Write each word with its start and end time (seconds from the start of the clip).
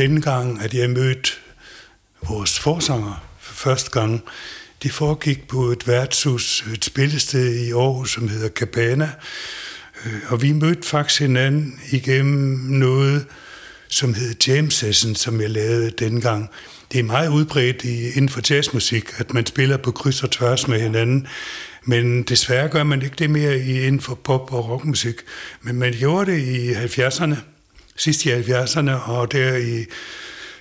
dengang, 0.00 0.62
at 0.62 0.74
jeg 0.74 0.90
mødte 0.90 1.30
vores 2.28 2.58
forsanger 2.58 3.24
for 3.40 3.54
første 3.54 3.90
gang. 3.90 4.22
Det 4.82 4.92
foregik 4.92 5.48
på 5.48 5.64
et 5.64 5.88
værtshus, 5.88 6.64
et 6.74 6.84
spillested 6.84 7.54
i 7.54 7.72
Aarhus, 7.72 8.12
som 8.12 8.28
hedder 8.28 8.48
Cabana. 8.48 9.10
Øh, 10.06 10.20
og 10.28 10.42
vi 10.42 10.52
mødte 10.52 10.88
faktisk 10.88 11.20
hinanden 11.20 11.80
igennem 11.92 12.58
noget, 12.58 13.26
som 13.88 14.14
hed 14.14 14.34
Jam 14.48 14.70
Session, 14.70 15.14
som 15.14 15.40
jeg 15.40 15.50
lavede 15.50 15.90
dengang. 15.90 16.50
Det 16.92 16.98
er 16.98 17.04
meget 17.04 17.28
udbredt 17.28 17.84
i, 17.84 18.08
inden 18.08 18.28
for 18.28 18.40
jazzmusik, 18.50 19.04
at 19.16 19.34
man 19.34 19.46
spiller 19.46 19.76
på 19.76 19.90
kryds 19.90 20.22
og 20.22 20.30
tværs 20.30 20.68
med 20.68 20.80
hinanden. 20.80 21.26
Men 21.84 22.22
desværre 22.22 22.68
gør 22.68 22.84
man 22.84 23.02
ikke 23.02 23.16
det 23.18 23.30
mere 23.30 23.58
i, 23.58 23.80
inden 23.80 24.00
for 24.00 24.14
pop- 24.14 24.52
og 24.52 24.68
rockmusik. 24.68 25.16
Men 25.62 25.76
man 25.76 25.92
gjorde 25.92 26.32
det 26.32 26.38
i 26.38 26.72
70'erne, 26.72 27.36
sidst 28.00 28.26
i 28.26 28.32
70'erne, 28.32 28.90
og 28.90 29.32
der 29.32 29.56
i 29.56 29.84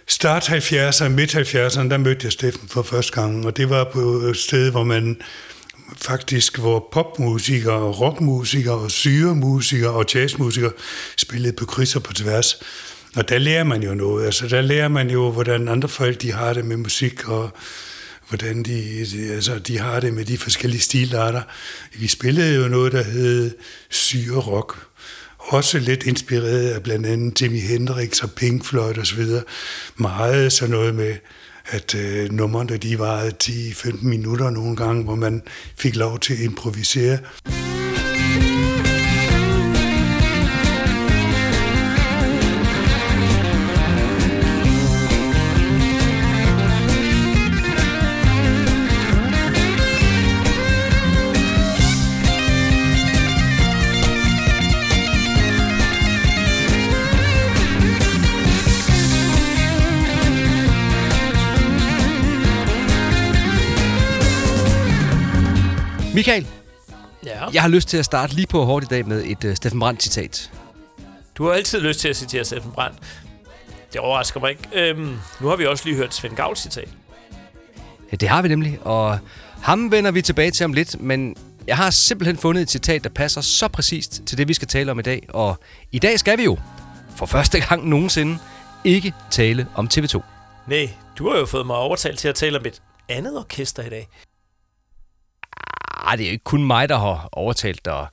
start 0.08 0.50
70'erne, 0.50 1.08
midt 1.08 1.36
70'erne, 1.36 1.90
der 1.90 1.98
mødte 1.98 2.26
jeg 2.26 2.32
Steffen 2.32 2.68
for 2.68 2.82
første 2.82 3.22
gang, 3.22 3.46
og 3.46 3.58
det 3.58 3.70
var 3.70 3.84
på 3.84 4.00
et 4.02 4.38
sted, 4.38 4.72
hvor 4.72 4.84
man 4.84 5.18
faktisk, 5.98 6.58
hvor 6.58 6.90
popmusikere, 6.92 7.92
rockmusikere, 7.92 8.76
og 8.76 8.92
syremusikere 8.92 9.92
og 9.92 10.06
jazzmusikere 10.16 10.72
spillede 11.18 11.54
på 11.54 11.66
kryds 11.66 11.96
og 11.96 12.04
på 12.04 12.14
tværs. 12.14 12.56
Og 13.16 13.30
der 13.30 13.38
lærer 13.38 13.64
man 13.64 13.84
jo 13.84 13.94
noget. 13.94 14.26
Altså, 14.26 14.48
der 14.48 14.62
lærer 14.62 14.88
man 14.88 15.10
jo, 15.10 15.32
hvordan 15.32 15.68
andre 15.68 15.90
folk 15.90 16.22
de 16.22 16.32
har 16.32 16.54
det 16.54 16.66
med 16.66 16.78
musik, 16.78 17.28
og 17.30 17.50
hvordan 18.30 18.64
de, 18.64 19.06
de, 19.12 19.34
altså, 19.34 19.60
de 19.60 19.80
har 19.80 20.00
det 20.00 20.14
med 20.14 20.26
de 20.26 20.38
forskellige 20.38 20.82
stilarter. 20.82 21.42
Vi 21.94 22.08
spillede 22.08 22.56
jo 22.56 22.68
noget, 22.68 22.92
der 22.92 23.04
hed 23.04 23.52
syre 23.90 24.40
rock. 24.40 24.89
Også 25.50 25.80
lidt 25.80 26.04
inspireret 26.04 26.70
af 26.70 26.84
blandt 26.84 27.06
andet 27.06 27.42
Jimi 27.42 27.60
Hendrix 27.60 28.20
og 28.24 28.32
Pink 28.32 28.66
Floyd 28.66 28.98
osv. 28.98 29.26
Meget 29.98 30.54
sådan 30.54 30.72
noget 30.72 30.96
med, 30.96 31.16
at 31.66 31.96
øh, 31.96 32.32
numrene 32.32 32.78
de 32.78 33.00
varede 33.00 33.32
10-15 33.44 34.06
minutter 34.06 34.50
nogle 34.50 34.76
gange, 34.76 35.04
hvor 35.04 35.16
man 35.16 35.42
fik 35.78 35.96
lov 35.96 36.20
til 36.20 36.34
at 36.34 36.40
improvisere. 36.40 37.18
Michael, 66.14 66.48
Ja. 67.26 67.48
jeg 67.54 67.62
har 67.62 67.70
lyst 67.70 67.88
til 67.90 67.98
at 67.98 68.06
starte 68.06 68.34
lige 68.36 68.48
på 68.48 68.64
hårdt 68.66 68.86
i 68.86 68.88
dag 68.88 69.08
med 69.08 69.24
et 69.26 69.44
uh, 69.44 69.54
Steffen 69.56 69.80
Brandt-citat. 69.80 70.52
Du 71.36 71.46
har 71.46 71.54
altid 71.54 71.80
lyst 71.80 72.00
til 72.00 72.08
at 72.10 72.16
citere 72.16 72.46
Steffen 72.46 72.72
Brandt. 72.72 72.98
Det 73.94 74.02
overrasker 74.02 74.40
mig 74.40 74.50
ikke. 74.50 74.64
Øhm, 74.74 75.18
nu 75.42 75.48
har 75.48 75.56
vi 75.56 75.66
også 75.66 75.86
lige 75.86 75.96
hørt 75.98 76.14
Svend 76.16 76.36
Gavls 76.36 76.60
citat. 76.60 76.88
Ja, 78.12 78.16
det 78.18 78.30
har 78.30 78.42
vi 78.42 78.48
nemlig, 78.48 78.80
og 78.82 79.20
ham 79.62 79.92
vender 79.92 80.12
vi 80.12 80.22
tilbage 80.22 80.52
til 80.52 80.64
om 80.64 80.74
lidt, 80.74 81.02
men 81.02 81.36
jeg 81.68 81.78
har 81.78 81.90
simpelthen 81.90 82.38
fundet 82.38 82.62
et 82.62 82.70
citat, 82.72 83.04
der 83.04 83.10
passer 83.10 83.42
så 83.42 83.68
præcist 83.68 84.22
til 84.26 84.38
det, 84.38 84.48
vi 84.48 84.54
skal 84.54 84.68
tale 84.68 84.92
om 84.92 85.00
i 85.00 85.02
dag. 85.02 85.28
Og 85.30 85.60
i 85.92 86.00
dag 86.00 86.20
skal 86.20 86.38
vi 86.38 86.44
jo, 86.44 86.58
for 87.16 87.26
første 87.26 87.60
gang 87.60 87.88
nogensinde, 87.88 88.38
ikke 88.84 89.14
tale 89.32 89.68
om 89.76 89.90
TV2. 89.94 90.22
Nej, 90.68 90.90
du 91.18 91.30
har 91.30 91.38
jo 91.40 91.46
fået 91.46 91.66
mig 91.66 91.76
overtalt 91.76 92.20
til 92.20 92.28
at 92.28 92.36
tale 92.36 92.60
om 92.60 92.66
et 92.66 92.82
andet 93.10 93.38
orkester 93.38 93.84
i 93.84 93.90
dag. 93.90 94.08
Ah, 96.06 96.18
det 96.18 96.24
er 96.24 96.30
jo 96.30 96.32
ikke 96.32 96.44
kun 96.44 96.64
mig, 96.64 96.90
der 96.90 96.98
har 96.98 97.30
overtalt 97.32 97.86
dig. 97.86 98.08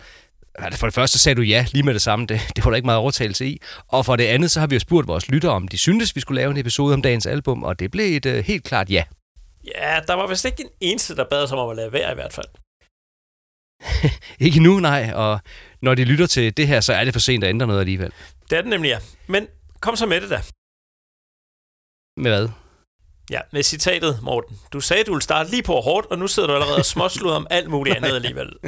Altså, 0.59 0.81
For 0.81 0.87
det 0.87 0.95
første 0.95 1.19
sagde 1.19 1.37
du 1.37 1.43
ja 1.43 1.67
lige 1.73 1.83
med 1.83 1.95
det 1.95 2.03
samme. 2.03 2.27
Det, 2.27 2.41
det 2.57 2.65
var 2.65 2.71
der 2.71 2.77
ikke 2.77 2.87
meget 2.87 2.99
overtagelse 2.99 3.47
i. 3.47 3.61
Og 3.89 4.07
for 4.07 4.17
det 4.17 4.25
andet, 4.25 4.51
så 4.51 4.61
har 4.61 4.67
vi 4.67 4.75
jo 4.75 4.81
spurgt 4.81 5.09
vores 5.09 5.29
lyttere, 5.29 5.53
om 5.53 5.69
de 5.69 5.79
syntes, 5.79 6.17
vi 6.17 6.21
skulle 6.21 6.41
lave 6.41 6.51
en 6.51 6.57
episode 6.57 6.95
om 6.95 7.03
dagens 7.03 7.27
album, 7.27 7.63
og 7.63 7.79
det 7.79 7.91
blev 7.91 8.17
et 8.17 8.27
uh, 8.27 8.33
helt 8.33 8.65
klart 8.65 8.91
ja. 8.91 9.05
Ja, 9.75 10.01
der 10.07 10.15
var 10.15 10.27
vist 10.27 10.45
ikke 10.45 10.63
en 10.63 10.71
eneste, 10.81 11.17
der 11.17 11.25
bad 11.31 11.43
os 11.43 11.53
om 11.53 11.71
at 11.71 11.77
lade 11.77 11.93
være 11.93 12.13
i 12.13 12.15
hvert 12.15 12.33
fald. 12.33 12.47
Ikke 14.47 14.63
nu, 14.63 14.81
nej. 14.81 15.13
Og 15.15 15.41
når 15.83 15.95
de 15.95 16.05
lytter 16.05 16.27
til 16.27 16.57
det 16.57 16.69
her, 16.69 16.81
så 16.81 16.93
er 16.93 17.05
det 17.05 17.13
for 17.13 17.21
sent 17.21 17.45
at 17.45 17.51
ændre 17.51 17.67
noget 17.67 17.81
alligevel. 17.81 18.13
Det 18.51 18.59
er 18.59 18.63
det 18.63 18.71
nemlig, 18.71 18.89
ja. 18.89 18.99
Men 19.27 19.47
kom 19.81 19.97
så 19.97 20.07
med 20.07 20.21
det 20.21 20.31
da. 20.31 20.41
Med 22.17 22.31
hvad? 22.31 22.49
Ja, 23.31 23.41
med 23.53 23.63
citatet, 23.63 24.19
Morten. 24.23 24.59
Du 24.73 24.81
sagde, 24.81 25.05
du 25.05 25.13
ville 25.13 25.23
starte 25.23 25.51
lige 25.51 25.63
på 25.63 25.81
hårdt, 25.81 26.07
og 26.07 26.19
nu 26.19 26.29
sidder 26.29 26.47
du 26.47 26.55
allerede 26.55 26.85
og 27.25 27.37
om 27.37 27.47
alt 27.51 27.71
muligt 27.71 27.97
andet 27.97 28.15
alligevel. 28.15 28.49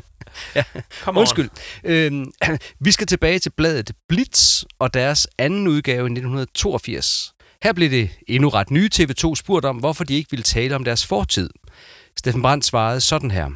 Ja, 0.55 0.65
Kom. 1.03 1.17
Undskyld. 1.17 1.51
Øhm, 1.85 2.33
vi 2.85 2.93
skal 2.93 3.07
tilbage 3.07 3.39
til 3.39 3.51
bladet 3.51 3.93
Blitz 4.09 4.63
og 4.79 4.95
deres 4.95 5.29
anden 5.39 5.69
udgave 5.69 6.03
i 6.03 6.13
1982. 6.13 7.33
Her 7.63 7.73
blev 7.73 7.91
det 7.91 8.11
endnu 8.29 8.49
ret 8.49 8.71
nye 8.71 8.91
TV2 8.95 9.35
spurgt 9.35 9.65
om, 9.65 9.77
hvorfor 9.77 10.05
de 10.05 10.15
ikke 10.15 10.31
ville 10.31 10.43
tale 10.43 10.75
om 10.77 10.85
deres 10.85 11.07
fortid. 11.07 11.51
Steffen 12.19 12.43
Brandt 12.43 12.65
svarede 12.65 13.01
sådan 13.01 13.31
her. 13.31 13.51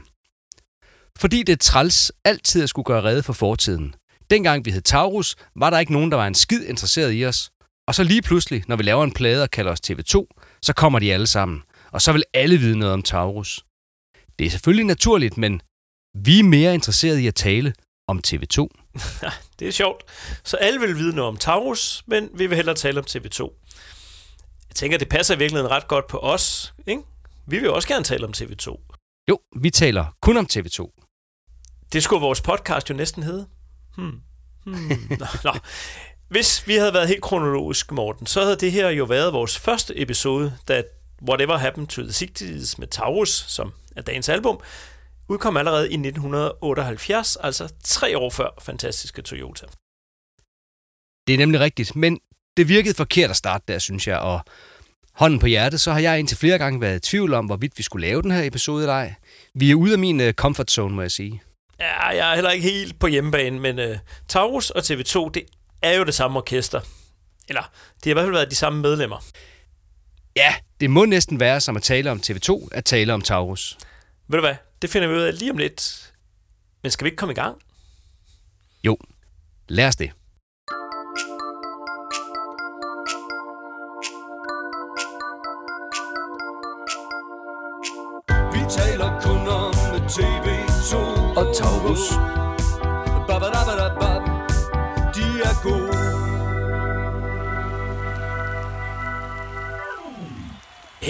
Fordi 1.18 1.42
det 1.42 1.52
er 1.52 1.56
træls 1.56 2.12
altid 2.24 2.62
at 2.62 2.68
skulle 2.68 2.86
gøre 2.86 3.02
rede 3.02 3.22
for 3.22 3.32
fortiden. 3.32 3.94
Dengang 4.30 4.64
vi 4.64 4.70
hed 4.70 4.82
Taurus, 4.82 5.36
var 5.56 5.70
der 5.70 5.78
ikke 5.78 5.92
nogen, 5.92 6.10
der 6.10 6.16
var 6.16 6.26
en 6.26 6.34
skid 6.34 6.64
interesseret 6.64 7.12
i 7.14 7.26
os. 7.26 7.50
Og 7.88 7.94
så 7.94 8.04
lige 8.04 8.22
pludselig, 8.22 8.64
når 8.68 8.76
vi 8.76 8.82
laver 8.82 9.04
en 9.04 9.12
plade 9.12 9.42
og 9.42 9.50
kalder 9.50 9.72
os 9.72 9.80
TV2, 9.90 10.26
så 10.62 10.72
kommer 10.76 10.98
de 10.98 11.12
alle 11.12 11.26
sammen. 11.26 11.62
Og 11.90 12.02
så 12.02 12.12
vil 12.12 12.24
alle 12.34 12.58
vide 12.58 12.78
noget 12.78 12.94
om 12.94 13.02
Taurus. 13.02 13.64
Det 14.38 14.46
er 14.46 14.50
selvfølgelig 14.50 14.86
naturligt, 14.86 15.36
men 15.36 15.62
vi 16.14 16.38
er 16.38 16.44
mere 16.44 16.74
interesserede 16.74 17.22
i 17.22 17.26
at 17.26 17.34
tale 17.34 17.74
om 18.08 18.20
TV2. 18.26 18.68
Det 19.58 19.68
er 19.68 19.72
sjovt. 19.72 20.02
Så 20.44 20.56
alle 20.56 20.80
vil 20.80 20.96
vide 20.96 21.14
noget 21.14 21.28
om 21.28 21.36
Taurus, 21.36 22.04
men 22.06 22.30
vi 22.34 22.46
vil 22.46 22.56
hellere 22.56 22.76
tale 22.76 23.00
om 23.00 23.06
TV2. 23.10 23.42
Jeg 24.68 24.74
tænker, 24.74 24.98
det 24.98 25.08
passer 25.08 25.34
i 25.34 25.38
virkeligheden 25.38 25.70
ret 25.70 25.88
godt 25.88 26.06
på 26.06 26.18
os. 26.18 26.74
Ikke? 26.86 27.02
Vi 27.46 27.58
vil 27.58 27.70
også 27.70 27.88
gerne 27.88 28.04
tale 28.04 28.26
om 28.26 28.32
TV2. 28.36 28.92
Jo, 29.28 29.40
vi 29.56 29.70
taler 29.70 30.16
kun 30.22 30.36
om 30.36 30.46
TV2. 30.52 30.98
Det 31.92 32.02
skulle 32.02 32.20
vores 32.20 32.40
podcast 32.40 32.90
jo 32.90 32.94
næsten 32.94 33.22
hedde. 33.22 33.46
Hmm. 33.96 34.20
Hmm. 34.64 34.90
Nå, 35.10 35.26
nå. 35.44 35.52
Hvis 36.32 36.68
vi 36.68 36.74
havde 36.74 36.94
været 36.94 37.08
helt 37.08 37.22
kronologisk, 37.22 37.92
Morten, 37.92 38.26
så 38.26 38.42
havde 38.42 38.56
det 38.56 38.72
her 38.72 38.88
jo 38.88 39.04
været 39.04 39.32
vores 39.32 39.58
første 39.58 40.00
episode, 40.00 40.56
da 40.68 40.82
Whatever 41.28 41.56
Happened 41.56 41.88
to 41.88 42.02
the 42.02 42.10
60s 42.10 42.74
med 42.78 42.86
Taurus, 42.86 43.44
som 43.48 43.72
er 43.96 44.02
dagens 44.02 44.28
album, 44.28 44.60
udkom 45.28 45.56
allerede 45.56 45.90
i 45.90 45.94
1978, 45.94 47.36
altså 47.36 47.72
tre 47.84 48.18
år 48.18 48.30
før 48.30 48.48
Fantastiske 48.62 49.22
Toyota. 49.22 49.66
Det 51.26 51.34
er 51.34 51.38
nemlig 51.38 51.60
rigtigt, 51.60 51.96
men 51.96 52.20
det 52.56 52.68
virkede 52.68 52.94
forkert 52.94 53.30
at 53.30 53.36
starte 53.36 53.64
der, 53.68 53.78
synes 53.78 54.06
jeg, 54.06 54.18
og 54.18 54.40
hånden 55.12 55.38
på 55.38 55.46
hjertet, 55.46 55.80
så 55.80 55.92
har 55.92 56.00
jeg 56.00 56.18
indtil 56.18 56.36
flere 56.36 56.58
gange 56.58 56.80
været 56.80 56.96
i 56.96 57.10
tvivl 57.10 57.34
om, 57.34 57.46
hvorvidt 57.46 57.78
vi 57.78 57.82
skulle 57.82 58.06
lave 58.06 58.22
den 58.22 58.30
her 58.30 58.42
episode 58.42 58.82
eller 58.82 58.94
ej. 58.94 59.14
Vi 59.54 59.70
er 59.70 59.74
ude 59.74 59.92
af 59.92 59.98
min 59.98 60.20
uh, 60.20 60.30
comfort 60.30 60.70
zone, 60.70 60.94
må 60.94 61.02
jeg 61.02 61.10
sige. 61.10 61.42
Ja, 61.80 62.06
jeg 62.06 62.30
er 62.30 62.34
heller 62.34 62.50
ikke 62.50 62.70
helt 62.70 62.98
på 62.98 63.06
hjemmebane, 63.06 63.60
men 63.60 63.78
uh, 63.78 63.96
Taurus 64.28 64.70
og 64.70 64.80
TV2, 64.80 65.30
det 65.30 65.42
er 65.82 65.92
jo 65.92 66.04
det 66.04 66.14
samme 66.14 66.38
orkester. 66.38 66.80
Eller, 67.48 67.62
de 68.04 68.08
har 68.08 68.10
i 68.10 68.12
hvert 68.12 68.24
fald 68.24 68.32
været 68.32 68.50
de 68.50 68.56
samme 68.56 68.82
medlemmer. 68.82 69.24
Ja, 70.36 70.54
det 70.80 70.90
må 70.90 71.04
næsten 71.04 71.40
være 71.40 71.60
som 71.60 71.76
at 71.76 71.82
tale 71.82 72.10
om 72.10 72.20
TV2, 72.26 72.68
at 72.72 72.84
tale 72.84 73.14
om 73.14 73.20
Taurus. 73.20 73.78
Ved 74.28 74.38
du 74.38 74.46
hvad? 74.46 74.54
Det 74.82 74.90
finder 74.90 75.08
vi 75.08 75.14
ud 75.14 75.20
af 75.20 75.38
lige 75.38 75.50
om 75.50 75.56
lidt. 75.56 76.12
Men 76.82 76.90
skal 76.90 77.04
vi 77.04 77.08
ikke 77.08 77.16
komme 77.16 77.32
i 77.32 77.34
gang? 77.34 77.58
Jo, 78.84 78.96
lad 79.68 79.86
os 79.88 79.96
det. 79.96 80.10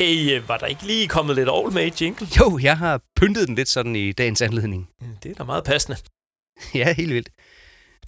Hey, 0.03 0.37
øh, 0.37 0.49
var 0.49 0.59
der 0.59 0.67
ikke 0.67 0.87
lige 0.87 1.09
kommet 1.09 1.37
lidt 1.37 1.75
med 1.75 1.87
i 1.87 2.05
jingle? 2.05 2.27
Jo, 2.41 2.59
jeg 2.63 2.79
har 2.79 3.01
pyntet 3.17 3.49
den 3.49 3.55
lidt 3.55 3.69
sådan 3.69 3.97
i 3.97 4.13
dagens 4.13 4.43
anledning. 4.43 4.89
Det 5.23 5.31
er 5.31 5.35
da 5.35 5.45
meget 5.45 5.65
passende. 5.65 5.99
Ja, 6.75 6.95
helt 6.95 7.15
vildt. 7.15 7.29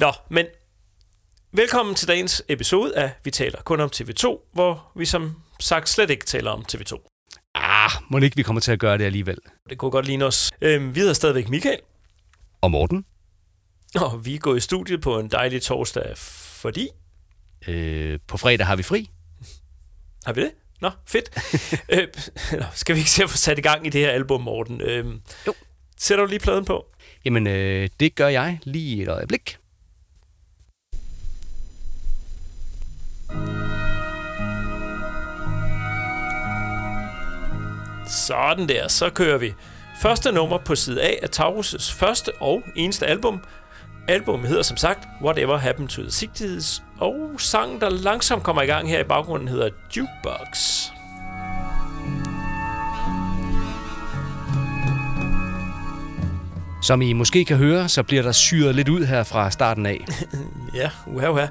Nå, 0.00 0.12
men 0.30 0.46
velkommen 1.52 1.94
til 1.94 2.08
dagens 2.08 2.42
episode 2.48 2.96
af 2.96 3.12
Vi 3.24 3.30
taler 3.30 3.62
kun 3.62 3.80
om 3.80 3.90
TV2, 3.96 4.50
hvor 4.52 4.92
vi 4.96 5.04
som 5.04 5.36
sagt 5.60 5.88
slet 5.88 6.10
ikke 6.10 6.26
taler 6.26 6.50
om 6.50 6.64
TV2. 6.72 7.08
Ah, 7.54 7.90
må 8.10 8.18
ikke 8.18 8.36
vi 8.36 8.42
kommer 8.42 8.60
til 8.60 8.72
at 8.72 8.78
gøre 8.78 8.98
det 8.98 9.04
alligevel. 9.04 9.38
Det 9.70 9.78
kunne 9.78 9.90
godt 9.90 10.06
ligne 10.06 10.24
os. 10.24 10.50
Øhm, 10.60 10.94
vi 10.94 11.00
hedder 11.00 11.14
stadigvæk 11.14 11.48
Michael, 11.48 11.80
Og 12.60 12.70
Morten? 12.70 13.04
og 13.96 14.26
vi 14.26 14.34
er 14.34 14.38
gået 14.38 14.56
i 14.56 14.60
studiet 14.60 15.00
på 15.00 15.18
en 15.18 15.28
dejlig 15.30 15.62
torsdag, 15.62 16.12
fordi... 16.16 16.88
Øh, 17.68 18.18
på 18.28 18.36
fredag 18.36 18.66
har 18.66 18.76
vi 18.76 18.82
fri. 18.82 19.10
Har 20.26 20.32
vi 20.32 20.40
det? 20.40 20.50
Nå, 20.84 20.90
fedt. 21.06 21.30
øh, 21.92 22.08
skal 22.74 22.94
vi 22.94 23.00
ikke 23.00 23.10
se 23.10 23.22
at 23.22 23.30
få 23.30 23.36
sat 23.36 23.58
i 23.58 23.62
gang 23.62 23.86
i 23.86 23.90
det 23.90 24.00
her 24.00 24.10
album, 24.10 24.40
Morten? 24.40 24.80
Øh, 24.80 25.06
Jo. 25.46 25.54
Sætter 25.98 26.24
du 26.24 26.28
lige 26.30 26.38
pladen 26.38 26.64
på? 26.64 26.86
Jamen, 27.24 27.46
øh, 27.46 27.88
det 28.00 28.14
gør 28.14 28.28
jeg 28.28 28.58
lige 28.64 29.02
et 29.02 29.08
øjeblik. 29.08 29.56
Sådan 38.26 38.68
der, 38.68 38.88
så 38.88 39.10
kører 39.10 39.38
vi. 39.38 39.52
Første 40.02 40.32
nummer 40.32 40.58
på 40.58 40.74
side 40.74 41.02
A 41.02 41.14
er 41.22 41.26
Taurus' 41.36 41.92
første 41.94 42.32
og 42.40 42.62
eneste 42.76 43.06
album. 43.06 43.40
Albummet 44.08 44.48
hedder 44.48 44.62
som 44.62 44.76
sagt 44.76 45.08
Whatever 45.22 45.56
Happened 45.56 45.88
to 45.88 46.02
the 46.02 46.10
60's, 46.10 46.82
og 46.98 47.30
sangen, 47.38 47.80
der 47.80 47.90
langsomt 47.90 48.42
kommer 48.42 48.62
i 48.62 48.66
gang 48.66 48.88
her 48.88 49.00
i 49.00 49.04
baggrunden, 49.04 49.48
hedder 49.48 49.68
Jukebox. 49.96 50.58
Som 56.82 57.02
I 57.02 57.12
måske 57.12 57.44
kan 57.44 57.56
høre, 57.56 57.88
så 57.88 58.02
bliver 58.02 58.22
der 58.22 58.32
syret 58.32 58.74
lidt 58.74 58.88
ud 58.88 59.04
her 59.04 59.22
fra 59.22 59.50
starten 59.50 59.86
af. 59.86 60.04
Ja, 60.74 60.90
uha, 61.06 61.28
uha. 61.28 61.46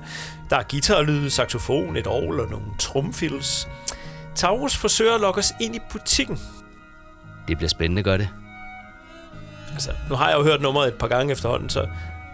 Der 0.49 0.57
er 0.57 0.63
guitarlyd, 0.71 1.29
saxofon, 1.29 1.95
et 1.95 2.07
orgel 2.07 2.39
og 2.39 2.49
nogle 2.49 2.65
trumfills. 2.79 3.67
Taurus 4.35 4.75
forsøger 4.75 5.15
at 5.15 5.21
lokke 5.21 5.39
os 5.39 5.53
ind 5.61 5.75
i 5.75 5.79
butikken. 5.91 6.39
Det 7.47 7.57
bliver 7.57 7.69
spændende, 7.69 8.03
gør 8.03 8.17
det. 8.17 8.29
Altså, 9.73 9.91
nu 10.09 10.15
har 10.15 10.29
jeg 10.29 10.37
jo 10.37 10.43
hørt 10.43 10.61
nummeret 10.61 10.87
et 10.87 10.93
par 10.93 11.07
gange 11.07 11.31
efterhånden, 11.31 11.69
så 11.69 11.87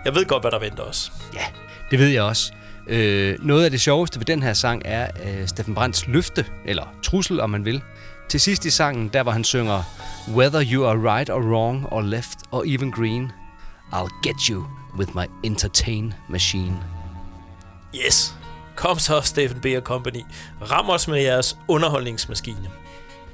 jeg 0.06 0.16
ved 0.16 0.26
godt, 0.26 0.44
hvad 0.44 0.52
der 0.52 0.60
venter 0.60 0.84
os. 0.84 1.12
Ja, 1.34 1.46
det 1.92 2.00
ved 2.00 2.08
jeg 2.08 2.24
også. 2.24 2.54
Øh, 2.88 3.38
noget 3.40 3.66
af 3.66 3.72
det 3.72 3.82
sjoveste 3.82 4.20
ved 4.20 4.26
den 4.26 4.44
her 4.44 4.54
sang 4.54 4.82
er 4.86 5.08
øh, 5.26 5.48
Steffen 5.48 5.76
Brandts 5.76 6.08
løfte, 6.08 6.46
eller 6.66 6.84
trussel, 7.04 7.40
om 7.40 7.50
man 7.50 7.66
vil. 7.66 7.82
Til 8.30 8.40
sidst 8.40 8.66
i 8.66 8.70
sangen, 8.70 9.08
der 9.08 9.24
hvor 9.24 9.32
han 9.32 9.44
synger 9.44 9.84
Whether 10.36 10.64
you 10.72 10.86
are 10.86 11.16
right 11.16 11.30
or 11.30 11.42
wrong 11.42 11.88
or 11.92 12.02
left 12.02 12.38
or 12.52 12.64
even 12.68 12.92
green, 12.92 13.32
I'll 13.94 14.28
get 14.28 14.42
you 14.50 14.66
with 14.98 15.12
my 15.16 15.26
entertain 15.44 16.14
machine. 16.30 16.78
Yes! 17.96 18.36
Kom 18.76 19.00
så, 19.00 19.22
Stephen 19.22 19.62
B. 19.62 19.66
Company. 19.84 20.22
Ram 20.72 20.90
os 20.90 21.08
med 21.08 21.22
jeres 21.22 21.58
underholdningsmaskine. 21.68 22.70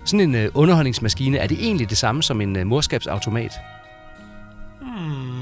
Sådan 0.05 0.19
en 0.19 0.35
øh, 0.35 0.51
underholdningsmaskine, 0.53 1.37
er 1.37 1.47
det 1.47 1.57
egentlig 1.59 1.89
det 1.89 1.97
samme 1.97 2.23
som 2.23 2.41
en 2.41 2.55
øh, 2.55 2.67
morskabsautomat? 2.67 3.51
Listen 4.81 5.34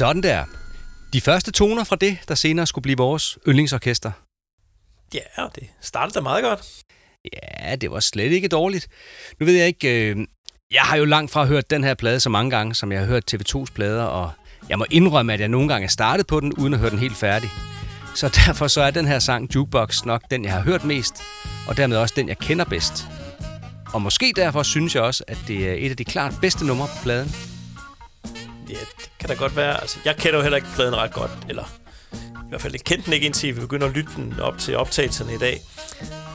Sådan 0.00 0.22
der. 0.22 0.44
De 1.12 1.20
første 1.20 1.52
toner 1.52 1.84
fra 1.84 1.96
det, 1.96 2.18
der 2.28 2.34
senere 2.34 2.66
skulle 2.66 2.82
blive 2.82 2.96
vores 2.96 3.38
yndlingsorkester. 3.48 4.12
Ja, 5.14 5.44
det 5.54 5.68
startede 5.80 6.14
da 6.14 6.20
meget 6.20 6.44
godt. 6.44 6.60
Ja, 7.32 7.76
det 7.76 7.90
var 7.90 8.00
slet 8.00 8.32
ikke 8.32 8.48
dårligt. 8.48 8.88
Nu 9.40 9.46
ved 9.46 9.54
jeg 9.54 9.66
ikke... 9.66 10.10
Øh, 10.10 10.16
jeg 10.72 10.82
har 10.82 10.96
jo 10.96 11.04
langt 11.04 11.32
fra 11.32 11.44
hørt 11.44 11.70
den 11.70 11.84
her 11.84 11.94
plade 11.94 12.20
så 12.20 12.30
mange 12.30 12.50
gange, 12.50 12.74
som 12.74 12.92
jeg 12.92 13.00
har 13.00 13.06
hørt 13.06 13.34
TV2's 13.34 13.72
plader, 13.74 14.02
og 14.02 14.30
jeg 14.68 14.78
må 14.78 14.86
indrømme, 14.90 15.32
at 15.32 15.40
jeg 15.40 15.48
nogle 15.48 15.68
gange 15.68 15.84
er 15.84 15.88
startet 15.88 16.26
på 16.26 16.40
den, 16.40 16.52
uden 16.52 16.74
at 16.74 16.80
høre 16.80 16.90
den 16.90 16.98
helt 16.98 17.16
færdig. 17.16 17.50
Så 18.14 18.28
derfor 18.46 18.68
så 18.68 18.80
er 18.80 18.90
den 18.90 19.06
her 19.06 19.18
sang 19.18 19.54
Jukebox 19.54 20.04
nok 20.04 20.22
den, 20.30 20.44
jeg 20.44 20.52
har 20.52 20.62
hørt 20.62 20.84
mest, 20.84 21.22
og 21.68 21.76
dermed 21.76 21.96
også 21.96 22.14
den, 22.16 22.28
jeg 22.28 22.38
kender 22.38 22.64
bedst. 22.64 23.06
Og 23.92 24.02
måske 24.02 24.32
derfor 24.36 24.62
synes 24.62 24.94
jeg 24.94 25.02
også, 25.02 25.24
at 25.28 25.38
det 25.48 25.68
er 25.68 25.74
et 25.74 25.90
af 25.90 25.96
de 25.96 26.04
klart 26.04 26.34
bedste 26.40 26.66
numre 26.66 26.86
på 26.86 27.02
pladen. 27.02 27.59
Ja, 28.70 28.78
det 28.80 29.10
kan 29.18 29.28
da 29.28 29.34
godt 29.34 29.56
være. 29.56 29.80
Altså, 29.80 29.98
jeg 30.04 30.16
kender 30.16 30.36
jo 30.36 30.42
heller 30.42 30.56
ikke 30.56 30.68
pladen 30.74 30.96
ret 30.96 31.12
godt, 31.12 31.30
eller 31.48 31.64
i 32.12 32.48
hvert 32.48 32.60
fald 32.62 32.72
jeg 32.72 32.80
kendte 32.80 33.06
den 33.06 33.12
ikke 33.12 33.26
indtil 33.26 33.56
vi 33.56 33.60
begynder 33.60 33.86
at 33.86 33.92
lytte 33.92 34.10
den 34.16 34.40
op 34.40 34.58
til 34.58 34.76
optagelserne 34.76 35.34
i 35.34 35.38
dag. 35.38 35.60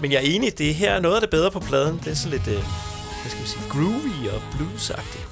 Men 0.02 0.12
jeg 0.12 0.18
er 0.18 0.22
enig, 0.36 0.58
det 0.58 0.76
her 0.76 0.92
er 0.92 1.00
noget 1.00 1.16
af 1.16 1.22
det 1.22 1.30
bedre 1.30 1.52
på 1.52 1.60
pladen. 1.60 2.02
Det 2.04 2.12
er 2.12 2.16
sådan 2.16 2.32
lidt, 2.32 2.48
øh, 2.48 2.64
hvad 3.22 3.30
skal 3.30 3.44
vi 3.44 3.48
sige, 3.48 3.64
groovy 3.70 4.30
og 4.36 4.42
bluesagtigt. 4.58 5.28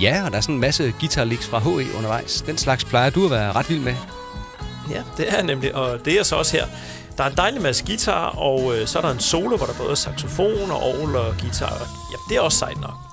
Ja, 0.00 0.22
og 0.24 0.30
der 0.30 0.36
er 0.36 0.40
sådan 0.40 0.54
en 0.54 0.60
masse 0.60 0.94
guitar 1.00 1.24
licks 1.24 1.46
fra 1.46 1.58
HE 1.58 1.96
undervejs. 1.96 2.42
Den 2.46 2.58
slags 2.58 2.84
plejer 2.84 3.10
du 3.10 3.24
at 3.24 3.30
være 3.30 3.52
ret 3.52 3.70
vild 3.70 3.80
med. 3.80 3.94
Ja, 4.90 5.02
det 5.16 5.28
er 5.28 5.34
jeg 5.34 5.42
nemlig, 5.44 5.74
og 5.74 6.04
det 6.04 6.18
er 6.18 6.22
så 6.22 6.36
også 6.36 6.56
her. 6.56 6.66
Der 7.18 7.24
er 7.24 7.30
en 7.30 7.36
dejlig 7.36 7.62
masse 7.62 7.84
guitar, 7.86 8.26
og 8.26 8.76
øh, 8.76 8.86
så 8.86 8.98
er 8.98 9.02
der 9.02 9.10
en 9.10 9.20
solo, 9.20 9.56
hvor 9.56 9.66
der 9.66 9.74
både 9.74 9.90
er 9.90 9.94
saxofon 9.94 10.70
og 10.70 10.82
orgel 10.82 11.16
og 11.16 11.34
guitar. 11.40 11.70
Og, 11.70 11.86
ja, 12.12 12.16
det 12.28 12.36
er 12.36 12.40
også 12.40 12.58
sejt 12.58 12.80
nok. 12.80 13.03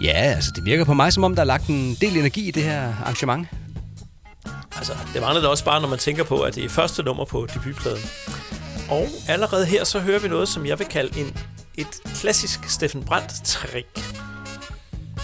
Ja, 0.00 0.12
altså 0.12 0.50
det 0.54 0.64
virker 0.64 0.84
på 0.84 0.94
mig, 0.94 1.12
som 1.12 1.24
om 1.24 1.34
der 1.34 1.42
er 1.42 1.46
lagt 1.46 1.66
en 1.66 1.94
del 2.00 2.16
energi 2.16 2.48
i 2.48 2.50
det 2.50 2.62
her 2.62 2.94
arrangement. 3.00 3.48
Altså, 4.76 4.92
det 5.14 5.20
mangler 5.20 5.40
det 5.40 5.50
også 5.50 5.64
bare, 5.64 5.80
når 5.80 5.88
man 5.88 5.98
tænker 5.98 6.24
på, 6.24 6.40
at 6.40 6.54
det 6.54 6.64
er 6.64 6.68
første 6.68 7.02
nummer 7.02 7.24
på 7.24 7.46
debutpladen. 7.54 8.02
Og 8.90 9.06
allerede 9.28 9.66
her, 9.66 9.84
så 9.84 10.00
hører 10.00 10.18
vi 10.18 10.28
noget, 10.28 10.48
som 10.48 10.66
jeg 10.66 10.78
vil 10.78 10.86
kalde 10.86 11.20
en, 11.20 11.36
et 11.74 12.00
klassisk 12.14 12.70
Steffen 12.70 13.04
Brandt-trick. 13.04 14.14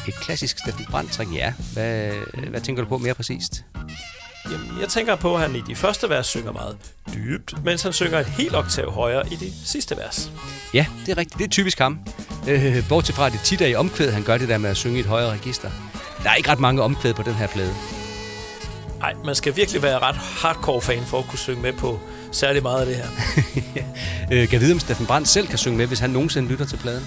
Et 0.09 0.14
klassisk 0.14 0.59
Steffen 0.59 0.85
Brandt-trick, 0.85 1.35
ja. 1.35 1.52
Hvad, 1.73 2.12
hvad 2.50 2.61
tænker 2.61 2.83
du 2.83 2.88
på 2.88 2.99
mere 2.99 3.14
præcist? 3.14 3.64
Jamen, 4.50 4.80
jeg 4.80 4.88
tænker 4.88 5.16
på, 5.16 5.34
at 5.34 5.40
han 5.40 5.56
i 5.56 5.60
de 5.60 5.76
første 5.76 6.08
vers 6.08 6.26
synger 6.26 6.52
meget 6.52 6.76
dybt, 7.14 7.64
mens 7.64 7.82
han 7.82 7.92
synger 7.92 8.20
et 8.20 8.26
helt 8.26 8.54
oktav 8.54 8.90
højere 8.90 9.32
i 9.32 9.36
de 9.36 9.52
sidste 9.66 9.96
vers. 9.96 10.32
Ja, 10.74 10.86
det 11.06 11.12
er 11.12 11.16
rigtigt. 11.16 11.38
Det 11.38 11.44
er 11.44 11.48
typisk 11.48 11.78
ham. 11.78 11.98
Øh, 12.48 12.88
bortset 12.88 13.14
fra, 13.14 13.26
at 13.26 13.32
det 13.32 13.40
tit 13.40 13.60
er 13.60 13.66
i 13.66 13.74
omkvæd, 13.74 14.10
han 14.10 14.22
gør 14.22 14.38
det 14.38 14.48
der 14.48 14.58
med 14.58 14.70
at 14.70 14.76
synge 14.76 14.96
i 14.96 15.00
et 15.00 15.06
højere 15.06 15.30
register. 15.32 15.70
Der 16.22 16.30
er 16.30 16.34
ikke 16.34 16.50
ret 16.50 16.60
mange 16.60 16.82
omkvæd 16.82 17.14
på 17.14 17.22
den 17.22 17.34
her 17.34 17.46
plade. 17.46 17.74
Nej, 18.98 19.14
man 19.24 19.34
skal 19.34 19.56
virkelig 19.56 19.82
være 19.82 19.98
ret 19.98 20.16
hardcore 20.16 20.80
fan 20.80 21.02
for 21.04 21.18
at 21.18 21.24
kunne 21.28 21.38
synge 21.38 21.62
med 21.62 21.72
på 21.72 22.00
særlig 22.32 22.62
meget 22.62 22.80
af 22.80 22.86
det 22.86 22.96
her. 22.96 23.06
Øh, 24.32 24.48
kan 24.48 24.60
vide, 24.60 24.72
om 24.72 24.80
Steffen 24.80 25.06
Brandt 25.06 25.28
selv 25.28 25.46
kan 25.46 25.58
synge 25.58 25.76
med, 25.76 25.86
hvis 25.86 25.98
han 25.98 26.10
nogensinde 26.10 26.48
lytter 26.48 26.64
til 26.64 26.76
pladen? 26.76 27.04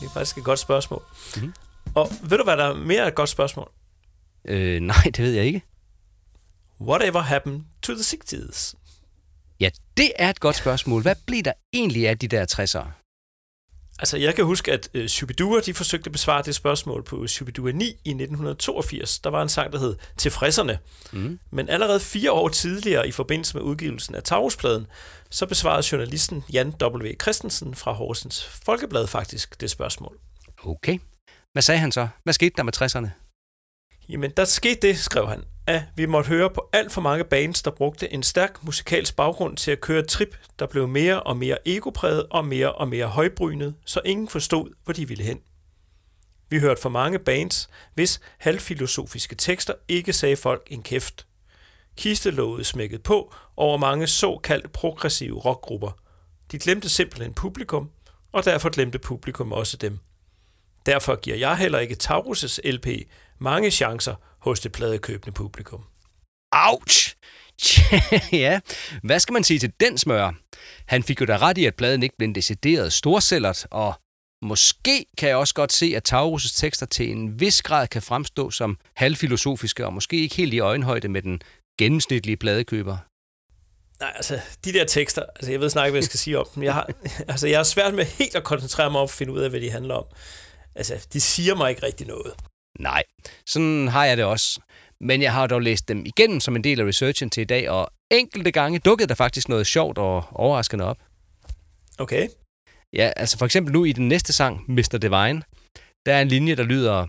Det 0.00 0.06
er 0.06 0.10
faktisk 0.14 0.38
et 0.38 0.44
godt 0.44 0.58
spørgsmål. 0.58 1.02
Mhm. 1.36 1.44
Mm-hmm. 1.44 1.54
Og 1.94 2.10
ved 2.22 2.38
du, 2.38 2.44
hvad 2.44 2.56
der 2.56 2.64
er 2.64 2.74
mere 2.74 3.08
et 3.08 3.14
godt 3.14 3.28
spørgsmål? 3.28 3.70
Øh, 4.48 4.80
nej, 4.80 5.02
det 5.04 5.18
ved 5.18 5.32
jeg 5.32 5.44
ikke. 5.44 5.62
Whatever 6.80 7.20
happened 7.20 7.64
to 7.82 7.92
the 7.94 8.02
60s? 8.02 8.74
Ja, 9.60 9.70
det 9.96 10.12
er 10.16 10.30
et 10.30 10.40
godt 10.40 10.56
spørgsmål. 10.56 11.02
Hvad 11.02 11.16
blev 11.26 11.42
der 11.42 11.52
egentlig 11.72 12.08
af 12.08 12.18
de 12.18 12.28
der 12.28 12.46
60'ere? 12.52 12.90
Altså, 13.98 14.16
jeg 14.16 14.34
kan 14.34 14.44
huske, 14.44 14.72
at 14.72 14.88
uh, 14.94 15.06
Shubidua, 15.06 15.60
de 15.60 15.74
forsøgte 15.74 16.08
at 16.08 16.12
besvare 16.12 16.42
det 16.42 16.54
spørgsmål 16.54 17.02
på 17.04 17.26
Shubidua 17.26 17.72
9 17.72 17.84
i 17.84 17.90
1982. 17.90 19.18
Der 19.18 19.30
var 19.30 19.42
en 19.42 19.48
sang, 19.48 19.72
der 19.72 19.78
hed 19.78 19.96
Tilfredserne. 20.16 20.78
Mm. 21.12 21.38
Men 21.50 21.68
allerede 21.68 22.00
fire 22.00 22.32
år 22.32 22.48
tidligere, 22.48 23.08
i 23.08 23.12
forbindelse 23.12 23.56
med 23.56 23.62
udgivelsen 23.62 24.14
af 24.14 24.22
Tauruspladen, 24.22 24.86
så 25.30 25.46
besvarede 25.46 25.86
journalisten 25.92 26.44
Jan 26.52 26.74
W. 26.82 27.12
Christensen 27.22 27.74
fra 27.74 27.92
Horsens 27.92 28.44
Folkeblad 28.44 29.06
faktisk 29.06 29.60
det 29.60 29.70
spørgsmål. 29.70 30.18
Okay. 30.64 30.98
Hvad 31.52 31.62
sagde 31.62 31.80
han 31.80 31.92
så? 31.92 32.08
Hvad 32.24 32.34
skete 32.34 32.54
der 32.56 32.62
med 32.62 32.82
60'erne? 32.82 33.08
Jamen, 34.08 34.30
der 34.30 34.44
skete 34.44 34.88
det, 34.88 34.98
skrev 34.98 35.28
han, 35.28 35.44
at 35.68 35.82
vi 35.96 36.06
måtte 36.06 36.28
høre 36.28 36.50
på 36.50 36.68
alt 36.72 36.92
for 36.92 37.00
mange 37.00 37.24
bands, 37.24 37.62
der 37.62 37.70
brugte 37.70 38.12
en 38.12 38.22
stærk 38.22 38.64
musikalsk 38.64 39.16
baggrund 39.16 39.56
til 39.56 39.70
at 39.70 39.80
køre 39.80 40.02
trip, 40.02 40.36
der 40.58 40.66
blev 40.66 40.88
mere 40.88 41.22
og 41.22 41.36
mere 41.36 41.58
egopræget 41.66 42.26
og 42.30 42.44
mere 42.44 42.72
og 42.72 42.88
mere 42.88 43.06
højbrynet, 43.06 43.74
så 43.84 44.00
ingen 44.04 44.28
forstod, 44.28 44.70
hvor 44.84 44.92
de 44.92 45.08
ville 45.08 45.24
hen. 45.24 45.40
Vi 46.48 46.58
hørte 46.58 46.80
for 46.80 46.88
mange 46.88 47.18
bands, 47.18 47.70
hvis 47.94 48.20
halvfilosofiske 48.38 49.34
tekster 49.34 49.74
ikke 49.88 50.12
sagde 50.12 50.36
folk 50.36 50.66
en 50.70 50.82
kæft. 50.82 51.26
Kistelåget 51.96 52.66
smækkede 52.66 53.02
på 53.02 53.34
over 53.56 53.76
mange 53.76 54.06
såkaldt 54.06 54.72
progressive 54.72 55.38
rockgrupper. 55.38 55.90
De 56.52 56.58
glemte 56.58 56.88
simpelthen 56.88 57.34
publikum, 57.34 57.90
og 58.32 58.44
derfor 58.44 58.70
glemte 58.70 58.98
publikum 58.98 59.52
også 59.52 59.76
dem. 59.76 59.98
Derfor 60.86 61.16
giver 61.16 61.36
jeg 61.36 61.56
heller 61.56 61.78
ikke 61.78 61.96
Taurus' 62.02 62.70
LP 62.70 62.86
mange 63.38 63.70
chancer 63.70 64.14
hos 64.38 64.60
det 64.60 64.72
pladekøbende 64.72 65.32
publikum. 65.32 65.84
Ouch! 66.52 67.14
ja, 68.32 68.60
hvad 69.02 69.20
skal 69.20 69.32
man 69.32 69.44
sige 69.44 69.58
til 69.58 69.72
den 69.80 69.98
smør? 69.98 70.32
Han 70.86 71.02
fik 71.02 71.20
jo 71.20 71.26
da 71.26 71.36
ret 71.36 71.58
i, 71.58 71.64
at 71.64 71.74
pladen 71.74 72.02
ikke 72.02 72.16
blev 72.16 72.28
en 72.28 72.34
decideret 72.34 72.92
storsællert, 72.92 73.66
og 73.70 73.94
måske 74.42 75.06
kan 75.18 75.28
jeg 75.28 75.36
også 75.36 75.54
godt 75.54 75.72
se, 75.72 75.92
at 75.96 76.12
Taurus' 76.12 76.60
tekster 76.60 76.86
til 76.86 77.10
en 77.10 77.40
vis 77.40 77.62
grad 77.62 77.88
kan 77.88 78.02
fremstå 78.02 78.50
som 78.50 78.78
halvfilosofiske, 78.94 79.86
og 79.86 79.92
måske 79.92 80.16
ikke 80.16 80.36
helt 80.36 80.54
i 80.54 80.58
øjenhøjde 80.58 81.08
med 81.08 81.22
den 81.22 81.42
gennemsnitlige 81.78 82.36
pladekøber. 82.36 82.96
Nej, 84.00 84.12
altså, 84.14 84.40
de 84.64 84.72
der 84.72 84.84
tekster, 84.84 85.22
altså, 85.36 85.50
jeg 85.50 85.60
ved 85.60 85.70
snart 85.70 85.86
ikke, 85.86 85.92
hvad 85.92 85.98
jeg 85.98 86.04
skal 86.04 86.18
sige 86.18 86.38
om 86.38 86.46
dem. 86.54 86.62
Jeg 86.62 86.74
har, 86.74 86.90
altså, 87.28 87.48
jeg 87.48 87.58
har 87.58 87.64
svært 87.64 87.94
med 87.94 88.04
helt 88.04 88.34
at 88.34 88.44
koncentrere 88.44 88.90
mig 88.90 89.00
om 89.00 89.04
at 89.04 89.10
finde 89.10 89.32
ud 89.32 89.40
af, 89.40 89.50
hvad 89.50 89.60
de 89.60 89.70
handler 89.70 89.94
om. 89.94 90.04
Altså, 90.74 91.06
de 91.12 91.20
siger 91.20 91.54
mig 91.54 91.70
ikke 91.70 91.82
rigtig 91.82 92.06
noget. 92.06 92.34
Nej, 92.78 93.02
sådan 93.46 93.88
har 93.88 94.04
jeg 94.04 94.16
det 94.16 94.24
også. 94.24 94.60
Men 95.00 95.22
jeg 95.22 95.32
har 95.32 95.46
dog 95.46 95.62
læst 95.62 95.88
dem 95.88 96.06
igennem 96.06 96.40
som 96.40 96.56
en 96.56 96.64
del 96.64 96.80
af 96.80 96.84
researchen 96.84 97.30
til 97.30 97.40
i 97.40 97.44
dag, 97.44 97.70
og 97.70 97.90
enkelte 98.10 98.50
gange 98.50 98.78
dukkede 98.78 99.08
der 99.08 99.14
faktisk 99.14 99.48
noget 99.48 99.66
sjovt 99.66 99.98
og 99.98 100.24
overraskende 100.32 100.84
op. 100.84 100.98
Okay. 101.98 102.28
Ja, 102.92 103.12
altså 103.16 103.38
for 103.38 103.44
eksempel 103.44 103.72
nu 103.72 103.84
i 103.84 103.92
den 103.92 104.08
næste 104.08 104.32
sang, 104.32 104.64
Mr. 104.68 104.98
Divine, 105.02 105.42
der 106.06 106.14
er 106.14 106.22
en 106.22 106.28
linje, 106.28 106.56
der 106.56 106.62
lyder 106.62 107.06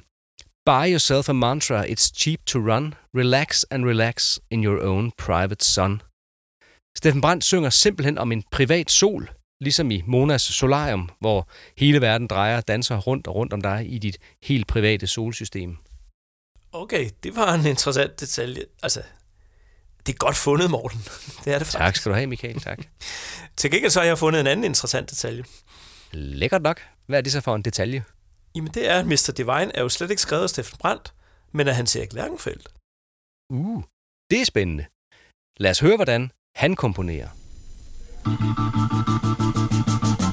Buy 0.66 0.92
yourself 0.92 1.30
a 1.30 1.34
mantra, 1.34 1.86
it's 1.86 2.12
cheap 2.16 2.46
to 2.46 2.60
run. 2.60 2.94
Relax 3.16 3.64
and 3.72 3.86
relax 3.86 4.38
in 4.52 4.64
your 4.64 4.84
own 4.84 5.12
private 5.18 5.66
sun. 5.66 6.02
Steffen 6.98 7.22
Brandt 7.22 7.44
synger 7.44 7.70
simpelthen 7.70 8.18
om 8.18 8.32
en 8.32 8.44
privat 8.52 8.92
sol, 8.92 9.30
ligesom 9.62 9.92
i 9.92 10.04
Monas 10.08 10.42
Solarium, 10.42 11.10
hvor 11.20 11.50
hele 11.78 12.02
verden 12.02 12.28
drejer 12.28 12.58
og 12.58 12.68
danser 12.68 12.98
rundt 12.98 13.28
og 13.28 13.36
rundt 13.36 13.54
om 13.54 13.62
dig 13.62 13.94
i 13.94 13.98
dit 13.98 14.18
helt 14.44 14.68
private 14.68 15.08
solsystem. 15.08 15.78
Okay, 16.72 17.10
det 17.24 17.36
var 17.36 17.54
en 17.54 17.66
interessant 17.66 18.20
detalje. 18.20 18.64
Altså, 18.84 19.02
det 20.06 20.14
er 20.14 20.18
godt 20.18 20.36
fundet, 20.36 20.72
Morten. 20.72 21.00
Det 21.46 21.54
er 21.54 21.58
det 21.58 21.68
faktisk. 21.68 21.78
Tak 21.78 21.96
skal 21.96 22.10
du 22.10 22.16
have, 22.16 22.28
Michael. 22.28 22.60
Tak. 22.60 22.80
Til 23.58 23.72
gengæld 23.72 23.92
så 23.92 24.00
har 24.00 24.08
jeg 24.08 24.18
fundet 24.18 24.40
en 24.40 24.48
anden 24.48 24.64
interessant 24.64 25.10
detalje. 25.10 25.44
Lækkert 26.12 26.62
nok. 26.62 26.82
Hvad 27.06 27.18
er 27.18 27.22
det 27.22 27.32
så 27.32 27.42
for 27.42 27.56
en 27.56 27.62
detalje? 27.62 28.04
Jamen, 28.56 28.72
det 28.74 28.90
er, 28.90 29.00
at 29.00 29.06
Mr. 29.06 29.34
Divine 29.38 29.76
er 29.76 29.82
jo 29.82 29.90
slet 29.90 30.10
ikke 30.10 30.22
skrevet 30.22 30.44
af 30.44 30.50
Steffen 30.50 30.78
Brandt, 30.78 31.14
men 31.52 31.68
af 31.68 31.76
Hans 31.76 31.96
Erik 31.96 32.14
Lærkenfeldt. 32.14 32.68
Uh, 33.54 33.84
det 34.32 34.42
er 34.42 34.46
spændende. 34.46 34.86
Lad 35.60 35.72
os 35.72 35.80
høre, 35.80 35.96
hvordan 35.96 36.32
han 36.56 36.76
komponerer. 36.76 37.30
あ! 38.26 40.26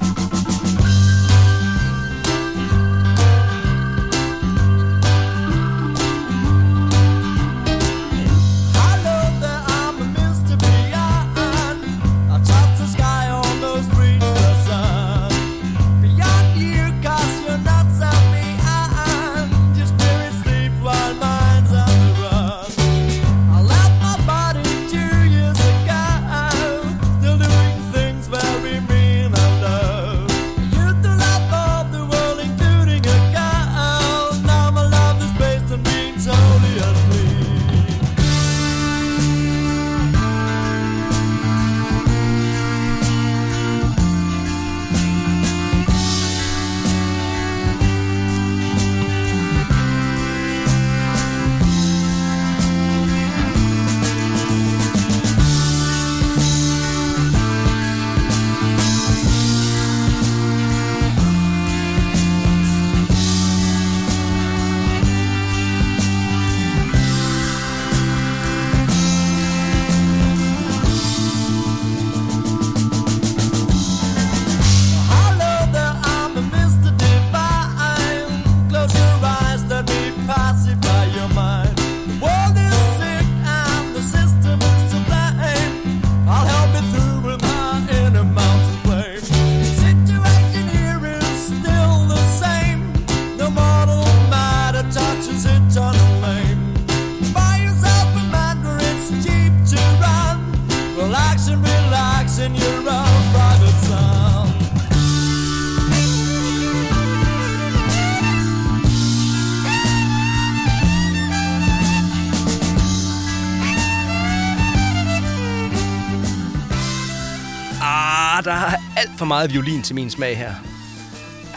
For 119.26 119.28
meget 119.28 119.52
violin 119.52 119.82
til 119.82 119.94
min 119.94 120.10
smag 120.10 120.38
her. 120.38 120.54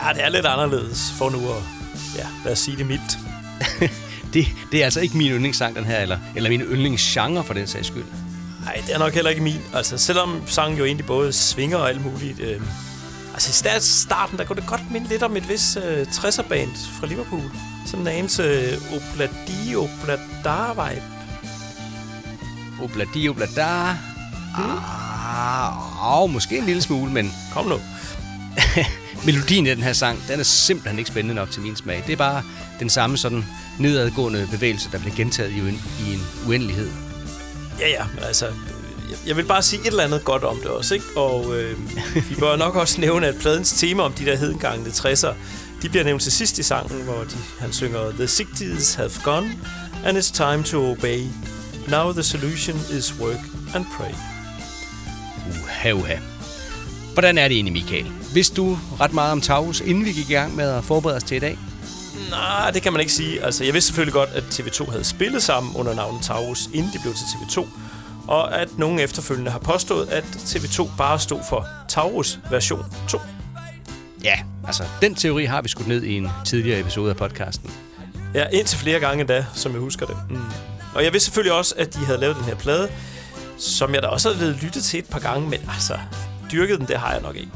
Ja, 0.03 0.13
det 0.13 0.23
er 0.25 0.29
lidt 0.29 0.45
anderledes 0.45 1.13
for 1.17 1.29
nu 1.29 1.37
at, 1.37 1.63
ja, 2.17 2.27
lad 2.45 2.51
os 2.51 2.59
sige 2.59 2.77
det 2.77 2.85
mildt. 2.87 3.17
Det, 4.33 4.47
det 4.71 4.79
er 4.79 4.85
altså 4.85 4.99
ikke 4.99 5.17
min 5.17 5.31
yndlingssang, 5.31 5.75
den 5.75 5.85
her, 5.85 5.97
eller, 5.99 6.17
eller 6.35 6.49
min 6.49 6.61
yndlingsgenre 6.61 7.43
for 7.43 7.53
den 7.53 7.67
sags 7.67 7.87
skyld. 7.87 8.03
Nej, 8.65 8.81
det 8.87 8.95
er 8.95 8.99
nok 8.99 9.13
heller 9.13 9.29
ikke 9.29 9.41
min. 9.43 9.61
Altså, 9.73 9.97
selvom 9.97 10.41
sangen 10.47 10.77
jo 10.77 10.85
egentlig 10.85 11.05
både 11.05 11.33
svinger 11.33 11.77
og 11.77 11.89
alt 11.89 12.05
muligt. 12.05 12.39
Øh, 12.39 12.61
altså, 13.33 13.49
i 13.49 13.53
start- 13.53 13.83
starten, 13.83 14.37
der 14.37 14.45
kunne 14.45 14.55
det 14.55 14.67
godt 14.67 14.91
minde 14.91 15.07
lidt 15.09 15.23
om 15.23 15.37
et 15.37 15.49
vis 15.49 15.77
øh, 15.85 16.07
60'er-band 16.07 16.69
fra 16.99 17.07
Liverpool. 17.07 17.51
Sådan 17.85 17.99
en 18.01 18.07
anelse 18.07 18.43
øh, 18.43 18.77
obladi 18.95 19.75
oblada-vibe. 19.75 21.03
Obladi, 22.83 23.29
oblada. 23.29 23.65
Ah, 24.57 25.73
oh, 26.03 26.29
måske 26.29 26.57
en 26.57 26.65
lille 26.65 26.81
smule, 26.81 27.11
men 27.11 27.33
Kom 27.53 27.65
nu. 27.65 27.75
melodien 29.25 29.65
i 29.65 29.69
den 29.69 29.83
her 29.83 29.93
sang, 29.93 30.23
den 30.27 30.39
er 30.39 30.43
simpelthen 30.43 30.99
ikke 30.99 31.07
spændende 31.11 31.35
nok 31.35 31.51
til 31.51 31.61
min 31.61 31.75
smag. 31.75 32.03
Det 32.07 32.13
er 32.13 32.17
bare 32.17 32.43
den 32.79 32.89
samme 32.89 33.17
sådan 33.17 33.45
nedadgående 33.79 34.47
bevægelse, 34.51 34.89
der 34.91 34.99
bliver 34.99 35.15
gentaget 35.15 35.51
i, 35.51 35.59
en, 35.59 35.81
i 36.07 36.13
en 36.13 36.21
uendelighed. 36.47 36.89
Ja, 37.79 37.89
ja, 37.89 38.03
men 38.15 38.23
altså... 38.23 38.45
jeg- 38.45 38.53
Jeg 39.27 39.37
vil 39.37 39.43
bare 39.45 39.63
sige 39.63 39.79
et 39.81 39.87
eller 39.87 40.03
andet 40.03 40.23
godt 40.23 40.43
om 40.43 40.57
det 40.57 40.65
også, 40.67 40.93
ikke? 40.93 41.05
Og 41.15 41.55
øh, 41.57 41.77
vi 42.29 42.35
bør 42.39 42.55
nok 42.55 42.75
også 42.75 43.01
nævne, 43.01 43.27
at 43.27 43.35
pladens 43.35 43.71
tema 43.73 44.03
om 44.03 44.13
de 44.13 44.25
der 44.25 44.35
hedengangne 44.37 44.85
60'er, 44.89 45.33
de 45.81 45.89
bliver 45.89 46.03
nævnt 46.03 46.21
til 46.21 46.31
sidst 46.31 46.59
i 46.59 46.63
sangen, 46.63 47.01
hvor 47.03 47.23
de, 47.23 47.35
han 47.59 47.73
synger 47.73 48.11
The 48.11 48.23
60s 48.25 48.97
have 48.97 49.11
gone, 49.23 49.51
and 50.05 50.17
it's 50.17 50.33
time 50.33 50.63
to 50.63 50.91
obey. 50.91 51.23
Now 51.87 52.11
the 52.11 52.23
solution 52.23 52.77
is 52.91 53.13
work 53.19 53.39
and 53.75 53.85
pray. 53.97 54.11
Uha, 55.79 55.93
uha. 55.93 56.15
Hvordan 57.13 57.37
er 57.37 57.47
det 57.47 57.55
egentlig, 57.55 57.73
Michael? 57.73 58.11
Vidste 58.33 58.55
du 58.55 58.77
ret 58.99 59.13
meget 59.13 59.31
om 59.31 59.41
Taurus, 59.41 59.81
inden 59.81 60.05
vi 60.05 60.11
gik 60.11 60.29
i 60.29 60.33
gang 60.33 60.55
med 60.55 60.69
at 60.69 60.83
forberede 60.83 61.17
os 61.17 61.23
til 61.23 61.37
i 61.37 61.39
dag? 61.39 61.57
Nej, 62.29 62.71
det 62.71 62.81
kan 62.81 62.93
man 62.93 62.99
ikke 62.99 63.11
sige. 63.13 63.43
Altså, 63.43 63.63
jeg 63.63 63.73
vidste 63.73 63.87
selvfølgelig 63.87 64.13
godt, 64.13 64.29
at 64.29 64.43
TV2 64.43 64.91
havde 64.91 65.03
spillet 65.03 65.43
sammen 65.43 65.75
under 65.75 65.95
navnet 65.95 66.23
Taurus, 66.23 66.69
inden 66.73 66.91
de 66.93 66.99
blev 67.01 67.13
til 67.13 67.23
TV2. 67.23 67.67
Og 68.27 68.61
at 68.61 68.77
nogen 68.77 68.99
efterfølgende 68.99 69.51
har 69.51 69.59
påstået, 69.59 70.09
at 70.09 70.23
TV2 70.23 70.87
bare 70.97 71.19
stod 71.19 71.39
for 71.49 71.67
Taurus 71.87 72.39
version 72.51 72.85
2. 73.07 73.19
Ja, 74.23 74.35
altså, 74.67 74.83
den 75.01 75.15
teori 75.15 75.45
har 75.45 75.61
vi 75.61 75.67
skudt 75.67 75.87
ned 75.87 76.03
i 76.03 76.17
en 76.17 76.29
tidligere 76.45 76.79
episode 76.79 77.09
af 77.09 77.17
podcasten. 77.17 77.71
Ja, 78.33 78.45
indtil 78.47 78.77
flere 78.77 78.99
gange 78.99 79.21
endda, 79.21 79.45
som 79.53 79.71
jeg 79.71 79.81
husker 79.81 80.05
det. 80.05 80.17
Mm. 80.29 80.41
Og 80.95 81.03
jeg 81.03 81.13
vidste 81.13 81.25
selvfølgelig 81.25 81.57
også, 81.57 81.75
at 81.77 81.93
de 81.93 81.99
havde 81.99 82.19
lavet 82.19 82.35
den 82.35 82.45
her 82.45 82.55
plade, 82.55 82.89
som 83.59 83.93
jeg 83.93 84.03
da 84.03 84.07
også 84.07 84.33
havde 84.33 84.59
lyttet 84.63 84.83
til 84.83 84.99
et 84.99 85.05
par 85.05 85.19
gange, 85.19 85.49
men 85.49 85.59
altså, 85.73 85.99
dyrket 86.51 86.79
den, 86.79 86.87
det 86.87 86.97
har 86.97 87.11
jeg 87.11 87.21
nok 87.21 87.35
ikke. 87.35 87.51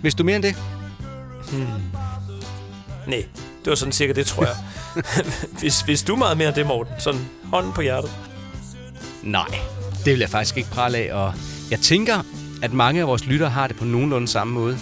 Hvis 0.00 0.14
du 0.14 0.24
mere 0.24 0.36
end 0.36 0.42
det? 0.42 0.56
Nej, 3.06 3.24
det 3.64 3.70
var 3.70 3.74
sådan 3.74 3.92
cirka 3.92 4.12
det, 4.12 4.26
tror 4.26 4.44
jeg. 4.44 4.56
hvis, 5.60 5.80
hvis 5.80 6.02
du 6.02 6.16
meget 6.16 6.38
mere 6.38 6.48
end 6.48 6.56
det, 6.56 6.66
Morten, 6.66 6.94
sådan 6.98 7.20
hånden 7.44 7.72
på 7.72 7.80
hjertet. 7.80 8.10
Nej, 9.22 9.58
det 10.04 10.12
vil 10.12 10.18
jeg 10.18 10.30
faktisk 10.30 10.56
ikke 10.56 10.70
prale 10.70 10.98
af, 10.98 11.14
og 11.14 11.34
jeg 11.70 11.80
tænker, 11.80 12.22
at 12.62 12.72
mange 12.72 13.00
af 13.00 13.06
vores 13.06 13.26
lyttere 13.26 13.50
har 13.50 13.66
det 13.66 13.76
på 13.76 13.84
nogenlunde 13.84 14.28
samme 14.28 14.54
måde. 14.54 14.78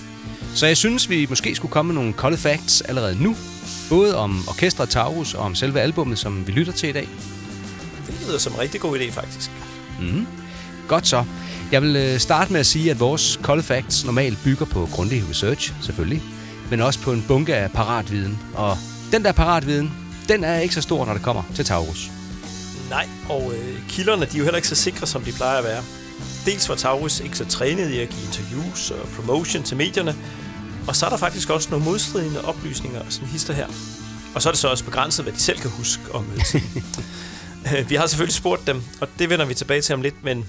Så 0.54 0.66
jeg 0.66 0.76
synes, 0.76 1.10
vi 1.10 1.26
måske 1.28 1.54
skulle 1.54 1.72
komme 1.72 1.92
med 1.92 2.00
nogle 2.00 2.12
kolde 2.12 2.36
facts 2.36 2.80
allerede 2.80 3.22
nu. 3.22 3.36
Både 3.88 4.16
om 4.16 4.44
orkestret 4.48 4.88
Taurus 4.88 5.34
og 5.34 5.44
om 5.44 5.54
selve 5.54 5.80
albummet, 5.80 6.18
som 6.18 6.46
vi 6.46 6.52
lytter 6.52 6.72
til 6.72 6.88
i 6.88 6.92
dag. 6.92 7.08
Det 8.22 8.28
lyder 8.28 8.38
som 8.38 8.52
en 8.52 8.58
rigtig 8.58 8.80
god 8.80 8.98
idé, 8.98 9.10
faktisk. 9.10 9.50
Godt 10.88 11.06
så. 11.06 11.24
Jeg 11.72 11.82
vil 11.82 11.96
øh, 11.96 12.18
starte 12.18 12.52
med 12.52 12.60
at 12.60 12.66
sige, 12.66 12.90
at 12.90 13.00
vores 13.00 13.40
kolde 13.42 13.62
facts 13.62 14.04
normalt 14.04 14.38
bygger 14.44 14.66
på 14.66 14.88
grundig 14.92 15.24
research, 15.30 15.72
selvfølgelig, 15.80 16.22
men 16.70 16.80
også 16.80 17.00
på 17.00 17.12
en 17.12 17.24
bunke 17.28 17.54
af 17.54 17.70
paratviden. 17.70 18.38
Og 18.54 18.78
den 19.12 19.24
der 19.24 19.32
paratviden, 19.32 19.92
den 20.28 20.44
er 20.44 20.58
ikke 20.58 20.74
så 20.74 20.80
stor, 20.80 21.04
når 21.04 21.12
det 21.12 21.22
kommer 21.22 21.42
til 21.54 21.64
Taurus. 21.64 22.10
Nej, 22.90 23.08
og 23.28 23.52
øh, 23.54 23.88
kilderne 23.88 24.26
de 24.26 24.34
er 24.34 24.38
jo 24.38 24.44
heller 24.44 24.56
ikke 24.56 24.68
så 24.68 24.74
sikre, 24.74 25.06
som 25.06 25.22
de 25.22 25.32
plejer 25.32 25.58
at 25.58 25.64
være. 25.64 25.82
Dels 26.46 26.68
var 26.68 26.74
Taurus 26.74 27.20
ikke 27.20 27.36
så 27.36 27.44
trænet 27.44 27.90
i 27.90 28.00
at 28.00 28.08
give 28.08 28.22
interviews 28.26 28.90
og 28.90 29.08
promotion 29.16 29.62
til 29.62 29.76
medierne, 29.76 30.14
og 30.86 30.96
så 30.96 31.06
er 31.06 31.10
der 31.10 31.16
faktisk 31.16 31.50
også 31.50 31.70
nogle 31.70 31.84
modstridende 31.84 32.44
oplysninger, 32.44 33.00
som 33.08 33.26
hister 33.26 33.54
her. 33.54 33.66
Og 34.34 34.42
så 34.42 34.48
er 34.48 34.52
det 34.52 34.60
så 34.60 34.68
også 34.68 34.84
begrænset, 34.84 35.24
hvad 35.24 35.32
de 35.32 35.40
selv 35.40 35.58
kan 35.58 35.70
huske 35.70 36.02
om 36.14 36.24
mødetiden. 36.24 36.84
Vi 37.88 37.94
har 37.94 38.06
selvfølgelig 38.06 38.34
spurgt 38.34 38.66
dem, 38.66 38.82
og 39.00 39.08
det 39.18 39.30
vender 39.30 39.44
vi 39.44 39.54
tilbage 39.54 39.80
til 39.80 39.94
om 39.94 40.02
lidt, 40.02 40.24
men 40.24 40.48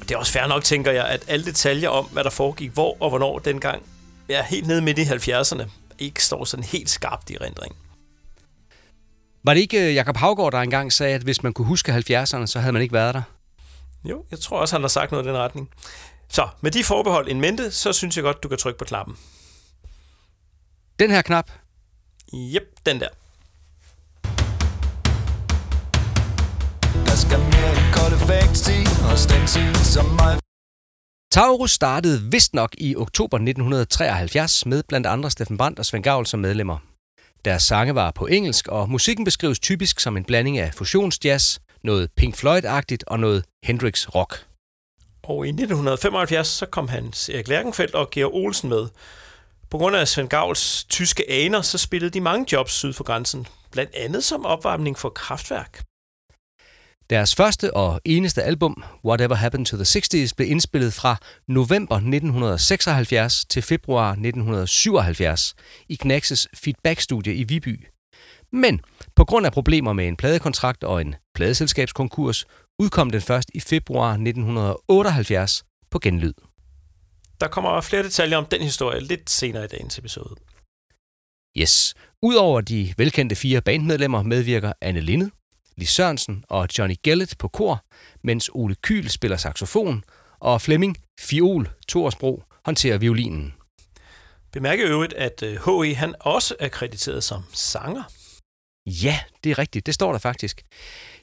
det 0.00 0.10
er 0.10 0.16
også 0.16 0.32
fair 0.32 0.46
nok, 0.46 0.64
tænker 0.64 0.92
jeg, 0.92 1.06
at 1.08 1.24
alle 1.28 1.44
detaljer 1.44 1.88
om, 1.88 2.04
hvad 2.04 2.24
der 2.24 2.30
foregik, 2.30 2.70
hvor 2.70 2.96
og 3.00 3.08
hvornår 3.08 3.38
dengang, 3.38 3.82
ja, 4.28 4.44
helt 4.44 4.66
nede 4.66 4.82
midt 4.82 4.98
i 4.98 5.02
70'erne, 5.02 5.68
ikke 5.98 6.24
står 6.24 6.44
sådan 6.44 6.64
helt 6.64 6.90
skarpt 6.90 7.30
i 7.30 7.36
rendring. 7.40 7.76
Var 9.44 9.54
det 9.54 9.60
ikke 9.60 9.88
øh, 9.88 9.94
Jakob 9.94 10.16
Havgård, 10.16 10.52
der 10.52 10.58
engang 10.58 10.92
sagde, 10.92 11.14
at 11.14 11.22
hvis 11.22 11.42
man 11.42 11.52
kunne 11.52 11.66
huske 11.66 11.92
70'erne, 11.92 12.46
så 12.46 12.60
havde 12.60 12.72
man 12.72 12.82
ikke 12.82 12.94
været 12.94 13.14
der? 13.14 13.22
Jo, 14.04 14.24
jeg 14.30 14.40
tror 14.40 14.60
også, 14.60 14.74
han 14.74 14.82
har 14.82 14.88
sagt 14.88 15.12
noget 15.12 15.24
i 15.24 15.28
den 15.28 15.36
retning. 15.36 15.70
Så 16.28 16.48
med 16.60 16.70
de 16.70 16.84
forbehold 16.84 17.28
in 17.28 17.40
mente, 17.40 17.70
så 17.70 17.92
synes 17.92 18.16
jeg 18.16 18.22
godt, 18.22 18.42
du 18.42 18.48
kan 18.48 18.58
trykke 18.58 18.78
på 18.78 18.84
knappen. 18.84 19.16
Den 20.98 21.10
her 21.10 21.22
knap, 21.22 21.50
Jep, 22.32 22.62
den 22.86 23.00
der. 23.00 23.08
Mere 27.26 27.70
end 27.78 27.94
kolde 27.94 28.18
facts 28.28 28.68
i, 28.68 28.80
og 29.10 29.18
stencil 29.18 29.76
som 29.76 30.04
mig. 30.04 30.38
Taurus 31.32 31.70
startede 31.70 32.22
vist 32.30 32.54
nok 32.54 32.74
i 32.78 32.96
oktober 32.96 33.36
1973 33.36 34.66
med 34.66 34.82
blandt 34.88 35.06
andre 35.06 35.30
Steffen 35.30 35.58
Brandt 35.58 35.78
og 35.78 35.86
Svend 35.86 36.04
Gavl 36.04 36.26
som 36.26 36.40
medlemmer. 36.40 36.78
Deres 37.44 37.62
sange 37.62 37.94
var 37.94 38.10
på 38.10 38.26
engelsk, 38.26 38.68
og 38.68 38.90
musikken 38.90 39.24
beskrives 39.24 39.58
typisk 39.58 40.00
som 40.00 40.16
en 40.16 40.24
blanding 40.24 40.58
af 40.58 40.74
fusionsjazz, 40.74 41.58
noget 41.82 42.10
Pink 42.16 42.36
Floyd-agtigt 42.36 43.02
og 43.06 43.20
noget 43.20 43.44
Hendrix 43.64 44.08
rock. 44.14 44.46
Og 45.22 45.46
i 45.46 45.48
1975, 45.48 46.48
så 46.48 46.66
kom 46.66 46.88
Hans 46.88 47.28
Erik 47.28 47.48
Lærkenfeldt 47.48 47.94
og 47.94 48.10
Georg 48.10 48.34
Olsen 48.34 48.68
med. 48.68 48.88
På 49.70 49.78
grund 49.78 49.96
af 49.96 50.08
Svend 50.08 50.28
Gavls 50.28 50.84
tyske 50.84 51.30
aner, 51.30 51.62
så 51.62 51.78
spillede 51.78 52.10
de 52.10 52.20
mange 52.20 52.46
jobs 52.52 52.72
syd 52.72 52.92
for 52.92 53.04
grænsen. 53.04 53.46
Blandt 53.70 53.94
andet 53.94 54.24
som 54.24 54.46
opvarmning 54.46 54.98
for 54.98 55.08
kraftværk. 55.08 55.87
Deres 57.10 57.34
første 57.34 57.74
og 57.74 58.00
eneste 58.04 58.42
album, 58.42 58.82
Whatever 59.04 59.34
Happened 59.34 59.66
to 59.66 59.76
the 59.76 59.84
60s, 59.84 60.32
blev 60.36 60.50
indspillet 60.50 60.92
fra 60.92 61.16
november 61.46 61.94
1976 61.94 63.44
til 63.44 63.62
februar 63.62 64.10
1977 64.10 65.54
i 65.88 65.98
Knax's 66.04 66.46
Feedback-studie 66.54 67.34
i 67.34 67.44
Viby. 67.44 67.86
Men 68.52 68.80
på 69.16 69.24
grund 69.24 69.46
af 69.46 69.52
problemer 69.52 69.92
med 69.92 70.08
en 70.08 70.16
pladekontrakt 70.16 70.84
og 70.84 71.00
en 71.00 71.14
pladeselskabskonkurs, 71.34 72.46
udkom 72.78 73.10
den 73.10 73.20
først 73.20 73.50
i 73.54 73.60
februar 73.60 74.10
1978 74.10 75.64
på 75.90 75.98
genlyd. 75.98 76.34
Der 77.40 77.48
kommer 77.48 77.80
flere 77.80 78.02
detaljer 78.02 78.36
om 78.36 78.46
den 78.46 78.62
historie 78.62 79.00
lidt 79.00 79.30
senere 79.30 79.64
i 79.64 79.68
dagens 79.68 79.98
episode. 79.98 80.34
Yes. 81.58 81.94
Udover 82.22 82.60
de 82.60 82.94
velkendte 82.96 83.36
fire 83.36 83.60
bandmedlemmer 83.60 84.22
medvirker 84.22 84.72
Anne 84.80 85.00
Linde, 85.00 85.30
Lis 85.78 85.90
Sørensen 85.90 86.44
og 86.48 86.68
Johnny 86.78 86.94
Gellet 87.02 87.34
på 87.38 87.48
kor, 87.48 87.84
mens 88.22 88.50
Ole 88.52 88.74
Kyl 88.82 89.08
spiller 89.08 89.36
saxofon, 89.36 90.04
og 90.40 90.62
Flemming 90.62 90.96
Fiol 91.20 91.68
Torsbro 91.88 92.42
håndterer 92.64 92.98
violinen. 92.98 93.54
Bemærk 94.52 94.78
i 94.78 94.82
øvrigt, 94.82 95.12
at 95.12 95.42
øh, 95.42 95.58
H.E. 95.64 95.94
han 95.94 96.14
også 96.20 96.54
er 96.60 96.68
krediteret 96.68 97.24
som 97.24 97.42
sanger. 97.52 98.02
Ja, 98.86 99.18
det 99.44 99.50
er 99.50 99.58
rigtigt. 99.58 99.86
Det 99.86 99.94
står 99.94 100.12
der 100.12 100.18
faktisk. 100.18 100.62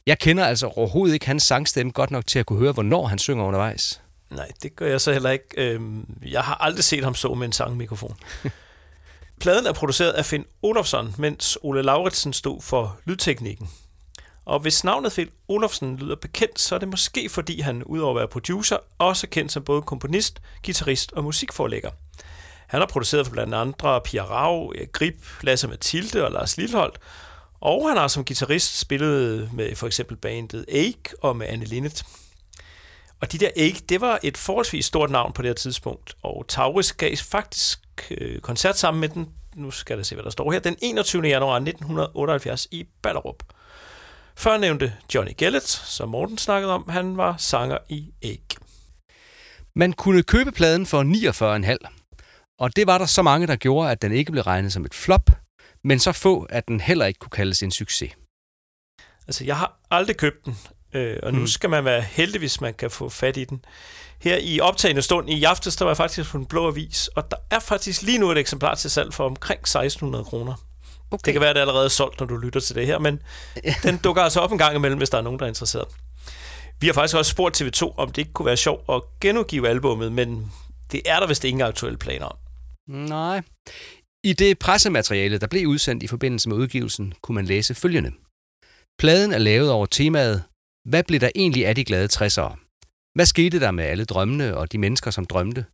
Jeg 0.05 0.19
kender 0.19 0.45
altså 0.45 0.67
overhovedet 0.67 1.13
ikke 1.13 1.25
hans 1.25 1.43
sangstemme 1.43 1.91
godt 1.91 2.11
nok 2.11 2.27
til 2.27 2.39
at 2.39 2.45
kunne 2.45 2.59
høre, 2.59 2.71
hvornår 2.71 3.07
han 3.07 3.19
synger 3.19 3.43
undervejs. 3.45 4.01
Nej, 4.29 4.51
det 4.63 4.75
gør 4.75 4.87
jeg 4.87 5.01
så 5.01 5.13
heller 5.13 5.29
ikke. 5.29 5.45
Øhm, 5.57 6.17
Jeg 6.25 6.41
har 6.43 6.55
aldrig 6.55 6.83
set 6.83 7.03
ham 7.03 7.15
stå 7.15 7.33
med 7.33 7.45
en 7.47 7.53
sangmikrofon. 7.53 8.17
Pladen 9.41 9.65
er 9.65 9.73
produceret 9.73 10.11
af 10.11 10.25
Finn 10.25 10.45
Olofsson, 10.61 11.15
mens 11.17 11.57
Ole 11.61 11.81
Lauritsen 11.81 12.33
stod 12.33 12.61
for 12.61 12.99
lydteknikken. 13.05 13.69
Og 14.45 14.59
hvis 14.59 14.83
navnet 14.83 15.11
Finn 15.11 15.29
Olofsen 15.47 15.97
lyder 15.97 16.15
bekendt, 16.15 16.59
så 16.59 16.75
er 16.75 16.79
det 16.79 16.87
måske 16.87 17.29
fordi 17.29 17.61
han, 17.61 17.83
udover 17.83 18.11
at 18.11 18.19
være 18.19 18.27
producer, 18.27 18.77
også 18.97 19.27
er 19.27 19.29
kendt 19.29 19.51
som 19.51 19.63
både 19.63 19.81
komponist, 19.81 20.41
guitarist 20.65 21.11
og 21.11 21.23
musikforlægger. 21.23 21.89
Han 22.67 22.79
har 22.79 22.87
produceret 22.87 23.25
for 23.25 23.31
blandt 23.31 23.53
andre 23.53 24.01
Pia 24.01 24.23
Rau, 24.23 24.71
Erik 24.71 25.15
Lasse 25.41 25.67
Mathilde 25.67 26.25
og 26.25 26.31
Lars 26.31 26.57
Lilholdt, 26.57 26.99
og 27.61 27.89
han 27.89 27.97
har 27.97 28.07
som 28.07 28.25
guitarist 28.25 28.79
spillet 28.79 29.53
med 29.53 29.75
for 29.75 29.87
eksempel 29.87 30.17
bandet 30.17 30.65
Ake 30.67 31.15
og 31.21 31.37
med 31.37 31.47
Anne 31.47 31.65
Linnet. 31.65 32.05
Og 33.21 33.31
de 33.31 33.37
der 33.37 33.49
Ake, 33.55 33.81
det 33.89 34.01
var 34.01 34.19
et 34.23 34.37
forholdsvis 34.37 34.85
stort 34.85 35.09
navn 35.09 35.33
på 35.33 35.41
det 35.41 35.49
her 35.49 35.55
tidspunkt, 35.55 36.15
og 36.23 36.45
Taurus 36.47 36.93
gav 36.93 37.15
faktisk 37.17 37.79
øh, 38.11 38.39
koncert 38.39 38.77
sammen 38.77 39.01
med 39.01 39.09
den, 39.09 39.29
nu 39.55 39.71
skal 39.71 39.97
jeg 39.97 40.05
se, 40.05 40.15
hvad 40.15 40.23
der 40.23 40.29
står 40.29 40.51
her, 40.51 40.59
den 40.59 40.77
21. 40.81 41.23
januar 41.23 41.55
1978 41.55 42.67
i 42.71 42.85
Ballerup. 43.01 43.43
Før 44.37 44.57
nævnte 44.57 44.93
Johnny 45.15 45.31
Gellet, 45.37 45.63
som 45.67 46.09
Morten 46.09 46.37
snakkede 46.37 46.73
om, 46.73 46.89
han 46.89 47.17
var 47.17 47.35
sanger 47.37 47.77
i 47.89 48.11
Ake. 48.23 48.55
Man 49.75 49.93
kunne 49.93 50.23
købe 50.23 50.51
pladen 50.51 50.85
for 50.85 51.03
49,5, 51.03 52.55
og 52.59 52.75
det 52.75 52.87
var 52.87 52.97
der 52.97 53.05
så 53.05 53.21
mange, 53.21 53.47
der 53.47 53.55
gjorde, 53.55 53.91
at 53.91 54.01
den 54.01 54.11
ikke 54.11 54.31
blev 54.31 54.43
regnet 54.43 54.73
som 54.73 54.85
et 54.85 54.93
flop, 54.93 55.29
men 55.83 55.99
så 55.99 56.11
få, 56.11 56.43
at 56.49 56.67
den 56.67 56.79
heller 56.81 57.05
ikke 57.05 57.19
kunne 57.19 57.29
kaldes 57.29 57.63
en 57.63 57.71
succes. 57.71 58.11
Altså, 59.27 59.43
jeg 59.45 59.57
har 59.57 59.79
aldrig 59.91 60.17
købt 60.17 60.45
den, 60.45 60.57
øh, 60.93 61.19
og 61.23 61.33
nu 61.33 61.39
Mm. 61.39 61.47
skal 61.47 61.69
man 61.69 61.85
være 61.85 62.01
heldig, 62.01 62.39
hvis 62.39 62.61
man 62.61 62.73
kan 62.73 62.91
få 62.91 63.09
fat 63.09 63.37
i 63.37 63.43
den. 63.43 63.65
Her 64.21 64.37
i 64.41 64.59
optagende 64.59 65.01
stund 65.01 65.29
i 65.29 65.43
aftes, 65.43 65.75
der 65.75 65.85
var 65.85 65.89
jeg 65.91 65.97
faktisk 65.97 66.31
på 66.31 66.37
en 66.37 66.45
blå 66.45 66.67
avis, 66.67 67.07
og 67.07 67.31
der 67.31 67.37
er 67.51 67.59
faktisk 67.59 68.01
lige 68.01 68.17
nu 68.17 68.31
et 68.31 68.37
eksemplar 68.37 68.75
til 68.75 68.91
salg 68.91 69.13
for 69.13 69.25
omkring 69.25 69.59
1600 69.61 70.23
kroner. 70.23 70.53
Okay. 71.11 71.25
Det 71.25 71.33
kan 71.33 71.41
være, 71.41 71.49
at 71.49 71.55
det 71.55 71.61
er 71.61 71.65
allerede 71.67 71.89
solgt, 71.89 72.19
når 72.19 72.27
du 72.27 72.37
lytter 72.37 72.59
til 72.59 72.75
det 72.75 72.85
her, 72.85 72.99
men 72.99 73.21
den 73.83 73.97
dukker 73.97 74.21
altså 74.21 74.39
op 74.39 74.51
en 74.51 74.57
gang 74.57 74.75
imellem, 74.75 74.97
hvis 74.97 75.09
der 75.09 75.17
er 75.17 75.21
nogen, 75.21 75.39
der 75.39 75.45
er 75.45 75.49
interesseret. 75.49 75.87
Vi 76.79 76.87
har 76.87 76.93
faktisk 76.93 77.15
også 77.15 77.31
spurgt 77.31 77.61
TV2, 77.61 77.95
om 77.97 78.07
det 78.11 78.17
ikke 78.17 78.33
kunne 78.33 78.45
være 78.45 78.57
sjovt 78.57 78.83
at 78.89 79.01
genudgive 79.21 79.69
albummet, 79.69 80.11
men 80.11 80.51
det 80.91 81.01
er 81.05 81.19
der 81.19 81.27
vist 81.27 81.43
ingen 81.43 81.61
aktuelle 81.61 81.97
planer 81.97 82.25
om. 82.25 82.37
Nej. 82.87 83.41
I 84.23 84.33
det 84.33 84.59
pressemateriale, 84.59 85.37
der 85.37 85.47
blev 85.47 85.67
udsendt 85.67 86.03
i 86.03 86.07
forbindelse 86.07 86.49
med 86.49 86.57
udgivelsen, 86.57 87.13
kunne 87.21 87.35
man 87.35 87.45
læse 87.45 87.75
følgende. 87.75 88.11
Pladen 88.99 89.33
er 89.33 89.37
lavet 89.37 89.71
over 89.71 89.85
temaet, 89.85 90.43
hvad 90.89 91.03
blev 91.03 91.19
der 91.19 91.29
egentlig 91.35 91.67
af 91.67 91.75
de 91.75 91.85
glade 91.85 92.09
60'ere? 92.13 92.55
Hvad 93.15 93.25
skete 93.25 93.59
der 93.59 93.71
med 93.71 93.83
alle 93.83 94.05
drømmene 94.05 94.57
og 94.57 94.71
de 94.71 94.77
mennesker, 94.77 95.11
som 95.11 95.25
drømte? 95.25 95.65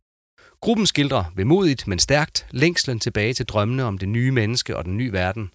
Gruppen 0.64 0.86
skildrer 0.86 1.24
vemodigt, 1.34 1.86
men 1.86 1.98
stærkt, 1.98 2.46
længslen 2.50 3.00
tilbage 3.00 3.34
til 3.34 3.46
drømmene 3.46 3.84
om 3.84 3.98
det 3.98 4.08
nye 4.08 4.30
menneske 4.30 4.76
og 4.76 4.84
den 4.84 4.96
nye 4.96 5.12
verden. 5.12 5.50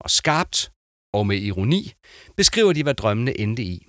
Og 0.00 0.10
skarpt, 0.10 0.72
og 1.14 1.26
med 1.26 1.36
ironi, 1.36 1.92
beskriver 2.36 2.72
de, 2.72 2.82
hvad 2.82 2.94
drømmene 2.94 3.40
endte 3.40 3.62
i. 3.62 3.86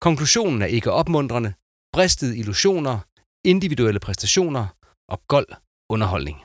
Konklusionen 0.00 0.62
er 0.62 0.66
ikke 0.66 0.92
opmuntrende, 0.92 1.52
bristede 1.92 2.38
illusioner, 2.38 2.98
individuelle 3.44 4.00
præstationer 4.00 4.66
og 5.08 5.22
gold 5.28 5.48
underholdning. 5.90 6.38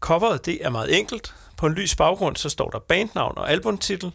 Coveret, 0.00 0.46
det 0.46 0.64
er 0.64 0.70
meget 0.70 0.98
enkelt. 0.98 1.34
På 1.56 1.66
en 1.66 1.74
lys 1.74 1.96
baggrund, 1.96 2.36
så 2.36 2.48
står 2.48 2.70
der 2.70 2.78
bandnavn 2.78 3.38
og 3.38 3.50
albumtitel. 3.50 4.12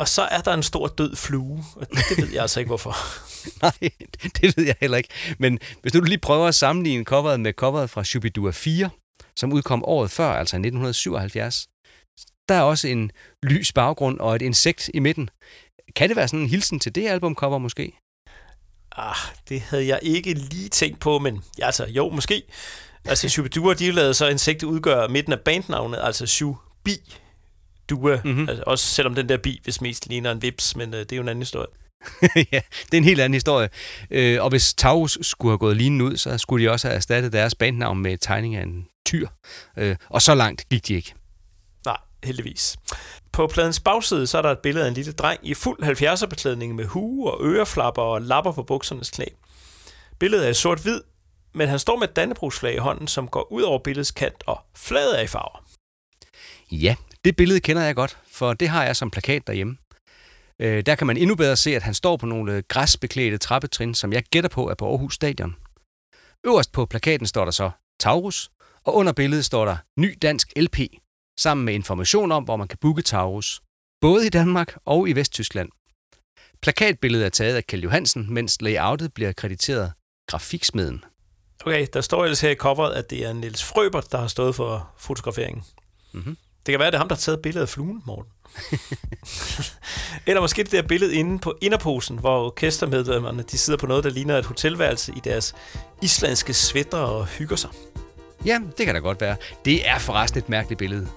Og 0.00 0.08
så 0.08 0.22
er 0.22 0.40
der 0.40 0.54
en 0.54 0.62
stor 0.62 0.86
død 0.86 1.16
flue, 1.16 1.64
og 1.76 1.86
det 1.90 2.18
ved 2.18 2.28
jeg 2.32 2.42
altså 2.42 2.60
ikke, 2.60 2.68
hvorfor. 2.68 2.96
Nej, 3.62 3.90
det 4.40 4.56
ved 4.56 4.64
jeg 4.64 4.74
heller 4.80 4.98
ikke. 4.98 5.08
Men 5.38 5.58
hvis 5.82 5.94
nu 5.94 6.00
du 6.00 6.04
lige 6.04 6.18
prøver 6.18 6.46
at 6.46 6.54
sammenligne 6.54 7.04
coveret 7.04 7.40
med 7.40 7.52
coveret 7.52 7.90
fra 7.90 8.04
Shubidua 8.04 8.50
4, 8.50 8.90
som 9.36 9.52
udkom 9.52 9.84
året 9.84 10.10
før, 10.10 10.32
altså 10.32 10.56
i 10.56 10.58
1977, 10.58 11.66
der 12.48 12.54
er 12.54 12.62
også 12.62 12.88
en 12.88 13.10
lys 13.42 13.72
baggrund 13.72 14.20
og 14.20 14.36
et 14.36 14.42
insekt 14.42 14.90
i 14.94 14.98
midten. 14.98 15.30
Kan 15.96 16.08
det 16.08 16.16
være 16.16 16.28
sådan 16.28 16.40
en 16.40 16.48
hilsen 16.48 16.80
til 16.80 16.94
det 16.94 17.08
albumcover 17.08 17.58
måske? 17.58 17.92
Ah, 18.96 19.16
det 19.48 19.60
havde 19.60 19.86
jeg 19.86 19.98
ikke 20.02 20.34
lige 20.34 20.68
tænkt 20.68 21.00
på, 21.00 21.18
men 21.18 21.44
ja, 21.58 21.66
altså, 21.66 21.86
jo, 21.86 22.08
måske. 22.08 22.42
Altså, 23.04 23.28
Shubidua, 23.28 23.74
de 23.74 23.90
lavede 23.90 24.14
så 24.14 24.28
insektet 24.28 24.66
udgør 24.66 25.08
midten 25.08 25.32
af 25.32 25.40
bandnavnet, 25.40 25.98
altså 26.02 26.26
Shubi 26.26 27.18
Dua. 27.90 28.16
Mhm. 28.16 28.28
Mm-hmm. 28.28 28.48
Altså, 28.48 28.64
også 28.66 28.86
selvom 28.86 29.14
den 29.14 29.28
der 29.28 29.36
bi, 29.36 29.60
hvis 29.64 29.80
mest 29.80 30.08
ligner 30.08 30.32
en 30.32 30.42
vips, 30.42 30.76
men 30.76 30.94
øh, 30.94 31.00
det 31.00 31.12
er 31.12 31.16
jo 31.16 31.22
en 31.22 31.28
anden 31.28 31.42
historie. 31.42 31.66
ja, 32.52 32.60
det 32.86 32.92
er 32.92 32.96
en 32.96 33.04
helt 33.04 33.20
anden 33.20 33.34
historie. 33.34 33.68
Øh, 34.10 34.42
og 34.42 34.50
hvis 34.50 34.74
Taurus 34.74 35.18
skulle 35.22 35.52
have 35.52 35.58
gået 35.58 35.76
lignende 35.76 36.04
ud, 36.04 36.16
så 36.16 36.38
skulle 36.38 36.64
de 36.64 36.70
også 36.70 36.88
have 36.88 36.96
erstattet 36.96 37.32
deres 37.32 37.54
bandnavn 37.54 37.98
med 37.98 38.18
tegning 38.18 38.56
af 38.56 38.62
en 38.62 38.86
tyr. 39.06 39.28
Øh, 39.76 39.96
og 40.08 40.22
så 40.22 40.34
langt 40.34 40.68
gik 40.68 40.88
de 40.88 40.94
ikke. 40.94 41.14
Nej, 41.84 41.96
heldigvis. 42.24 42.76
På 43.32 43.46
pladens 43.46 43.80
bagside, 43.80 44.26
så 44.26 44.38
er 44.38 44.42
der 44.42 44.50
et 44.50 44.58
billede 44.58 44.84
af 44.84 44.88
en 44.88 44.94
lille 44.94 45.12
dreng 45.12 45.40
i 45.42 45.54
fuld 45.54 45.82
70'er 45.82 46.26
beklædning 46.26 46.74
med 46.74 46.84
hue 46.84 47.30
og 47.30 47.44
øreflapper 47.44 48.02
og 48.02 48.22
lapper 48.22 48.52
på 48.52 48.62
buksernes 48.62 49.10
knæ. 49.10 49.24
Billedet 50.18 50.48
er 50.48 50.52
sort-hvid, 50.52 51.00
men 51.52 51.68
han 51.68 51.78
står 51.78 51.98
med 51.98 52.08
et 52.08 52.16
dannebrugsflag 52.16 52.74
i 52.74 52.78
hånden, 52.78 53.08
som 53.08 53.28
går 53.28 53.52
ud 53.52 53.62
over 53.62 53.78
billedets 53.78 54.10
kant, 54.10 54.42
og 54.46 54.60
flaget 54.76 55.18
er 55.18 55.22
i 55.22 55.26
farver. 55.26 55.64
Ja, 56.72 56.94
det 57.24 57.36
billede 57.36 57.60
kender 57.60 57.82
jeg 57.82 57.94
godt, 57.94 58.18
for 58.26 58.54
det 58.54 58.68
har 58.68 58.84
jeg 58.84 58.96
som 58.96 59.10
plakat 59.10 59.46
derhjemme. 59.46 59.76
Øh, 60.58 60.86
der 60.86 60.94
kan 60.94 61.06
man 61.06 61.16
endnu 61.16 61.34
bedre 61.34 61.56
se, 61.56 61.76
at 61.76 61.82
han 61.82 61.94
står 61.94 62.16
på 62.16 62.26
nogle 62.26 62.62
græsbeklædte 62.62 63.38
trappetrin, 63.38 63.94
som 63.94 64.12
jeg 64.12 64.22
gætter 64.22 64.50
på 64.50 64.68
er 64.68 64.74
på 64.74 64.88
Aarhus 64.88 65.14
Stadion. 65.14 65.56
Øverst 66.46 66.72
på 66.72 66.86
plakaten 66.86 67.26
står 67.26 67.44
der 67.44 67.52
så 67.52 67.70
Taurus, 68.00 68.50
og 68.84 68.94
under 68.94 69.12
billedet 69.12 69.44
står 69.44 69.64
der 69.64 69.76
Ny 69.96 70.18
Dansk 70.22 70.52
LP, 70.56 70.78
sammen 71.40 71.64
med 71.64 71.74
information 71.74 72.32
om, 72.32 72.44
hvor 72.44 72.56
man 72.56 72.68
kan 72.68 72.78
booke 72.80 73.02
Taurus, 73.02 73.62
både 74.00 74.26
i 74.26 74.28
Danmark 74.28 74.76
og 74.84 75.08
i 75.08 75.12
Vesttyskland. 75.12 75.68
Plakatbilledet 76.62 77.26
er 77.26 77.30
taget 77.30 77.56
af 77.56 77.66
Kjeld 77.66 77.82
Johansen, 77.82 78.34
mens 78.34 78.62
layoutet 78.62 79.14
bliver 79.14 79.32
krediteret 79.32 79.92
Grafiksmeden. 80.26 81.04
Okay, 81.66 81.86
der 81.92 82.00
står 82.00 82.24
ellers 82.24 82.40
her 82.40 82.50
i 82.50 82.54
coveret, 82.54 82.94
at 82.94 83.10
det 83.10 83.26
er 83.26 83.32
Niels 83.32 83.64
Frøbert, 83.64 84.12
der 84.12 84.18
har 84.18 84.26
stået 84.26 84.54
for 84.54 84.90
fotograferingen. 84.98 85.64
Mhm. 86.12 86.36
Det 86.66 86.72
kan 86.72 86.78
være, 86.78 86.86
at 86.86 86.92
det 86.92 86.96
er 86.96 87.00
ham, 87.00 87.08
der 87.08 87.14
har 87.14 87.20
taget 87.20 87.40
billedet 87.40 87.62
af 87.62 87.68
fluen, 87.68 88.02
Morten. 88.06 88.32
Eller 90.26 90.40
måske 90.40 90.62
det 90.62 90.72
der 90.72 90.82
billede 90.82 91.14
inde 91.14 91.38
på 91.38 91.54
inderposen, 91.60 92.18
hvor 92.18 92.46
orkestermedlemmerne 92.46 93.42
de 93.42 93.58
sidder 93.58 93.78
på 93.78 93.86
noget, 93.86 94.04
der 94.04 94.10
ligner 94.10 94.38
et 94.38 94.44
hotelværelse 94.46 95.12
i 95.16 95.20
deres 95.24 95.54
islandske 96.02 96.54
svætter 96.54 96.98
og 96.98 97.26
hygger 97.26 97.56
sig. 97.56 97.70
Ja, 98.46 98.60
det 98.78 98.86
kan 98.86 98.94
da 98.94 99.00
godt 99.00 99.20
være. 99.20 99.36
Det 99.64 99.88
er 99.88 99.98
forresten 99.98 100.38
et 100.38 100.48
mærkeligt 100.48 100.78
billede. 100.78 101.08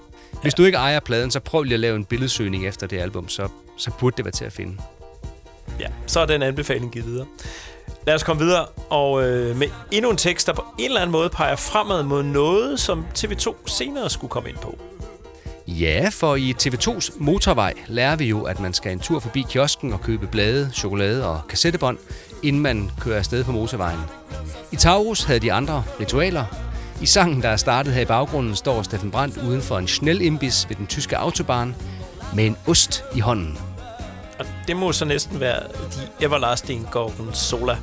Hvis 0.42 0.54
du 0.54 0.64
ikke 0.64 0.78
ejer 0.78 1.00
pladen, 1.00 1.30
så 1.30 1.40
prøv 1.40 1.62
lige 1.62 1.74
at 1.74 1.80
lave 1.80 1.96
en 1.96 2.04
billedsøgning 2.04 2.66
efter 2.66 2.86
det 2.86 2.98
album, 2.98 3.28
så, 3.28 3.48
så 3.76 3.90
burde 3.98 4.16
det 4.16 4.24
være 4.24 4.32
til 4.32 4.44
at 4.44 4.52
finde. 4.52 4.76
Ja, 5.80 5.86
så 6.06 6.20
er 6.20 6.26
den 6.26 6.42
anbefaling 6.42 6.92
givet 6.92 7.06
videre. 7.06 7.26
Lad 8.06 8.14
os 8.14 8.22
komme 8.22 8.44
videre, 8.44 8.66
og 8.90 9.24
øh, 9.24 9.56
med 9.56 9.68
endnu 9.90 10.10
en 10.10 10.16
tekst, 10.16 10.46
der 10.46 10.52
på 10.52 10.64
en 10.78 10.84
eller 10.84 11.00
anden 11.00 11.12
måde 11.12 11.28
peger 11.28 11.56
fremad 11.56 12.02
mod 12.02 12.22
noget, 12.22 12.80
som 12.80 13.06
TV2 13.18 13.54
senere 13.66 14.10
skulle 14.10 14.30
komme 14.30 14.48
ind 14.48 14.58
på. 14.58 14.78
Ja, 15.66 16.08
for 16.12 16.36
i 16.36 16.54
TV2's 16.62 17.16
motorvej 17.18 17.74
lærer 17.86 18.16
vi 18.16 18.24
jo, 18.24 18.42
at 18.42 18.60
man 18.60 18.74
skal 18.74 18.92
en 18.92 19.00
tur 19.00 19.20
forbi 19.20 19.44
kiosken 19.50 19.92
og 19.92 20.00
købe 20.00 20.26
blade, 20.26 20.70
chokolade 20.74 21.26
og 21.26 21.40
kassettebånd, 21.48 21.98
inden 22.42 22.62
man 22.62 22.90
kører 23.00 23.18
afsted 23.18 23.44
på 23.44 23.52
motorvejen. 23.52 24.00
I 24.72 24.76
Taurus 24.76 25.24
havde 25.24 25.40
de 25.40 25.52
andre 25.52 25.84
ritualer. 26.00 26.44
I 27.02 27.06
sangen, 27.06 27.42
der 27.42 27.48
er 27.48 27.56
startet 27.56 27.92
her 27.92 28.02
i 28.02 28.04
baggrunden, 28.04 28.56
står 28.56 28.82
Steffen 28.82 29.10
Brandt 29.10 29.36
uden 29.36 29.62
for 29.62 29.78
en 29.78 29.88
snel 29.88 30.20
imbis 30.20 30.68
ved 30.68 30.76
den 30.76 30.86
tyske 30.86 31.16
autobahn 31.16 31.76
med 32.34 32.46
en 32.46 32.56
ost 32.66 33.04
i 33.14 33.20
hånden. 33.20 33.58
Og 34.38 34.46
det 34.66 34.76
må 34.76 34.92
så 34.92 35.04
næsten 35.04 35.40
være 35.40 35.62
de 35.62 36.24
Everlasting 36.24 36.88
Gorgonzola. 36.90 37.76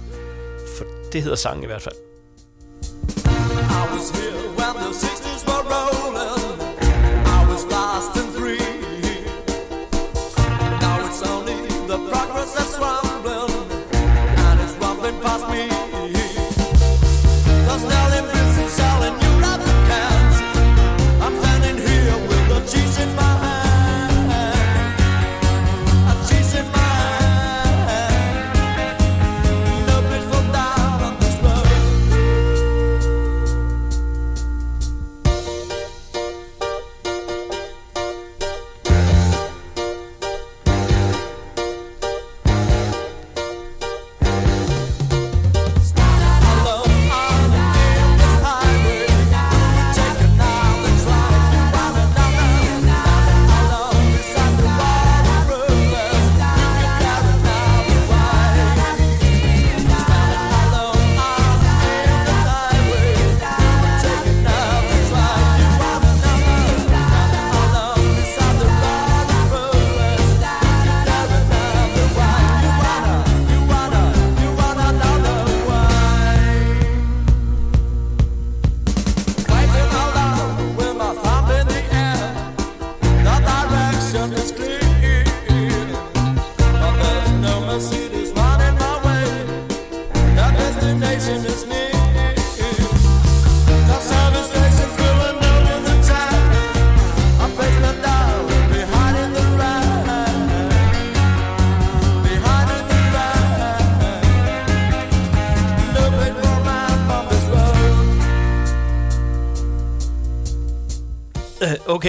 For 0.77 0.85
det 1.13 1.21
hedder 1.23 1.37
sangen 1.37 1.63
i 1.63 1.67
hvert 1.67 1.81
fald. 1.81 1.95
I 3.25 3.93
was 3.93 4.09
here 4.09 4.30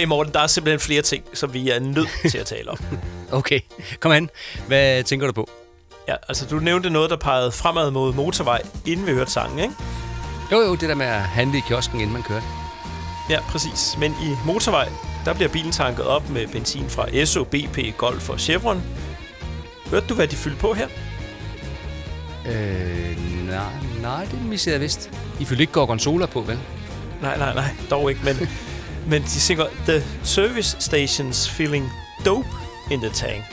Okay, 0.03 0.09
Morten, 0.09 0.33
der 0.33 0.41
er 0.41 0.47
simpelthen 0.47 0.81
flere 0.81 1.03
ting, 1.03 1.25
som 1.35 1.55
vi 1.55 1.71
er 1.71 1.81
nødt 1.81 2.09
til 2.31 2.39
at 2.39 2.47
tale 2.47 2.71
om. 2.71 2.79
Okay, 3.33 3.61
kom 4.01 4.13
an. 4.13 4.31
Hvad 4.67 5.03
tænker 5.05 5.27
du 5.27 5.33
på? 5.33 5.51
Ja, 6.09 6.15
altså 6.29 6.47
du 6.47 6.59
nævnte 6.59 6.91
noget, 6.91 7.11
der 7.11 7.17
pegede 7.17 7.53
fremad 7.53 7.91
mod 7.91 8.13
motorvej, 8.13 8.63
inden 8.87 9.07
vi 9.07 9.13
hørte 9.13 9.31
sangen, 9.31 9.59
ikke? 9.59 9.75
Jo, 10.53 10.61
jo, 10.61 10.75
det 10.75 10.89
der 10.89 10.95
med 10.95 11.07
at 11.07 11.21
handle 11.21 11.59
i 11.59 11.61
kiosken, 11.69 12.01
inden 12.01 12.13
man 12.13 12.23
kører. 12.23 12.43
Ja, 13.31 13.41
præcis. 13.41 13.97
Men 13.99 14.13
i 14.13 14.37
motorvej, 14.47 14.89
der 15.25 15.35
bliver 15.35 15.49
bilen 15.49 15.73
tanket 15.73 16.05
op 16.05 16.31
med 16.31 16.47
benzin 16.47 16.91
fra 16.91 17.07
Esso, 17.13 17.45
BP, 17.45 17.97
Golf 17.97 18.29
og 18.31 18.41
Chevron. 18.41 18.83
Hørte 19.91 20.07
du, 20.07 20.15
hvad 20.15 20.29
de 20.29 20.37
fyldte 20.37 20.61
på 20.61 20.73
her? 20.73 20.89
Øh, 22.47 23.47
nej, 23.47 23.73
nej, 24.03 24.25
det 24.25 24.45
missede 24.45 24.73
jeg 24.75 24.81
vist. 24.81 25.11
I 25.41 25.45
fyldte 25.45 25.63
ikke 25.63 25.73
Gorgonzola 25.73 26.27
på, 26.27 26.41
vel? 26.41 26.59
Nej, 27.23 27.39
nej, 27.39 27.55
nej, 27.55 27.75
dog 27.91 28.11
ikke, 28.11 28.21
men, 28.25 28.37
men 29.07 29.23
de 29.23 29.41
synger 29.41 29.67
The 29.89 30.05
Service 30.25 30.77
Stations 30.81 31.51
Feeling 31.51 31.93
Dope 32.25 32.49
in 32.91 33.01
the 33.01 33.11
Tank, 33.11 33.45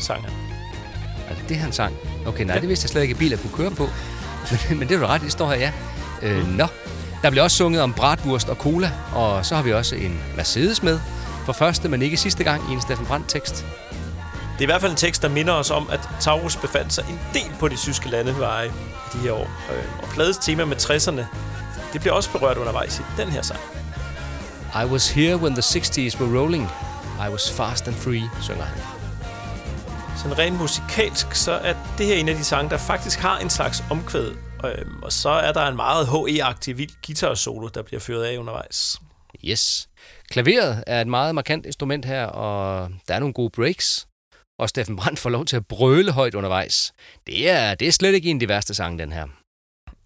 sang 0.00 0.22
han. 0.24 0.32
Altså, 1.28 1.44
det 1.48 1.56
er 1.56 1.60
han 1.60 1.72
sang. 1.72 1.94
Okay, 2.26 2.44
nej, 2.44 2.54
Ja. 2.54 2.60
det 2.60 2.68
vidste 2.68 2.84
jeg 2.84 2.90
slet 2.90 3.02
ikke, 3.02 3.12
at 3.12 3.18
biler 3.18 3.36
kunne 3.36 3.52
køre 3.56 3.70
på. 3.70 3.88
Men, 4.68 4.78
men 4.78 4.88
det 4.88 4.94
er 4.94 4.98
du 5.00 5.06
ret, 5.06 5.20
det 5.20 5.32
står 5.32 5.48
her, 5.52 5.56
ja. 5.58 5.72
Øh, 6.22 6.48
Nå, 6.48 6.66
der 7.22 7.30
bliver 7.30 7.42
også 7.44 7.56
sunget 7.56 7.82
om 7.82 7.92
bratwurst 7.92 8.48
og 8.48 8.56
cola, 8.56 8.92
og 9.14 9.46
så 9.46 9.54
har 9.56 9.62
vi 9.62 9.72
også 9.72 9.94
en 9.96 10.20
Mercedes 10.36 10.82
med. 10.82 11.00
For 11.46 11.52
første, 11.52 11.88
men 11.88 12.02
ikke 12.02 12.16
sidste 12.16 12.44
gang 12.44 12.62
i 12.70 12.72
en 12.72 12.80
Steffen 12.80 13.06
Brandt-tekst. 13.06 13.54
Det 14.52 14.58
er 14.58 14.62
i 14.62 14.64
hvert 14.64 14.80
fald 14.80 14.90
en 14.92 14.96
tekst, 14.96 15.22
der 15.22 15.28
minder 15.28 15.52
os 15.52 15.70
om, 15.70 15.88
at 15.92 16.00
Taurus 16.20 16.56
befandt 16.56 16.92
sig 16.92 17.04
en 17.08 17.20
del 17.34 17.50
på 17.58 17.68
de 17.68 17.76
tyske 17.76 18.08
landeveje 18.10 18.66
i 18.68 18.70
de 19.12 19.18
her 19.18 19.32
år. 19.32 19.50
Øh, 19.72 20.02
Og 20.02 20.08
pladets 20.08 20.38
tema 20.38 20.64
med 20.64 20.76
60'erne, 20.76 21.22
det 21.92 22.00
bliver 22.00 22.14
også 22.14 22.30
berørt 22.30 22.56
undervejs 22.56 22.98
i 22.98 23.02
den 23.22 23.28
her 23.28 23.42
sang. 23.42 23.60
I 24.74 24.84
was 24.84 25.10
here 25.10 25.36
when 25.36 25.52
the 25.52 25.62
60s 25.62 26.20
were 26.20 26.40
rolling. 26.40 26.62
I 27.26 27.28
was 27.28 27.50
fast 27.50 27.88
and 27.88 27.96
free, 27.96 28.22
synger 28.42 28.62
han. 28.62 28.78
Sådan 30.18 30.38
rent 30.38 30.58
musikalsk, 30.58 31.34
så 31.34 31.52
er 31.52 31.74
det 31.98 32.06
her 32.06 32.14
en 32.14 32.28
af 32.28 32.34
de 32.34 32.44
sange, 32.44 32.70
der 32.70 32.78
faktisk 32.78 33.18
har 33.18 33.38
en 33.38 33.50
slags 33.50 33.84
omkvæd. 33.90 34.34
Øhm, 34.64 35.02
og 35.02 35.12
så 35.12 35.28
er 35.28 35.52
der 35.52 35.66
en 35.66 35.76
meget 35.76 36.06
HE-agtig 36.06 36.76
vild 36.76 36.90
guitar-solo, 37.06 37.68
der 37.68 37.82
bliver 37.82 38.00
ført 38.00 38.22
af 38.22 38.38
undervejs. 38.38 39.00
Yes. 39.44 39.88
Klaveret 40.30 40.84
er 40.86 41.00
et 41.00 41.06
meget 41.06 41.34
markant 41.34 41.66
instrument 41.66 42.04
her, 42.04 42.26
og 42.26 42.90
der 43.08 43.14
er 43.14 43.18
nogle 43.18 43.34
gode 43.34 43.50
breaks. 43.50 44.06
Og 44.58 44.68
Steffen 44.68 44.96
Brandt 44.96 45.18
får 45.18 45.30
lov 45.30 45.44
til 45.44 45.56
at 45.56 45.66
brøle 45.66 46.12
højt 46.12 46.34
undervejs. 46.34 46.92
Det 47.26 47.50
er, 47.50 47.74
det 47.74 47.88
er 47.88 47.92
slet 47.92 48.14
ikke 48.14 48.30
en 48.30 48.36
af 48.36 48.40
de 48.40 48.48
værste 48.48 48.74
sange, 48.74 48.98
den 48.98 49.12
her. 49.12 49.26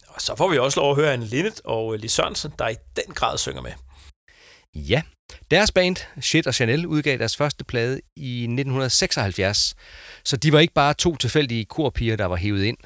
Og 0.08 0.20
så 0.20 0.36
får 0.36 0.48
vi 0.48 0.58
også 0.58 0.80
lov 0.80 0.90
at 0.90 0.96
høre 0.96 1.14
en 1.14 1.22
Linnet 1.22 1.60
og 1.64 1.96
Lis 1.98 2.12
Sørensen, 2.12 2.52
der 2.58 2.68
i 2.68 2.76
den 2.96 3.14
grad 3.14 3.38
synger 3.38 3.62
med. 3.62 3.72
Ja, 4.74 5.02
deres 5.50 5.72
band, 5.72 5.96
Shit 6.20 6.46
og 6.46 6.54
Chanel, 6.54 6.86
udgav 6.86 7.18
deres 7.18 7.36
første 7.36 7.64
plade 7.64 8.00
i 8.16 8.42
1976. 8.42 9.74
Så 10.24 10.36
de 10.36 10.52
var 10.52 10.60
ikke 10.60 10.74
bare 10.74 10.94
to 10.94 11.16
tilfældige 11.16 11.64
korpiger, 11.64 12.16
der 12.16 12.24
var 12.24 12.36
hævet 12.36 12.64
ind. 12.64 12.76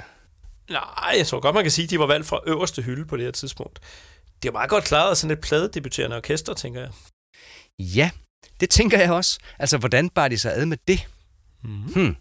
Nej, 0.71 1.15
jeg 1.17 1.27
tror 1.27 1.41
godt, 1.41 1.55
man 1.55 1.65
kan 1.65 1.71
sige, 1.71 1.85
at 1.85 1.91
de 1.91 1.99
var 1.99 2.07
valgt 2.07 2.27
fra 2.27 2.41
øverste 2.47 2.83
hylde 2.83 3.05
på 3.05 3.17
det 3.17 3.25
her 3.25 3.33
tidspunkt. 3.33 3.81
Det 4.43 4.49
er 4.49 4.53
meget 4.53 4.71
godt 4.71 4.85
klaret 4.85 5.11
af 5.11 5.17
sådan 5.17 5.37
et 5.37 5.41
pladedebuterende 5.41 6.17
orkester, 6.17 6.55
tænker 6.55 6.81
jeg. 6.81 6.91
Ja, 7.79 8.11
det 8.61 8.71
tænker 8.71 8.99
jeg 8.99 9.13
også. 9.13 9.39
Altså, 9.59 9.79
hvordan 9.79 10.11
bar 10.11 10.29
de 10.29 10.39
sig 10.39 10.55
ad 10.55 10.67
med 10.67 10.77
det? 10.89 11.07
Mm. 11.63 11.83
Hmm. 11.83 12.17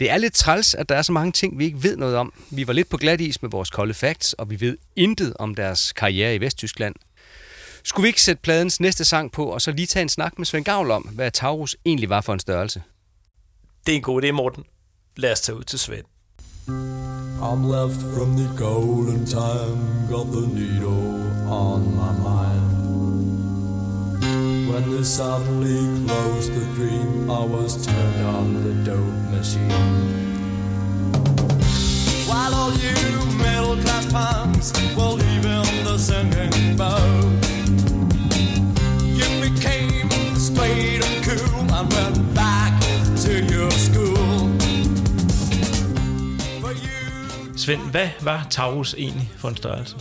Det 0.00 0.10
er 0.10 0.16
lidt 0.16 0.34
træls, 0.34 0.74
at 0.74 0.88
der 0.88 0.94
er 0.94 1.02
så 1.02 1.12
mange 1.12 1.32
ting, 1.32 1.58
vi 1.58 1.64
ikke 1.64 1.82
ved 1.82 1.96
noget 1.96 2.16
om. 2.16 2.32
Vi 2.50 2.66
var 2.66 2.72
lidt 2.72 2.88
på 2.88 2.96
glat 2.96 3.20
is 3.20 3.42
med 3.42 3.50
vores 3.50 3.70
kolde 3.70 3.94
facts, 3.94 4.32
og 4.32 4.50
vi 4.50 4.60
ved 4.60 4.78
intet 4.96 5.34
om 5.38 5.54
deres 5.54 5.92
karriere 5.92 6.34
i 6.34 6.40
Vesttyskland. 6.40 6.94
Skulle 7.86 8.02
vi 8.02 8.08
ikke 8.08 8.22
sætte 8.22 8.42
pladens 8.42 8.80
næste 8.80 9.04
sang 9.04 9.32
på, 9.32 9.44
og 9.44 9.60
så 9.60 9.72
lige 9.72 9.86
tage 9.86 10.02
en 10.02 10.08
snak 10.08 10.38
med 10.38 10.46
Svend 10.46 10.64
Gavl 10.64 10.90
om, 10.90 11.02
hvad 11.02 11.30
Taurus 11.30 11.76
egentlig 11.84 12.08
var 12.08 12.20
for 12.20 12.32
en 12.32 12.40
størrelse? 12.40 12.82
Det 13.86 13.92
er 13.92 13.96
en 13.96 14.02
god 14.02 14.22
idé, 14.22 14.30
Morten. 14.30 14.64
Lad 15.16 15.32
os 15.32 15.40
tage 15.40 15.58
ud 15.58 15.62
til 15.62 15.78
Svend. 15.78 16.04
I'm 17.48 17.62
left 17.76 18.00
from 18.14 18.36
the 18.36 18.48
golden 18.56 19.26
time, 19.26 19.78
got 20.10 20.26
the 20.36 20.46
needle 20.58 21.04
on 21.64 21.80
my 22.00 22.12
mind. 22.28 22.74
When 24.70 24.82
they 24.92 25.04
suddenly 25.04 25.80
closed 26.06 26.52
the 26.58 26.66
dream, 26.76 27.30
I 27.30 27.44
was 27.54 27.86
turned 27.86 28.26
on 28.36 28.46
the 28.64 28.74
dope 28.90 29.36
machine. 29.36 30.14
While 32.30 32.54
all 32.60 32.72
you 32.86 32.96
middle 33.44 33.76
class 33.84 34.06
punks 34.12 34.72
were 34.96 35.16
leaving 35.22 35.84
the 35.84 35.98
singing 35.98 36.76
boat, 36.76 37.43
straight 40.54 41.02
and 41.08 41.24
cool 41.24 41.60
and 41.76 41.92
went 41.94 42.34
back 42.34 42.72
to 43.24 43.32
your 43.54 43.70
school. 43.70 44.48
For 46.60 46.72
you 46.72 47.58
Svend, 47.58 47.90
hvad 47.90 48.08
var 48.20 48.46
Taurus 48.50 48.94
egentlig 48.98 49.30
for 49.36 49.48
en 49.48 49.56
størrelse? 49.56 49.96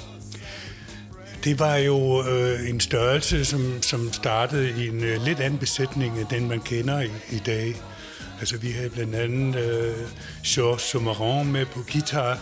Det 1.43 1.59
var 1.59 1.75
jo 1.75 2.27
øh, 2.27 2.69
en 2.69 2.79
størrelse, 2.79 3.45
som, 3.45 3.81
som 3.81 4.13
startede 4.13 4.83
i 4.83 4.87
en 4.87 5.03
øh, 5.03 5.21
lidt 5.25 5.39
anden 5.39 5.59
besætning 5.59 6.19
end 6.19 6.27
den, 6.29 6.47
man 6.47 6.59
kender 6.59 7.01
i, 7.01 7.09
i 7.29 7.39
dag. 7.45 7.75
Altså, 8.39 8.57
vi 8.57 8.71
havde 8.71 8.89
blandt 8.89 9.15
andet 9.15 9.55
øh, 9.55 9.95
Georges 10.45 10.81
Sommeron 10.81 11.51
med 11.51 11.65
på 11.65 11.79
guitar. 11.91 12.39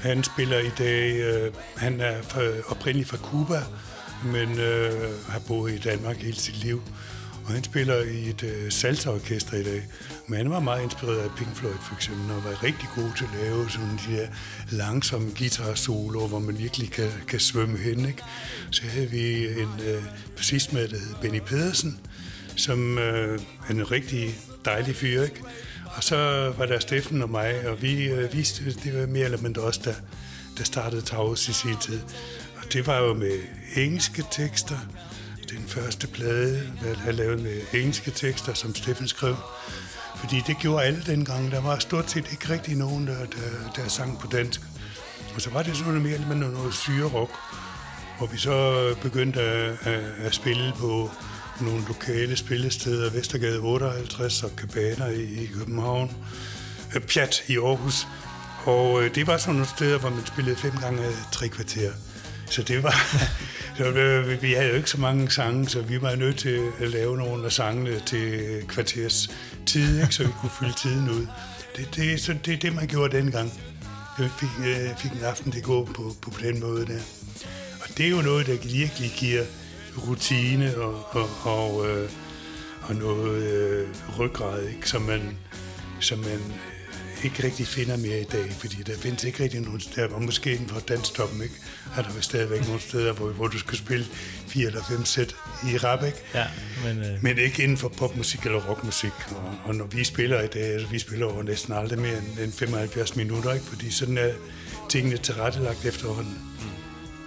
Han 0.00 0.24
spiller 0.24 0.58
i 0.58 0.70
dag, 0.78 1.16
øh, 1.16 1.52
han 1.76 2.00
er 2.00 2.22
fra, 2.22 2.40
oprindeligt 2.68 3.08
fra 3.08 3.16
Cuba, 3.16 3.62
men 4.24 4.58
øh, 4.58 5.10
har 5.28 5.38
boet 5.48 5.72
i 5.72 5.78
Danmark 5.78 6.16
hele 6.16 6.36
sit 6.36 6.56
liv. 6.56 6.82
Og 7.46 7.52
han 7.52 7.64
spiller 7.64 8.02
i 8.02 8.28
et 8.28 8.42
øh, 8.42 8.72
salsaorkester 8.72 9.56
i 9.56 9.62
dag. 9.62 9.86
Men 10.26 10.36
han 10.36 10.50
var 10.50 10.60
meget 10.60 10.82
inspireret 10.82 11.18
af 11.18 11.30
Pink 11.36 11.56
Floyd 11.56 11.74
for 11.82 11.94
eksempel, 11.94 12.30
og 12.30 12.44
var 12.44 12.62
rigtig 12.62 12.88
god 12.94 13.10
til 13.16 13.24
at 13.24 13.40
lave 13.42 13.70
sådan 13.70 13.98
de 14.06 14.16
der 14.16 14.26
langsomme 14.70 15.30
guitar-soloer, 15.38 16.28
hvor 16.28 16.38
man 16.38 16.58
virkelig 16.58 16.90
kan, 16.90 17.10
kan 17.28 17.40
svømme 17.40 17.78
hen. 17.78 18.06
Ikke? 18.06 18.22
Så 18.70 18.82
havde 18.82 19.10
vi 19.10 19.46
en 19.46 19.70
øh, 19.86 20.02
bassist 20.36 20.72
med, 20.72 20.88
der 20.88 20.98
hed 20.98 21.14
Benny 21.20 21.40
Pedersen, 21.40 22.00
som 22.56 22.98
øh, 22.98 23.40
er 23.68 23.72
en 23.72 23.90
rigtig 23.90 24.38
dejlig 24.64 24.96
fyr. 24.96 25.22
Ikke? 25.22 25.42
Og 25.96 26.04
så 26.04 26.16
var 26.58 26.66
der 26.66 26.78
Steffen 26.78 27.22
og 27.22 27.30
mig, 27.30 27.68
og 27.68 27.82
vi 27.82 28.04
øh, 28.04 28.32
viste, 28.32 28.64
det 28.84 29.00
var 29.00 29.06
mere 29.06 29.24
eller 29.24 29.42
mindre 29.42 29.62
os, 29.62 29.78
der, 29.78 29.94
der 30.58 30.64
startede 30.64 31.02
Taurus 31.02 31.48
i 31.48 31.52
sin 31.52 31.76
tid. 31.76 32.00
Og 32.56 32.72
det 32.72 32.86
var 32.86 32.98
jo 32.98 33.14
med 33.14 33.40
engelske 33.76 34.24
tekster, 34.30 34.78
den 35.50 35.64
første 35.68 36.06
plade, 36.06 36.70
der 36.82 36.96
havde 36.96 37.16
lavet 37.16 37.42
med 37.42 37.60
engelske 37.72 38.10
tekster, 38.10 38.54
som 38.54 38.74
Steffen 38.74 39.08
skrev. 39.08 39.36
Fordi 40.16 40.42
det 40.46 40.56
gjorde 40.58 40.84
alle 40.84 41.02
dengang. 41.06 41.50
Der 41.50 41.60
var 41.60 41.78
stort 41.78 42.10
set 42.10 42.32
ikke 42.32 42.52
rigtig 42.52 42.76
nogen, 42.76 43.06
der, 43.06 43.18
der, 43.18 43.72
der 43.76 43.88
sang 43.88 44.18
på 44.18 44.26
dansk. 44.26 44.60
Og 45.34 45.40
så 45.40 45.50
var 45.50 45.62
det 45.62 45.76
sådan 45.76 45.92
mere 45.92 46.14
eller 46.14 46.28
mindre 46.28 46.50
noget 46.50 46.74
syre 46.74 47.08
rock, 47.08 47.30
hvor 48.18 48.26
vi 48.26 48.38
så 48.38 48.94
begyndte 49.02 49.40
at, 49.40 49.86
at, 49.86 50.02
at 50.18 50.34
spille 50.34 50.72
på 50.78 51.10
nogle 51.60 51.84
lokale 51.88 52.36
spillesteder, 52.36 53.10
Vestergade 53.10 53.58
58 53.58 54.42
og 54.42 54.50
Cabana 54.56 55.06
i, 55.06 55.22
i 55.22 55.46
København, 55.46 56.10
øh, 56.94 57.02
Pjat 57.02 57.44
i 57.48 57.56
Aarhus. 57.56 58.06
Og 58.64 59.02
øh, 59.02 59.14
det 59.14 59.26
var 59.26 59.36
sådan 59.36 59.54
nogle 59.54 59.68
steder, 59.68 59.98
hvor 59.98 60.10
man 60.10 60.26
spillede 60.26 60.56
fem 60.56 60.72
gange 60.80 61.06
øh, 61.06 61.14
tre 61.32 61.48
kvarter. 61.48 61.92
Så 62.50 62.62
det 62.62 62.82
var... 62.82 62.94
så, 63.78 63.90
vi 64.40 64.52
havde 64.52 64.68
jo 64.68 64.74
ikke 64.74 64.90
så 64.90 65.00
mange 65.00 65.30
sange, 65.30 65.68
så 65.68 65.80
vi 65.80 66.02
var 66.02 66.14
nødt 66.14 66.38
til 66.38 66.68
at 66.80 66.88
lave 66.88 67.16
nogle 67.16 67.44
af 67.44 67.52
sangene 67.52 68.00
til 68.06 68.42
kvarters 68.68 69.30
tid, 69.66 70.00
ikke? 70.00 70.14
så 70.14 70.24
vi 70.24 70.32
kunne 70.40 70.50
fylde 70.60 70.74
tiden 70.82 71.10
ud. 71.10 71.26
Det, 71.76 71.96
det, 71.96 72.20
så 72.20 72.34
det 72.44 72.54
er 72.54 72.58
det, 72.58 72.74
man 72.74 72.86
gjorde 72.86 73.16
dengang. 73.16 73.52
Jeg 74.18 74.30
fik, 74.40 74.48
jeg 74.64 74.94
fik 74.98 75.12
en 75.12 75.24
aften 75.24 75.52
til 75.52 75.58
at 75.58 75.64
gå 75.64 75.84
på, 75.84 76.16
på 76.22 76.30
den 76.42 76.60
måde 76.60 76.86
der. 76.86 77.00
Og 77.80 77.98
det 77.98 78.06
er 78.06 78.10
jo 78.10 78.22
noget, 78.22 78.46
der 78.46 78.52
virkelig 78.52 79.12
giver 79.16 79.42
rutine 80.08 80.76
og, 80.76 81.06
og, 81.10 81.28
og, 81.42 81.88
øh, 81.88 82.10
og 82.82 82.94
noget 82.94 83.42
øh, 83.42 83.88
ryggrad, 84.18 84.68
ikke? 84.68 84.88
Som, 84.88 85.02
man, 85.02 85.36
som 86.00 86.18
man 86.18 86.40
ikke 87.24 87.44
rigtig 87.44 87.66
finder 87.66 87.96
mere 87.96 88.20
i 88.20 88.24
dag, 88.24 88.52
fordi 88.58 88.76
der 88.86 88.92
findes 88.98 89.24
ikke 89.24 89.42
rigtig 89.42 89.60
nogen 89.60 89.80
steder, 89.80 90.08
og 90.08 90.22
måske 90.22 90.52
inden 90.52 90.68
for 90.68 90.80
danstoppen, 90.80 91.42
ikke? 91.42 91.54
er 91.96 92.02
der 92.02 92.10
stadigvæk 92.20 92.66
nogle 92.66 92.80
steder, 92.80 93.12
hvor, 93.12 93.28
hvor 93.28 93.46
du 93.46 93.58
skal 93.58 93.78
spille 93.78 94.06
fire 94.48 94.66
eller 94.66 94.82
fem 94.90 95.04
sæt 95.04 95.36
i 95.68 95.76
rap, 95.76 96.04
ikke? 96.04 96.18
Ja, 96.34 96.44
men... 96.84 96.98
Øh... 96.98 97.22
Men 97.22 97.38
ikke 97.38 97.62
inden 97.62 97.76
for 97.76 97.88
popmusik 97.88 98.40
eller 98.46 98.60
rockmusik. 98.68 99.12
Og, 99.30 99.54
og 99.64 99.74
når 99.74 99.86
vi 99.86 100.04
spiller 100.04 100.40
i 100.42 100.46
dag, 100.46 100.62
altså 100.62 100.88
vi 100.88 100.98
spiller 100.98 101.26
over 101.26 101.42
næsten 101.42 101.74
aldrig 101.74 101.98
mere 101.98 102.18
end, 102.18 102.38
end 102.38 102.52
75 102.52 103.16
minutter, 103.16 103.52
ikke? 103.52 103.66
fordi 103.66 103.90
sådan 103.90 104.18
er 104.18 104.30
tingene 104.88 105.16
tilrettelagt 105.16 105.84
efterhånden. 105.84 106.38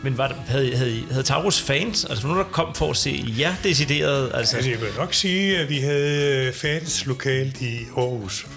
Men 0.03 0.17
var 0.17 0.27
der, 0.27 0.35
havde, 0.47 0.75
havde, 0.77 1.03
havde 1.11 1.23
Taurus 1.23 1.61
fans? 1.61 2.05
Altså 2.05 2.27
nogen, 2.27 2.39
der 2.39 2.45
kom 2.45 2.75
for 2.75 2.89
at 2.89 2.97
se 2.97 3.25
jer 3.39 3.55
decideret? 3.63 4.31
Altså, 4.33 4.55
Altså, 4.57 4.71
jeg 4.71 4.81
vil 4.81 4.89
nok 4.97 5.13
sige, 5.13 5.57
at 5.57 5.69
vi 5.69 5.77
havde 5.77 6.53
fans 6.53 7.05
lokalt 7.05 7.61
i 7.61 7.77
Aarhus. 7.97 8.47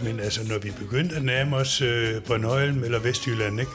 Men 0.00 0.20
altså, 0.20 0.40
når 0.48 0.58
vi 0.58 0.70
begyndte 0.70 1.16
at 1.16 1.24
nærme 1.24 1.56
os 1.56 1.80
øh, 1.80 2.22
Bornholm 2.22 2.84
eller 2.84 2.98
Vestjylland, 2.98 3.60
ikke? 3.60 3.72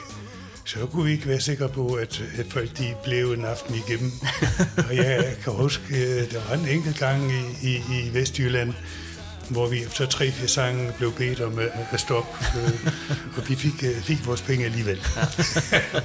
så 0.64 0.86
kunne 0.86 1.04
vi 1.04 1.12
ikke 1.12 1.28
være 1.28 1.40
sikre 1.40 1.68
på, 1.68 1.94
at, 1.94 2.22
at 2.38 2.46
folk 2.50 2.78
de 2.78 2.94
blev 3.04 3.32
en 3.32 3.44
aften 3.44 3.74
igennem. 3.74 4.12
og 4.88 4.96
jeg 4.96 5.36
kan 5.44 5.52
huske, 5.52 5.82
øh, 5.90 6.30
der 6.30 6.48
var 6.48 6.56
en 6.56 6.68
enkelt 6.68 6.98
gang 6.98 7.32
i, 7.32 7.68
i, 7.68 7.76
i 7.76 8.14
Vestjylland, 8.14 8.74
hvor 9.50 9.66
vi 9.66 9.82
efter 9.82 10.06
tre 10.06 10.30
fire 10.30 10.48
sange 10.48 10.92
blev 10.98 11.12
bedt 11.12 11.40
om 11.40 11.58
at, 11.58 11.72
at 11.92 12.00
stoppe, 12.00 12.30
øh, 12.56 12.92
og 13.36 13.48
vi 13.48 13.54
fik, 13.54 13.84
øh, 13.84 14.02
fik 14.02 14.26
vores 14.26 14.42
penge 14.42 14.64
alligevel. 14.64 14.96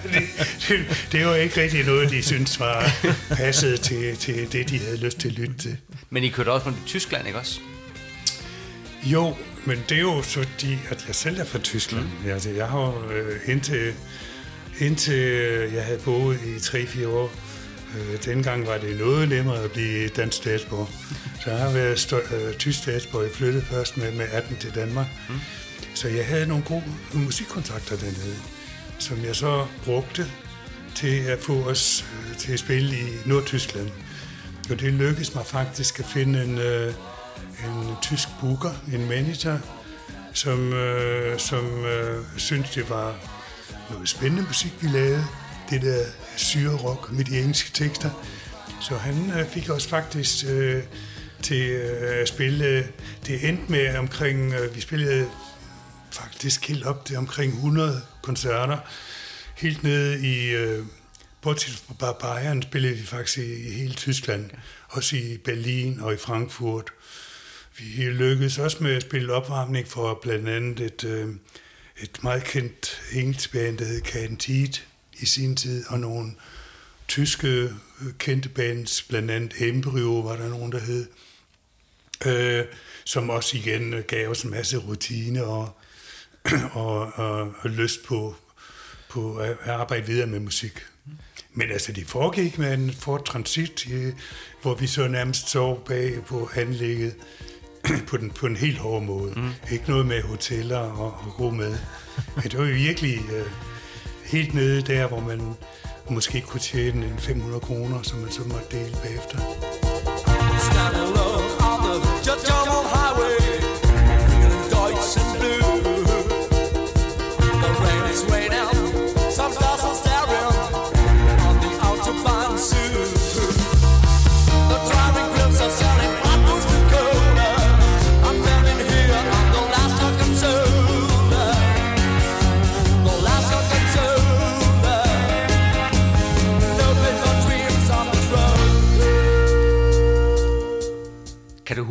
det, 0.04 0.23
det, 0.67 1.08
det 1.12 1.25
var 1.25 1.36
ikke 1.36 1.62
rigtig 1.62 1.86
noget, 1.86 2.10
de 2.10 2.23
syntes 2.23 2.60
var 2.60 2.91
passet 3.30 3.82
til, 3.82 4.17
til 4.17 4.51
det, 4.51 4.69
de 4.69 4.80
havde 4.80 4.97
lyst 4.97 5.19
til 5.19 5.28
at 5.28 5.34
lytte 5.34 5.58
til. 5.58 5.78
Men 6.10 6.23
I 6.23 6.30
kørte 6.30 6.51
også 6.51 6.67
rundt 6.67 6.80
i 6.80 6.88
Tyskland, 6.88 7.28
ikke 7.28 7.39
også? 7.39 7.60
Jo, 9.04 9.36
men 9.65 9.84
det 9.89 9.97
er 9.97 10.01
jo 10.01 10.21
fordi, 10.21 10.78
at 10.89 11.04
jeg 11.08 11.15
selv 11.15 11.39
er 11.39 11.45
fra 11.45 11.60
Tyskland. 11.60 12.06
Mm. 12.23 12.30
Altså, 12.30 12.49
jeg 12.49 12.67
har 12.67 13.08
øh, 13.12 13.39
indtil, 13.45 13.93
indtil 14.80 15.13
øh, 15.13 15.73
jeg 15.73 15.84
havde 15.86 15.99
boet 15.99 16.39
i 16.45 16.56
3-4 16.56 17.08
år, 17.08 17.32
øh, 17.97 18.25
dengang 18.25 18.67
var 18.67 18.78
det 18.78 18.97
noget 18.97 19.30
nemmere 19.30 19.63
at 19.63 19.71
blive 19.71 20.08
dansk 20.08 20.38
statsborger. 20.38 20.86
Så 21.43 21.49
jeg 21.51 21.60
har 21.60 21.71
været 21.71 21.99
stå- 21.99 22.36
øh, 22.36 22.54
tysk 22.54 22.80
statsborger. 22.80 23.25
Jeg 23.25 23.36
flyttede 23.36 23.65
først 23.65 23.97
med, 23.97 24.12
med 24.12 24.25
18 24.32 24.58
til 24.58 24.75
Danmark. 24.75 25.08
Mm. 25.30 25.36
Så 25.93 26.08
jeg 26.08 26.25
havde 26.25 26.47
nogle 26.47 26.63
gode 26.63 26.84
musikkontakter 27.13 27.95
dernede, 27.95 28.36
som 28.99 29.23
jeg 29.25 29.36
så 29.36 29.65
brugte 29.84 30.28
til 30.95 31.17
at 31.19 31.39
få 31.39 31.54
os 31.54 32.06
øh, 32.32 32.38
til 32.38 32.54
at 32.54 32.60
spille 32.60 32.95
i 32.97 33.06
Nordtyskland. 33.25 33.89
Og 34.69 34.80
det 34.80 34.93
lykkedes 34.93 35.36
mig 35.36 35.45
faktisk 35.45 35.99
at 35.99 36.06
finde 36.13 36.43
en, 36.43 36.58
øh, 36.58 36.93
en 37.63 37.95
tysk 38.01 38.27
booker, 38.41 38.71
en 38.93 39.07
manager, 39.09 39.59
som, 40.33 40.73
øh, 40.73 41.39
som 41.39 41.85
øh, 41.85 42.23
syntes, 42.37 42.71
det 42.71 42.89
var 42.89 43.15
noget 43.89 44.09
spændende 44.09 44.43
musik, 44.43 44.73
vi 44.81 44.87
lavede. 44.87 45.25
Det 45.69 45.81
der 45.81 46.05
syre 46.37 46.77
rock 46.77 47.11
med 47.11 47.25
de 47.25 47.39
engelske 47.39 47.71
tekster. 47.73 48.09
Så 48.81 48.97
han 48.97 49.31
øh, 49.39 49.49
fik 49.49 49.69
os 49.69 49.87
faktisk 49.87 50.45
øh, 50.47 50.83
til 51.41 51.69
øh, 51.69 52.21
at 52.21 52.27
spille. 52.27 52.87
Det 53.27 53.49
endte 53.49 53.71
med 53.71 53.97
omkring, 53.97 54.53
øh, 54.53 54.75
vi 54.75 54.81
spillede 54.81 55.29
faktisk 56.11 56.67
helt 56.67 56.85
op 56.85 57.05
til 57.05 57.17
omkring 57.17 57.53
100 57.53 58.01
koncerter. 58.21 58.77
Helt 59.55 59.83
nede 59.83 60.27
i, 60.27 60.49
øh, 60.49 60.85
bortset 61.41 61.83
fra 61.99 62.13
Bayern, 62.13 62.61
spillede 62.61 62.95
vi 62.95 63.05
faktisk 63.05 63.37
i, 63.37 63.67
i 63.67 63.71
hele 63.71 63.93
Tyskland. 63.93 64.49
Også 64.89 65.15
i 65.15 65.37
Berlin 65.37 65.99
og 65.99 66.13
i 66.13 66.17
Frankfurt. 66.17 66.91
Vi 67.77 68.03
lykkedes 68.03 68.57
også 68.57 68.83
med 68.83 68.95
at 68.95 69.01
spille 69.01 69.33
opvarmning 69.33 69.88
for 69.88 70.19
blandt 70.21 70.49
andet 70.49 70.79
et, 70.79 71.03
øh, 71.03 71.35
et 72.01 72.23
meget 72.23 72.43
kendt 72.43 73.01
engelsk 73.13 73.51
band, 73.51 73.77
der 73.77 73.85
hed 73.85 74.01
Cantit 74.01 74.88
i 75.19 75.25
sin 75.25 75.55
tid, 75.55 75.85
og 75.88 75.99
nogle 75.99 76.31
tyske 77.07 77.47
øh, 77.47 77.71
kendte 78.17 78.49
bands, 78.49 79.01
blandt 79.01 79.31
andet 79.31 79.61
Embryo 79.61 80.19
var 80.19 80.35
der 80.35 80.49
nogen, 80.49 80.71
der 80.71 80.79
hed, 80.79 81.07
øh, 82.25 82.65
som 83.03 83.29
også 83.29 83.57
igen 83.57 83.93
øh, 83.93 84.03
gav 84.03 84.29
os 84.29 84.43
en 84.43 84.51
masse 84.51 84.77
rutine 84.77 85.43
og, 85.43 85.77
og, 86.71 87.13
og, 87.13 87.53
og 87.59 87.69
lyst 87.69 88.03
på, 88.05 88.35
på 89.09 89.38
at 89.38 89.57
arbejde 89.67 90.05
videre 90.05 90.27
med 90.27 90.39
musik. 90.39 90.85
Men 91.53 91.71
altså, 91.71 91.91
det 91.91 92.07
foregik 92.07 92.57
med 92.57 92.73
en 92.73 92.93
Ford 92.93 93.25
Transit, 93.25 93.88
hvor 94.61 94.75
vi 94.75 94.88
så 94.88 95.07
nærmest 95.07 95.49
sov 95.49 95.85
bag 95.85 96.25
på 96.25 96.49
anlægget 96.55 97.15
på 98.09 98.17
den, 98.17 98.31
på 98.31 98.45
en 98.45 98.55
helt 98.55 98.77
hård 98.77 99.03
måde. 99.03 99.33
Mm. 99.35 99.49
Ikke 99.71 99.89
noget 99.89 100.05
med 100.05 100.21
hoteller 100.21 100.79
og, 100.79 101.05
og 101.05 101.33
god 101.37 101.53
mad. 101.53 101.77
Men 102.35 102.43
det 102.43 102.57
var 102.57 102.65
jo 102.65 102.73
virkelig 102.73 103.15
øh, 103.15 103.45
helt 104.25 104.53
nede 104.53 104.81
der, 104.81 105.07
hvor 105.07 105.19
man 105.19 105.41
måske 106.09 106.41
kunne 106.41 106.59
tjene 106.59 107.05
en 107.05 107.17
500 107.17 107.59
kroner, 107.59 108.01
som 108.01 108.19
man 108.19 108.31
så 108.31 108.41
måtte 108.41 108.77
dele 108.77 108.97
bagefter. 109.03 109.37
Stand 110.59 111.44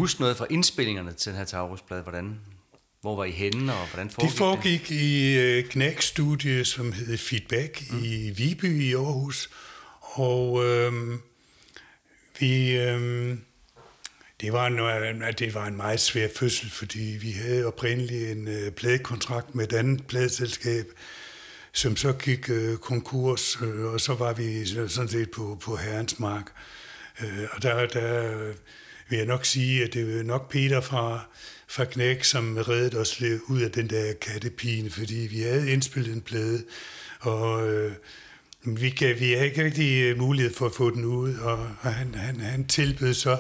huske 0.05 0.21
noget 0.21 0.37
fra 0.37 0.47
indspillingerne 0.51 1.13
til 1.13 1.33
den 1.33 1.39
her 1.39 1.45
Taurus-plade? 1.45 2.03
Hvordan, 2.03 2.41
hvor 3.01 3.17
var 3.17 3.25
I 3.25 3.31
henne, 3.31 3.75
og 3.75 3.87
hvordan 3.89 4.11
foregik 4.11 4.31
Det 4.31 4.31
det? 4.31 4.39
foregik 4.39 4.91
i 4.91 5.39
øh, 5.39 5.65
Knæk-studie, 5.65 6.65
som 6.65 6.93
hed 6.93 7.17
Feedback 7.17 7.91
mm. 7.91 8.05
i 8.05 8.31
Viby 8.31 8.83
i 8.83 8.95
Aarhus. 8.95 9.51
Og 10.01 10.65
øhm, 10.65 11.21
vi, 12.39 12.77
øhm, 12.77 13.41
det, 14.41 14.53
var 14.53 14.67
en, 14.67 15.23
det 15.39 15.55
var 15.55 15.67
en 15.67 15.77
meget 15.77 16.01
svær 16.01 16.29
fødsel, 16.37 16.71
fordi 16.71 17.19
vi 17.21 17.31
havde 17.31 17.67
oprindeligt 17.67 18.31
en 18.31 18.49
øh, 18.49 18.71
pladekontrakt 18.73 19.55
med 19.55 19.65
et 19.65 19.73
andet 19.73 20.07
pladeselskab, 20.07 20.87
som 21.73 21.97
så 21.97 22.13
gik 22.13 22.51
øh, 22.51 22.77
konkurs, 22.77 23.59
øh, 23.63 23.85
og 23.85 24.01
så 24.01 24.15
var 24.15 24.33
vi 24.33 24.67
sådan 24.67 25.09
set 25.09 25.31
på, 25.31 25.59
på 25.63 25.77
herrens 25.77 26.19
mark. 26.19 26.53
Øh, 27.21 27.45
og 27.53 27.63
der, 27.63 27.87
der 27.87 28.53
vil 29.09 29.17
jeg 29.17 29.27
nok 29.27 29.45
sige, 29.45 29.85
at 29.85 29.95
det 29.95 30.19
er 30.19 30.23
nok 30.23 30.51
Peter 30.51 30.81
fra, 30.81 31.27
fra 31.69 31.85
Knæk, 31.85 32.25
som 32.25 32.57
reddede 32.57 33.01
os 33.01 33.21
lidt 33.21 33.43
ud 33.49 33.61
af 33.61 33.71
den 33.71 33.91
der 33.91 34.13
kattepine, 34.13 34.91
fordi 34.91 35.15
vi 35.15 35.41
havde 35.41 35.73
indspillet 35.73 36.15
en 36.15 36.21
plade, 36.21 36.65
og 37.21 37.69
øh, 37.69 37.93
vi, 38.63 38.91
kan, 38.91 39.21
vi 39.21 39.33
havde 39.33 39.47
ikke 39.47 39.65
rigtig 39.65 40.03
øh, 40.03 40.19
mulighed 40.19 40.55
for 40.55 40.67
at 40.67 40.75
få 40.75 40.91
den 40.91 41.05
ud, 41.05 41.35
og 41.35 41.69
han, 41.81 42.15
han, 42.15 42.41
han 42.41 42.67
tilbød 42.67 43.15
så 43.15 43.39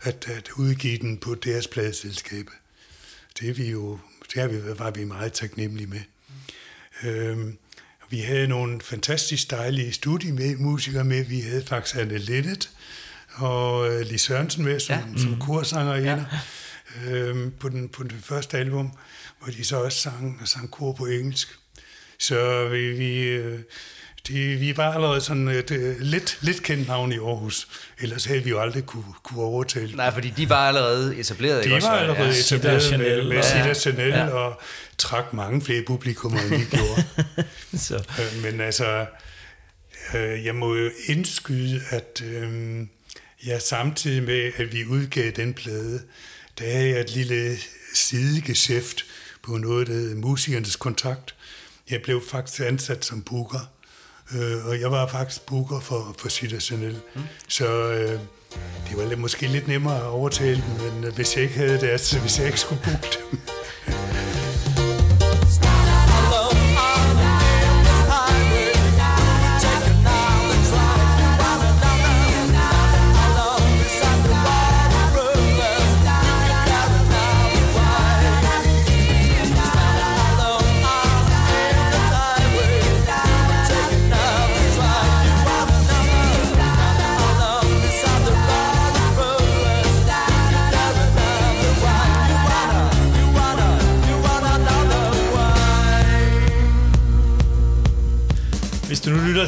at, 0.00 0.28
at 0.28 0.48
udgive 0.56 0.98
den 0.98 1.18
på 1.18 1.34
deres 1.34 1.68
pladeselskab. 1.68 2.46
Det, 3.40 3.48
er 3.48 3.54
vi 3.54 3.70
jo, 3.70 3.98
det 4.34 4.42
er 4.42 4.46
vi, 4.46 4.78
var 4.78 4.90
vi 4.90 5.04
meget 5.04 5.32
taknemmelige 5.32 5.86
med. 5.86 6.00
Øhm, 7.04 7.58
vi 8.10 8.18
havde 8.20 8.48
nogle 8.48 8.80
fantastisk 8.80 9.50
dejlige 9.50 9.92
studiemusikere 9.92 11.04
med. 11.04 11.24
Vi 11.24 11.40
havde 11.40 11.64
faktisk 11.66 11.96
Anne 11.96 12.18
Lennet, 12.18 12.70
og 13.38 13.92
øh, 13.94 14.00
Lis 14.06 14.20
Sørensen 14.20 14.64
med 14.64 14.80
som, 14.80 14.96
ja. 14.96 15.22
som 15.22 15.40
korsanger 15.40 15.94
ja. 15.96 16.24
øhm, 17.10 17.52
på, 17.60 17.68
den, 17.68 17.88
på 17.88 18.02
den 18.02 18.20
første 18.24 18.58
album, 18.58 18.92
hvor 19.42 19.52
de 19.52 19.64
så 19.64 19.76
også 19.82 19.98
sang, 19.98 20.42
sang 20.44 20.70
kor 20.70 20.92
på 20.92 21.06
engelsk. 21.06 21.48
Så 22.20 22.68
vi, 22.68 22.92
vi, 22.92 23.18
øh, 23.22 23.58
de, 24.28 24.56
vi 24.56 24.76
var 24.76 24.92
allerede 24.92 25.20
sådan 25.20 25.48
et 25.48 25.70
øh, 25.70 25.96
lidt, 26.00 26.38
lidt 26.40 26.62
kendt 26.62 26.88
navn 26.88 27.12
i 27.12 27.16
Aarhus. 27.18 27.68
Ellers 28.00 28.24
havde 28.24 28.44
vi 28.44 28.50
jo 28.50 28.60
aldrig 28.60 28.84
kunne, 28.86 29.04
kunne 29.22 29.42
overtale 29.42 29.96
Nej, 29.96 30.12
fordi 30.14 30.30
de 30.30 30.48
var 30.48 30.68
allerede 30.68 31.16
etableret, 31.16 31.58
de 31.58 31.64
ikke 31.64 31.76
også? 31.76 31.88
var 31.88 31.96
allerede 31.96 32.24
Ja, 32.28 32.38
etableret 32.40 32.82
Sida 32.82 32.96
med, 32.98 33.28
med 33.28 33.38
og- 33.38 33.44
Sida 33.44 33.74
Chanel 33.74 34.08
Ja. 34.08 34.26
og 34.28 34.60
trak 34.98 35.32
mange 35.32 35.62
flere 35.62 35.82
publikummer, 35.86 36.40
end 36.40 36.48
vi 36.48 36.64
gjorde. 36.76 37.04
Så. 37.86 38.04
Men 38.42 38.60
altså, 38.60 39.06
jeg 40.44 40.54
må 40.54 40.74
jo 40.76 40.90
indskyde, 41.06 41.80
at 41.90 42.22
øh, 42.24 42.80
jeg 43.46 43.62
samtidig 43.62 44.22
med, 44.22 44.52
at 44.56 44.72
vi 44.72 44.86
udgav 44.86 45.30
den 45.30 45.54
plade, 45.54 46.02
der 46.58 46.72
havde 46.72 46.88
jeg 46.88 47.00
et 47.00 47.10
lille 47.10 47.56
sidegeschæft 47.94 49.04
på 49.42 49.56
noget, 49.56 49.86
der 49.86 49.92
hed 49.92 50.14
Musikernes 50.14 50.76
Kontakt. 50.76 51.34
Jeg 51.90 52.02
blev 52.02 52.22
faktisk 52.30 52.60
ansat 52.60 53.04
som 53.04 53.22
booker, 53.22 53.70
øh, 54.34 54.66
og 54.66 54.80
jeg 54.80 54.90
var 54.90 55.06
faktisk 55.06 55.46
booker 55.46 55.80
for, 55.80 56.14
for 56.18 56.28
Sida 56.28 56.58
Chanel. 56.58 57.00
Mm. 57.14 57.22
Så 57.48 57.92
øh, 57.92 58.20
det 58.88 58.96
var 58.96 59.16
måske 59.16 59.46
lidt 59.46 59.68
nemmere 59.68 59.96
at 59.96 60.06
overtale 60.06 60.64
dem, 60.66 60.92
men 60.92 61.04
øh, 61.04 61.14
hvis 61.14 61.36
jeg 61.36 61.42
ikke 61.44 61.56
havde 61.56 61.80
det, 61.80 61.88
altså 61.88 62.18
hvis 62.18 62.38
jeg 62.38 62.46
ikke 62.46 62.60
skulle 62.60 62.82
booke 62.84 63.08
dem, 63.30 63.38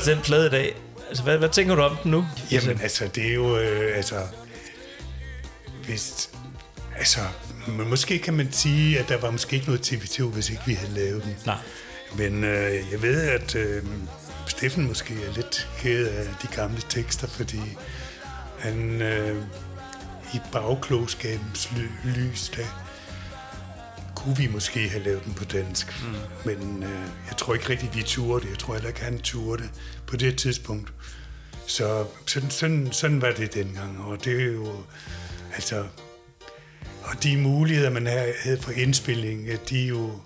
lytter 0.00 0.12
til 0.12 0.16
den 0.16 0.24
plade 0.24 0.46
i 0.46 0.50
dag, 0.50 0.76
altså, 1.08 1.22
hvad, 1.22 1.38
hvad 1.38 1.48
tænker 1.48 1.74
du 1.74 1.82
om 1.82 1.96
den 2.02 2.10
nu? 2.10 2.26
Jamen 2.50 2.80
altså, 2.82 3.08
det 3.14 3.26
er 3.26 3.34
jo, 3.34 3.58
øh, 3.58 3.96
altså, 3.96 4.16
hvis, 5.86 6.30
altså, 6.98 7.20
måske 7.66 8.18
kan 8.18 8.34
man 8.34 8.52
sige, 8.52 8.98
at 8.98 9.08
der 9.08 9.16
var 9.16 9.30
måske 9.30 9.56
ikke 9.56 9.66
noget 9.66 9.92
TV2, 9.92 10.24
hvis 10.24 10.50
ikke 10.50 10.62
vi 10.66 10.74
havde 10.74 10.94
lavet 10.94 11.24
den. 11.24 11.36
Nej. 11.46 11.56
Men 12.16 12.44
øh, 12.44 12.74
jeg 12.92 13.02
ved, 13.02 13.22
at 13.22 13.54
øh, 13.54 13.82
Steffen 14.46 14.88
måske 14.88 15.14
er 15.28 15.34
lidt 15.34 15.68
ked 15.78 16.06
af 16.06 16.26
de 16.42 16.46
gamle 16.56 16.80
tekster, 16.88 17.26
fordi 17.26 17.60
han 18.58 19.02
øh, 19.02 19.42
i 20.34 20.40
bagklogskabens 20.52 21.70
ly- 21.76 22.10
lys, 22.10 22.48
der 22.48 22.89
kunne 24.24 24.36
vi 24.36 24.46
måske 24.46 24.88
have 24.88 25.04
lavet 25.04 25.24
den 25.24 25.34
på 25.34 25.44
dansk. 25.44 26.02
Mm. 26.02 26.14
Men 26.44 26.82
øh, 26.82 27.00
jeg 27.28 27.36
tror 27.36 27.54
ikke 27.54 27.68
rigtig, 27.68 27.90
vi 27.94 28.02
turde 28.02 28.44
det. 28.44 28.50
Jeg 28.50 28.58
tror 28.58 28.74
heller 28.74 28.88
ikke, 28.88 29.04
han 29.04 29.18
turde 29.18 29.62
det 29.62 29.70
på 30.06 30.16
det 30.16 30.38
tidspunkt. 30.38 30.92
Så 31.66 32.06
sådan, 32.26 32.50
sådan, 32.50 32.92
sådan 32.92 33.22
var 33.22 33.32
det 33.32 33.54
dengang, 33.54 34.00
og 34.00 34.24
det 34.24 34.40
er 34.40 34.46
jo, 34.52 34.72
altså, 35.54 35.84
og 37.02 37.22
de 37.22 37.36
muligheder, 37.36 37.90
man 37.90 38.06
havde 38.06 38.58
for 38.60 38.72
indspilling, 38.72 39.48
de 39.70 39.86
jo, 39.86 40.20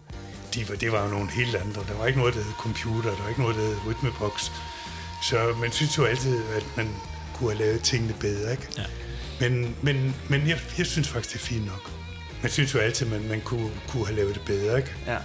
de 0.55 0.69
var, 0.69 0.75
det 0.75 0.93
var 0.93 1.05
jo 1.05 1.11
nogle 1.11 1.31
helt 1.31 1.57
andre. 1.57 1.85
Der 1.89 1.99
var 1.99 2.07
ikke 2.07 2.19
noget, 2.19 2.35
der 2.35 2.43
hed 2.43 2.53
computer, 2.59 3.11
der 3.11 3.23
var 3.23 3.29
ikke 3.29 3.41
noget, 3.41 3.57
der 3.57 3.63
hed 3.63 3.77
rytmebox. 3.87 4.51
Så 5.23 5.55
man 5.61 5.73
synes 5.73 5.99
jo 5.99 6.05
altid, 6.05 6.43
at 6.57 6.65
man 6.77 6.89
kunne 7.35 7.51
have 7.51 7.65
lavet 7.65 7.83
tingene 7.83 8.15
bedre, 8.21 8.51
ikke? 8.51 8.69
Ja. 8.79 8.85
Men, 9.41 9.77
men, 9.83 10.15
men 10.29 10.49
jeg, 10.49 10.61
jeg 10.79 10.87
synes 10.87 11.09
faktisk, 11.09 11.35
det 11.35 11.41
er 11.41 11.45
fint 11.45 11.67
nok. 11.67 11.91
Man 12.45 12.51
synes 12.51 12.75
jo 12.75 12.79
altid, 12.79 13.07
at 13.07 13.13
man, 13.13 13.29
man 13.29 13.41
kunne, 13.41 13.71
kunne 13.89 14.07
have 14.07 14.17
lavet 14.17 14.35
det 14.35 14.43
bedre, 14.47 14.77
ikke? 14.77 14.91
Ja. 15.07 15.17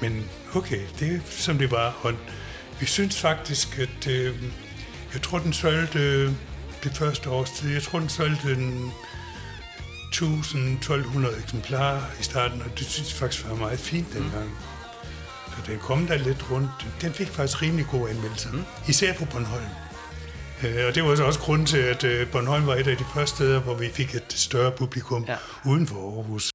Men 0.00 0.24
okay, 0.54 0.80
det 1.00 1.14
er 1.14 1.20
som 1.26 1.58
det 1.58 1.70
var. 1.70 1.98
Og 2.02 2.12
vi 2.80 2.86
synes 2.86 3.20
faktisk, 3.20 3.78
at 3.78 4.06
øh, 4.06 4.34
jeg 5.14 5.22
tror, 5.22 5.38
den 5.38 5.52
solgte 5.52 5.98
øh, 5.98 6.32
det 6.84 6.96
første 6.96 7.30
års 7.30 7.50
tid. 7.50 7.72
Jeg 7.72 7.82
tror, 7.82 7.98
den 7.98 8.08
solgte 8.08 8.52
en 8.52 8.92
1000-1200 10.14 11.42
eksemplarer 11.42 12.02
i 12.20 12.22
starten, 12.22 12.62
og 12.62 12.78
det 12.78 12.86
synes 12.86 13.12
jeg 13.12 13.18
faktisk 13.18 13.48
var 13.48 13.56
meget 13.56 13.78
fint 13.78 14.12
dengang. 14.12 14.58
Så 15.48 15.72
den 15.72 15.78
kom 15.78 16.06
der 16.06 16.18
lidt 16.18 16.50
rundt. 16.50 16.70
Den 17.00 17.12
fik 17.12 17.28
faktisk 17.28 17.62
rimelig 17.62 17.86
gode 17.90 18.10
anmeldelser, 18.10 18.52
mm. 18.52 18.64
især 18.88 19.14
på 19.14 19.24
Bornholm. 19.24 19.64
Øh, 20.64 20.86
og 20.88 20.94
det 20.94 21.04
var 21.04 21.14
så 21.14 21.24
også 21.24 21.40
grunden 21.40 21.66
til, 21.66 21.78
at 21.78 22.04
øh, 22.04 22.30
Bornholm 22.30 22.66
var 22.66 22.74
et 22.74 22.86
af 22.86 22.96
de 22.96 23.04
første 23.14 23.36
steder, 23.36 23.60
hvor 23.60 23.74
vi 23.74 23.88
fik 23.88 24.14
et 24.14 24.24
større 24.28 24.72
publikum 24.72 25.24
ja. 25.28 25.36
uden 25.64 25.86
for 25.86 26.16
Aarhus. 26.16 26.50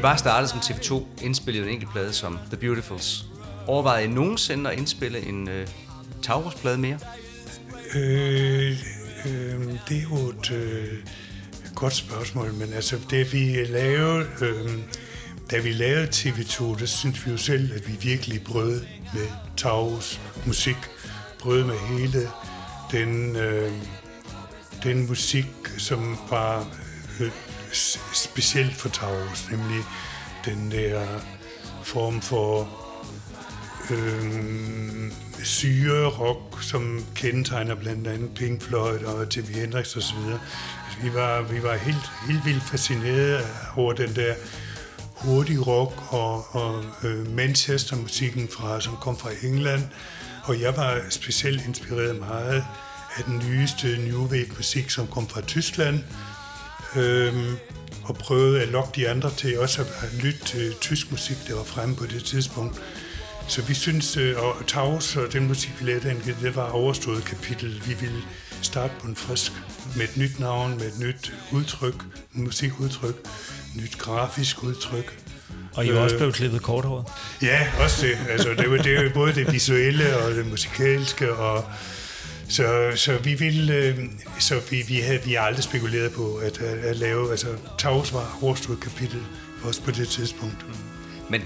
I 0.00 0.02
bare 0.02 0.18
startede 0.18 0.48
som 0.48 0.58
TV2, 0.58 1.24
indspillede 1.24 1.66
en 1.66 1.72
enkelt 1.72 1.92
plade 1.92 2.12
som 2.12 2.38
The 2.46 2.56
Beautifuls. 2.56 3.24
Overvejede 3.66 4.04
I 4.04 4.08
nogensinde 4.08 4.70
at 4.70 4.78
indspille 4.78 5.26
en 5.26 5.48
øh, 5.48 5.66
Taurus-plade 6.22 6.78
mere? 6.78 6.98
Øh, 7.94 8.78
øh, 9.26 9.66
det 9.88 9.96
er 9.96 10.02
jo 10.02 10.16
et 10.16 10.50
øh, 10.50 10.98
godt 11.74 11.94
spørgsmål, 11.94 12.52
men 12.54 12.72
altså 12.72 12.98
det 13.10 13.32
vi 13.32 13.64
lavede, 13.64 14.26
øh, 14.40 14.78
da 15.50 15.58
vi 15.58 15.72
lavede 15.72 16.06
TV2, 16.06 16.80
der 16.80 16.86
synes 16.86 17.26
vi 17.26 17.30
jo 17.30 17.36
selv, 17.36 17.72
at 17.74 17.88
vi 17.88 17.92
virkelig 18.00 18.44
brød 18.44 18.80
med 19.14 19.26
Taurus 19.56 20.20
musik, 20.46 20.78
brød 21.38 21.64
med 21.64 21.78
hele 21.78 22.30
den, 22.92 23.36
øh, 23.36 23.72
den 24.82 25.06
musik, 25.08 25.46
som 25.78 26.18
var 26.30 26.66
øh, 27.20 27.30
specielt 28.32 28.74
for 28.74 28.88
Taurus, 28.88 29.50
nemlig 29.50 29.82
den 30.44 30.70
der 30.70 31.06
form 31.82 32.20
for 32.20 32.68
øh, 33.90 35.12
syre 35.42 36.06
rock, 36.08 36.62
som 36.62 37.04
kendetegner 37.14 37.74
blandt 37.74 38.06
andet 38.06 38.30
Pink 38.34 38.62
Floyd 38.62 39.04
og 39.04 39.26
Jimi 39.36 39.52
Hendrix 39.52 39.96
osv. 39.96 40.16
Altså, 40.16 41.02
vi 41.02 41.14
var, 41.14 41.42
vi 41.42 41.62
var 41.62 41.76
helt, 41.76 42.10
helt 42.28 42.44
vildt 42.44 42.62
fascineret 42.62 43.46
over 43.76 43.92
den 43.92 44.14
der 44.14 44.34
hurtig 45.04 45.66
rock 45.66 46.12
og, 46.12 46.54
og 46.54 46.84
øh, 47.04 47.34
Manchester-musikken, 47.34 48.48
fra, 48.48 48.80
som 48.80 48.96
kom 49.00 49.18
fra 49.18 49.30
England. 49.42 49.82
Og 50.44 50.60
jeg 50.60 50.76
var 50.76 51.00
specielt 51.10 51.66
inspireret 51.66 52.18
meget 52.18 52.64
af 53.16 53.24
den 53.24 53.38
nyeste 53.38 53.98
New 53.98 54.28
Wave-musik, 54.28 54.90
som 54.90 55.06
kom 55.06 55.28
fra 55.28 55.40
Tyskland. 55.40 55.98
Øh, 56.96 57.34
og 58.10 58.16
prøvede 58.18 58.62
at 58.62 58.68
lokke 58.68 58.90
de 58.96 59.08
andre 59.08 59.30
til 59.36 59.58
også 59.58 59.80
at 59.82 60.22
lytte 60.22 60.44
til 60.44 60.74
tysk 60.80 61.10
musik, 61.10 61.36
der 61.48 61.54
var 61.54 61.64
fremme 61.64 61.96
på 61.96 62.06
det 62.06 62.24
tidspunkt. 62.24 62.80
Så 63.48 63.62
vi 63.62 63.74
synes, 63.74 64.16
øh, 64.16 64.36
og 64.38 64.56
Taus 64.66 65.16
og 65.16 65.32
den 65.32 65.48
musik, 65.48 65.70
vi 65.80 65.86
lavede, 65.90 66.08
den- 66.08 66.36
det 66.42 66.56
var 66.56 66.70
overstået 66.70 67.24
kapitel. 67.24 67.82
Vi 67.86 67.94
ville 68.00 68.22
starte 68.62 68.92
på 69.00 69.06
en 69.08 69.16
frisk 69.16 69.52
med 69.96 70.04
et 70.04 70.16
nyt 70.16 70.40
navn, 70.40 70.76
med 70.78 70.86
et 70.86 70.98
nyt 70.98 71.32
udtryk, 71.52 71.94
musikudtryk, 72.32 73.14
nyt 73.76 73.98
grafisk 73.98 74.62
udtryk. 74.62 75.18
Og 75.74 75.86
I 75.86 75.88
er 75.88 76.00
også 76.00 76.14
Øh, 76.14 76.18
blevet 76.20 76.34
klippet 76.34 76.62
korthåret. 76.62 77.04
Ja, 77.42 77.66
også 77.78 78.06
det. 78.06 78.18
Altså, 78.30 78.48
det, 78.58 78.70
var, 78.70 78.76
det 78.76 79.04
jo 79.04 79.10
både 79.14 79.34
det 79.34 79.52
visuelle 79.52 80.16
og 80.18 80.30
det 80.30 80.46
musikalske. 80.46 81.32
Og, 81.34 81.64
så, 82.50 82.92
så 82.94 83.18
vi 83.18 83.34
ville, 83.34 83.74
øh, 83.74 83.98
så 84.38 84.60
vi, 84.70 84.82
vi, 84.88 85.00
havde, 85.00 85.20
vi 85.24 85.32
har 85.32 85.40
aldrig 85.40 85.64
spekuleret 85.64 86.12
på 86.12 86.34
at, 86.34 86.60
at, 86.60 86.78
at 86.78 86.96
lave, 86.96 87.30
altså 87.30 87.46
Taus 87.78 88.12
var 88.12 88.38
overstået 88.42 88.80
kapitel 88.80 89.22
også 89.62 89.82
på 89.82 89.90
det 89.90 90.08
tidspunkt. 90.08 90.66
Men 91.28 91.42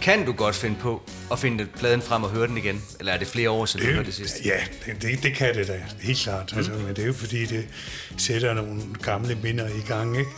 kan 0.00 0.26
du 0.26 0.32
godt 0.32 0.54
finde 0.54 0.76
på 0.80 1.02
at 1.32 1.38
finde 1.38 1.66
pladen 1.66 2.02
frem 2.02 2.22
og 2.24 2.30
høre 2.30 2.46
den 2.46 2.56
igen? 2.56 2.82
Eller 2.98 3.12
er 3.12 3.18
det 3.18 3.28
flere 3.28 3.50
år 3.50 3.66
siden, 3.66 3.86
du 3.86 3.92
hørte 3.92 4.06
det 4.06 4.14
sidste? 4.14 4.40
Ja, 4.44 4.58
det, 4.86 5.02
det, 5.02 5.22
det 5.22 5.34
kan 5.34 5.54
det 5.54 5.68
da, 5.68 5.80
helt 6.00 6.18
klart. 6.18 6.52
Mm. 6.52 6.58
Altså, 6.58 6.72
men 6.72 6.88
det 6.88 6.98
er 6.98 7.06
jo 7.06 7.12
fordi, 7.12 7.46
det 7.46 7.68
sætter 8.16 8.54
nogle 8.54 8.82
gamle 9.02 9.38
minder 9.42 9.68
i 9.68 9.80
gang, 9.88 10.18
ikke? 10.18 10.30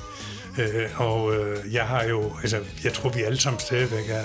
Øh, 0.59 1.01
og 1.01 1.37
øh, 1.37 1.75
jeg 1.75 1.85
har 1.85 2.05
jo, 2.05 2.33
altså, 2.41 2.65
jeg 2.85 2.93
tror, 2.93 3.11
vi 3.11 3.23
alle 3.23 3.41
sammen 3.41 3.61
stadigvæk 3.61 4.11
er 4.11 4.25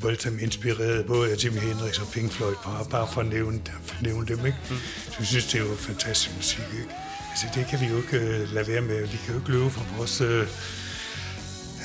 voldsomt 0.00 0.40
inspireret, 0.40 1.06
både 1.06 1.32
af 1.32 1.44
Jimi 1.44 1.58
Hendrix 1.58 1.98
og 1.98 2.08
Pink 2.12 2.32
Floyd, 2.32 2.54
bare, 2.64 2.86
bare 2.90 3.08
for 3.12 3.20
at 3.20 3.26
nævne, 3.26 3.60
for 3.86 3.94
at 3.96 4.02
nævne 4.02 4.26
dem, 4.26 4.46
ikke? 4.46 4.58
Mm. 4.70 4.76
Så 5.06 5.14
jeg 5.18 5.26
synes, 5.26 5.46
det 5.46 5.54
er 5.60 5.64
jo 5.64 5.76
fantastisk 5.76 6.36
musik, 6.36 6.58
ikke? 6.72 6.88
Altså, 7.30 7.46
det 7.54 7.66
kan 7.70 7.80
vi 7.80 7.86
jo 7.86 7.96
ikke 7.96 8.16
øh, 8.18 8.52
lade 8.54 8.68
være 8.68 8.80
med. 8.80 9.06
Vi 9.06 9.16
kan 9.24 9.34
jo 9.34 9.40
ikke 9.40 9.50
løbe 9.52 9.70
fra 9.70 9.82
vores... 9.96 10.20
Øh, 10.20 10.46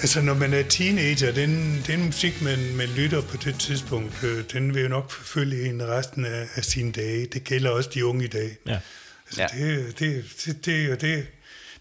Altså, 0.02 0.22
når 0.22 0.34
man 0.34 0.54
er 0.54 0.64
teenager, 0.64 1.32
den, 1.32 1.84
den 1.88 2.06
musik, 2.06 2.42
man, 2.42 2.76
man 2.76 2.88
lytter 2.90 3.22
på 3.22 3.38
det 3.38 3.56
tidspunkt, 3.60 4.24
øh, 4.24 4.44
den 4.54 4.74
vil 4.76 4.82
jo 4.84 4.90
nok 4.90 5.12
forfølge 5.12 5.70
en 5.70 5.88
resten 5.88 6.26
af, 6.26 6.48
af 6.56 6.66
sine 6.66 6.92
dage. 6.92 7.28
Det 7.34 7.44
gælder 7.44 7.70
også 7.70 7.90
de 7.94 8.06
unge 8.06 8.26
i 8.26 8.28
dag. 8.28 8.58
Ja. 8.68 8.78
Altså, 9.28 9.42
Ja. 9.42 9.48
det, 9.66 10.00
det, 10.00 10.24
det, 10.46 10.66
det, 10.66 11.02
det, 11.02 11.28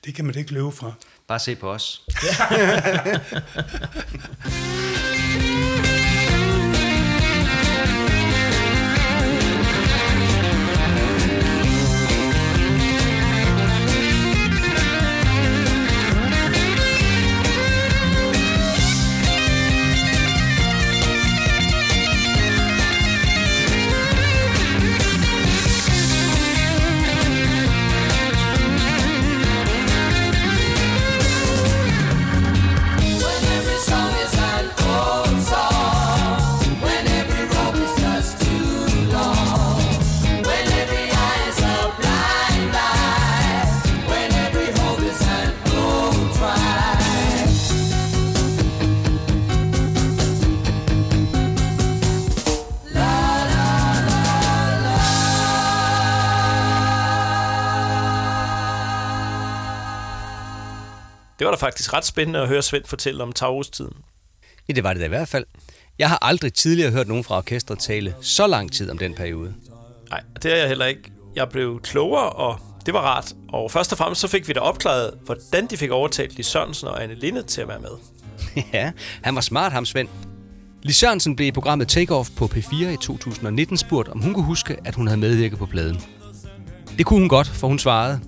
det 0.04 0.14
kan 0.14 0.24
man 0.24 0.34
ikke 0.38 0.52
løbe 0.52 0.72
fra. 0.72 0.92
Bare 1.28 1.38
se 1.38 1.54
på 1.56 1.72
os. 1.72 2.02
Det 61.42 61.46
var 61.46 61.56
da 61.56 61.66
faktisk 61.66 61.92
ret 61.92 62.04
spændende 62.04 62.38
at 62.38 62.48
høre 62.48 62.62
Svend 62.62 62.84
fortælle 62.84 63.22
om 63.22 63.32
Taurus-tiden. 63.32 63.96
Ja, 64.68 64.72
det 64.72 64.84
var 64.84 64.92
det 64.92 65.00
da 65.00 65.04
i 65.04 65.08
hvert 65.08 65.28
fald. 65.28 65.44
Jeg 65.98 66.08
har 66.08 66.18
aldrig 66.22 66.54
tidligere 66.54 66.90
hørt 66.90 67.08
nogen 67.08 67.24
fra 67.24 67.36
orkestret 67.36 67.78
tale 67.78 68.14
så 68.20 68.46
lang 68.46 68.72
tid 68.72 68.90
om 68.90 68.98
den 68.98 69.14
periode. 69.14 69.54
Nej, 70.10 70.20
det 70.42 70.52
er 70.52 70.56
jeg 70.56 70.68
heller 70.68 70.86
ikke. 70.86 71.12
Jeg 71.36 71.48
blev 71.48 71.80
klogere, 71.80 72.28
og 72.28 72.58
det 72.86 72.94
var 72.94 73.00
rart. 73.00 73.32
Og 73.48 73.70
først 73.70 73.92
og 73.92 73.98
fremmest 73.98 74.20
så 74.20 74.28
fik 74.28 74.48
vi 74.48 74.52
da 74.52 74.60
opklaret, 74.60 75.14
hvordan 75.24 75.66
de 75.66 75.76
fik 75.76 75.90
overtalt 75.90 76.36
Lis 76.36 76.46
Sørensen 76.46 76.88
og 76.88 77.02
Anne 77.02 77.14
Linde 77.14 77.42
til 77.42 77.60
at 77.60 77.68
være 77.68 77.80
med. 77.80 77.90
ja, 78.72 78.92
han 79.22 79.34
var 79.34 79.40
smart, 79.40 79.72
ham 79.72 79.84
Svend. 79.84 80.08
Lis 80.82 80.96
Sørensen 80.96 81.36
blev 81.36 81.48
i 81.48 81.52
programmet 81.52 81.88
Take 81.88 82.14
Off 82.14 82.30
på 82.36 82.44
P4 82.44 82.86
i 82.86 82.96
2019 82.96 83.76
spurgt, 83.76 84.08
om 84.08 84.20
hun 84.20 84.34
kunne 84.34 84.46
huske, 84.46 84.76
at 84.84 84.94
hun 84.94 85.06
havde 85.06 85.20
medvirket 85.20 85.58
på 85.58 85.66
pladen. 85.66 86.00
Det 86.98 87.06
kunne 87.06 87.20
hun 87.20 87.28
godt, 87.28 87.48
for 87.48 87.68
hun 87.68 87.78
svarede. 87.78 88.20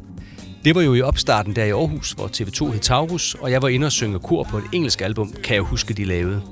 Det 0.65 0.75
var 0.75 0.83
jo 0.83 0.95
i 0.95 1.03
opstarten 1.03 1.57
der 1.57 1.65
i 1.65 1.71
Aarhus, 1.71 2.11
hvor 2.11 2.27
TV2 2.27 2.73
hed 2.73 2.81
Taurus, 2.81 3.35
og 3.35 3.51
jeg 3.51 3.62
var 3.62 3.69
inde 3.69 3.87
og 3.87 3.93
synge 3.93 4.19
kor 4.19 4.43
på 4.43 4.59
et 4.59 4.65
engelsk 4.73 5.01
album, 5.01 5.33
kan 5.45 5.55
jeg 5.55 5.62
huske, 5.62 5.95
de 5.95 6.05
lavede. 6.05 6.43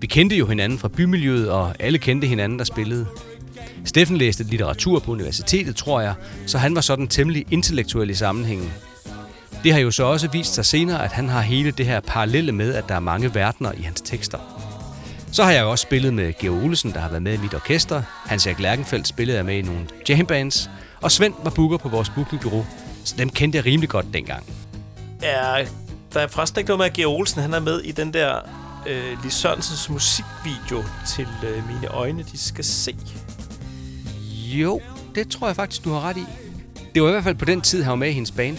Vi 0.00 0.06
kendte 0.06 0.36
jo 0.36 0.46
hinanden 0.46 0.78
fra 0.78 0.88
bymiljøet, 0.88 1.50
og 1.50 1.74
alle 1.78 1.98
kendte 1.98 2.26
hinanden, 2.26 2.58
der 2.58 2.64
spillede. 2.64 3.06
Steffen 3.84 4.16
læste 4.16 4.44
litteratur 4.44 4.98
på 4.98 5.12
universitetet, 5.12 5.76
tror 5.76 6.00
jeg, 6.00 6.14
så 6.46 6.58
han 6.58 6.74
var 6.74 6.80
sådan 6.80 7.08
temmelig 7.08 7.46
intellektuel 7.50 8.10
i 8.10 8.14
sammenhængen. 8.14 8.72
Det 9.64 9.72
har 9.72 9.80
jo 9.80 9.90
så 9.90 10.04
også 10.04 10.28
vist 10.28 10.54
sig 10.54 10.64
senere, 10.64 11.04
at 11.04 11.12
han 11.12 11.28
har 11.28 11.40
hele 11.40 11.70
det 11.70 11.86
her 11.86 12.00
parallelle 12.00 12.52
med, 12.52 12.74
at 12.74 12.84
der 12.88 12.94
er 12.94 13.00
mange 13.00 13.34
verdener 13.34 13.72
i 13.72 13.82
hans 13.82 14.00
tekster. 14.00 14.38
Så 15.32 15.44
har 15.44 15.52
jeg 15.52 15.62
jo 15.62 15.70
også 15.70 15.82
spillet 15.82 16.14
med 16.14 16.32
Georg 16.40 16.64
Olesen, 16.64 16.92
der 16.92 17.00
har 17.00 17.08
været 17.08 17.22
med 17.22 17.34
i 17.34 17.42
mit 17.42 17.54
orkester. 17.54 18.02
Hans 18.26 18.46
Erik 18.46 18.60
Lærkenfeldt 18.60 19.08
spillede 19.08 19.36
jeg 19.36 19.46
med 19.46 19.56
i 19.56 19.62
nogle 19.62 19.86
jambands. 20.08 20.70
Og 21.00 21.12
Svend 21.12 21.34
var 21.44 21.50
booker 21.50 21.76
på 21.76 21.88
vores 21.88 22.10
bookingbureau, 22.10 22.64
så 23.04 23.14
dem 23.18 23.30
kendte 23.30 23.56
jeg 23.56 23.66
rimelig 23.66 23.88
godt 23.88 24.06
dengang. 24.14 24.44
Ja, 25.22 25.66
der 26.12 26.20
er 26.20 26.26
forresten 26.26 26.58
ikke 26.58 26.68
noget 26.68 26.78
med, 26.78 26.86
at 26.86 26.92
Georg 26.92 27.18
Olsen 27.18 27.42
han 27.42 27.54
er 27.54 27.60
med 27.60 27.80
i 27.80 27.92
den 27.92 28.12
der 28.12 28.38
øh, 28.86 29.22
Lis 29.24 29.32
Sørensens 29.32 29.90
musikvideo 29.90 30.84
til 31.08 31.26
øh, 31.44 31.68
Mine 31.68 31.88
Øjne, 31.88 32.22
de 32.32 32.38
skal 32.38 32.64
se. 32.64 32.96
Jo, 34.32 34.80
det 35.14 35.28
tror 35.28 35.46
jeg 35.46 35.56
faktisk, 35.56 35.84
du 35.84 35.90
har 35.90 36.00
ret 36.00 36.16
i. 36.16 36.24
Det 36.94 37.02
var 37.02 37.08
i 37.08 37.12
hvert 37.12 37.24
fald 37.24 37.36
på 37.36 37.44
den 37.44 37.60
tid, 37.60 37.82
han 37.82 37.90
var 37.90 37.96
med 37.96 38.08
i 38.08 38.12
hendes 38.12 38.30
band. 38.30 38.58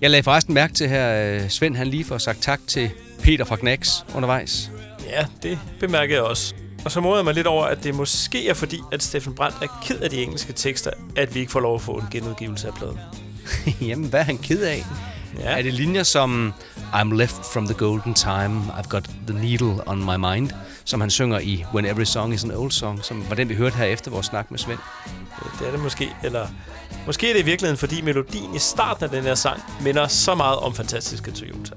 Jeg 0.00 0.10
lagde 0.10 0.22
forresten 0.22 0.54
mærke 0.54 0.74
til 0.74 0.88
her, 0.88 1.34
øh, 1.34 1.48
Svend 1.48 1.76
han 1.76 1.86
lige 1.86 2.04
får 2.04 2.18
sagt 2.18 2.42
tak 2.42 2.60
til 2.66 2.90
Peter 3.22 3.44
fra 3.44 3.56
Knacks 3.56 4.04
undervejs. 4.14 4.70
Ja, 5.06 5.26
det 5.42 5.58
bemærker 5.80 6.14
jeg 6.14 6.22
også. 6.22 6.54
Og 6.88 6.92
så 6.92 7.00
må 7.00 7.16
jeg 7.16 7.24
mig 7.24 7.34
lidt 7.34 7.46
over, 7.46 7.64
at 7.64 7.84
det 7.84 7.94
måske 7.94 8.48
er 8.48 8.54
fordi, 8.54 8.80
at 8.92 9.02
Steffen 9.02 9.34
Brandt 9.34 9.56
er 9.62 9.66
ked 9.82 10.00
af 10.00 10.10
de 10.10 10.22
engelske 10.22 10.52
tekster, 10.52 10.90
at 11.16 11.34
vi 11.34 11.40
ikke 11.40 11.52
får 11.52 11.60
lov 11.60 11.74
at 11.74 11.80
få 11.80 11.92
en 11.92 12.06
genudgivelse 12.10 12.66
af 12.66 12.74
pladen. 12.74 12.98
Jamen, 13.88 14.08
hvad 14.08 14.20
er 14.20 14.24
han 14.24 14.38
ked 14.38 14.62
af? 14.62 14.84
Ja. 15.38 15.58
Er 15.58 15.62
det 15.62 15.74
linjer 15.74 16.02
som 16.02 16.52
I'm 16.92 17.14
left 17.14 17.36
from 17.52 17.66
the 17.66 17.74
golden 17.74 18.14
time, 18.14 18.62
I've 18.78 18.88
got 18.88 19.10
the 19.26 19.38
needle 19.38 19.88
on 19.88 19.98
my 19.98 20.16
mind, 20.16 20.50
som 20.84 21.00
han 21.00 21.10
synger 21.10 21.38
i 21.38 21.64
When 21.74 21.86
Every 21.86 22.04
Song 22.04 22.34
is 22.34 22.44
an 22.44 22.50
Old 22.50 22.70
Song, 22.70 23.04
som 23.04 23.24
var 23.28 23.34
den, 23.34 23.48
vi 23.48 23.54
hørte 23.54 23.76
her 23.76 23.84
efter 23.84 24.10
vores 24.10 24.26
snak 24.26 24.50
med 24.50 24.58
Svend? 24.58 24.78
Det 25.58 25.66
er 25.66 25.70
det 25.70 25.80
måske, 25.80 26.08
eller 26.24 26.46
måske 27.06 27.30
er 27.30 27.34
det 27.34 27.40
i 27.40 27.44
virkeligheden, 27.44 27.78
fordi 27.78 28.02
melodien 28.02 28.54
i 28.54 28.58
starten 28.58 29.04
af 29.04 29.10
den 29.10 29.22
her 29.22 29.34
sang 29.34 29.62
minder 29.80 30.06
så 30.06 30.34
meget 30.34 30.58
om 30.58 30.74
fantastiske 30.74 31.30
Toyota. 31.30 31.74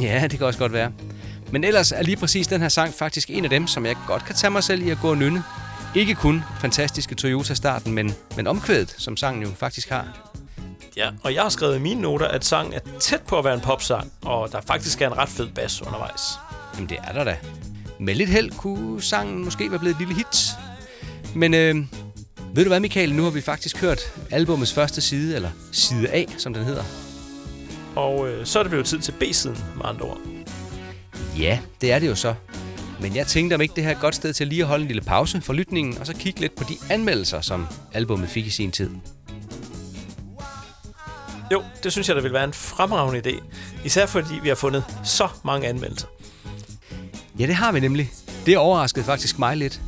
Ja, 0.00 0.26
det 0.30 0.38
kan 0.38 0.46
også 0.46 0.58
godt 0.58 0.72
være. 0.72 0.92
Men 1.52 1.64
ellers 1.64 1.92
er 1.92 2.02
lige 2.02 2.16
præcis 2.16 2.46
den 2.46 2.60
her 2.60 2.68
sang 2.68 2.94
faktisk 2.94 3.30
en 3.30 3.44
af 3.44 3.50
dem, 3.50 3.66
som 3.66 3.86
jeg 3.86 3.96
godt 4.06 4.24
kan 4.24 4.34
tage 4.34 4.50
mig 4.50 4.64
selv 4.64 4.86
i 4.86 4.90
at 4.90 4.98
gå 5.02 5.10
og 5.10 5.16
nynne. 5.18 5.42
Ikke 5.94 6.14
kun 6.14 6.42
fantastiske 6.60 7.14
Toyota-starten, 7.14 7.94
men, 7.94 8.14
men 8.36 8.46
omkvædet, 8.46 8.94
som 8.98 9.16
sangen 9.16 9.42
jo 9.42 9.48
faktisk 9.56 9.88
har. 9.88 10.32
Ja, 10.96 11.10
og 11.22 11.34
jeg 11.34 11.42
har 11.42 11.48
skrevet 11.48 11.76
i 11.76 11.80
mine 11.80 12.00
noter, 12.00 12.28
at 12.28 12.44
sangen 12.44 12.72
er 12.72 12.80
tæt 13.00 13.22
på 13.22 13.38
at 13.38 13.44
være 13.44 13.54
en 13.54 13.60
popsang, 13.60 14.12
og 14.22 14.52
der 14.52 14.60
faktisk 14.60 15.02
er 15.02 15.06
en 15.06 15.16
ret 15.16 15.28
fed 15.28 15.48
bas 15.54 15.82
undervejs. 15.82 16.20
Jamen, 16.74 16.88
det 16.88 16.98
er 17.04 17.12
der 17.12 17.24
da. 17.24 17.36
Med 18.00 18.14
lidt 18.14 18.30
held 18.30 18.50
kunne 18.50 19.02
sangen 19.02 19.44
måske 19.44 19.70
være 19.70 19.78
blevet 19.78 19.94
et 19.94 19.98
lille 19.98 20.14
hit. 20.14 20.50
Men 21.34 21.54
øh, 21.54 21.76
ved 22.54 22.64
du 22.64 22.68
hvad, 22.68 22.80
Michael? 22.80 23.14
Nu 23.14 23.22
har 23.22 23.30
vi 23.30 23.40
faktisk 23.40 23.80
hørt 23.80 24.00
albumets 24.30 24.72
første 24.72 25.00
side, 25.00 25.36
eller 25.36 25.50
side 25.72 26.08
A, 26.08 26.24
som 26.38 26.54
den 26.54 26.64
hedder. 26.64 26.84
Og 27.96 28.28
øh, 28.28 28.46
så 28.46 28.58
er 28.58 28.62
det 28.62 28.70
blevet 28.70 28.86
tid 28.86 28.98
til 28.98 29.12
B-siden, 29.12 29.58
med 29.76 29.84
andre 29.84 30.04
ord. 30.04 30.37
Ja, 31.38 31.58
det 31.80 31.92
er 31.92 31.98
det 31.98 32.06
jo 32.06 32.14
så. 32.14 32.34
Men 33.00 33.16
jeg 33.16 33.26
tænkte, 33.26 33.54
om 33.54 33.60
ikke 33.60 33.74
det 33.74 33.84
her 33.84 33.90
er 33.90 33.94
et 33.94 34.00
godt 34.00 34.14
sted 34.14 34.32
til 34.32 34.46
lige 34.46 34.62
at 34.62 34.68
holde 34.68 34.82
en 34.82 34.88
lille 34.88 35.02
pause 35.02 35.40
for 35.40 35.52
lytningen, 35.52 35.98
og 35.98 36.06
så 36.06 36.14
kigge 36.14 36.40
lidt 36.40 36.54
på 36.54 36.64
de 36.64 36.76
anmeldelser, 36.90 37.40
som 37.40 37.66
albummet 37.92 38.28
fik 38.28 38.46
i 38.46 38.50
sin 38.50 38.70
tid. 38.70 38.90
Jo, 41.52 41.62
det 41.82 41.92
synes 41.92 42.08
jeg, 42.08 42.16
der 42.16 42.22
vil 42.22 42.32
være 42.32 42.44
en 42.44 42.52
fremragende 42.52 43.30
idé. 43.30 43.42
Især 43.84 44.06
fordi 44.06 44.34
vi 44.42 44.48
har 44.48 44.56
fundet 44.56 44.84
så 45.04 45.28
mange 45.44 45.68
anmeldelser. 45.68 46.06
Ja, 47.38 47.46
det 47.46 47.54
har 47.54 47.72
vi 47.72 47.80
nemlig. 47.80 48.10
Det 48.46 48.58
overraskede 48.58 49.04
faktisk 49.04 49.38
mig 49.38 49.56
lidt. 49.56 49.80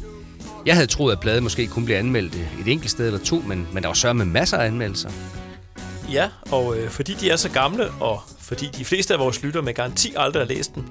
Jeg 0.67 0.75
havde 0.75 0.87
troet, 0.87 1.13
at 1.13 1.21
bladet 1.21 1.43
måske 1.43 1.67
kunne 1.67 1.85
blive 1.85 1.99
anmeldt 1.99 2.35
et 2.35 2.73
enkelt 2.73 2.91
sted 2.91 3.07
eller 3.07 3.21
to, 3.21 3.43
men, 3.47 3.69
men 3.73 3.83
der 3.83 3.89
var 3.89 3.95
sørme 3.95 4.25
med 4.25 4.27
masser 4.27 4.57
af 4.59 4.67
anmeldelser. 4.67 5.11
Ja, 6.13 6.29
og 6.51 6.77
øh, 6.77 6.91
fordi 6.91 7.15
de 7.15 7.31
er 7.31 7.37
så 7.37 7.49
gamle, 7.49 7.91
og 7.91 8.21
fordi 8.51 8.69
de 8.79 8.85
fleste 8.85 9.15
af 9.15 9.21
vores 9.21 9.43
lytter 9.43 9.63
med 9.63 9.75
garanti 9.75 10.15
aldrig 10.17 10.43
har 10.43 10.49
læst 10.49 10.75
den, 10.75 10.89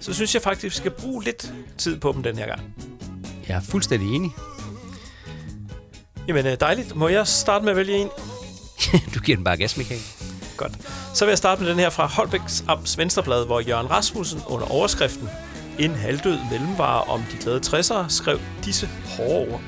så 0.00 0.14
synes 0.14 0.34
jeg 0.34 0.42
faktisk, 0.42 0.64
vi 0.64 0.70
skal 0.70 0.90
bruge 0.90 1.24
lidt 1.24 1.52
tid 1.78 2.00
på 2.00 2.12
dem 2.12 2.22
den 2.22 2.38
her 2.38 2.46
gang. 2.46 2.74
Jeg 3.48 3.56
er 3.56 3.60
fuldstændig 3.60 4.14
enig. 4.14 4.30
Jamen 6.28 6.46
øh, 6.46 6.56
dejligt. 6.60 6.96
Må 6.96 7.08
jeg 7.08 7.26
starte 7.26 7.64
med 7.64 7.72
at 7.72 7.76
vælge 7.76 7.94
en? 7.94 8.08
du 9.14 9.20
giver 9.20 9.36
den 9.36 9.44
bare 9.44 9.56
gas, 9.56 9.76
Michael. 9.76 10.00
Godt. 10.56 10.72
Så 11.14 11.24
vil 11.24 11.30
jeg 11.30 11.38
starte 11.38 11.62
med 11.62 11.70
den 11.70 11.78
her 11.78 11.90
fra 11.90 12.06
Holbæks 12.06 12.64
Amts 12.68 12.98
Venstreblad, 12.98 13.46
hvor 13.46 13.60
Jørgen 13.60 13.90
Rasmussen 13.90 14.40
under 14.46 14.66
overskriften 14.66 15.28
En 15.78 15.94
halvdød 15.94 16.38
mellemvare 16.50 17.02
om 17.02 17.22
de 17.32 17.36
glade 17.36 17.60
60'ere 17.66 18.08
skrev 18.08 18.40
disse 18.64 18.88
hårde 19.04 19.52
ord. 19.52 19.60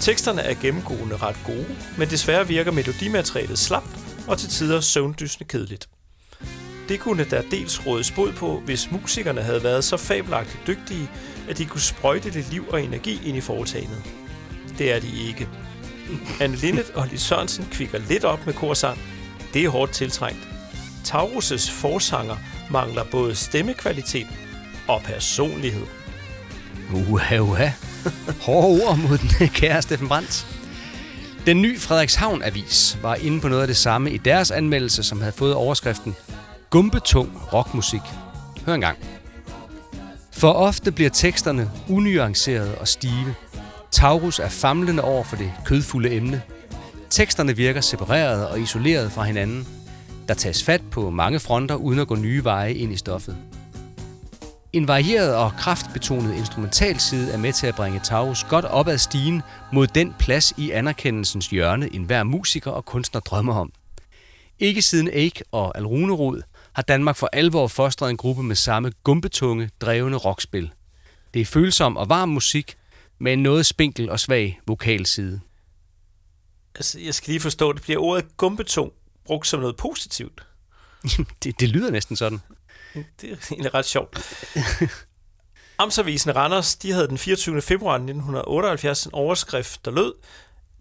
Teksterne 0.00 0.42
er 0.42 0.54
gennemgående 0.54 1.16
ret 1.16 1.36
gode, 1.46 1.76
men 1.98 2.08
desværre 2.08 2.48
virker 2.48 2.72
melodimaterialet 2.72 3.58
slapt 3.58 3.98
og 4.28 4.38
til 4.38 4.48
tider 4.48 4.80
søvndysende 4.80 5.48
kedeligt. 5.48 5.88
Det 6.92 7.00
kunne 7.00 7.24
der 7.24 7.42
dels 7.50 7.86
rådes 7.86 8.10
bod 8.10 8.32
på, 8.32 8.62
hvis 8.64 8.90
musikerne 8.90 9.42
havde 9.42 9.62
været 9.62 9.84
så 9.84 9.96
fabelagtigt 9.96 10.66
dygtige, 10.66 11.10
at 11.48 11.58
de 11.58 11.64
kunne 11.64 11.80
sprøjte 11.80 12.30
lidt 12.30 12.50
liv 12.50 12.68
og 12.68 12.82
energi 12.82 13.20
ind 13.24 13.36
i 13.36 13.40
foretagendet. 13.40 14.02
Det 14.78 14.92
er 14.92 15.00
de 15.00 15.08
ikke. 15.28 15.48
Anne 16.40 16.56
Linnet 16.56 16.90
og 16.90 17.06
Lis 17.10 17.20
Sørensen 17.20 17.68
kvikker 17.70 17.98
lidt 18.08 18.24
op 18.24 18.46
med 18.46 18.54
korsang. 18.54 18.98
Det 19.54 19.64
er 19.64 19.68
hårdt 19.68 19.92
tiltrængt. 19.92 20.48
Taurus' 21.08 21.70
forsanger 21.70 22.36
mangler 22.70 23.04
både 23.04 23.34
stemmekvalitet 23.34 24.26
og 24.88 25.02
personlighed. 25.02 25.86
Uha, 26.94 27.38
uha. 27.38 27.70
Hårde 28.40 28.84
ord 28.84 28.98
mod 28.98 29.18
den 29.18 29.48
kære 29.60 29.82
Steffen 29.82 30.08
Brandt. 30.08 30.46
Den 31.46 31.62
nye 31.62 31.78
Frederikshavn-avis 31.78 32.98
var 33.02 33.14
inde 33.14 33.40
på 33.40 33.48
noget 33.48 33.62
af 33.62 33.68
det 33.68 33.76
samme 33.76 34.10
i 34.10 34.16
deres 34.16 34.50
anmeldelse, 34.50 35.02
som 35.02 35.20
havde 35.20 35.32
fået 35.32 35.54
overskriften 35.54 36.16
Gumbetung 36.72 37.42
rockmusik. 37.52 38.00
Hør 38.66 38.74
en 38.74 38.80
gang. 38.80 38.98
For 40.32 40.52
ofte 40.52 40.92
bliver 40.92 41.10
teksterne 41.10 41.70
unuancerede 41.88 42.78
og 42.78 42.88
stive. 42.88 43.34
Taurus 43.90 44.38
er 44.38 44.48
famlende 44.48 45.04
over 45.04 45.24
for 45.24 45.36
det 45.36 45.52
kødfulde 45.64 46.16
emne. 46.16 46.42
Teksterne 47.10 47.56
virker 47.56 47.80
separeret 47.80 48.48
og 48.48 48.60
isoleret 48.60 49.12
fra 49.12 49.22
hinanden. 49.22 49.68
Der 50.28 50.34
tages 50.34 50.64
fat 50.64 50.82
på 50.90 51.10
mange 51.10 51.40
fronter 51.40 51.74
uden 51.74 51.98
at 51.98 52.08
gå 52.08 52.16
nye 52.16 52.44
veje 52.44 52.72
ind 52.72 52.92
i 52.92 52.96
stoffet. 52.96 53.36
En 54.72 54.88
varieret 54.88 55.34
og 55.34 55.52
kraftbetonet 55.58 56.36
instrumentalside 56.36 57.32
er 57.32 57.38
med 57.38 57.52
til 57.52 57.66
at 57.66 57.74
bringe 57.74 58.00
Taurus 58.04 58.44
godt 58.44 58.64
op 58.64 58.88
ad 58.88 58.98
stigen 58.98 59.42
mod 59.72 59.86
den 59.86 60.14
plads 60.18 60.52
i 60.56 60.70
anerkendelsens 60.70 61.46
hjørne, 61.46 61.94
enhver 61.94 62.22
musiker 62.22 62.70
og 62.70 62.84
kunstner 62.84 63.20
drømmer 63.20 63.54
om. 63.54 63.72
Ikke 64.58 64.82
siden 64.82 65.08
Ake 65.12 65.44
og 65.52 65.76
Alrunerod 65.78 66.42
har 66.74 66.82
Danmark 66.82 67.16
for 67.16 67.28
alvor 67.32 67.68
fostret 67.68 68.10
en 68.10 68.16
gruppe 68.16 68.42
med 68.42 68.56
samme 68.56 68.92
gumbetunge, 69.04 69.70
drevne 69.80 70.16
rockspil. 70.16 70.72
Det 71.34 71.42
er 71.42 71.46
følsom 71.46 71.96
og 71.96 72.08
varm 72.08 72.28
musik, 72.28 72.76
med 73.18 73.32
en 73.32 73.42
noget 73.42 73.66
spinkel 73.66 74.10
og 74.10 74.20
svag 74.20 74.60
vokalside. 74.66 75.40
Altså, 76.74 77.00
jeg 77.00 77.14
skal 77.14 77.30
lige 77.30 77.40
forstå, 77.40 77.72
det 77.72 77.82
bliver 77.82 78.00
ordet 78.00 78.36
gumbetung 78.36 78.92
brugt 79.24 79.46
som 79.46 79.60
noget 79.60 79.76
positivt. 79.76 80.46
det, 81.42 81.60
det 81.60 81.68
lyder 81.68 81.90
næsten 81.90 82.16
sådan. 82.16 82.40
Det 82.94 83.32
er 83.32 83.36
egentlig 83.50 83.74
ret 83.74 83.84
sjovt. 83.84 84.18
Amtsavisen 85.78 86.36
Randers, 86.36 86.76
de 86.76 86.92
havde 86.92 87.08
den 87.08 87.18
24. 87.18 87.62
februar 87.62 87.94
1978 87.94 89.06
en 89.06 89.14
overskrift, 89.14 89.84
der 89.84 89.90
lød 89.90 90.12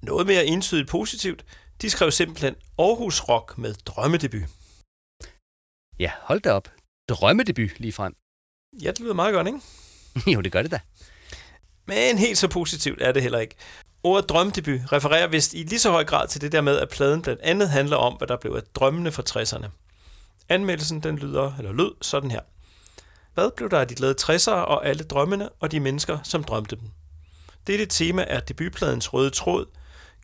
noget 0.02 0.28
mere 0.28 0.46
entydigt 0.46 0.90
positivt. 0.90 1.46
De 1.82 1.90
skrev 1.90 2.12
simpelthen 2.12 2.56
Aarhus 2.80 3.22
Rock 3.22 3.58
med 3.58 3.74
drømmedebut. 3.74 4.42
Ja, 6.02 6.12
hold 6.22 6.42
da 6.42 6.52
op. 6.52 6.68
Drømmedebut 7.10 7.80
lige 7.80 7.92
frem. 7.92 8.16
Ja, 8.82 8.88
det 8.88 9.00
lyder 9.00 9.14
meget 9.14 9.34
godt, 9.34 9.48
ikke? 9.48 9.60
jo, 10.36 10.42
det 10.42 10.52
gør 10.52 10.62
det 10.62 10.72
da. 10.72 10.80
Men 11.86 12.18
helt 12.18 12.38
så 12.38 12.48
positivt 12.48 13.02
er 13.02 13.12
det 13.12 13.22
heller 13.22 13.40
ikke. 13.40 13.56
Ordet 14.04 14.30
drømmedebut 14.30 14.92
refererer 14.92 15.28
vist 15.28 15.54
i 15.54 15.64
lige 15.64 15.80
så 15.80 15.92
høj 15.92 16.06
grad 16.06 16.28
til 16.28 16.42
det 16.42 16.52
der 16.52 16.62
med, 16.62 16.78
at 16.78 16.90
pladen 16.90 17.22
blandt 17.22 17.42
andet 17.42 17.70
handler 17.70 17.98
om, 17.98 18.14
hvad 18.14 18.28
der 18.28 18.38
blev 18.38 18.52
af 18.52 18.62
drømmene 18.76 19.12
fra 19.12 19.24
60'erne. 19.30 19.68
Anmeldelsen 20.50 21.04
den 21.04 21.18
lyder, 21.18 21.58
eller 21.58 21.72
lød 21.72 21.92
sådan 22.02 22.32
her. 22.32 22.42
Hvad 23.34 23.50
blev 23.56 23.70
der 23.70 23.80
af 23.80 23.88
de 23.88 23.96
glade 23.96 24.16
60'ere 24.22 24.52
og 24.52 24.86
alle 24.86 25.04
drømmene 25.04 25.50
og 25.50 25.72
de 25.72 25.80
mennesker, 25.80 26.20
som 26.24 26.44
drømte 26.44 26.76
dem? 26.76 26.90
Dette 27.68 27.86
tema 27.86 28.26
er 28.28 28.40
debutpladens 28.40 29.14
røde 29.14 29.30
tråd, 29.30 29.66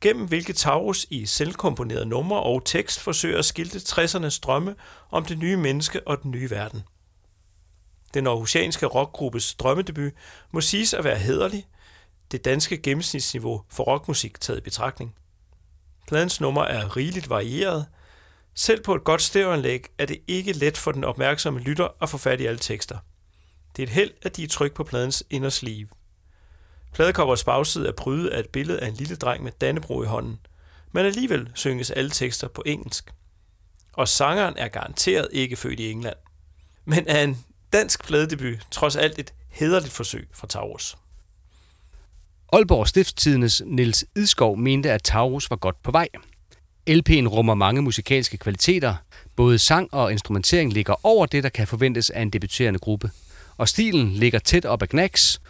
gennem 0.02 0.28
hvilket 0.28 0.56
Taurus 0.56 1.08
i 1.10 1.26
selvkomponerede 1.26 2.06
numre 2.06 2.44
og 2.44 2.66
tekst 2.66 3.00
forsøger 3.00 3.40
at 3.40 3.46
skilte 3.46 3.80
60'ernes 3.80 4.40
drømme 4.40 4.76
om 5.12 5.26
det 5.26 5.38
nye 5.38 5.58
menneske 5.58 6.08
og 6.08 6.24
den 6.24 6.32
nye 6.32 6.50
verden. 6.50 6.84
Den 8.14 8.28
aarhusianske 8.28 8.86
rockgruppes 8.86 9.56
drømmedebut 9.56 10.12
må 10.52 10.62
siges 10.62 10.94
at 10.94 11.04
være 11.04 11.18
hederlig, 11.18 11.68
det 12.32 12.46
danske 12.46 12.78
gennemsnitsniveau 12.78 13.64
for 13.70 13.84
rockmusik 13.84 14.42
taget 14.42 14.60
i 14.60 14.62
betragtning. 14.62 15.16
Pladens 16.08 16.42
nummer 16.42 16.62
er 16.62 16.98
rigeligt 16.98 17.30
varieret. 17.30 17.86
Selv 18.56 18.84
på 18.84 18.96
et 18.96 19.04
godt 19.04 19.22
stereoanlæg 19.22 19.86
er 19.98 20.06
det 20.06 20.22
ikke 20.28 20.52
let 20.52 20.78
for 20.78 20.92
den 20.92 21.04
opmærksomme 21.04 21.60
lytter 21.60 21.88
at 22.02 22.10
få 22.10 22.18
fat 22.18 22.42
i 22.42 22.46
alle 22.46 22.60
tekster. 22.60 22.98
Det 23.76 23.84
er 23.84 23.88
et 23.88 23.94
held, 23.94 24.12
at 24.22 24.36
de 24.38 24.44
er 24.44 24.48
tryk 24.48 24.74
på 24.74 24.84
pladens 24.84 25.24
inner 25.30 25.50
Pladekopperets 26.94 27.44
bagside 27.44 27.88
er 27.88 27.92
prydet 27.92 28.30
af 28.30 28.40
et 28.40 28.50
billede 28.50 28.80
af 28.80 28.88
en 28.88 28.94
lille 28.94 29.16
dreng 29.16 29.44
med 29.44 29.52
Dannebro 29.62 30.04
i 30.04 30.06
hånden, 30.06 30.40
men 30.92 31.06
alligevel 31.06 31.50
synges 31.56 31.92
alle 31.92 32.10
tekster 32.10 32.48
på 32.48 32.64
engelsk. 32.66 33.12
Og 33.94 34.08
sangeren 34.08 34.54
er 34.58 34.68
garanteret 34.68 35.28
ikke 35.32 35.56
født 35.56 35.80
i 35.80 35.92
England. 35.92 36.16
Men 36.86 37.08
er 37.08 37.24
en 37.24 37.38
dansk 37.74 38.06
pladedebut 38.06 38.68
trods 38.72 38.96
alt 38.96 39.20
et 39.20 39.34
hederligt 39.50 39.94
forsøg 39.94 40.28
fra 40.34 40.48
Taurus. 40.48 40.98
Aalborg 42.54 42.88
Stiftstidendes 42.88 43.62
Niels 43.66 44.06
Idskov 44.16 44.58
mente, 44.58 44.92
at 44.92 45.04
Taurus 45.04 45.50
var 45.50 45.56
godt 45.56 45.84
på 45.84 45.92
vej. 45.92 46.08
LP'en 46.90 47.28
rummer 47.28 47.56
mange 47.56 47.82
musikalske 47.82 48.38
kvaliteter. 48.38 48.96
Både 49.36 49.60
sang 49.60 49.94
og 49.94 50.12
instrumentering 50.12 50.74
ligger 50.74 51.06
over 51.06 51.26
det, 51.26 51.44
der 51.44 51.50
kan 51.50 51.68
forventes 51.68 52.10
af 52.10 52.22
en 52.22 52.30
debuterende 52.30 52.80
gruppe. 52.80 53.12
Og 53.58 53.70
stilen 53.70 54.12
ligger 54.12 54.40
tæt 54.40 54.66
op 54.66 54.82
ad 54.82 54.88
Knacks, 54.88 55.42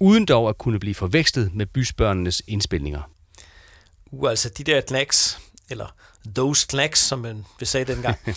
uden 0.00 0.26
dog 0.26 0.48
at 0.48 0.58
kunne 0.58 0.78
blive 0.78 0.94
forvekslet 0.94 1.54
med 1.54 1.66
bysbørnenes 1.66 2.42
indspilninger. 2.46 3.02
Uh, 4.06 4.30
altså 4.30 4.48
de 4.48 4.64
der 4.64 4.80
knacks, 4.80 5.40
eller 5.70 5.94
those 6.34 6.66
knacks, 6.66 7.00
som 7.00 7.18
man 7.18 7.44
vil 7.58 7.68
sige 7.68 7.84
dengang. 7.84 8.18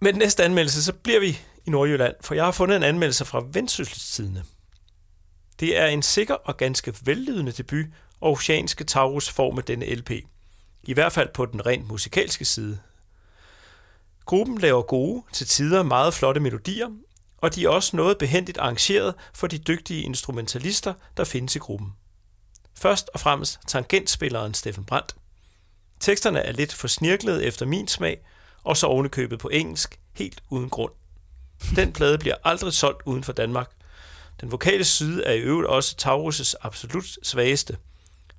Med 0.00 0.12
den 0.12 0.18
næste 0.18 0.44
anmeldelse, 0.44 0.84
så 0.84 0.92
bliver 0.92 1.20
vi 1.20 1.38
i 1.66 1.70
Nordjylland, 1.70 2.14
for 2.20 2.34
jeg 2.34 2.44
har 2.44 2.52
fundet 2.52 2.76
en 2.76 2.82
anmeldelse 2.82 3.24
fra 3.24 3.44
Vendsyssel 3.52 4.42
Det 5.60 5.78
er 5.78 5.86
en 5.86 6.02
sikker 6.02 6.34
og 6.34 6.56
ganske 6.56 6.94
vellydende 7.04 7.52
debut, 7.52 7.86
Oceanske 8.20 8.84
Taurus 8.84 9.30
får 9.30 9.50
med 9.50 9.62
denne 9.62 9.94
LP. 9.94 10.10
I 10.82 10.92
hvert 10.92 11.12
fald 11.12 11.28
på 11.34 11.46
den 11.46 11.66
rent 11.66 11.88
musikalske 11.88 12.44
side. 12.44 12.78
Gruppen 14.24 14.58
laver 14.58 14.82
gode, 14.82 15.22
til 15.32 15.46
tider 15.46 15.82
meget 15.82 16.14
flotte 16.14 16.40
melodier, 16.40 16.88
og 17.46 17.54
de 17.54 17.64
er 17.64 17.68
også 17.68 17.96
noget 17.96 18.18
behendigt 18.18 18.58
arrangeret 18.58 19.14
for 19.34 19.46
de 19.46 19.58
dygtige 19.58 20.02
instrumentalister, 20.02 20.94
der 21.16 21.24
findes 21.24 21.56
i 21.56 21.58
gruppen. 21.58 21.92
Først 22.74 23.10
og 23.14 23.20
fremmest 23.20 23.58
tangentspilleren 23.66 24.54
Steffen 24.54 24.84
Brandt. 24.84 25.16
Teksterne 26.00 26.40
er 26.40 26.52
lidt 26.52 26.72
for 26.72 26.88
snirklede 26.88 27.44
efter 27.44 27.66
min 27.66 27.88
smag, 27.88 28.18
og 28.64 28.76
så 28.76 28.86
ovenikøbet 28.86 29.38
på 29.38 29.48
engelsk, 29.48 30.00
helt 30.12 30.42
uden 30.50 30.70
grund. 30.70 30.92
Den 31.76 31.92
plade 31.92 32.18
bliver 32.18 32.34
aldrig 32.44 32.72
solgt 32.72 33.02
uden 33.04 33.24
for 33.24 33.32
Danmark. 33.32 33.70
Den 34.40 34.50
vokale 34.50 34.84
side 34.84 35.24
er 35.24 35.32
i 35.32 35.40
øvrigt 35.40 35.68
også 35.68 35.96
Taurus' 36.02 36.54
absolut 36.60 37.18
svageste. 37.22 37.76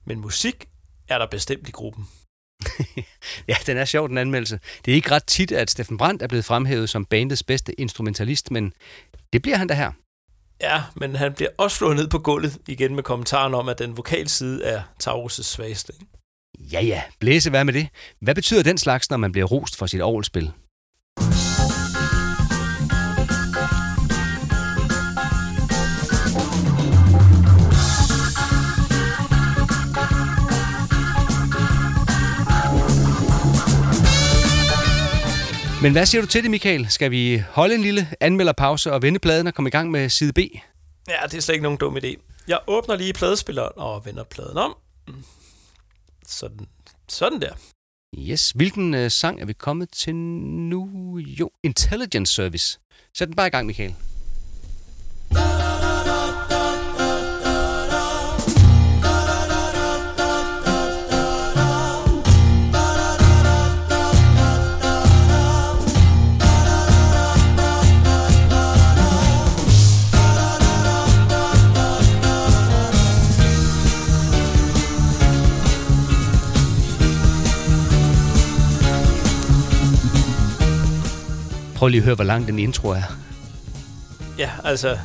Men 0.05 0.19
musik 0.19 0.69
er 1.07 1.17
der 1.17 1.25
bestemt 1.25 1.67
i 1.67 1.71
gruppen. 1.71 2.07
Ja, 3.47 3.55
den 3.65 3.77
er 3.77 3.85
sjov, 3.85 4.09
den 4.09 4.17
anmeldelse. 4.17 4.59
Det 4.85 4.91
er 4.91 4.95
ikke 4.95 5.11
ret 5.11 5.23
tit, 5.23 5.51
at 5.51 5.71
Steffen 5.71 5.97
Brandt 5.97 6.21
er 6.21 6.27
blevet 6.27 6.45
fremhævet 6.45 6.89
som 6.89 7.05
bandets 7.05 7.43
bedste 7.43 7.79
instrumentalist, 7.81 8.51
men 8.51 8.73
det 9.33 9.41
bliver 9.41 9.57
han 9.57 9.67
da 9.67 9.73
her. 9.73 9.91
Ja, 10.61 10.83
men 10.95 11.15
han 11.15 11.33
bliver 11.33 11.49
også 11.57 11.77
slået 11.77 11.95
ned 11.95 12.07
på 12.07 12.19
gulvet 12.19 12.57
igen 12.67 12.95
med 12.95 13.03
kommentaren 13.03 13.53
om, 13.53 13.69
at 13.69 13.79
den 13.79 13.97
vokale 13.97 14.29
side 14.29 14.63
er 14.63 14.81
Taurus' 15.03 15.43
svageste. 15.43 15.93
Ja, 16.59 16.81
ja, 16.81 17.01
blæse 17.19 17.49
hvad 17.49 17.65
med 17.65 17.73
det? 17.73 17.87
Hvad 18.21 18.35
betyder 18.35 18.63
den 18.63 18.77
slags, 18.77 19.09
når 19.09 19.17
man 19.17 19.31
bliver 19.31 19.47
rost 19.47 19.77
for 19.77 19.85
sit 19.85 20.01
overspil? 20.01 20.51
Men 35.87 35.91
hvad 35.91 36.05
siger 36.05 36.21
du 36.21 36.27
til 36.27 36.43
det, 36.43 36.51
Michael? 36.51 36.89
Skal 36.89 37.11
vi 37.11 37.43
holde 37.49 37.75
en 37.75 37.81
lille 37.81 38.07
anmelderpause 38.19 38.93
og 38.93 39.01
vende 39.01 39.19
pladen 39.19 39.47
og 39.47 39.53
komme 39.53 39.67
i 39.67 39.71
gang 39.71 39.91
med 39.91 40.09
side 40.09 40.33
B? 40.33 40.37
Ja, 41.07 41.13
det 41.23 41.33
er 41.33 41.41
slet 41.41 41.55
ikke 41.55 41.63
nogen 41.63 41.77
dum 41.77 41.97
idé. 41.97 42.15
Jeg 42.47 42.59
åbner 42.67 42.95
lige 42.95 43.13
pladespilleren 43.13 43.71
og 43.75 44.05
vender 44.05 44.23
pladen 44.23 44.57
om. 44.57 44.75
Sådan, 46.27 46.67
sådan 47.09 47.41
der. 47.41 47.53
Yes, 48.17 48.51
hvilken 48.51 48.93
øh, 48.93 49.11
sang 49.11 49.41
er 49.41 49.45
vi 49.45 49.53
kommet 49.53 49.89
til 49.89 50.15
nu? 50.15 51.17
Jo, 51.17 51.51
Intelligence 51.63 52.33
Service. 52.33 52.79
Sæt 53.17 53.27
den 53.27 53.35
bare 53.35 53.47
i 53.47 53.49
gang, 53.49 53.67
Michael. 53.67 53.95
Prøv 81.77 81.87
lige 81.87 81.99
at 81.99 82.05
høre, 82.05 82.15
hvor 82.15 82.23
lang 82.23 82.47
den 82.47 82.59
intro 82.59 82.89
er. 82.89 83.03
Ja, 84.37 84.49
altså... 84.63 84.97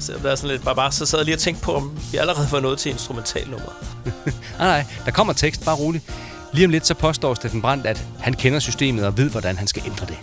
Så 0.00 0.12
jeg 0.12 0.20
blev 0.20 0.36
sådan 0.36 0.50
lidt 0.50 0.64
bare, 0.64 0.74
bare 0.74 0.92
så 0.92 1.06
sad 1.06 1.18
jeg 1.18 1.24
lige 1.24 1.34
og 1.34 1.40
tænkte 1.40 1.64
på, 1.64 1.74
om 1.74 1.98
vi 2.12 2.18
allerede 2.18 2.48
var 2.52 2.60
nået 2.60 2.78
til 2.78 2.92
instrumentalnummer. 2.92 3.84
Nej, 4.58 4.68
nej, 4.68 4.84
der 5.04 5.10
kommer 5.10 5.32
tekst, 5.32 5.64
bare 5.64 5.76
roligt. 5.76 6.04
Lige 6.52 6.64
om 6.64 6.70
lidt 6.70 6.86
så 6.86 6.94
påstår 6.94 7.34
Steffen 7.34 7.62
Brandt, 7.62 7.86
at 7.86 8.06
han 8.20 8.34
kender 8.34 8.58
systemet 8.58 9.06
og 9.06 9.18
ved, 9.18 9.30
hvordan 9.30 9.56
han 9.56 9.66
skal 9.66 9.82
ændre 9.86 10.06
det. 10.06 10.18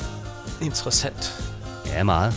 Interessant. 0.62 1.44
Ja, 1.88 2.04
meget. 2.04 2.34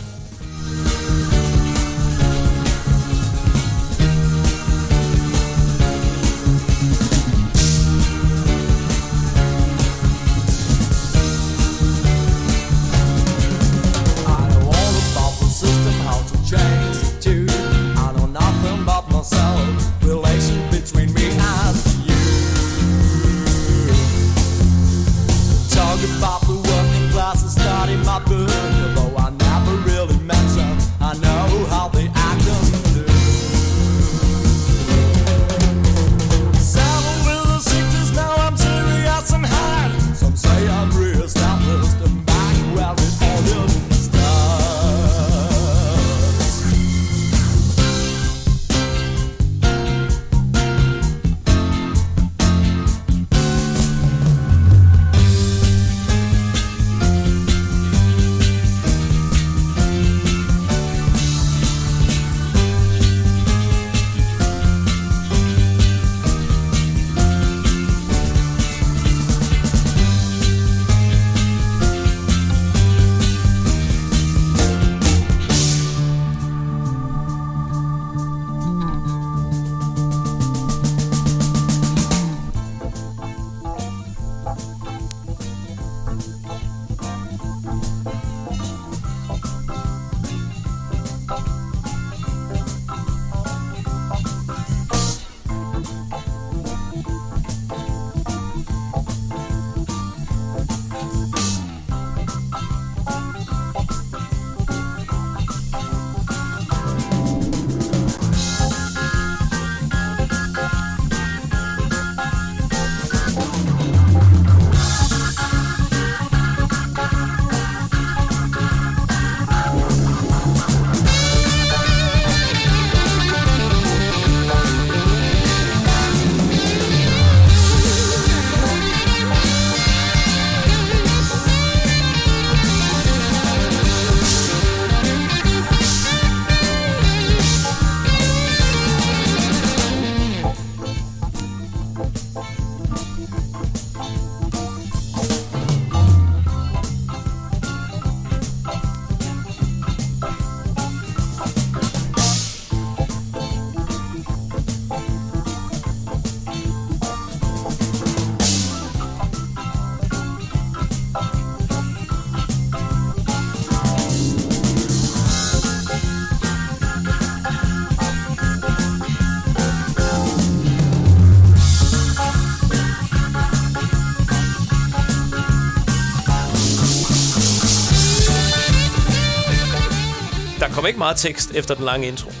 Kom 180.85 180.89
ikke 180.89 180.99
meget 180.99 181.17
tekst 181.17 181.51
efter 181.51 181.75
den 181.75 181.85
lange 181.85 182.07
intro. 182.07 182.31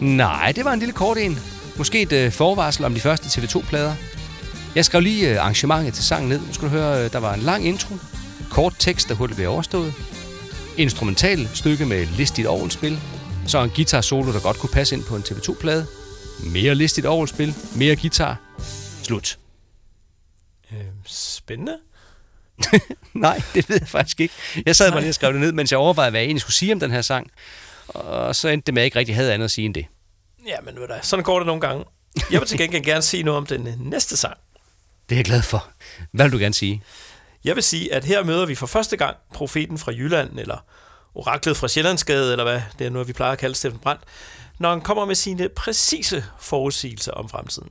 Nej, 0.00 0.52
det 0.56 0.64
var 0.64 0.72
en 0.72 0.78
lille 0.78 0.92
kort 0.92 1.18
en. 1.18 1.38
Måske 1.76 2.02
et 2.02 2.12
øh, 2.12 2.32
forvarsel 2.32 2.84
om 2.84 2.94
de 2.94 3.00
første 3.00 3.26
TV2-plader. 3.40 3.94
Jeg 4.74 4.84
skrev 4.84 5.00
lige 5.00 5.30
øh, 5.30 5.40
arrangementet 5.40 5.94
til 5.94 6.04
sangen 6.04 6.28
ned. 6.28 6.40
Nu 6.40 6.52
skal 6.52 6.68
du 6.68 6.70
høre, 6.70 7.04
øh, 7.04 7.12
der 7.12 7.18
var 7.18 7.34
en 7.34 7.40
lang 7.40 7.66
intro, 7.66 7.94
kort 8.50 8.74
tekst, 8.78 9.08
der 9.08 9.14
hurtigt 9.14 9.36
blev 9.36 9.50
overstået, 9.50 9.94
instrumental 10.76 11.48
stykke 11.54 11.86
med 11.86 12.06
listigt 12.06 12.48
orgelspil, 12.48 13.00
så 13.46 13.62
en 13.62 13.70
guitar 13.70 14.00
solo, 14.00 14.32
der 14.32 14.40
godt 14.40 14.58
kunne 14.58 14.70
passe 14.72 14.96
ind 14.96 15.04
på 15.04 15.16
en 15.16 15.22
TV2-plade, 15.22 15.86
mere 16.52 16.74
listigt 16.74 17.06
orgelspil, 17.06 17.54
mere 17.76 17.96
guitar, 17.96 18.36
slut. 19.02 19.38
Øh, 20.72 20.78
spændende. 21.06 21.78
Nej, 23.26 23.42
det 23.54 23.68
ved 23.68 23.78
jeg 23.80 23.88
faktisk 23.88 24.20
ikke. 24.20 24.34
Jeg 24.66 24.76
sad 24.76 24.90
bare 24.90 25.00
lige 25.00 25.10
og 25.10 25.14
skrev 25.14 25.32
det 25.32 25.40
ned, 25.40 25.52
mens 25.52 25.70
jeg 25.70 25.78
overvejede, 25.78 26.10
hvad 26.10 26.20
jeg 26.20 26.26
egentlig 26.26 26.40
skulle 26.40 26.54
sige 26.54 26.72
om 26.72 26.80
den 26.80 26.90
her 26.90 27.02
sang. 27.02 27.30
Og 27.88 28.36
så 28.36 28.48
endte 28.48 28.66
det 28.66 28.74
med, 28.74 28.82
at 28.82 28.84
jeg 28.84 28.86
ikke 28.86 28.98
rigtig 28.98 29.14
havde 29.14 29.34
andet 29.34 29.44
at 29.44 29.50
sige 29.50 29.64
end 29.64 29.74
det. 29.74 29.86
Ja, 30.46 30.56
men 30.62 30.76
ved 30.76 30.88
du, 30.88 30.94
sådan 31.02 31.24
går 31.24 31.38
det 31.38 31.46
nogle 31.46 31.60
gange. 31.60 31.84
Jeg 32.30 32.40
vil 32.40 32.48
til 32.48 32.58
gengæld 32.58 32.84
gerne 32.84 33.02
sige 33.02 33.22
noget 33.22 33.38
om 33.38 33.46
den 33.46 33.66
øh, 33.66 33.80
næste 33.80 34.16
sang. 34.16 34.36
Det 35.08 35.14
er 35.14 35.18
jeg 35.18 35.24
glad 35.24 35.42
for. 35.42 35.68
Hvad 36.12 36.24
vil 36.24 36.32
du 36.32 36.38
gerne 36.38 36.54
sige? 36.54 36.82
Jeg 37.44 37.54
vil 37.54 37.62
sige, 37.62 37.94
at 37.94 38.04
her 38.04 38.24
møder 38.24 38.46
vi 38.46 38.54
for 38.54 38.66
første 38.66 38.96
gang 38.96 39.16
profeten 39.34 39.78
fra 39.78 39.92
Jylland, 39.92 40.38
eller 40.38 40.64
oraklet 41.14 41.56
fra 41.56 41.68
Sjællandsgade, 41.68 42.30
eller 42.30 42.44
hvad 42.44 42.62
det 42.78 42.86
er 42.86 42.90
nu, 42.90 43.02
vi 43.02 43.12
plejer 43.12 43.32
at 43.32 43.38
kalde 43.38 43.54
Steffen 43.54 43.80
Brandt, 43.80 44.02
når 44.58 44.70
han 44.70 44.80
kommer 44.80 45.04
med 45.04 45.14
sine 45.14 45.48
præcise 45.48 46.24
forudsigelser 46.40 47.12
om 47.12 47.28
fremtiden. 47.28 47.68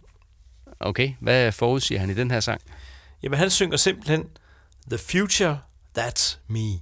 Okay, 0.79 1.13
hvad 1.19 1.51
forudsiger 1.51 1.99
han 1.99 2.09
i 2.09 2.13
den 2.13 2.31
her 2.31 2.39
sang? 2.39 2.61
Jamen, 3.23 3.39
han 3.39 3.49
synger 3.49 3.77
simpelthen, 3.77 4.25
The 4.89 4.97
future, 4.97 5.57
that's 5.97 6.37
me. 6.47 6.81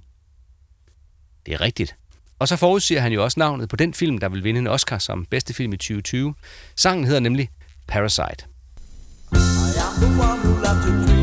Det 1.46 1.54
er 1.54 1.60
rigtigt. 1.60 1.96
Og 2.38 2.48
så 2.48 2.56
forudsiger 2.56 3.00
han 3.00 3.12
jo 3.12 3.24
også 3.24 3.40
navnet 3.40 3.68
på 3.68 3.76
den 3.76 3.94
film, 3.94 4.18
der 4.18 4.28
vil 4.28 4.44
vinde 4.44 4.58
en 4.58 4.66
Oscar 4.66 4.98
som 4.98 5.26
bedste 5.26 5.54
film 5.54 5.72
i 5.72 5.76
2020. 5.76 6.34
Sangen 6.76 7.04
hedder 7.04 7.20
nemlig 7.20 7.50
Parasite. 7.88 8.46
I 9.32 9.36
am 9.78 9.94
the 9.94 10.22
one 10.22 10.40
who 10.44 10.52
your 10.64 11.21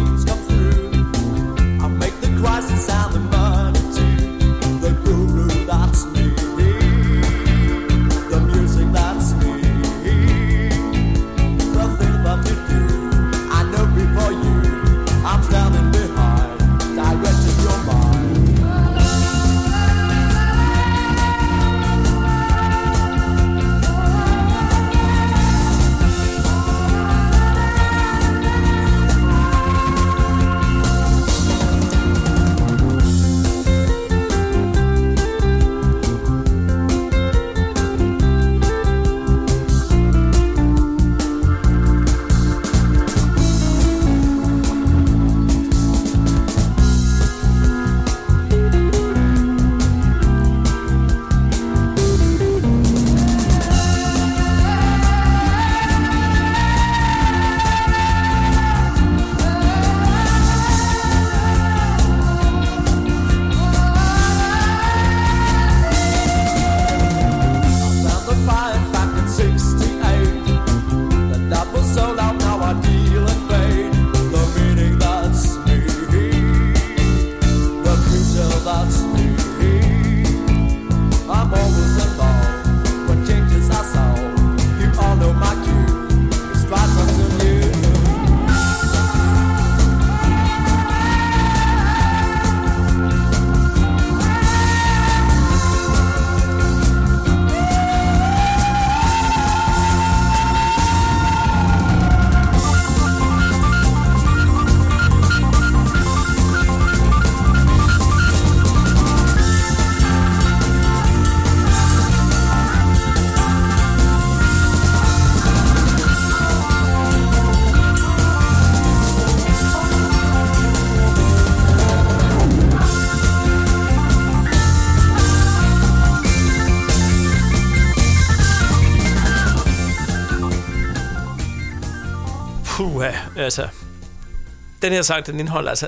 Den 134.89 134.95
her 134.95 135.01
sang, 135.01 135.25
den 135.25 135.39
indeholder 135.39 135.69
altså 135.69 135.87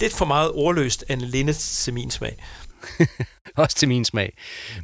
lidt 0.00 0.12
for 0.12 0.24
meget 0.24 0.50
ordløst 0.50 1.04
en 1.10 1.20
linde 1.20 1.52
til 1.52 1.94
min 1.94 2.10
smag. 2.10 2.44
Også 3.56 3.76
til 3.76 3.88
min 3.88 4.04
smag. 4.04 4.36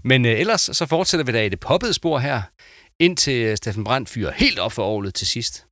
Men 0.05 0.24
øh, 0.24 0.40
ellers 0.40 0.61
så 0.61 0.86
fortsætter 0.86 1.24
vi 1.24 1.32
da 1.32 1.44
i 1.44 1.48
det 1.48 1.61
poppede 1.61 1.94
spor 1.94 2.18
her, 2.18 2.42
indtil 2.98 3.42
øh, 3.42 3.57
Steffen 3.57 3.84
Brandt 3.84 4.09
fyrer 4.09 4.32
helt 4.32 4.59
op 4.59 4.72
for 4.72 4.84
året 4.84 5.14
til 5.14 5.26
sidst. 5.26 5.66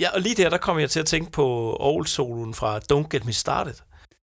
Ja, 0.00 0.10
og 0.10 0.20
lige 0.20 0.34
der, 0.34 0.50
der 0.50 0.56
kom 0.56 0.78
jeg 0.78 0.90
til 0.90 1.00
at 1.00 1.06
tænke 1.06 1.32
på 1.32 1.76
Old-soloen 1.80 2.54
fra 2.54 2.78
Don't 2.92 3.08
Get 3.10 3.24
Me 3.24 3.32
Started. 3.32 3.74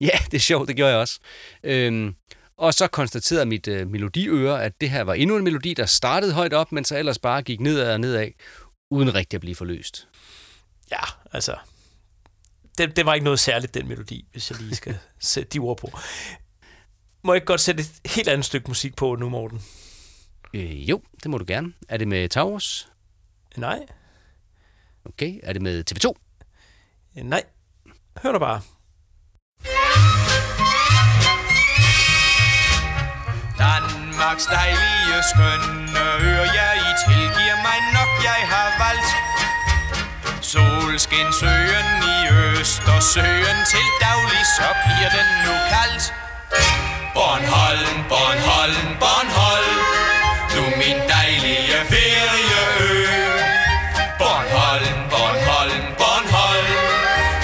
Ja, 0.01 0.19
det 0.31 0.37
er 0.37 0.41
sjovt, 0.41 0.67
det 0.67 0.75
gjorde 0.75 0.91
jeg 0.91 0.99
også. 0.99 1.19
Øhm, 1.63 2.15
og 2.57 2.73
så 2.73 2.87
konstaterede 2.87 3.45
mit 3.45 3.67
øh, 3.67 3.87
melodiøre, 3.87 4.63
at 4.63 4.81
det 4.81 4.89
her 4.89 5.03
var 5.03 5.13
endnu 5.13 5.37
en 5.37 5.43
melodi, 5.43 5.73
der 5.73 5.85
startede 5.85 6.33
højt 6.33 6.53
op, 6.53 6.71
men 6.71 6.85
så 6.85 6.97
ellers 6.97 7.19
bare 7.19 7.41
gik 7.41 7.59
nedad 7.59 7.93
og 7.93 7.99
nedad, 7.99 8.27
uden 8.91 9.15
rigtig 9.15 9.37
at 9.37 9.41
blive 9.41 9.55
forløst. 9.55 10.07
Ja, 10.91 11.03
altså... 11.33 11.55
Det, 12.77 12.95
det 12.95 13.05
var 13.05 13.13
ikke 13.13 13.23
noget 13.23 13.39
særligt, 13.39 13.73
den 13.73 13.87
melodi, 13.87 14.27
hvis 14.31 14.51
jeg 14.51 14.59
lige 14.61 14.75
skal 14.75 14.97
sætte 15.19 15.49
de 15.49 15.59
ord 15.59 15.77
på. 15.77 15.99
Må 17.23 17.33
jeg 17.33 17.37
ikke 17.37 17.45
godt 17.45 17.61
sætte 17.61 17.81
et 17.81 18.11
helt 18.11 18.27
andet 18.27 18.45
stykke 18.45 18.67
musik 18.67 18.95
på 18.95 19.15
nu, 19.15 19.29
Morten? 19.29 19.61
Øh, 20.53 20.89
jo, 20.89 21.01
det 21.23 21.31
må 21.31 21.37
du 21.37 21.45
gerne. 21.47 21.73
Er 21.89 21.97
det 21.97 22.07
med 22.07 22.29
Taurus? 22.29 22.89
Nej, 23.57 23.79
Okay. 25.05 25.39
Er 25.43 25.53
det 25.53 25.61
med 25.61 25.83
TV2? 25.91 26.13
nej. 27.23 27.43
Hør 28.23 28.31
du 28.31 28.39
bare. 28.39 28.61
Danmarks 33.59 34.45
dejlige 34.45 35.17
skønne 35.31 35.99
øer, 36.27 36.45
ja, 36.57 36.69
I 36.87 36.91
tilgiver 37.05 37.57
mig 37.67 37.79
nok, 37.97 38.11
jeg 38.29 38.39
har 38.53 38.67
valgt. 38.83 39.24
Solskinsøen 40.53 41.87
i 42.15 42.17
Østersøen 42.33 43.57
til 43.71 43.87
daglig, 44.05 44.43
så 44.57 44.67
bliver 44.83 45.09
den 45.17 45.27
nu 45.45 45.53
kaldt. 45.73 46.13
Bornholm, 47.13 47.97
Bornholm, 48.11 48.87
Bornholm, 49.03 49.79
du 50.55 50.63
min 50.81 50.99
dejlige 51.15 51.77
ferieø. 51.91 53.07
Bornholm, 54.19 54.99
Bornholm, 55.13 55.83
Bornholm, 56.01 56.77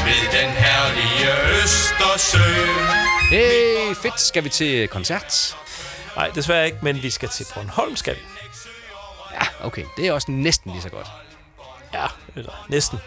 ved 0.06 0.24
den 0.38 0.50
herlige 0.64 1.32
Østersø. 1.58 2.50
Hey, 3.30 3.96
fedt. 4.02 4.20
Skal 4.22 4.44
vi 4.44 4.50
til 4.50 4.88
koncert? 4.88 5.58
Nej, 6.16 6.28
desværre 6.36 6.66
ikke, 6.66 6.78
men 6.82 7.04
vi 7.04 7.10
skal 7.10 7.30
til 7.30 7.46
Bornholm, 7.56 7.96
skal 7.96 8.16
vi. 8.16 8.22
Ja, 9.34 9.66
okay. 9.66 9.86
Det 9.98 10.08
er 10.08 10.14
også 10.14 10.32
næsten 10.32 10.72
lige 10.72 10.82
så 10.82 10.90
godt. 10.90 11.08
Ja, 11.94 12.06
eller 12.36 12.66
næsten. 12.70 13.00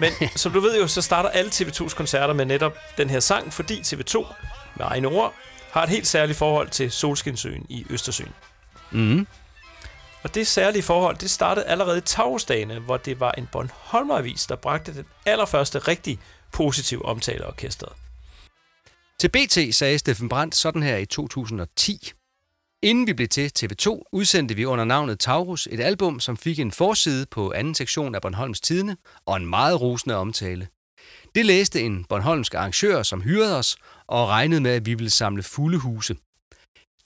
Men 0.00 0.12
som 0.36 0.52
du 0.52 0.60
ved 0.60 0.80
jo, 0.80 0.86
så 0.86 1.02
starter 1.02 1.28
alle 1.28 1.50
TV2's 1.50 1.94
koncerter 1.94 2.34
med 2.34 2.44
netop 2.44 2.76
den 2.96 3.10
her 3.10 3.20
sang, 3.20 3.52
fordi 3.52 3.80
TV2, 3.80 4.26
med 4.76 4.86
egne 4.86 5.08
ord, 5.08 5.34
har 5.70 5.82
et 5.82 5.88
helt 5.88 6.06
særligt 6.06 6.38
forhold 6.38 6.68
til 6.68 6.90
Solskinsøen 6.90 7.66
i 7.68 7.86
Østersøen. 7.90 8.32
Mm. 8.90 9.26
Og 10.22 10.34
det 10.34 10.46
særlige 10.46 10.82
forhold, 10.82 11.16
det 11.16 11.30
startede 11.30 11.66
allerede 11.66 11.98
i 11.98 12.00
Taurusdagene, 12.00 12.78
hvor 12.78 12.96
det 12.96 13.20
var 13.20 13.32
en 13.32 13.48
Bornholmer-avis, 13.52 14.46
der 14.46 14.56
bragte 14.56 14.94
den 14.94 15.04
allerførste 15.26 15.78
rigtig 15.78 16.18
positive 16.52 17.04
omtale 17.04 17.44
af 17.44 17.48
orkestret. 17.48 17.92
Til 19.20 19.28
BT 19.28 19.74
sagde 19.74 19.98
Steffen 19.98 20.28
Brandt 20.28 20.56
sådan 20.56 20.82
her 20.82 20.96
i 20.96 21.06
2010. 21.06 22.12
Inden 22.82 23.06
vi 23.06 23.12
blev 23.12 23.28
til 23.28 23.52
TV2, 23.58 24.02
udsendte 24.12 24.56
vi 24.56 24.64
under 24.64 24.84
navnet 24.84 25.18
Taurus 25.18 25.68
et 25.70 25.80
album, 25.80 26.20
som 26.20 26.36
fik 26.36 26.58
en 26.58 26.72
forside 26.72 27.26
på 27.30 27.52
anden 27.52 27.74
sektion 27.74 28.14
af 28.14 28.22
Bornholms 28.22 28.60
Tidene 28.60 28.96
og 29.26 29.36
en 29.36 29.46
meget 29.46 29.80
rosende 29.80 30.16
omtale. 30.16 30.68
Det 31.34 31.46
læste 31.46 31.80
en 31.82 32.04
Bornholmsk 32.04 32.54
arrangør, 32.54 33.02
som 33.02 33.22
hyrede 33.22 33.58
os 33.58 33.76
og 34.06 34.28
regnede 34.28 34.60
med, 34.60 34.70
at 34.70 34.86
vi 34.86 34.94
ville 34.94 35.10
samle 35.10 35.42
fulde 35.42 35.78
huse. 35.78 36.16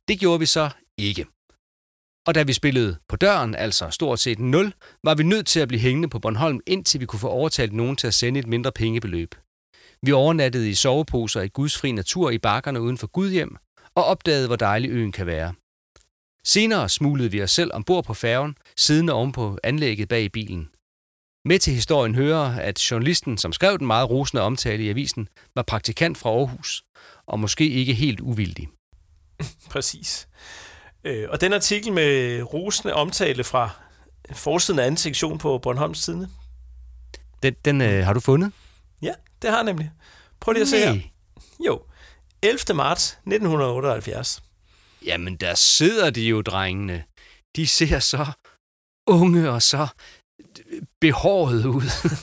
Det 0.08 0.20
gjorde 0.20 0.40
vi 0.40 0.46
så 0.46 0.70
ikke. 0.98 1.26
Og 2.26 2.34
da 2.34 2.42
vi 2.42 2.52
spillede 2.52 2.96
på 3.08 3.16
døren, 3.16 3.54
altså 3.54 3.90
stort 3.90 4.20
set 4.20 4.38
0, 4.38 4.72
var 5.04 5.14
vi 5.14 5.22
nødt 5.22 5.46
til 5.46 5.60
at 5.60 5.68
blive 5.68 5.80
hængende 5.80 6.08
på 6.08 6.18
Bornholm, 6.18 6.60
indtil 6.66 7.00
vi 7.00 7.06
kunne 7.06 7.20
få 7.20 7.28
overtalt 7.28 7.72
nogen 7.72 7.96
til 7.96 8.06
at 8.06 8.14
sende 8.14 8.40
et 8.40 8.46
mindre 8.46 8.72
pengebeløb. 8.72 9.34
Vi 10.02 10.12
overnattede 10.12 10.70
i 10.70 10.74
soveposer 10.74 11.40
i 11.40 11.48
gudsfri 11.48 11.92
natur 11.92 12.30
i 12.30 12.38
bakkerne 12.38 12.80
uden 12.80 12.98
for 12.98 13.06
Gudhjem, 13.06 13.56
og 13.94 14.04
opdagede, 14.04 14.46
hvor 14.46 14.56
dejlig 14.56 14.90
øen 14.90 15.12
kan 15.12 15.26
være. 15.26 15.54
Senere 16.46 16.88
smuglede 16.88 17.30
vi 17.30 17.42
os 17.42 17.50
selv 17.50 17.70
ombord 17.74 18.04
på 18.04 18.14
færgen, 18.14 18.56
siddende 18.76 19.12
oven 19.12 19.32
på 19.32 19.58
anlægget 19.62 20.08
bag 20.08 20.22
i 20.22 20.28
bilen. 20.28 20.68
Med 21.44 21.58
til 21.58 21.72
historien 21.72 22.14
hører, 22.14 22.56
at 22.60 22.90
journalisten, 22.90 23.38
som 23.38 23.52
skrev 23.52 23.78
den 23.78 23.86
meget 23.86 24.10
rosende 24.10 24.42
omtale 24.42 24.82
i 24.84 24.88
avisen, 24.88 25.28
var 25.54 25.62
praktikant 25.62 26.18
fra 26.18 26.30
Aarhus, 26.30 26.82
og 27.26 27.40
måske 27.40 27.68
ikke 27.68 27.94
helt 27.94 28.20
uvildig. 28.20 28.68
Præcis. 29.70 30.28
Øh, 31.04 31.28
og 31.30 31.40
den 31.40 31.52
artikel 31.52 31.92
med 31.92 32.42
rosende 32.42 32.94
omtale 32.94 33.44
fra 33.44 33.70
forsiden 34.32 34.78
af 34.78 34.84
anden 34.86 34.96
sektion 34.98 35.38
på 35.38 35.58
Bornholms 35.58 36.04
Tidene, 36.04 36.28
Den, 37.42 37.54
den 37.64 37.80
øh, 37.80 38.04
har 38.04 38.12
du 38.12 38.20
fundet? 38.20 38.52
ja, 39.02 39.12
det 39.42 39.50
har 39.50 39.56
jeg 39.56 39.64
nemlig. 39.64 39.90
Prøv 40.40 40.52
lige 40.52 40.62
at 40.62 40.68
se 40.68 40.78
her. 40.78 41.00
Jo, 41.66 41.82
11. 42.42 42.58
marts 42.74 43.10
1978. 43.10 44.42
Jamen, 45.06 45.36
der 45.36 45.54
sidder 45.54 46.10
de 46.10 46.22
jo, 46.22 46.42
drengene. 46.42 47.04
De 47.56 47.66
ser 47.66 47.98
så 47.98 48.26
unge 49.06 49.50
og 49.50 49.62
så 49.62 49.86
behåret 51.00 51.64
ud. 51.66 51.82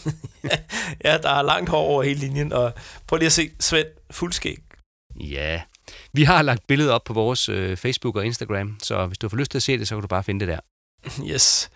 Ja, 1.03 1.17
der 1.17 1.29
er 1.29 1.41
langt 1.41 1.69
hår 1.69 1.77
over 1.82 2.03
hele 2.03 2.19
linjen, 2.19 2.53
og 2.53 2.73
prøv 3.07 3.17
lige 3.17 3.25
at 3.25 3.32
se 3.32 3.51
Svend 3.59 3.88
fuldskæg. 4.11 4.57
ja, 5.19 5.61
vi 6.13 6.23
har 6.23 6.41
lagt 6.41 6.67
billedet 6.67 6.93
op 6.93 7.03
på 7.03 7.13
vores 7.13 7.49
øh, 7.49 7.77
Facebook 7.77 8.15
og 8.15 8.25
Instagram, 8.25 8.77
så 8.84 9.05
hvis 9.05 9.17
du 9.17 9.29
får 9.29 9.38
lyst 9.38 9.51
til 9.51 9.57
at 9.57 9.63
se 9.63 9.77
det, 9.77 9.88
så 9.88 9.95
kan 9.95 10.01
du 10.01 10.07
bare 10.07 10.23
finde 10.23 10.39
det 10.39 10.47
der. 10.47 10.59
Yes. 11.32 11.69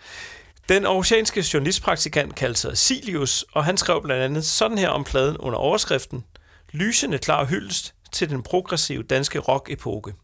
Den 0.68 0.84
aarhusianske 0.86 1.44
journalistpraktikant 1.54 2.34
kaldte 2.34 2.60
sig 2.60 2.78
Silius, 2.78 3.44
og 3.52 3.64
han 3.64 3.76
skrev 3.76 4.02
blandt 4.02 4.22
andet 4.22 4.44
sådan 4.44 4.78
her 4.78 4.88
om 4.88 5.04
pladen 5.04 5.36
under 5.36 5.58
overskriften 5.58 6.24
Lysende 6.72 7.18
klar 7.18 7.44
hyldest 7.44 7.94
til 8.12 8.30
den 8.30 8.42
progressive 8.42 9.02
danske 9.02 9.38
rock-epoke. 9.38 10.14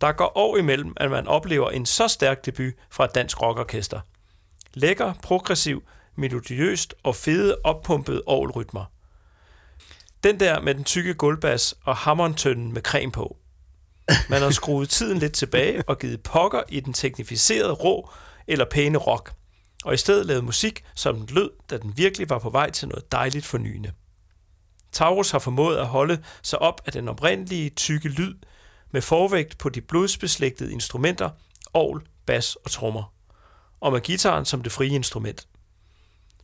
Der 0.00 0.12
går 0.12 0.32
år 0.38 0.56
imellem, 0.56 0.92
at 0.96 1.10
man 1.10 1.28
oplever 1.28 1.70
en 1.70 1.86
så 1.86 2.08
stærk 2.08 2.46
debut 2.46 2.74
fra 2.90 3.04
et 3.04 3.14
dansk 3.14 3.42
rockorkester. 3.42 4.00
Lækker, 4.74 5.14
progressiv, 5.22 5.82
melodiøst 6.14 6.94
og 7.02 7.16
fede, 7.16 7.56
oppumpede 7.64 8.22
orgelrytmer. 8.26 8.84
Den 10.24 10.40
der 10.40 10.60
med 10.60 10.74
den 10.74 10.84
tykke 10.84 11.14
gulvbas 11.14 11.74
og 11.84 11.96
hammerentønden 11.96 12.72
med 12.72 12.82
creme 12.82 13.12
på. 13.12 13.36
Man 14.28 14.42
har 14.42 14.50
skruet 14.50 14.88
tiden 14.88 15.18
lidt 15.18 15.32
tilbage 15.32 15.82
og 15.88 15.98
givet 15.98 16.22
pokker 16.22 16.62
i 16.68 16.80
den 16.80 16.92
teknificerede 16.92 17.72
rå 17.72 18.10
eller 18.46 18.64
pæne 18.64 18.98
rock, 18.98 19.32
og 19.84 19.94
i 19.94 19.96
stedet 19.96 20.26
lavet 20.26 20.44
musik, 20.44 20.84
som 20.94 21.16
den 21.16 21.26
lød, 21.34 21.50
da 21.70 21.78
den 21.78 21.92
virkelig 21.96 22.30
var 22.30 22.38
på 22.38 22.50
vej 22.50 22.70
til 22.70 22.88
noget 22.88 23.12
dejligt 23.12 23.46
fornyende. 23.46 23.92
Taurus 24.92 25.30
har 25.30 25.38
formået 25.38 25.76
at 25.76 25.86
holde 25.86 26.22
sig 26.42 26.58
op 26.58 26.80
af 26.86 26.92
den 26.92 27.08
oprindelige 27.08 27.70
tykke 27.70 28.08
lyd, 28.08 28.34
med 28.96 29.02
forvægt 29.02 29.58
på 29.58 29.68
de 29.68 29.80
blodsbeslægtede 29.80 30.72
instrumenter, 30.72 31.30
ovl, 31.74 32.06
bas 32.26 32.56
og 32.56 32.70
trommer, 32.70 33.12
og 33.80 33.92
med 33.92 34.00
gitaren 34.00 34.44
som 34.44 34.62
det 34.62 34.72
frie 34.72 34.90
instrument. 34.90 35.48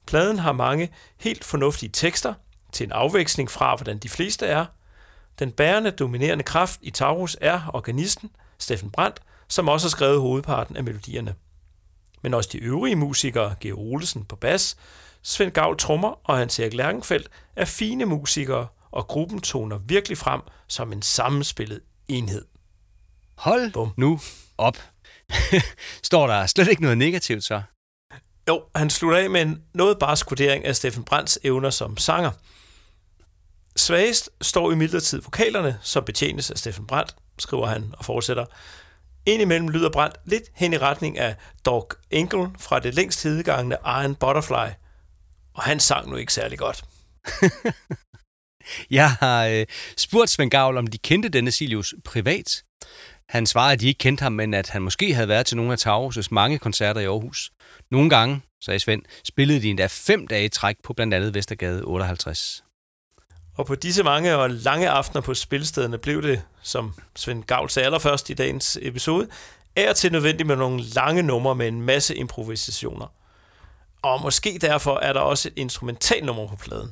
Pladen 0.07 0.39
har 0.39 0.53
mange 0.53 0.93
helt 1.17 1.45
fornuftige 1.45 1.91
tekster, 1.93 2.35
til 2.73 2.85
en 2.85 2.93
afveksling 2.93 3.51
fra, 3.51 3.77
hvordan 3.77 3.99
de 3.99 4.09
fleste 4.09 4.47
er. 4.47 4.67
Den 5.39 5.53
bærende, 5.53 5.91
dominerende 5.91 6.45
kraft 6.45 6.81
i 6.83 6.91
Taurus 6.91 7.37
er 7.41 7.61
organisten, 7.75 8.31
Steffen 8.59 8.91
Brandt, 8.91 9.21
som 9.49 9.69
også 9.69 9.87
har 9.87 9.91
skrevet 9.91 10.21
hovedparten 10.21 10.77
af 10.77 10.85
melodierne. 10.85 11.35
Men 12.23 12.35
også 12.35 12.51
de 12.53 12.59
øvrige 12.59 12.97
musikere, 12.97 13.55
Georg 13.61 13.79
Olesen 13.79 14.25
på 14.25 14.37
bas, 14.37 14.77
Svend 15.23 15.53
Gav 15.53 15.77
trommer 15.77 16.21
og 16.25 16.39
Hans 16.39 16.59
Erik 16.59 16.75
Lærkenfeldt 16.75 17.29
er 17.57 17.65
fine 17.65 18.05
musikere, 18.05 18.67
og 18.91 19.07
gruppen 19.07 19.41
toner 19.41 19.79
virkelig 19.79 20.19
frem 20.19 20.41
som 20.69 20.93
en 20.93 21.03
sammenspillet 21.03 21.81
enhed. 22.13 22.45
Hold 23.37 23.73
Bum. 23.73 23.93
nu 23.97 24.21
op. 24.59 24.77
Står 26.03 26.27
der 26.27 26.47
slet 26.47 26.69
ikke 26.69 26.83
noget 26.83 26.99
negativt 26.99 27.45
så? 27.45 27.63
Jo, 28.49 28.63
han 28.75 28.91
slutter 28.91 29.19
af 29.19 29.31
med 29.31 29.43
en 29.43 29.63
noget 29.75 29.99
barsk 29.99 30.31
vurdering 30.31 30.65
af 30.65 30.77
Steffen 30.77 31.05
Brandts 31.05 31.39
evner 31.45 31.71
som 31.71 31.97
sanger. 31.97 32.31
Svagest 33.77 34.31
står 34.41 34.73
i 34.73 34.75
midlertid 34.75 35.21
vokalerne, 35.23 35.79
som 35.83 36.05
betjenes 36.05 36.51
af 36.51 36.59
Steffen 36.59 36.87
Brandt, 36.87 37.17
skriver 37.39 37.67
han 37.67 37.95
og 37.99 38.05
fortsætter. 38.05 38.45
Indimellem 39.27 39.69
lyder 39.69 39.91
Brandt 39.91 40.17
lidt 40.25 40.45
hen 40.55 40.73
i 40.73 40.79
retning 40.79 41.19
af 41.19 41.37
Dog 41.65 41.91
Enkel 42.11 42.49
fra 42.59 42.79
det 42.79 42.95
længst 42.95 43.23
hedegangende 43.23 43.77
Iron 43.87 44.15
Butterfly. 44.15 44.73
Og 45.55 45.63
han 45.63 45.81
sang 45.81 46.11
nu 46.11 46.17
ikke 46.17 46.33
særlig 46.33 46.59
godt. 46.59 46.85
Jeg 48.91 49.13
har 49.13 49.47
øh, 49.47 49.67
spurgt 49.97 50.31
Svend 50.31 50.51
Gavl, 50.51 50.77
om 50.77 50.87
de 50.87 50.99
kendte 50.99 51.29
denne 51.29 51.51
Silius 51.51 51.95
privat. 52.05 52.63
Han 53.29 53.47
svarede, 53.47 53.73
at 53.73 53.81
de 53.81 53.87
ikke 53.87 53.99
kendte 53.99 54.23
ham, 54.23 54.33
men 54.33 54.55
at 54.55 54.69
han 54.69 54.83
måske 54.83 55.15
havde 55.15 55.29
været 55.29 55.47
til 55.47 55.57
nogle 55.57 55.73
af 55.73 55.87
Taurus' 55.87 56.29
mange 56.31 56.59
koncerter 56.59 57.01
i 57.01 57.05
Aarhus. 57.05 57.51
Nogle 57.91 58.11
gange, 58.11 58.41
sagde 58.65 58.81
Svend, 58.81 59.03
spillede 59.25 59.63
de 59.63 59.71
endda 59.71 59.87
fem 59.91 60.27
dage 60.27 60.45
i 60.45 60.49
træk 60.49 60.77
på 60.85 60.93
blandt 60.93 61.15
andet 61.15 61.35
Vestergade 61.35 61.83
58. 61.85 62.65
Og 63.57 63.67
på 63.67 63.75
disse 63.75 64.03
mange 64.03 64.37
og 64.37 64.51
lange 64.51 64.89
aftener 64.89 65.23
på 65.23 65.35
spilstederne 65.35 65.99
blev 65.99 66.23
det, 66.23 66.43
som 66.63 66.95
Svend 67.17 67.45
Gavl 67.45 67.71
sagde 67.71 67.87
allerførst 67.87 68.31
i 68.31 68.35
dagens 68.35 68.79
episode, 68.83 69.29
er 69.77 69.93
til 69.93 70.13
nødvendigt 70.13 70.47
med 70.47 70.57
nogle 70.57 70.83
lange 70.83 71.23
numre 71.23 71.55
med 71.55 71.69
en 71.69 71.83
masse 71.83 72.17
improvisationer. 72.17 73.07
Og 74.03 74.21
måske 74.23 74.59
derfor 74.61 74.99
er 74.99 75.13
der 75.13 75.21
også 75.21 75.49
et 75.49 75.55
instrumentalnummer 75.57 76.49
på 76.49 76.57
pladen. 76.57 76.91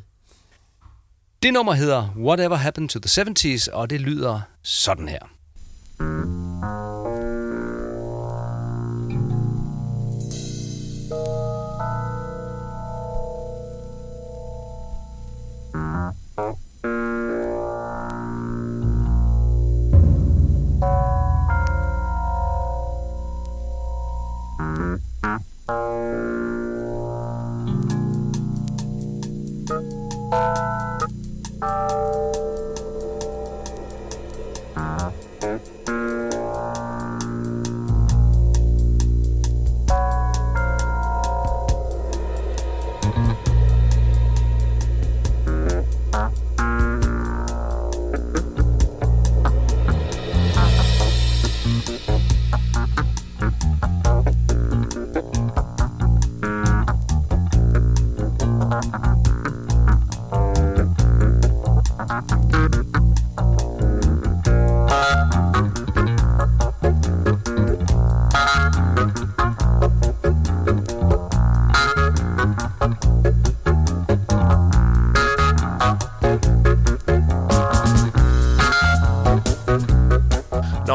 Det 1.43 1.53
nummer 1.53 1.73
hedder 1.73 2.09
Whatever 2.17 2.57
Happened 2.57 2.89
to 2.89 2.99
the 2.99 3.23
70s, 3.23 3.73
og 3.73 3.91
det 3.91 4.01
lyder 4.01 4.41
sådan 4.63 5.09
her. 5.09 5.21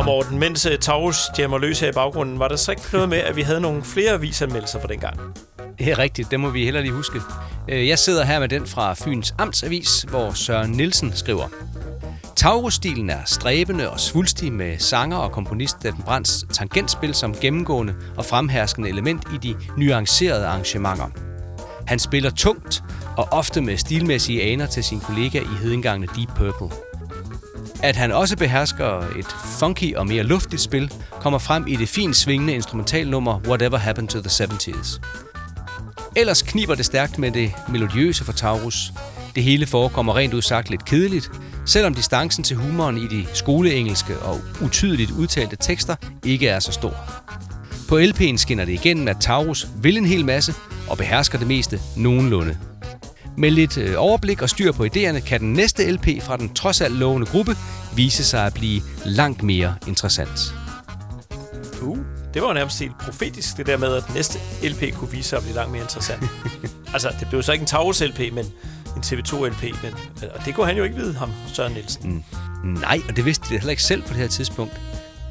Morten, 0.05 0.39
mens 0.39 0.65
øh, 0.65 0.78
Taurus 0.78 1.17
jammer 1.39 1.57
løs 1.57 1.80
her 1.80 1.89
i 1.89 1.91
baggrunden, 1.91 2.39
var 2.39 2.47
der 2.47 2.55
så 2.55 2.71
ikke 2.71 2.84
noget 2.93 3.09
med, 3.09 3.17
at 3.17 3.36
vi 3.36 3.41
havde 3.41 3.61
nogle 3.61 3.84
flere 3.84 4.11
avisanmeldelser 4.11 4.80
fra 4.80 4.88
dengang? 4.88 5.19
Det 5.80 5.91
er 5.91 5.99
rigtigt, 5.99 6.32
det 6.32 6.39
må 6.39 6.49
vi 6.49 6.63
heller 6.65 6.82
lige 6.82 6.93
huske. 6.93 7.21
Øh, 7.70 7.88
jeg 7.88 7.99
sidder 7.99 8.24
her 8.24 8.39
med 8.39 8.49
den 8.49 8.68
fra 8.68 8.93
Fyns 8.93 9.36
Amtsavis, 9.38 10.05
hvor 10.09 10.32
Søren 10.32 10.72
Nielsen 10.72 11.11
skriver. 11.16 11.47
Taurus-stilen 12.36 13.09
er 13.09 13.20
stræbende 13.26 13.89
og 13.89 13.99
svulstig 13.99 14.53
med 14.53 14.80
sanger 14.80 15.18
og 15.18 15.32
komponist 15.32 15.76
Steffen 15.80 16.03
Brands 16.03 16.45
tangentspil 16.53 17.13
som 17.13 17.36
gennemgående 17.36 17.95
og 18.18 18.26
fremherskende 18.26 18.89
element 18.89 19.24
i 19.34 19.38
de 19.38 19.55
nuancerede 19.78 20.45
arrangementer. 20.45 21.07
Han 21.88 21.99
spiller 21.99 22.30
tungt 22.30 22.84
og 23.18 23.28
ofte 23.32 23.61
med 23.61 23.78
stilmæssige 23.78 24.43
aner 24.43 24.66
til 24.66 24.84
sin 24.84 24.99
kollega 24.99 25.39
i 25.39 25.61
hedengangne 25.61 26.07
Deep 26.16 26.30
Purple. 26.36 26.78
At 27.84 27.95
han 27.95 28.11
også 28.11 28.38
behersker 28.38 28.99
et 29.18 29.36
funky 29.59 29.95
og 29.95 30.07
mere 30.07 30.24
luftigt 30.24 30.61
spil, 30.61 30.93
kommer 31.11 31.39
frem 31.39 31.68
i 31.68 31.76
det 31.76 31.89
fint 31.89 32.16
svingende 32.16 32.53
instrumentalnummer 32.53 33.39
Whatever 33.47 33.78
Happened 33.78 34.07
to 34.09 34.20
the 34.22 34.43
70s. 34.43 34.99
Ellers 36.18 36.41
kniber 36.41 36.76
det 36.76 36.86
stærkt 36.86 37.18
med 37.18 37.32
det 37.32 37.53
melodiøse 37.70 38.24
for 38.24 38.32
Taurus. 38.32 38.93
Det 39.36 39.43
hele 39.43 39.66
forekommer 39.66 40.16
rent 40.16 40.34
udsagt 40.34 40.70
lidt 40.70 40.86
kedeligt, 40.86 41.32
selvom 41.66 41.93
distancen 41.93 42.43
til 42.43 42.57
humoren 42.57 42.97
i 42.97 43.07
de 43.07 43.26
skoleengelske 43.34 44.18
og 44.20 44.41
utydeligt 44.61 45.11
udtalte 45.11 45.55
tekster 45.55 45.95
ikke 46.26 46.47
er 46.47 46.59
så 46.59 46.72
stor. 46.72 46.95
På 47.89 47.99
LP'en 47.99 48.38
skinner 48.38 48.66
det 48.66 48.74
igennem, 48.74 49.07
at 49.07 49.18
Taurus 49.20 49.68
vil 49.82 49.97
en 49.97 50.05
hel 50.05 50.26
masse 50.26 50.53
og 50.89 50.97
behersker 50.97 51.38
det 51.38 51.47
meste 51.47 51.80
nogenlunde. 51.97 52.57
Med 53.38 53.51
lidt 53.51 53.78
øh, 53.78 53.93
overblik 53.97 54.41
og 54.41 54.49
styr 54.49 54.72
på 54.72 54.86
idéerne 54.86 55.20
kan 55.20 55.39
den 55.39 55.53
næste 55.53 55.91
LP 55.91 56.07
fra 56.22 56.38
den 56.38 56.53
trods 56.53 56.82
alt 56.82 56.95
lovende 56.95 57.28
gruppe 57.28 57.55
vise 57.95 58.24
sig 58.24 58.45
at 58.45 58.53
blive 58.53 58.82
langt 59.05 59.43
mere 59.43 59.76
interessant. 59.88 60.39
Uh, 61.82 61.97
det 62.36 62.44
var 62.44 62.48
jo 62.48 62.54
nærmest 62.54 62.80
helt 62.80 62.98
profetisk, 62.98 63.58
det 63.58 63.68
der 63.68 63.78
med, 63.78 63.96
at 63.96 64.14
næste 64.14 64.40
LP 64.64 64.94
kunne 64.96 65.12
vise 65.12 65.30
sig 65.30 65.38
at 65.38 65.44
blive 65.44 65.56
langt 65.56 65.72
mere 65.72 65.82
interessant. 65.82 66.24
altså, 66.94 67.10
det 67.20 67.28
blev 67.30 67.44
så 67.44 67.52
ikke 67.52 67.64
en 67.64 67.68
Taurus 67.68 68.02
LP, 68.02 68.20
men 68.20 68.46
en 68.96 69.02
TV2 69.06 69.46
LP, 69.46 69.64
men, 69.84 69.94
og 70.36 70.46
det 70.46 70.56
kunne 70.56 70.68
han 70.68 70.78
jo 70.78 70.84
ikke 70.84 70.96
vide, 70.96 71.14
ham, 71.14 71.32
Søren 71.54 71.74
Nielsen. 71.74 72.26
Mm. 72.64 72.70
Nej, 72.70 73.02
og 73.10 73.16
det 73.16 73.26
vidste 73.26 73.46
de 73.50 73.54
heller 73.54 73.70
ikke 73.70 73.84
selv 73.84 74.02
på 74.02 74.08
det 74.08 74.18
her 74.18 74.28
tidspunkt. 74.28 74.82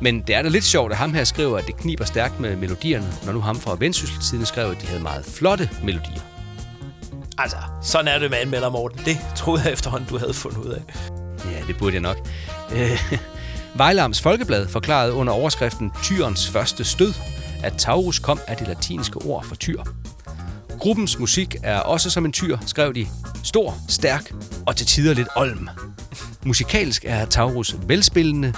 Men 0.01 0.21
det 0.21 0.35
er 0.35 0.43
da 0.43 0.49
lidt 0.49 0.65
sjovt, 0.65 0.93
at 0.93 0.99
ham 0.99 1.15
her 1.15 1.25
skriver, 1.25 1.59
at 1.59 1.67
det 1.67 1.77
kniber 1.77 2.05
stærkt 2.05 2.41
med 2.41 2.57
melodierne, 2.57 3.13
når 3.25 3.33
nu 3.33 3.41
ham 3.41 3.61
fra 3.61 3.77
Vendsyssel 3.79 4.47
skrev, 4.47 4.71
at 4.71 4.81
de 4.81 4.87
havde 4.87 5.03
meget 5.03 5.25
flotte 5.25 5.71
melodier. 5.83 6.21
Altså, 7.39 7.57
sådan 7.83 8.09
er 8.09 8.19
det 8.19 8.31
med 8.31 8.39
anmelder, 8.39 8.71
Morten. 8.71 9.01
Det 9.05 9.19
troede 9.37 9.63
jeg 9.65 9.73
efterhånden, 9.73 10.09
du 10.09 10.19
havde 10.19 10.35
fundet 10.35 10.59
ud 10.59 10.71
af. 10.71 10.83
Ja, 11.53 11.67
det 11.67 11.77
burde 11.77 11.95
jeg 11.95 12.03
nok. 12.03 12.29
Øh, 12.73 13.19
Vejlams 13.77 14.21
Folkeblad 14.21 14.69
forklarede 14.69 15.13
under 15.13 15.33
overskriften 15.33 15.93
Tyrens 16.03 16.51
første 16.51 16.85
stød, 16.85 17.15
at 17.63 17.75
Taurus 17.79 18.19
kom 18.19 18.41
af 18.47 18.57
det 18.57 18.69
latinske 18.69 19.19
ord 19.19 19.45
for 19.45 19.55
tyr. 19.55 19.83
Gruppens 20.79 21.19
musik 21.19 21.57
er 21.63 21.79
også 21.79 22.11
som 22.11 22.25
en 22.25 22.33
tyr, 22.33 22.59
skrev 22.67 22.95
de. 22.95 23.07
Stor, 23.45 23.75
stærk 23.89 24.33
og 24.67 24.77
til 24.77 24.87
tider 24.87 25.15
lidt 25.15 25.29
olm. 25.37 25.69
Musikalsk 26.45 27.05
er 27.07 27.25
Taurus 27.25 27.77
velspillende. 27.87 28.55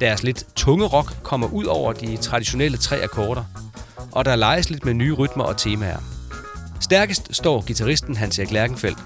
Deres 0.00 0.22
lidt 0.22 0.46
tunge 0.56 0.86
rock 0.86 1.22
kommer 1.22 1.46
ud 1.46 1.64
over 1.64 1.92
de 1.92 2.16
traditionelle 2.16 2.78
tre 2.78 3.02
akkorder. 3.02 3.44
Og 4.12 4.24
der 4.24 4.36
leges 4.36 4.70
lidt 4.70 4.84
med 4.84 4.94
nye 4.94 5.12
rytmer 5.12 5.44
og 5.44 5.56
temaer. 5.56 5.98
Stærkest 6.80 7.28
står 7.36 7.64
gitarristen 7.66 8.16
Hans 8.16 8.38
Erik 8.38 8.50
Lærkenfeldt. 8.50 8.98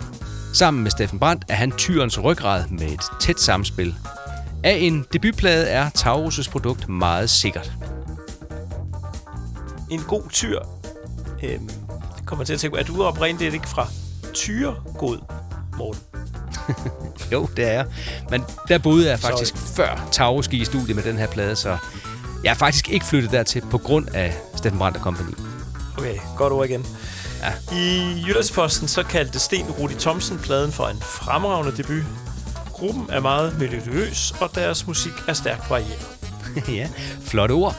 Sammen 0.54 0.82
med 0.82 0.90
Steffen 0.90 1.18
Brandt 1.18 1.44
er 1.48 1.54
han 1.54 1.72
tyrens 1.72 2.22
ryggrad 2.22 2.68
med 2.68 2.86
et 2.86 3.02
tæt 3.20 3.40
samspil. 3.40 3.94
Af 4.64 4.78
en 4.80 5.06
debutplade 5.12 5.66
er 5.66 5.90
Taurus' 5.98 6.50
produkt 6.50 6.88
meget 6.88 7.30
sikkert. 7.30 7.72
En 9.90 10.00
god 10.00 10.22
tyr. 10.30 10.58
Øhm, 11.42 11.68
det 12.16 12.26
kommer 12.26 12.44
til 12.44 12.52
at 12.52 12.60
tænke 12.60 12.74
på, 12.74 12.78
er 12.80 12.82
du 12.84 13.04
oprindeligt 13.04 13.54
ikke 13.54 13.68
fra 13.68 13.88
Tyregod, 14.34 15.18
Morten? 15.78 16.02
Jo, 17.32 17.48
det 17.56 17.64
er 17.64 17.72
jeg. 17.72 17.86
Men 18.30 18.44
der 18.68 18.78
boede 18.78 19.10
jeg 19.10 19.18
faktisk 19.20 19.56
Sorry. 19.56 19.86
før 19.86 20.08
Taurus 20.12 20.48
gik 20.48 20.60
i 20.60 20.64
studie 20.64 20.94
med 20.94 21.02
den 21.02 21.18
her 21.18 21.26
plade, 21.26 21.56
så 21.56 21.76
jeg 22.44 22.50
er 22.50 22.54
faktisk 22.54 22.88
ikke 22.88 23.06
flyttet 23.06 23.30
dertil 23.30 23.62
på 23.70 23.78
grund 23.78 24.08
af 24.14 24.34
Steffen 24.56 24.78
Brandt 24.78 24.98
Company. 24.98 25.32
Okay, 25.98 26.18
godt 26.36 26.52
ord 26.52 26.66
igen. 26.66 26.86
Ja. 27.42 27.76
I 27.76 28.22
Jyllandsposten 28.26 28.88
så 28.88 29.02
kaldte 29.02 29.38
Sten 29.38 29.66
Rudi 29.66 29.94
Thomsen 29.94 30.38
pladen 30.38 30.72
for 30.72 30.86
en 30.86 31.00
fremragende 31.00 31.76
debut. 31.76 32.02
Gruppen 32.74 33.06
er 33.10 33.20
meget 33.20 33.58
melodiøs, 33.58 34.34
og 34.40 34.50
deres 34.54 34.86
musik 34.86 35.12
er 35.28 35.32
stærkt 35.32 35.70
varieret. 35.70 36.08
ja, 36.78 36.88
flotte 37.20 37.52
ord. 37.52 37.76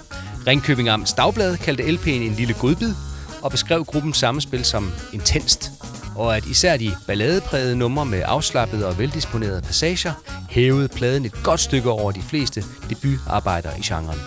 Ringkøbing 0.48 0.90
Amts 0.90 1.14
Dagblad 1.14 1.58
kaldte 1.58 1.84
LP'en 1.84 2.10
en 2.10 2.34
lille 2.34 2.54
godbid 2.54 2.94
og 3.42 3.52
beskrev 3.52 3.86
gruppens 3.86 4.18
sammenspil 4.18 4.66
som 4.66 4.92
intenst. 5.14 5.72
Og 6.16 6.38
at 6.38 6.46
især 6.46 6.78
de 6.78 6.92
balladeprægede 7.08 7.76
numre 7.76 8.06
med 8.06 8.22
afslappede 8.26 8.88
og 8.88 8.98
veldisponerede 8.98 9.62
passager 9.62 10.14
hævede 10.50 10.88
pladen 10.88 11.26
et 11.26 11.44
godt 11.44 11.60
stykke 11.60 11.90
over 11.90 12.12
de 12.12 12.22
fleste 12.22 12.64
debutarbejder 12.90 13.70
i 13.78 13.82
genren. 13.82 14.20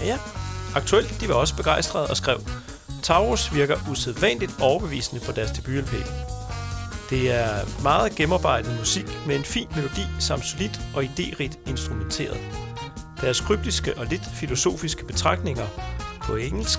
Ja, 0.00 0.06
ja. 0.06 0.18
Aktuelt, 0.74 1.20
de 1.20 1.28
var 1.28 1.34
også 1.34 1.56
begejstrede 1.56 2.06
og 2.06 2.16
skrev, 2.16 2.40
Taurus 3.02 3.54
virker 3.54 3.76
usædvanligt 3.90 4.52
overbevisende 4.60 5.24
på 5.24 5.32
deres 5.32 5.50
debut-LP. 5.50 5.94
Det 7.12 7.30
er 7.30 7.82
meget 7.82 8.14
gennemarbejdet 8.14 8.78
musik 8.78 9.06
med 9.26 9.36
en 9.36 9.44
fin 9.44 9.66
melodi 9.76 10.06
samt 10.18 10.44
solidt 10.44 10.80
og 10.94 11.04
idérigt 11.04 11.70
instrumenteret. 11.70 12.40
Deres 13.20 13.40
kryptiske 13.40 13.98
og 13.98 14.06
lidt 14.06 14.22
filosofiske 14.34 15.04
betragtninger 15.04 15.66
på 16.22 16.36
engelsk 16.36 16.78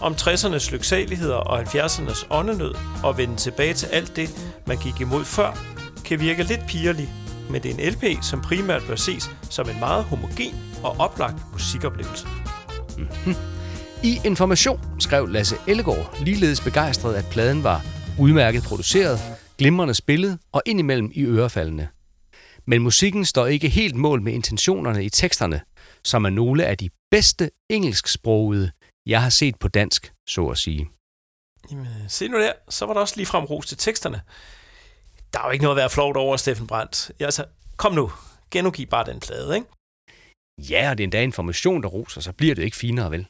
om 0.00 0.12
60'ernes 0.12 0.72
lyksaligheder 0.72 1.36
og 1.36 1.60
70'ernes 1.60 2.26
åndenød 2.30 2.74
og 3.02 3.18
vende 3.18 3.36
tilbage 3.36 3.74
til 3.74 3.86
alt 3.86 4.16
det, 4.16 4.30
man 4.66 4.76
gik 4.76 5.00
imod 5.00 5.24
før, 5.24 5.58
kan 6.04 6.20
virke 6.20 6.42
lidt 6.42 6.66
pigerlig, 6.68 7.10
men 7.50 7.62
det 7.62 7.70
er 7.70 7.74
en 7.74 7.92
LP, 7.92 8.22
som 8.22 8.40
primært 8.40 8.82
bør 8.88 8.96
ses 8.96 9.30
som 9.50 9.70
en 9.70 9.80
meget 9.80 10.04
homogen 10.04 10.54
og 10.82 10.96
oplagt 10.98 11.36
musikoplevelse. 11.52 12.26
I 14.02 14.20
Information 14.24 14.80
skrev 14.98 15.28
Lasse 15.28 15.56
Ellegaard 15.66 16.16
ligeledes 16.20 16.60
begejstret, 16.60 17.14
at 17.14 17.26
pladen 17.30 17.64
var 17.64 17.82
udmærket 18.18 18.62
produceret, 18.62 19.37
glimrende 19.58 19.94
spillet 19.94 20.38
og 20.52 20.62
indimellem 20.66 21.10
i 21.14 21.22
ørefaldene. 21.24 21.88
Men 22.66 22.82
musikken 22.82 23.24
står 23.24 23.46
ikke 23.46 23.68
helt 23.68 23.94
mål 23.96 24.22
med 24.22 24.32
intentionerne 24.32 25.04
i 25.04 25.08
teksterne, 25.08 25.60
som 26.04 26.24
er 26.24 26.30
nogle 26.30 26.66
af 26.66 26.78
de 26.78 26.90
bedste 27.10 27.50
engelsksprogede, 27.68 28.70
jeg 29.06 29.22
har 29.22 29.30
set 29.30 29.58
på 29.58 29.68
dansk, 29.68 30.12
så 30.28 30.46
at 30.46 30.58
sige. 30.58 30.88
Jamen, 31.70 31.86
se 32.08 32.28
nu 32.28 32.38
der, 32.38 32.52
så 32.68 32.86
var 32.86 32.94
der 32.94 33.00
også 33.00 33.16
lige 33.16 33.26
frem 33.26 33.44
ros 33.44 33.66
til 33.66 33.76
teksterne. 33.76 34.20
Der 35.32 35.40
er 35.40 35.44
jo 35.44 35.50
ikke 35.50 35.62
noget 35.62 35.76
at 35.76 35.80
være 35.80 35.90
flot 35.90 36.16
over, 36.16 36.36
Steffen 36.36 36.66
Brandt. 36.66 37.10
Ja, 37.20 37.24
altså, 37.24 37.44
kom 37.76 37.92
nu, 37.92 38.12
genudgiv 38.50 38.86
bare 38.86 39.04
den 39.04 39.20
plade, 39.20 39.54
ikke? 39.54 39.66
Ja, 40.58 40.90
og 40.90 40.98
det 40.98 41.04
er 41.04 41.06
endda 41.06 41.22
information, 41.22 41.82
der 41.82 41.88
roser, 41.88 42.20
så 42.20 42.32
bliver 42.32 42.54
det 42.54 42.62
ikke 42.62 42.76
finere, 42.76 43.10
vel? 43.10 43.26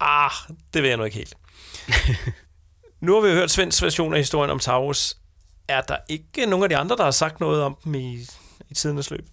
Ah, 0.00 0.30
det 0.74 0.82
vil 0.82 0.88
jeg 0.88 0.96
nu 0.96 1.04
ikke 1.04 1.16
helt. 1.16 1.36
nu 3.02 3.14
har 3.14 3.20
vi 3.20 3.28
jo 3.28 3.34
hørt 3.34 3.50
Svends 3.50 3.82
version 3.82 4.12
af 4.12 4.20
historien 4.20 4.50
om 4.50 4.58
Taurus. 4.58 5.16
Er 5.68 5.80
der 5.80 5.96
ikke 6.08 6.46
nogen 6.46 6.62
af 6.62 6.68
de 6.68 6.76
andre, 6.76 6.96
der 6.96 7.04
har 7.04 7.10
sagt 7.10 7.40
noget 7.40 7.62
om 7.62 7.76
dem 7.84 7.94
i, 7.94 8.26
i 8.70 8.74
tidernes 8.74 9.10
løb? 9.10 9.26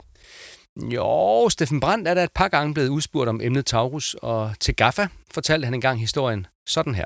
Jo, 0.77 1.49
Steffen 1.49 1.79
Brandt 1.79 2.07
er 2.07 2.13
der 2.13 2.23
et 2.23 2.31
par 2.35 2.47
gange 2.47 2.73
blevet 2.73 2.89
udspurgt 2.89 3.29
om 3.29 3.41
emnet 3.43 3.65
Taurus, 3.65 4.15
og 4.21 4.53
til 4.59 4.75
Gaffa 4.75 5.07
fortalte 5.33 5.65
han 5.65 5.73
engang 5.73 5.99
historien 5.99 6.47
sådan 6.67 6.95
her. 6.95 7.05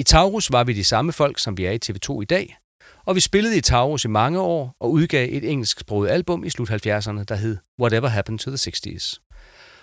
I 0.00 0.02
Taurus 0.02 0.52
var 0.52 0.64
vi 0.64 0.72
de 0.72 0.84
samme 0.84 1.12
folk, 1.12 1.38
som 1.38 1.56
vi 1.56 1.64
er 1.64 1.72
i 1.72 1.78
TV2 1.84 2.20
i 2.20 2.24
dag, 2.24 2.56
og 3.06 3.14
vi 3.14 3.20
spillede 3.20 3.56
i 3.56 3.60
Taurus 3.60 4.04
i 4.04 4.08
mange 4.08 4.40
år 4.40 4.76
og 4.80 4.90
udgav 4.90 5.28
et 5.30 5.50
engelsksproget 5.50 6.08
album 6.08 6.44
i 6.44 6.50
slut 6.50 6.70
70'erne, 6.70 7.24
der 7.24 7.34
hed 7.34 7.56
Whatever 7.80 8.08
Happened 8.08 8.38
to 8.38 8.50
the 8.50 8.70
60s. 8.70 9.18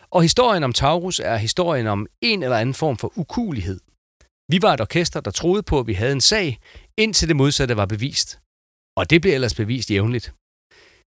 Og 0.09 0.21
historien 0.21 0.63
om 0.63 0.73
Taurus 0.73 1.19
er 1.19 1.35
historien 1.35 1.87
om 1.87 2.07
en 2.21 2.43
eller 2.43 2.57
anden 2.57 2.75
form 2.75 2.97
for 2.97 3.11
ukulighed. 3.15 3.79
Vi 4.51 4.57
var 4.61 4.73
et 4.73 4.81
orkester, 4.81 5.19
der 5.21 5.31
troede 5.31 5.63
på, 5.63 5.79
at 5.79 5.87
vi 5.87 5.93
havde 5.93 6.11
en 6.11 6.21
sag, 6.21 6.59
indtil 6.97 7.27
det 7.27 7.35
modsatte 7.35 7.77
var 7.77 7.85
bevist. 7.85 8.39
Og 8.97 9.09
det 9.09 9.21
blev 9.21 9.33
ellers 9.33 9.55
bevist 9.61 9.91
jævnligt. 9.91 10.33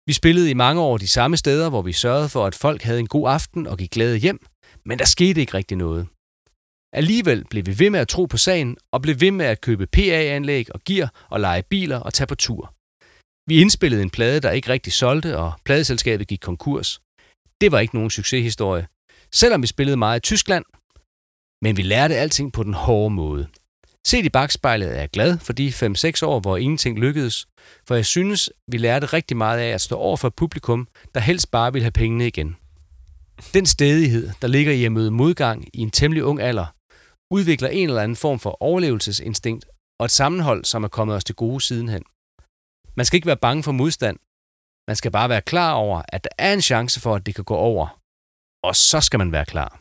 Vi 0.08 0.12
spillede 0.12 0.50
i 0.50 0.54
mange 0.54 0.80
år 0.82 0.98
de 0.98 1.08
samme 1.08 1.36
steder, 1.36 1.70
hvor 1.70 1.82
vi 1.82 1.92
sørgede 1.92 2.28
for, 2.28 2.46
at 2.46 2.54
folk 2.54 2.82
havde 2.82 3.00
en 3.00 3.06
god 3.06 3.28
aften 3.28 3.66
og 3.66 3.78
gik 3.78 3.90
glade 3.90 4.16
hjem, 4.16 4.46
men 4.84 4.98
der 4.98 5.04
skete 5.04 5.40
ikke 5.40 5.54
rigtig 5.54 5.76
noget. 5.76 6.08
Alligevel 6.92 7.44
blev 7.50 7.66
vi 7.66 7.78
ved 7.78 7.90
med 7.90 8.00
at 8.00 8.08
tro 8.08 8.24
på 8.24 8.36
sagen 8.36 8.76
og 8.92 9.02
blev 9.02 9.20
ved 9.20 9.30
med 9.30 9.46
at 9.46 9.60
købe 9.60 9.86
PA-anlæg 9.86 10.74
og 10.74 10.80
gear 10.84 11.26
og 11.30 11.40
lege 11.40 11.62
biler 11.62 12.00
og 12.00 12.14
tage 12.14 12.26
på 12.26 12.34
tur. 12.34 12.74
Vi 13.48 13.60
indspillede 13.60 14.02
en 14.02 14.10
plade, 14.10 14.40
der 14.40 14.50
ikke 14.50 14.68
rigtig 14.68 14.92
solgte, 14.92 15.38
og 15.38 15.52
pladeselskabet 15.64 16.28
gik 16.28 16.40
konkurs. 16.40 17.00
Det 17.60 17.72
var 17.72 17.78
ikke 17.78 17.94
nogen 17.94 18.10
succeshistorie, 18.10 18.86
selvom 19.32 19.62
vi 19.62 19.66
spillede 19.66 19.96
meget 19.96 20.18
i 20.18 20.26
Tyskland, 20.30 20.64
men 21.62 21.76
vi 21.76 21.82
lærte 21.82 22.16
alting 22.16 22.52
på 22.52 22.62
den 22.62 22.74
hårde 22.74 23.14
måde. 23.14 23.48
Set 24.06 24.24
i 24.24 24.28
bagspejlet 24.28 24.90
er 24.90 25.00
jeg 25.00 25.10
glad 25.10 25.38
for 25.38 25.52
de 25.52 25.68
5-6 25.68 26.26
år, 26.26 26.40
hvor 26.40 26.56
ingenting 26.56 26.98
lykkedes, 26.98 27.46
for 27.86 27.94
jeg 27.94 28.06
synes, 28.06 28.50
vi 28.68 28.78
lærte 28.78 29.06
rigtig 29.06 29.36
meget 29.36 29.58
af 29.58 29.68
at 29.68 29.80
stå 29.80 29.96
over 29.96 30.16
for 30.16 30.28
et 30.28 30.34
publikum, 30.34 30.88
der 31.14 31.20
helst 31.20 31.50
bare 31.50 31.72
ville 31.72 31.84
have 31.84 31.90
pengene 31.92 32.26
igen. 32.26 32.56
Den 33.54 33.66
stedighed, 33.66 34.30
der 34.42 34.48
ligger 34.48 34.72
i 34.72 34.84
at 34.84 34.92
møde 34.92 35.10
modgang 35.10 35.68
i 35.74 35.80
en 35.80 35.90
temmelig 35.90 36.24
ung 36.24 36.40
alder, 36.40 36.66
udvikler 37.30 37.68
en 37.68 37.88
eller 37.88 38.02
anden 38.02 38.16
form 38.16 38.38
for 38.38 38.62
overlevelsesinstinkt 38.62 39.64
og 40.00 40.04
et 40.04 40.10
sammenhold, 40.10 40.64
som 40.64 40.84
er 40.84 40.88
kommet 40.88 41.16
os 41.16 41.24
til 41.24 41.34
gode 41.34 41.60
sidenhen. 41.60 42.02
Man 42.96 43.06
skal 43.06 43.16
ikke 43.16 43.26
være 43.26 43.36
bange 43.36 43.62
for 43.62 43.72
modstand. 43.72 44.18
Man 44.88 44.96
skal 44.96 45.10
bare 45.10 45.28
være 45.28 45.42
klar 45.42 45.72
over, 45.72 46.02
at 46.08 46.24
der 46.24 46.30
er 46.38 46.52
en 46.52 46.62
chance 46.62 47.00
for, 47.00 47.14
at 47.14 47.26
det 47.26 47.34
kan 47.34 47.44
gå 47.44 47.54
over. 47.54 48.00
Og 48.62 48.76
så 48.76 49.00
skal 49.00 49.18
man 49.18 49.32
være 49.32 49.44
klar. 49.44 49.80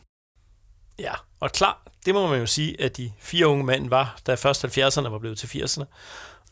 Ja, 0.98 1.14
og 1.40 1.52
klar, 1.52 1.82
det 2.06 2.14
må 2.14 2.26
man 2.26 2.40
jo 2.40 2.46
sige, 2.46 2.80
at 2.80 2.96
de 2.96 3.12
fire 3.18 3.46
unge 3.46 3.64
mænd 3.64 3.88
var, 3.88 4.18
da 4.26 4.34
først 4.34 4.64
70'erne 4.64 5.08
var 5.08 5.18
blevet 5.18 5.38
til 5.38 5.46
80'erne, 5.46 5.84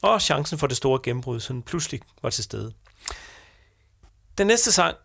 og 0.02 0.22
chancen 0.22 0.58
for 0.58 0.66
det 0.66 0.76
store 0.76 1.00
gennembrud 1.02 1.40
sådan 1.40 1.62
pludselig 1.62 2.00
var 2.22 2.30
til 2.30 2.44
stede. 2.44 2.72
Den 4.38 4.46
næste 4.46 4.72
sang, 4.72 4.96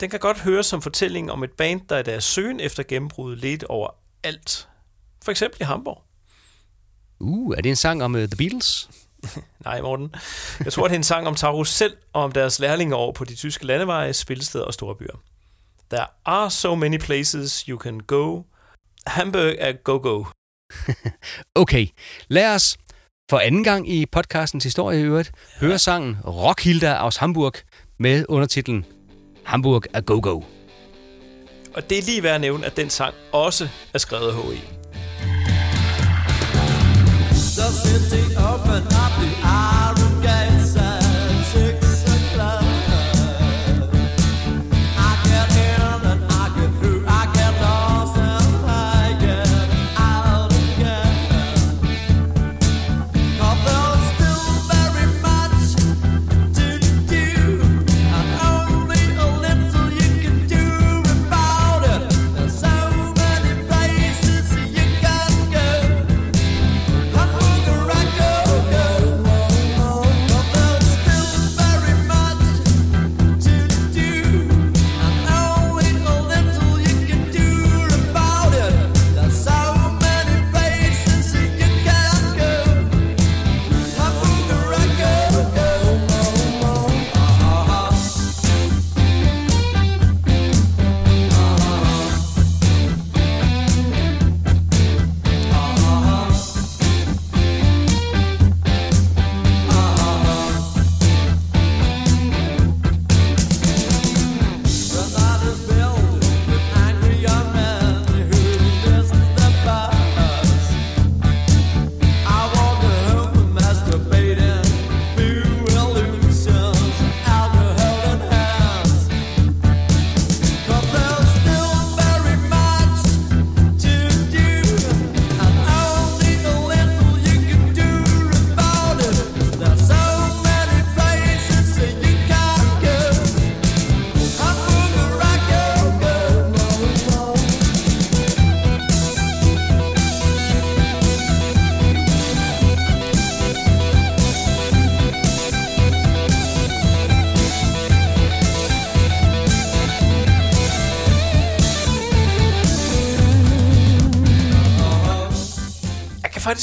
den 0.00 0.10
kan 0.10 0.20
godt 0.20 0.40
høres 0.40 0.66
som 0.66 0.82
fortælling 0.82 1.32
om 1.32 1.44
et 1.44 1.52
band, 1.52 1.80
der 1.88 1.98
i 1.98 2.02
deres 2.02 2.24
søgen 2.24 2.60
efter 2.60 2.82
gennembruddet 2.82 3.38
ledte 3.38 3.70
over 3.70 3.88
alt. 4.22 4.68
For 5.24 5.30
eksempel 5.30 5.60
i 5.60 5.64
Hamburg. 5.64 6.02
Uh, 7.20 7.54
er 7.56 7.60
det 7.60 7.70
en 7.70 7.76
sang 7.76 8.02
om 8.02 8.14
uh, 8.14 8.20
The 8.20 8.36
Beatles? 8.36 8.90
Nej, 9.64 9.80
Morten. 9.80 10.14
Jeg 10.64 10.72
tror, 10.72 10.88
det 10.88 10.94
er 10.94 10.98
en 10.98 11.04
sang 11.04 11.26
om 11.26 11.34
Taurus 11.34 11.70
selv 11.70 11.96
og 12.12 12.22
om 12.22 12.32
deres 12.32 12.58
lærlingeår 12.58 13.12
på 13.12 13.24
de 13.24 13.34
tyske 13.34 13.66
landeveje, 13.66 14.12
spillesteder 14.12 14.64
og 14.64 14.74
store 14.74 14.94
byer. 14.94 15.22
There 15.90 16.06
are 16.24 16.50
so 16.50 16.74
many 16.74 16.98
places 16.98 17.60
you 17.60 17.78
can 17.78 18.00
go. 18.00 18.42
Hamburg 19.06 19.54
er 19.58 19.72
go-go. 19.72 20.24
Okay, 21.54 21.86
lad 22.28 22.54
os 22.54 22.76
for 23.30 23.38
anden 23.38 23.64
gang 23.64 23.90
i 23.90 24.06
podcastens 24.06 24.64
historie 24.64 25.00
i 25.00 25.02
øvrigt 25.02 25.32
høre 25.60 25.78
sangen 25.78 26.16
Rockhilda 26.26 26.94
aus 26.94 27.16
Hamburg 27.16 27.52
med 27.98 28.24
undertitlen 28.28 28.84
Hamburg 29.44 29.82
er 29.94 30.00
go-go. 30.00 30.42
Og 31.74 31.90
det 31.90 31.98
er 31.98 32.02
lige 32.02 32.22
værd 32.22 32.34
at 32.34 32.40
nævne, 32.40 32.66
at 32.66 32.76
den 32.76 32.90
sang 32.90 33.14
også 33.32 33.68
er 33.94 33.98
skrevet 33.98 34.28
af 34.28 34.34
H.E. 34.34 34.80
The 37.60 38.39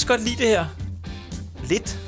faktisk 0.08 0.28
godt 0.28 0.40
lide 0.40 0.44
det 0.44 0.48
her. 0.48 0.66
Lidt. 1.70 2.00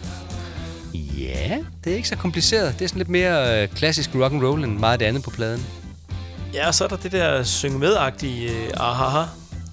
Ja, 0.94 1.58
det 1.84 1.92
er 1.92 1.96
ikke 1.96 2.10
så 2.10 2.16
kompliceret. 2.16 2.74
Det 2.80 2.86
er 2.86 2.90
sådan 2.90 2.98
lidt 2.98 3.10
mere 3.10 3.64
øh, 3.64 3.68
klassisk 3.68 4.10
rock 4.16 4.34
and 4.34 4.44
roll 4.44 4.64
end 4.64 4.80
meget 4.80 4.94
af 4.94 5.00
det 5.00 5.06
andet 5.06 5.24
på 5.24 5.30
pladen. 5.30 5.66
Ja, 6.54 6.68
og 6.68 6.76
så 6.76 6.84
er 6.84 6.88
der 6.88 6.98
det 6.98 7.12
der 7.12 7.44
synge 7.44 7.80
med-agtige 7.80 8.52
øh, 8.52 8.70
ahaha, 8.74 9.26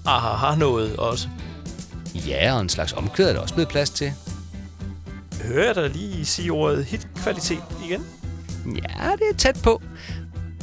ahaha 0.05 0.55
noget 0.55 0.95
også. 0.95 1.27
Ja, 2.27 2.53
og 2.53 2.61
en 2.61 2.69
slags 2.69 2.93
omkvæd 2.93 3.29
er 3.29 3.33
der 3.33 3.39
også 3.39 3.53
blevet 3.53 3.69
plads 3.69 3.89
til. 3.89 4.13
Hører 5.43 5.65
jeg 5.65 5.75
dig 5.75 5.89
lige 5.89 6.25
sige 6.25 6.51
ordet 6.51 6.85
hitkvalitet 6.85 7.63
igen? 7.85 8.05
Ja, 8.65 9.11
det 9.11 9.23
er 9.31 9.37
tæt 9.37 9.59
på. 9.63 9.81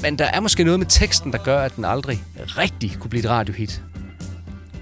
Men 0.02 0.18
der 0.18 0.24
er 0.24 0.40
måske 0.40 0.64
noget 0.64 0.78
med 0.78 0.86
teksten, 0.86 1.32
der 1.32 1.38
gør, 1.38 1.62
at 1.62 1.76
den 1.76 1.84
aldrig 1.84 2.24
rigtig 2.36 2.96
kunne 3.00 3.10
blive 3.10 3.24
et 3.24 3.30
radiohit. 3.30 3.82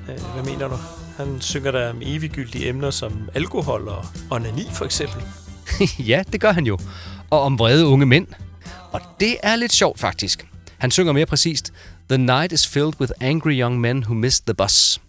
Øh, 0.09 0.35
hvad 0.35 0.45
mener 0.45 0.69
du? 0.69 0.77
Han 1.17 1.41
synger 1.41 1.71
der 1.71 1.91
om 1.91 1.99
eviggyldige 2.03 2.69
emner 2.69 2.91
som 2.91 3.29
alkohol 3.35 3.89
og 3.89 4.05
onani 4.31 4.67
for 4.73 4.85
eksempel. 4.85 5.23
ja, 6.11 6.23
det 6.33 6.41
gør 6.41 6.53
han 6.53 6.67
jo. 6.67 6.79
Og 7.31 7.41
om 7.41 7.59
vrede 7.59 7.87
unge 7.87 8.07
mænd. 8.07 8.27
Og 8.93 9.01
det 9.21 9.37
er 9.43 9.57
lidt 9.57 9.73
sjovt 9.73 10.01
faktisk. 10.01 10.47
Han 10.79 10.91
synger 10.91 11.13
mere 11.13 11.27
præcist, 11.27 11.73
The 12.09 12.19
night 12.19 12.53
is 12.53 12.67
filled 12.67 13.01
with 13.01 13.13
angry 13.21 13.53
young 13.53 13.81
men 13.81 13.99
who 13.99 14.15
missed 14.15 14.47
the 14.47 14.55
bus. 14.55 15.01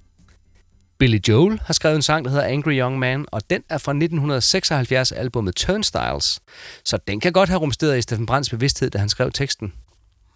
Billy 1.03 1.19
Joel 1.27 1.59
har 1.65 1.73
skrevet 1.73 1.95
en 1.95 2.01
sang, 2.01 2.25
der 2.25 2.31
hedder 2.31 2.45
Angry 2.45 2.79
Young 2.79 2.99
Man, 2.99 3.25
og 3.31 3.41
den 3.49 3.63
er 3.69 3.77
fra 3.77 3.91
1976 3.91 5.11
albumet 5.11 5.55
Turnstiles. 5.55 6.39
Så 6.85 6.97
den 7.07 7.19
kan 7.19 7.33
godt 7.33 7.49
have 7.49 7.59
rumsteret 7.59 7.97
i 7.97 8.01
Steffen 8.01 8.25
Brands 8.25 8.49
bevidsthed, 8.49 8.89
da 8.89 8.97
han 8.97 9.09
skrev 9.09 9.31
teksten. 9.31 9.73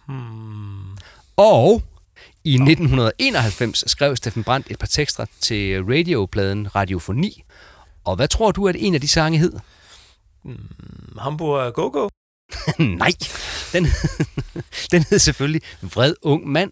Hmm. 0.07 0.97
Og 1.37 1.81
i 2.47 2.53
1991 2.53 3.83
skrev 3.87 4.15
Steffen 4.15 4.43
Brandt 4.43 4.71
et 4.71 4.79
par 4.79 4.87
tekster 4.87 5.25
til 5.39 5.83
radiopladen 5.83 6.75
Radiofoni. 6.75 7.43
Og 8.03 8.15
hvad 8.15 8.27
tror 8.27 8.51
du, 8.51 8.67
at 8.67 8.75
en 8.79 8.93
af 8.95 9.01
de 9.01 9.07
sange 9.07 9.39
hed? 9.39 9.53
Hamburg 11.19 11.67
er 11.67 11.71
go-go. 11.71 12.09
Nej, 12.79 13.11
den, 13.73 13.87
den 14.91 15.05
hed 15.09 15.19
selvfølgelig 15.19 15.61
Vred 15.81 16.13
Ung 16.21 16.47
Mand. 16.47 16.71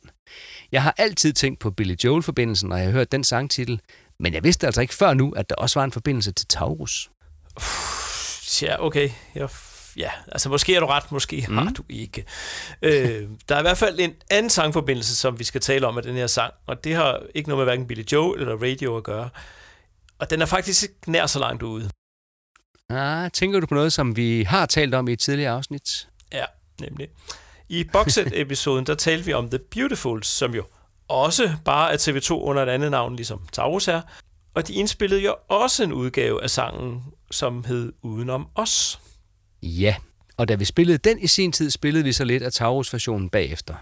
Jeg 0.71 0.83
har 0.83 0.95
altid 0.97 1.33
tænkt 1.33 1.59
på 1.59 1.71
Billy 1.71 1.95
Joel-forbindelsen, 2.03 2.69
når 2.69 2.77
jeg 2.77 2.85
har 2.85 2.91
hørt 2.91 3.11
den 3.11 3.23
sangtitel, 3.23 3.79
men 4.19 4.33
jeg 4.33 4.43
vidste 4.43 4.65
altså 4.65 4.81
ikke 4.81 4.93
før 4.93 5.13
nu, 5.13 5.31
at 5.31 5.49
der 5.49 5.55
også 5.55 5.79
var 5.79 5.83
en 5.83 5.91
forbindelse 5.91 6.31
til 6.31 6.47
Taurus. 6.47 7.09
Ja, 8.61 8.85
okay. 8.85 9.09
Jeg, 9.35 9.49
ja, 9.97 10.09
altså 10.27 10.49
måske 10.49 10.75
er 10.75 10.79
du 10.79 10.85
ret, 10.85 11.11
måske 11.11 11.45
mm. 11.49 11.57
har 11.57 11.69
du 11.69 11.83
ikke. 11.89 12.25
Øh, 12.81 13.29
der 13.49 13.55
er 13.55 13.59
i 13.59 13.61
hvert 13.61 13.77
fald 13.77 13.99
en 13.99 14.13
anden 14.31 14.49
sangforbindelse, 14.49 15.15
som 15.15 15.39
vi 15.39 15.43
skal 15.43 15.61
tale 15.61 15.87
om 15.87 15.97
af 15.97 16.03
den 16.03 16.15
her 16.15 16.27
sang, 16.27 16.53
og 16.65 16.83
det 16.83 16.95
har 16.95 17.21
ikke 17.35 17.49
noget 17.49 17.59
med 17.59 17.65
hverken 17.65 17.87
Billy 17.87 18.03
Joel 18.11 18.41
eller 18.41 18.55
radio 18.55 18.97
at 18.97 19.03
gøre. 19.03 19.29
Og 20.19 20.29
den 20.29 20.41
er 20.41 20.45
faktisk 20.45 20.83
ikke 20.83 21.11
nær 21.11 21.25
så 21.25 21.39
langt 21.39 21.63
ude. 21.63 21.89
Ah, 22.89 23.31
tænker 23.31 23.59
du 23.59 23.67
på 23.67 23.73
noget, 23.73 23.93
som 23.93 24.15
vi 24.15 24.43
har 24.43 24.65
talt 24.65 24.93
om 24.93 25.07
i 25.07 25.13
et 25.13 25.19
tidligere 25.19 25.51
afsnit? 25.51 26.07
Ja, 26.31 26.45
nemlig. 26.81 27.07
I 27.69 27.83
Boxet-episoden, 27.83 28.85
der 28.85 28.95
talte 28.95 29.25
vi 29.25 29.33
om 29.33 29.49
The 29.49 29.59
Beautifuls, 29.59 30.27
som 30.27 30.55
jo 30.55 30.65
også 31.07 31.53
bare 31.65 31.93
er 31.93 31.97
TV2 31.97 32.31
under 32.31 32.63
et 32.63 32.69
andet 32.69 32.91
navn, 32.91 33.15
ligesom 33.15 33.47
Taurus 33.51 33.87
er. 33.87 34.01
Og 34.53 34.67
de 34.67 34.73
indspillede 34.73 35.21
jo 35.21 35.35
også 35.47 35.83
en 35.83 35.93
udgave 35.93 36.43
af 36.43 36.49
sangen, 36.49 37.03
som 37.31 37.63
hed 37.63 37.93
Udenom 38.01 38.47
os. 38.55 38.99
Ja, 39.63 39.95
og 40.37 40.47
da 40.47 40.55
vi 40.55 40.65
spillede 40.65 40.97
den 40.97 41.19
i 41.19 41.27
sin 41.27 41.51
tid, 41.51 41.69
spillede 41.69 42.03
vi 42.03 42.11
så 42.11 42.23
lidt 42.23 42.43
af 42.43 42.51
Taurus-versionen 42.51 43.29
bagefter. 43.29 43.75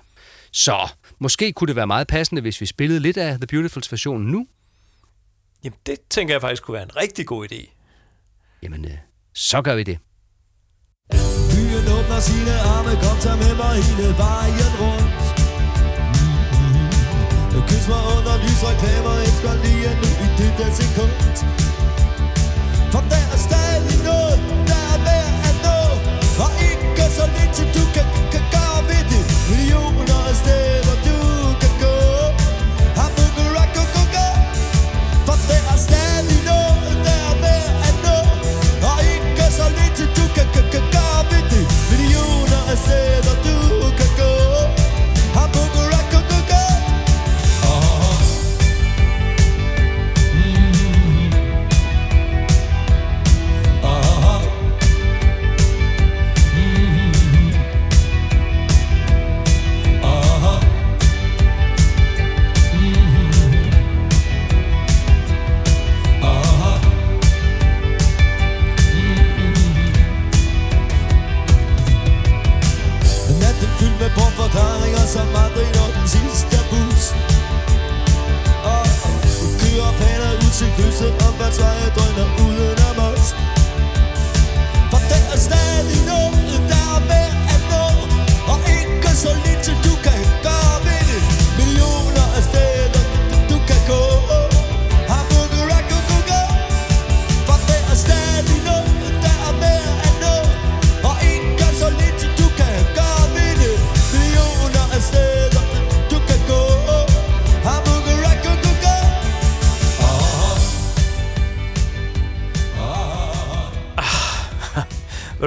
Så 0.51 0.89
måske 1.19 1.53
kunne 1.53 1.67
det 1.67 1.75
være 1.75 1.87
meget 1.87 2.07
passende, 2.07 2.41
hvis 2.41 2.61
vi 2.61 2.65
spillede 2.65 2.99
lidt 2.99 3.17
af 3.17 3.37
The 3.37 3.47
Beautifuls 3.47 3.91
version 3.91 4.21
nu. 4.21 4.47
Jamen, 5.63 5.77
det 5.85 5.97
tænker 6.09 6.33
jeg 6.33 6.41
faktisk 6.41 6.63
kunne 6.63 6.73
være 6.73 6.83
en 6.83 6.95
rigtig 6.95 7.25
god 7.27 7.47
idé. 7.51 7.61
Jamen, 8.63 8.85
øh, 8.85 8.97
så 9.33 9.61
gør 9.61 9.75
vi 9.75 9.83
det. 9.83 9.97
Byen 11.51 11.85
åbner 11.97 12.19
sine 12.19 12.55
arme, 12.59 12.91
kom 13.03 13.17
tag 13.23 13.37
med 13.37 13.55
mig 13.55 13.75
hele 13.83 14.17
vejen 14.17 14.73
rundt. 14.81 15.23
Kys 17.67 17.87
mig 17.87 18.03
under 18.15 18.35
lysreklamer, 18.43 19.13
elsker 19.25 19.53
lige 19.63 19.91
nu 20.01 20.09
i 20.25 20.27
dette 20.39 20.65
sekund 20.79 21.13
For 22.91 23.01
der 23.11 23.23
er 23.33 23.39
stadig 23.47 23.97
noget, 24.09 24.37
der 24.69 24.81
er 24.93 24.97
værd 25.05 25.22
som 75.07 75.27
aldrig 75.43 75.69
når 75.77 75.89
den 75.97 76.07
sidste 76.07 76.57
bus 76.71 77.03
ah, 78.73 78.88
Og 79.43 79.49
kører 79.61 79.91
planer 79.99 80.31
ud 80.43 80.51
til 80.59 80.69
krydset 80.75 81.13
om 81.27 81.34
hvad 81.39 81.51
Sverige 81.57 81.89
drøner 81.95 82.27
uden 82.45 82.77
om 82.89 82.97
os 83.09 83.25
For 84.91 85.01
den 85.11 85.23
er 85.34 85.39
stadig 85.47 86.02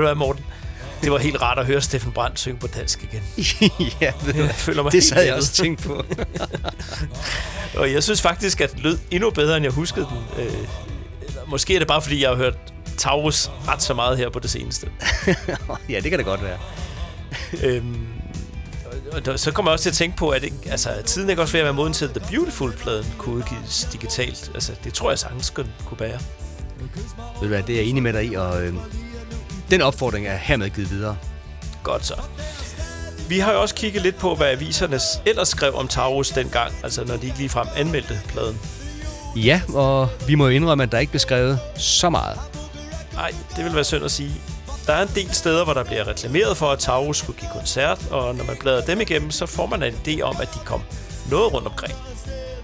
hvad, 0.07 0.15
Morten? 0.15 0.45
Det 1.03 1.13
var 1.13 1.19
helt 1.19 1.43
rart 1.43 1.59
at 1.59 1.67
høre 1.67 1.81
Steffen 1.81 2.13
Brandt 2.13 2.39
synge 2.39 2.59
på 2.59 2.67
dansk 2.67 3.03
igen. 3.13 3.23
ja, 4.01 4.13
du 4.27 4.39
Jeg 4.39 4.51
føler 4.55 4.83
mig 4.83 4.93
det 4.93 5.05
sad 5.05 5.25
jeg 5.25 5.35
også 5.35 5.53
tænkt 5.53 5.83
på. 5.83 6.05
Og 7.81 7.93
jeg 7.93 8.03
synes 8.03 8.23
faktisk, 8.23 8.61
at 8.61 8.73
det 8.73 8.81
lød 8.81 8.99
endnu 9.11 9.31
bedre, 9.31 9.57
end 9.57 9.65
jeg 9.65 9.73
huskede 9.73 10.07
den. 10.37 10.45
Øh, 10.47 10.53
måske 11.47 11.75
er 11.75 11.79
det 11.79 11.89
bare, 11.89 12.03
fordi 12.03 12.23
jeg 12.23 12.29
har 12.31 12.37
hørt 12.37 12.55
Taurus 12.99 13.51
ret 13.69 13.83
så 13.83 13.95
meget 13.95 14.19
her 14.19 14.31
på 14.31 14.39
det 14.39 14.51
seneste. 14.51 14.87
ja, 15.89 16.01
det 16.01 16.11
kan 16.11 16.19
det 16.19 16.25
godt 16.27 16.41
være. 16.43 16.59
øhm, 17.63 18.07
og 19.13 19.25
der- 19.27 19.37
så 19.37 19.53
kommer 19.53 19.71
jeg 19.71 19.73
også 19.73 19.83
til 19.83 19.91
at 19.91 19.95
tænke 19.97 20.17
på, 20.17 20.29
at 20.29 20.45
ikke, 20.45 20.57
altså, 20.71 20.91
tiden 21.07 21.31
ikke 21.31 21.43
også 21.43 21.53
ved 21.53 21.61
at 21.61 21.65
være 21.65 21.75
moden 21.75 21.93
til, 21.93 22.05
at 22.05 22.11
The 22.11 22.21
Beautiful-pladen 22.31 23.07
kunne 23.19 23.35
udgives 23.37 23.89
digitalt. 23.93 24.51
Altså, 24.55 24.73
det 24.85 24.95
tror 24.95 25.11
jeg 25.11 25.19
sagtens 25.19 25.51
kunne, 25.51 25.73
kunne 25.85 25.99
bære. 25.99 26.19
Ved 26.81 27.41
du 27.41 27.47
hvad, 27.47 27.63
det 27.63 27.73
er 27.75 27.77
jeg 27.81 27.87
enig 27.89 28.03
med 28.03 28.13
dig 28.13 28.25
i, 28.25 28.35
og 28.35 28.63
øh, 28.67 28.75
den 29.71 29.83
opfordring 29.83 30.27
er 30.27 30.37
hermed 30.37 30.71
givet 30.71 30.91
videre. 30.91 31.17
Godt 31.83 32.07
så. 32.07 32.15
Vi 33.29 33.39
har 33.39 33.53
jo 33.53 33.61
også 33.61 33.75
kigget 33.75 34.03
lidt 34.03 34.17
på, 34.17 34.35
hvad 34.35 34.47
aviserne 34.47 35.01
ellers 35.27 35.49
skrev 35.49 35.75
om 35.75 35.89
Taurus 35.89 36.31
dengang, 36.31 36.73
altså 36.83 37.05
når 37.05 37.17
de 37.17 37.27
ikke 37.27 37.39
ligefrem 37.39 37.67
anmeldte 37.77 38.21
pladen. 38.29 38.61
Ja, 39.37 39.61
og 39.75 40.09
vi 40.27 40.35
må 40.35 40.45
jo 40.45 40.51
indrømme, 40.51 40.85
at 40.85 40.93
der 40.93 40.99
ikke 40.99 41.11
blev 41.11 41.21
skrevet 41.21 41.59
så 41.77 42.11
meget. 42.11 42.39
Nej, 43.15 43.35
det 43.57 43.65
vil 43.65 43.75
være 43.75 43.85
synd 43.85 44.05
at 44.05 44.11
sige. 44.11 44.33
Der 44.87 44.93
er 44.93 45.03
en 45.03 45.11
del 45.15 45.35
steder, 45.35 45.65
hvor 45.65 45.75
der 45.75 45.85
bliver 45.85 46.09
reklameret 46.09 46.57
for, 46.57 46.67
at 46.67 46.79
Taurus 46.79 47.19
skulle 47.19 47.39
give 47.39 47.51
koncert, 47.53 48.07
og 48.11 48.35
når 48.35 48.45
man 48.45 48.57
bladrer 48.61 48.85
dem 48.85 49.01
igennem, 49.01 49.31
så 49.31 49.47
får 49.47 49.67
man 49.67 49.83
en 49.83 49.95
idé 49.95 50.21
om, 50.23 50.37
at 50.41 50.49
de 50.55 50.59
kom 50.65 50.83
noget 51.31 51.53
rundt 51.53 51.69
omkring. 51.69 51.95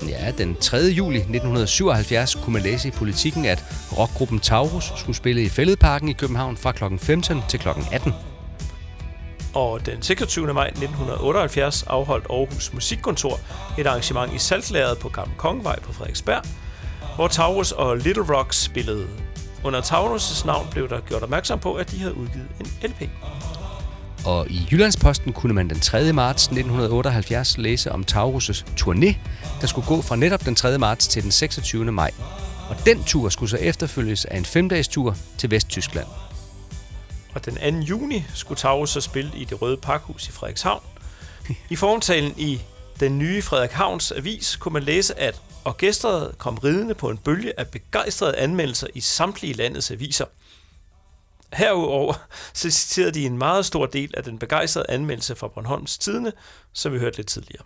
Ja, 0.08 0.30
den 0.38 0.56
3. 0.56 0.76
juli 0.76 1.16
1977 1.16 2.34
kunne 2.34 2.52
man 2.52 2.62
læse 2.62 2.88
i 2.88 2.90
politikken, 2.90 3.44
at 3.44 3.64
rockgruppen 3.98 4.40
Taurus 4.40 4.92
skulle 4.96 5.16
spille 5.16 5.42
i 5.42 5.48
Fælledparken 5.48 6.08
i 6.08 6.12
København 6.12 6.56
fra 6.56 6.72
kl. 6.72 6.84
15 6.98 7.42
til 7.48 7.60
kl. 7.60 7.68
18. 7.92 8.12
Og 9.54 9.86
den 9.86 10.02
26. 10.02 10.54
maj 10.54 10.66
1978 10.66 11.82
afholdt 11.82 12.26
Aarhus 12.30 12.72
Musikkontor 12.72 13.40
et 13.78 13.86
arrangement 13.86 14.32
i 14.32 14.38
Saltlæret 14.38 14.98
på 14.98 15.08
Gamle 15.08 15.34
Kongevej 15.36 15.80
på 15.80 15.92
Frederiksberg, 15.92 16.42
hvor 17.16 17.28
Taurus 17.28 17.72
og 17.72 17.96
Little 17.96 18.36
Rock 18.36 18.52
spillede. 18.52 19.06
Under 19.64 19.80
Taurus' 19.80 20.46
navn 20.46 20.66
blev 20.70 20.88
der 20.88 21.00
gjort 21.00 21.22
opmærksom 21.22 21.58
på, 21.58 21.74
at 21.74 21.90
de 21.90 21.98
havde 21.98 22.16
udgivet 22.16 22.48
en 22.60 22.90
LP. 22.90 23.10
Og 24.24 24.50
i 24.50 24.68
Jyllandsposten 24.70 25.32
kunne 25.32 25.54
man 25.54 25.68
den 25.68 25.80
3. 25.80 26.12
marts 26.12 26.44
1978 26.44 27.58
læse 27.58 27.92
om 27.92 28.04
Taurus' 28.12 28.64
turné, 28.80 29.14
der 29.60 29.66
skulle 29.66 29.86
gå 29.86 30.02
fra 30.02 30.16
netop 30.16 30.44
den 30.44 30.54
3. 30.54 30.78
marts 30.78 31.08
til 31.08 31.22
den 31.22 31.30
26. 31.30 31.92
maj. 31.92 32.10
Og 32.68 32.76
den 32.86 33.04
tur 33.04 33.28
skulle 33.28 33.50
så 33.50 33.56
efterfølges 33.56 34.24
af 34.24 34.36
en 34.36 34.44
femdages 34.44 34.88
tur 34.88 35.16
til 35.38 35.50
Vesttyskland. 35.50 36.06
Og 37.34 37.44
den 37.44 37.54
2. 37.54 37.86
juni 37.86 38.24
skulle 38.34 38.58
Taurus 38.58 38.90
så 38.90 39.00
spille 39.00 39.30
i 39.36 39.44
det 39.44 39.62
røde 39.62 39.76
pakhus 39.76 40.28
i 40.28 40.32
Frederikshavn. 40.32 40.82
I 41.70 41.76
formtalen 41.76 42.34
i 42.36 42.60
den 43.00 43.18
nye 43.18 43.42
Frederikshavns 43.42 44.12
avis 44.12 44.56
kunne 44.56 44.72
man 44.72 44.82
læse, 44.82 45.18
at 45.18 45.40
orkestret 45.64 46.38
kom 46.38 46.54
ridende 46.54 46.94
på 46.94 47.08
en 47.08 47.18
bølge 47.18 47.60
af 47.60 47.68
begejstrede 47.68 48.36
anmeldelser 48.36 48.86
i 48.94 49.00
samtlige 49.00 49.54
landets 49.54 49.90
aviser. 49.90 50.24
Herudover 51.52 52.14
så 52.54 52.70
citerede 52.70 53.12
de 53.12 53.26
en 53.26 53.38
meget 53.38 53.66
stor 53.66 53.86
del 53.86 54.14
af 54.16 54.24
den 54.24 54.38
begejstrede 54.38 54.86
anmeldelse 54.88 55.36
fra 55.36 55.48
Bornholms 55.48 55.98
Tidene, 55.98 56.32
som 56.72 56.92
vi 56.92 56.98
hørte 56.98 57.16
lidt 57.16 57.28
tidligere. 57.28 57.64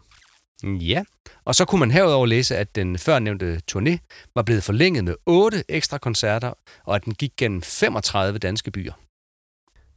Ja, 0.64 1.02
og 1.44 1.54
så 1.54 1.64
kunne 1.64 1.78
man 1.78 1.90
herudover 1.90 2.26
læse, 2.26 2.56
at 2.56 2.74
den 2.74 2.98
førnævnte 2.98 3.60
turné 3.72 3.98
var 4.34 4.42
blevet 4.42 4.64
forlænget 4.64 5.04
med 5.04 5.14
otte 5.26 5.64
ekstra 5.68 5.98
koncerter, 5.98 6.52
og 6.84 6.96
at 6.96 7.04
den 7.04 7.14
gik 7.14 7.32
gennem 7.36 7.62
35 7.62 8.38
danske 8.38 8.70
byer. 8.70 8.92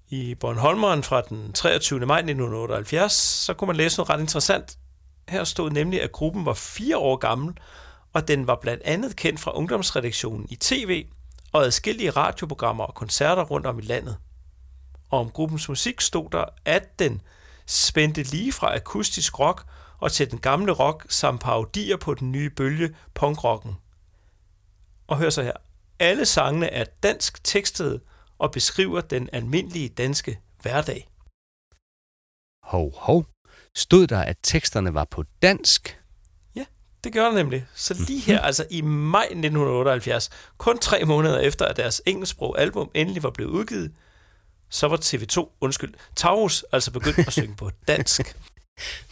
I 0.09 0.35
Bornholmeren 0.35 1.03
fra 1.03 1.21
den 1.21 1.53
23. 1.53 1.99
maj 1.99 2.17
1978, 2.17 3.13
så 3.13 3.53
kunne 3.53 3.67
man 3.67 3.75
læse 3.75 3.97
noget 3.97 4.09
ret 4.09 4.19
interessant. 4.19 4.77
Her 5.29 5.43
stod 5.43 5.71
nemlig, 5.71 6.01
at 6.01 6.11
gruppen 6.11 6.45
var 6.45 6.53
fire 6.53 6.97
år 6.97 7.15
gammel, 7.15 7.53
og 8.13 8.27
den 8.27 8.47
var 8.47 8.55
blandt 8.61 8.83
andet 8.83 9.15
kendt 9.15 9.39
fra 9.39 9.57
ungdomsredaktionen 9.57 10.47
i 10.49 10.55
tv 10.55 11.05
og 11.51 11.65
adskillige 11.65 12.09
radioprogrammer 12.09 12.83
og 12.83 12.95
koncerter 12.95 13.43
rundt 13.43 13.65
om 13.65 13.79
i 13.79 13.81
landet. 13.81 14.17
Og 15.09 15.19
om 15.19 15.29
gruppens 15.29 15.69
musik 15.69 16.01
stod 16.01 16.29
der, 16.29 16.45
at 16.65 16.99
den 16.99 17.21
spændte 17.65 18.23
lige 18.23 18.51
fra 18.51 18.75
akustisk 18.75 19.39
rock 19.39 19.65
og 19.97 20.11
til 20.11 20.31
den 20.31 20.39
gamle 20.39 20.71
rock 20.71 21.05
samt 21.09 21.41
parodier 21.41 21.97
på 21.97 22.13
den 22.13 22.31
nye 22.31 22.49
bølge 22.49 22.95
punkrocken. 23.13 23.77
Og 25.07 25.17
hør 25.17 25.29
så 25.29 25.43
her. 25.43 25.53
Alle 25.99 26.25
sangene 26.25 26.67
er 26.67 26.85
dansk 27.03 27.43
tekstede 27.43 27.99
og 28.37 28.51
beskriver 28.51 29.01
den 29.01 29.29
almindelige 29.33 29.89
danske 29.89 30.39
hverdag. 30.61 31.09
Hov, 32.63 32.93
hov. 32.95 33.25
Stod 33.75 34.07
der, 34.07 34.21
at 34.21 34.37
teksterne 34.43 34.93
var 34.93 35.07
på 35.11 35.23
dansk? 35.41 35.98
Det 37.03 37.13
gør 37.13 37.25
det 37.25 37.35
nemlig. 37.35 37.65
Så 37.75 37.93
lige 38.07 38.19
her, 38.19 38.39
altså 38.39 38.65
i 38.69 38.81
maj 38.81 39.23
1978, 39.23 40.29
kun 40.57 40.77
tre 40.77 41.05
måneder 41.05 41.39
efter, 41.39 41.65
at 41.65 41.77
deres 41.77 42.01
engelsksprog 42.05 42.61
album 42.61 42.91
endelig 42.93 43.23
var 43.23 43.29
blevet 43.29 43.51
udgivet, 43.51 43.91
så 44.69 44.87
var 44.87 44.97
TV2, 44.97 45.57
undskyld, 45.61 45.93
Taurus 46.15 46.65
altså 46.71 46.91
begyndt 46.91 47.19
at 47.19 47.33
synge 47.33 47.55
på 47.55 47.71
dansk. 47.87 48.35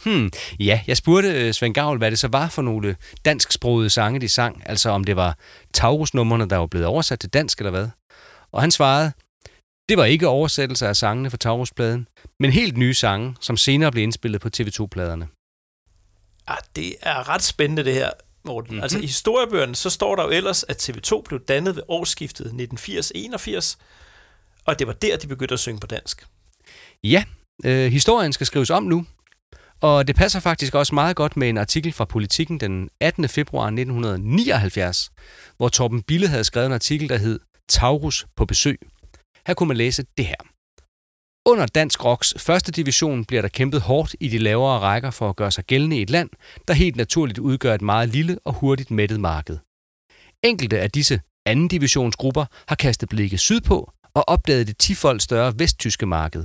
Hmm, 0.04 0.30
ja, 0.60 0.80
jeg 0.86 0.96
spurgte 0.96 1.46
øh, 1.46 1.54
Svend 1.54 1.74
Gavl, 1.74 1.98
hvad 1.98 2.10
det 2.10 2.18
så 2.18 2.28
var 2.28 2.48
for 2.48 2.62
nogle 2.62 2.96
dansksprogede 3.24 3.90
sange, 3.90 4.20
de 4.20 4.28
sang. 4.28 4.62
Altså 4.66 4.90
om 4.90 5.04
det 5.04 5.16
var 5.16 5.38
Taurus-numrene, 5.74 6.48
der 6.48 6.56
var 6.56 6.66
blevet 6.66 6.86
oversat 6.86 7.20
til 7.20 7.30
dansk 7.30 7.58
eller 7.58 7.70
hvad. 7.70 7.88
Og 8.52 8.60
han 8.60 8.70
svarede, 8.70 9.12
det 9.88 9.98
var 9.98 10.04
ikke 10.04 10.28
oversættelser 10.28 10.88
af 10.88 10.96
sangene 10.96 11.30
fra 11.30 11.36
Taurus-pladen, 11.36 12.08
men 12.40 12.50
helt 12.50 12.76
nye 12.76 12.94
sange, 12.94 13.36
som 13.40 13.56
senere 13.56 13.92
blev 13.92 14.02
indspillet 14.02 14.40
på 14.40 14.48
TV2-pladerne. 14.56 15.28
Ah, 16.48 16.58
det 16.76 16.94
er 17.02 17.28
ret 17.28 17.42
spændende 17.42 17.84
det 17.84 17.94
her, 17.94 18.10
Morten. 18.44 18.70
Mm-hmm. 18.70 18.82
Altså 18.82 18.98
i 18.98 19.06
historiebøgerne, 19.06 19.74
så 19.74 19.90
står 19.90 20.16
der 20.16 20.22
jo 20.22 20.30
ellers, 20.30 20.64
at 20.68 20.88
TV2 20.88 21.22
blev 21.22 21.40
dannet 21.40 21.76
ved 21.76 21.82
årsskiftet 21.88 22.46
1980-81, 22.74 23.76
og 24.64 24.78
det 24.78 24.86
var 24.86 24.92
der, 24.92 25.16
de 25.16 25.26
begyndte 25.26 25.52
at 25.52 25.60
synge 25.60 25.80
på 25.80 25.86
dansk. 25.86 26.26
Ja, 27.04 27.24
øh, 27.64 27.92
historien 27.92 28.32
skal 28.32 28.46
skrives 28.46 28.70
om 28.70 28.82
nu, 28.82 29.06
og 29.80 30.08
det 30.08 30.16
passer 30.16 30.40
faktisk 30.40 30.74
også 30.74 30.94
meget 30.94 31.16
godt 31.16 31.36
med 31.36 31.48
en 31.48 31.58
artikel 31.58 31.92
fra 31.92 32.04
Politiken 32.04 32.60
den 32.60 32.90
18. 33.00 33.28
februar 33.28 33.66
1979, 33.66 35.10
hvor 35.56 35.68
Torben 35.68 36.02
Bille 36.02 36.28
havde 36.28 36.44
skrevet 36.44 36.66
en 36.66 36.72
artikel, 36.72 37.08
der 37.08 37.16
hed 37.16 37.40
Taurus 37.68 38.26
på 38.36 38.44
besøg. 38.44 38.78
Her 39.46 39.54
kunne 39.54 39.68
man 39.68 39.76
læse 39.76 40.04
det 40.18 40.26
her. 40.26 40.36
Under 41.50 41.66
Dansk 41.66 42.04
Rocks 42.04 42.34
første 42.38 42.72
division 42.72 43.24
bliver 43.24 43.42
der 43.42 43.48
kæmpet 43.48 43.80
hårdt 43.80 44.16
i 44.20 44.28
de 44.28 44.38
lavere 44.38 44.78
rækker 44.78 45.10
for 45.10 45.28
at 45.28 45.36
gøre 45.36 45.50
sig 45.50 45.64
gældende 45.64 45.98
i 45.98 46.02
et 46.02 46.10
land, 46.10 46.30
der 46.68 46.74
helt 46.74 46.96
naturligt 46.96 47.38
udgør 47.38 47.74
et 47.74 47.82
meget 47.82 48.08
lille 48.08 48.38
og 48.44 48.52
hurtigt 48.52 48.90
mættet 48.90 49.20
marked. 49.20 49.58
Enkelte 50.42 50.80
af 50.80 50.90
disse 50.90 51.20
anden 51.46 51.68
divisionsgrupper 51.68 52.44
har 52.68 52.76
kastet 52.76 53.08
blikket 53.08 53.40
sydpå 53.40 53.92
og 54.14 54.28
opdaget 54.28 54.66
det 54.66 54.78
tifold 54.78 55.20
større 55.20 55.58
vesttyske 55.58 56.06
marked. 56.06 56.44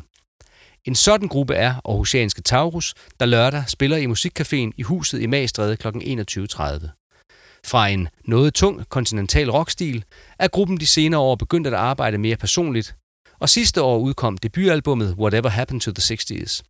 En 0.86 0.96
sådan 0.96 1.28
gruppe 1.28 1.56
er 1.56 1.76
Aarhusianske 1.86 2.42
Taurus, 2.42 2.94
der 3.20 3.26
lørdag 3.26 3.64
spiller 3.68 3.98
i 3.98 4.06
musikcaféen 4.06 4.72
i 4.78 4.82
huset 4.82 5.22
i 5.22 5.26
Magstræde 5.26 5.78
kl. 5.78 5.88
21.30. 5.88 7.62
Fra 7.66 7.88
en 7.88 8.08
noget 8.26 8.54
tung 8.54 8.90
kontinental 8.90 9.52
rockstil 9.52 10.04
er 10.40 10.48
gruppen 10.48 10.78
de 10.80 10.88
senere 10.88 11.22
år 11.22 11.36
begyndt 11.36 11.68
at 11.68 11.74
arbejde 11.74 12.18
mere 12.18 12.36
personligt, 12.36 12.96
og 13.44 13.50
sidste 13.50 13.82
år 13.82 13.98
udkom 13.98 14.38
debutalbummet 14.38 15.16
Whatever 15.20 15.50
Happened 15.50 15.82
to 15.82 15.92
the 15.92 16.16
60s. 16.16 16.62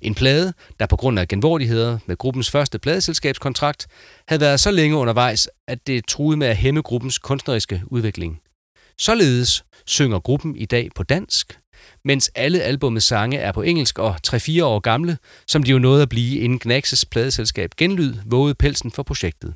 En 0.00 0.14
plade, 0.14 0.52
der 0.80 0.86
på 0.86 0.96
grund 0.96 1.18
af 1.18 1.28
genvordigheder 1.28 1.98
med 2.06 2.16
gruppens 2.16 2.50
første 2.50 2.78
pladeselskabskontrakt, 2.78 3.86
havde 4.28 4.40
været 4.40 4.60
så 4.60 4.70
længe 4.70 4.96
undervejs, 4.96 5.48
at 5.68 5.86
det 5.86 6.06
truede 6.06 6.36
med 6.36 6.46
at 6.46 6.56
hæmme 6.56 6.82
gruppens 6.82 7.18
kunstneriske 7.18 7.82
udvikling. 7.86 8.40
Således 8.98 9.64
synger 9.86 10.18
gruppen 10.18 10.56
i 10.56 10.64
dag 10.64 10.88
på 10.94 11.02
dansk, 11.02 11.58
mens 12.04 12.30
alle 12.34 12.62
albumets 12.62 13.06
sange 13.06 13.38
er 13.38 13.52
på 13.52 13.62
engelsk 13.62 13.98
og 13.98 14.16
3-4 14.26 14.64
år 14.64 14.80
gamle, 14.80 15.18
som 15.48 15.62
de 15.62 15.70
jo 15.70 15.78
nåede 15.78 16.02
at 16.02 16.08
blive 16.08 16.38
inden 16.38 16.58
Gnaxes 16.58 17.04
pladeselskab 17.04 17.70
Genlyd 17.76 18.14
vågede 18.26 18.54
pelsen 18.54 18.90
for 18.90 19.02
projektet. 19.02 19.54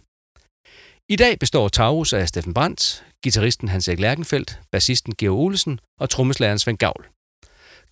I 1.09 1.17
dag 1.17 1.39
består 1.39 1.69
Taurus 1.69 2.13
af 2.13 2.29
Steffen 2.29 2.55
Brandt, 2.55 3.05
gitarristen 3.23 3.69
Hans-Erik 3.69 4.01
Lærkenfeldt, 4.01 4.61
bassisten 4.73 5.15
Georg 5.19 5.39
Olesen 5.39 5.81
og 6.01 6.11
trommeslageren 6.11 6.59
Svend 6.59 6.79
Gavl. 6.79 7.07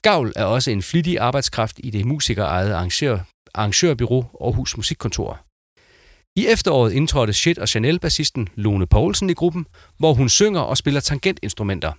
Gavl 0.03 0.33
er 0.37 0.45
også 0.45 0.71
en 0.71 0.83
flittig 0.83 1.19
arbejdskraft 1.19 1.81
i 1.85 1.91
det 1.91 2.07
musikerejede 2.07 2.75
arrangør, 2.75 3.19
arrangørbyrå 3.55 4.25
Aarhus 4.41 4.77
Musikkontor. 4.77 5.41
I 6.37 6.47
efteråret 6.47 6.93
indtrådte 6.93 7.33
Shit 7.33 7.59
og 7.59 7.69
Chanel-bassisten 7.69 8.49
Lone 8.55 8.87
Poulsen 8.87 9.31
i 9.31 9.35
gruppen, 9.35 9.67
hvor 9.99 10.15
hun 10.15 10.29
synger 10.29 10.61
og 10.61 10.77
spiller 10.77 11.01
tangentinstrumenter. 11.01 11.93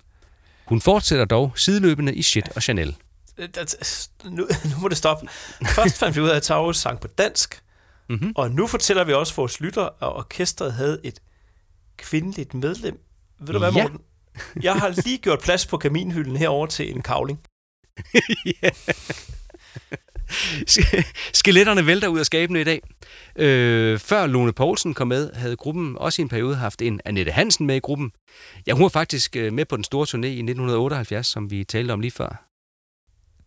Hun 0.66 0.82
fortsætter 0.82 1.26
dog 1.26 1.52
sideløbende 1.56 2.16
i 2.16 2.22
Shit 2.22 2.50
og 2.56 2.64
Chanel. 2.64 2.96
Øh, 3.38 3.50
nu, 4.24 4.48
nu 4.64 4.80
må 4.82 4.88
det 4.88 4.98
stoppe. 4.98 5.28
Først 5.76 5.98
fandt 5.98 6.16
vi 6.16 6.22
ud 6.22 6.30
af, 6.30 6.36
at 6.36 6.44
Taurus 6.44 6.78
sang 6.78 7.00
på 7.00 7.08
dansk, 7.08 7.62
Mhm. 8.12 8.32
og 8.36 8.52
nu 8.52 8.68
fortæller 8.68 9.04
vi 9.04 9.14
også 9.14 9.36
vores 9.36 9.60
lytter, 9.60 9.84
at 9.84 9.94
orkestret 10.02 10.74
havde 10.74 11.00
et 11.04 11.20
kvindeligt 11.98 12.54
medlem. 12.54 13.00
Ved 13.40 13.54
du 13.54 13.60
hvad, 13.60 13.72
Ja. 13.74 13.82
Morten? 13.84 14.00
Jeg 14.62 14.74
har 14.76 15.02
lige 15.06 15.18
gjort 15.18 15.40
plads 15.40 15.66
på 15.68 15.78
kaminhylden 15.78 16.36
herover 16.36 16.68
til 16.68 16.92
en 16.96 17.02
kavling. 17.02 17.40
Skeletterne 21.34 21.86
vælter 21.86 22.08
ud 22.08 22.20
af 22.20 22.26
skabene 22.26 22.62
i 22.62 22.64
dag. 22.64 22.82
Øh, 23.36 24.00
før 24.00 24.28
Lone 24.28 24.54
Poulsen 24.54 24.94
kom 24.94 25.08
med, 25.08 25.34
havde 25.34 25.56
gruppen 25.56 25.98
også 25.98 26.22
i 26.22 26.24
en 26.24 26.30
periode 26.30 26.56
haft 26.56 26.82
en 26.82 27.02
Annette 27.06 27.32
Hansen 27.32 27.66
med 27.68 27.76
i 27.76 27.80
gruppen. 27.80 28.12
Ja, 28.68 28.74
hun 28.74 28.84
var 28.84 28.90
faktisk 28.90 29.36
øh, 29.36 29.54
med 29.54 29.66
på 29.66 29.76
den 29.76 29.84
store 29.84 30.06
turné 30.10 30.26
i 30.28 30.40
1978, 30.40 31.28
som 31.28 31.52
vi 31.52 31.64
talte 31.64 31.92
om 31.92 32.00
lige 32.00 32.12
før. 32.12 32.48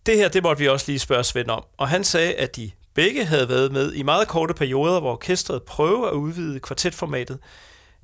Det 0.07 0.16
her, 0.16 0.28
det 0.28 0.43
måtte 0.43 0.61
vi 0.61 0.69
også 0.69 0.85
lige 0.89 0.99
spørge 0.99 1.24
Svend 1.24 1.49
om. 1.51 1.65
Og 1.77 1.89
han 1.89 2.05
sagde, 2.05 2.35
at 2.35 2.57
de 2.57 2.70
begge 2.94 3.24
havde 3.24 3.48
været 3.48 3.72
med 3.72 3.92
i 3.92 4.02
meget 4.02 4.28
korte 4.28 4.54
perioder, 4.54 5.00
hvor 5.00 5.12
orkestret 5.12 5.62
prøvede 5.62 6.10
at 6.10 6.14
udvide 6.14 6.60
kvartetformatet, 6.60 7.38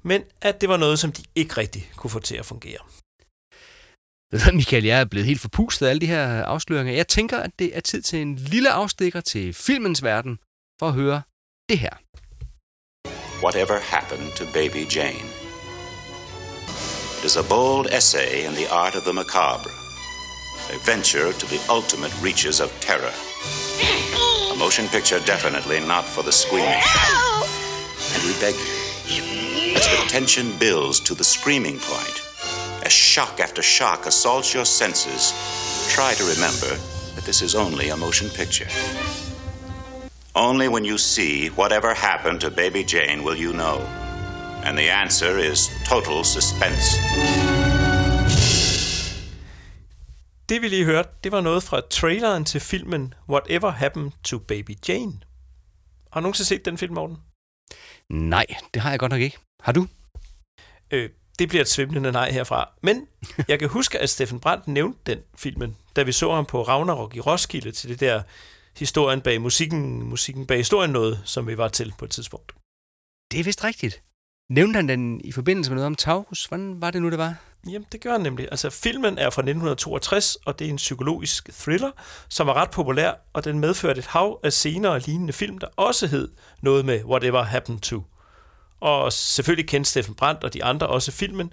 men 0.03 0.23
at 0.41 0.61
det 0.61 0.69
var 0.69 0.77
noget, 0.77 0.99
som 0.99 1.13
de 1.13 1.23
ikke 1.35 1.57
rigtig 1.57 1.91
kunne 1.97 2.11
få 2.11 2.19
til 2.19 2.37
at 2.37 2.47
fungere. 2.47 2.79
Michael, 4.53 4.85
jeg 4.85 5.01
er 5.01 5.05
blevet 5.05 5.27
helt 5.27 5.41
forpustet 5.41 5.87
af 5.87 5.91
alle 5.91 6.01
de 6.01 6.07
her 6.07 6.45
afsløringer. 6.45 6.93
Jeg 6.93 7.09
tænker, 7.09 7.39
at 7.39 7.51
det 7.59 7.77
er 7.77 7.81
tid 7.81 8.03
til 8.03 8.23
en 8.23 8.37
lille 8.37 8.71
afstikker 8.71 9.21
til 9.21 9.55
filmens 9.55 10.03
verden, 10.03 10.39
for 10.79 10.89
at 10.89 10.95
høre 10.95 11.23
det 11.69 11.79
her. 11.79 11.95
Whatever 13.43 13.79
Happened 13.81 14.33
to 14.37 14.45
Baby 14.53 14.97
Jane? 14.97 15.31
It 17.19 17.25
is 17.25 17.37
a 17.37 17.43
bold 17.49 17.87
essay 17.99 18.47
in 18.47 18.53
the 18.61 18.69
art 18.71 18.95
of 18.95 19.03
the 19.03 19.13
macabre, 19.13 19.71
a 20.77 20.79
venture 20.93 21.33
to 21.41 21.47
the 21.47 21.61
ultimate 21.77 22.15
reaches 22.27 22.61
of 22.61 22.71
terror. 22.81 23.15
Motion 24.71 24.87
picture 24.87 25.19
definitely 25.27 25.81
not 25.81 26.05
for 26.05 26.23
the 26.23 26.31
squeamish. 26.31 26.87
And 28.15 28.23
we 28.23 28.39
beg 28.39 28.55
you, 29.09 29.75
as 29.75 29.85
the 29.85 30.07
tension 30.07 30.57
builds 30.61 31.01
to 31.01 31.15
the 31.17 31.25
screaming 31.25 31.81
point, 31.81 32.23
as 32.87 32.93
shock 32.93 33.41
after 33.41 33.63
shock 33.63 34.07
assaults 34.07 34.55
your 34.55 34.65
senses, 34.65 35.35
try 35.93 36.15
to 36.15 36.23
remember 36.23 36.73
that 37.17 37.25
this 37.25 37.43
is 37.43 37.57
only 37.57 37.89
a 37.89 37.97
motion 37.97 38.29
picture. 38.29 38.69
Only 40.37 40.69
when 40.69 40.85
you 40.85 40.99
see 40.99 41.49
whatever 41.49 41.93
happened 41.93 42.41
to 42.43 42.51
baby 42.53 42.85
Jane 42.85 43.25
will 43.25 43.37
you 43.37 43.53
know. 43.53 43.79
And 44.63 44.79
the 44.79 44.89
answer 44.89 45.37
is 45.37 45.69
total 45.85 46.23
suspense. 46.23 47.60
Det 50.51 50.63
vi 50.63 50.69
lige 50.69 50.85
hørte, 50.85 51.09
det 51.25 51.33
var 51.33 51.41
noget 51.41 51.63
fra 51.63 51.81
traileren 51.81 52.45
til 52.45 52.61
filmen 52.61 53.15
Whatever 53.29 53.71
Happened 53.71 54.13
to 54.25 54.39
Baby 54.39 54.71
Jane. 54.89 55.21
Har 56.13 56.21
du 56.21 56.23
nogensinde 56.23 56.49
set 56.49 56.65
den 56.65 56.79
film, 56.79 56.95
Morten? 56.95 57.17
Nej, 58.09 58.47
det 58.75 58.83
har 58.83 58.91
jeg 58.91 58.99
godt 58.99 59.13
nok 59.13 59.21
ikke. 59.21 59.39
Har 59.63 59.73
du? 59.73 59.87
Øh, 60.91 61.11
det 61.39 61.49
bliver 61.49 61.63
et 61.63 61.69
svimlende 61.69 62.13
nej 62.13 62.31
herfra. 62.31 62.69
Men 62.83 63.09
jeg 63.49 63.59
kan 63.59 63.69
huske, 63.69 63.99
at 63.99 64.11
Steffen 64.11 64.41
Brandt 64.41 64.69
nævnte 64.69 65.01
den 65.07 65.19
filmen, 65.37 65.77
da 65.97 66.03
vi 66.03 66.13
så 66.13 66.35
ham 66.35 66.47
på 66.47 66.63
Ragnarok 66.63 67.17
i 67.17 67.21
Roskilde 67.21 67.73
til 67.73 67.91
det 67.91 68.01
der 68.01 68.23
historien 68.79 69.21
bag 69.21 69.41
musikken, 69.41 70.03
musikken 70.03 70.47
bag 70.47 70.57
historien 70.57 70.91
noget, 70.91 71.23
som 71.25 71.47
vi 71.47 71.59
var 71.59 71.69
til 71.69 71.95
på 71.99 72.05
et 72.05 72.11
tidspunkt. 72.11 72.53
Det 73.33 73.41
er 73.41 73.45
vist 73.45 73.65
rigtigt. 73.65 74.03
Nævnte 74.49 74.77
han 74.77 74.89
den 74.89 75.21
i 75.21 75.33
forbindelse 75.33 75.71
med 75.71 75.77
noget 75.77 75.87
om 75.87 75.95
Taurus? 75.95 76.45
Hvordan 76.45 76.81
var 76.81 76.91
det 76.91 77.03
nu, 77.03 77.11
det 77.11 77.19
var? 77.19 77.50
Jamen, 77.67 77.87
det 77.93 78.01
gør 78.01 78.13
han 78.13 78.21
nemlig. 78.21 78.49
Altså, 78.51 78.71
filmen 78.71 79.19
er 79.19 79.31
fra 79.31 79.43
1962, 79.43 80.37
og 80.37 80.59
det 80.59 80.65
er 80.65 80.71
en 80.71 80.77
psykologisk 80.77 81.51
thriller, 81.53 81.91
som 82.29 82.47
var 82.47 82.55
ret 82.55 82.71
populær, 82.71 83.13
og 83.33 83.45
den 83.45 83.59
medførte 83.59 83.99
et 83.99 84.07
hav 84.07 84.41
af 84.43 84.53
senere 84.53 85.01
lignende 85.01 85.33
film, 85.33 85.59
der 85.59 85.67
også 85.77 86.07
hed 86.07 86.29
noget 86.63 86.85
med 86.85 87.05
Whatever 87.05 87.43
Happened 87.43 87.81
To. 87.81 88.03
Og 88.81 89.13
selvfølgelig 89.13 89.69
kendte 89.69 89.91
Steffen 89.91 90.15
Brandt 90.15 90.45
og 90.45 90.55
de 90.55 90.65
andre 90.65 90.87
også 90.87 91.13
filmen, 91.13 91.53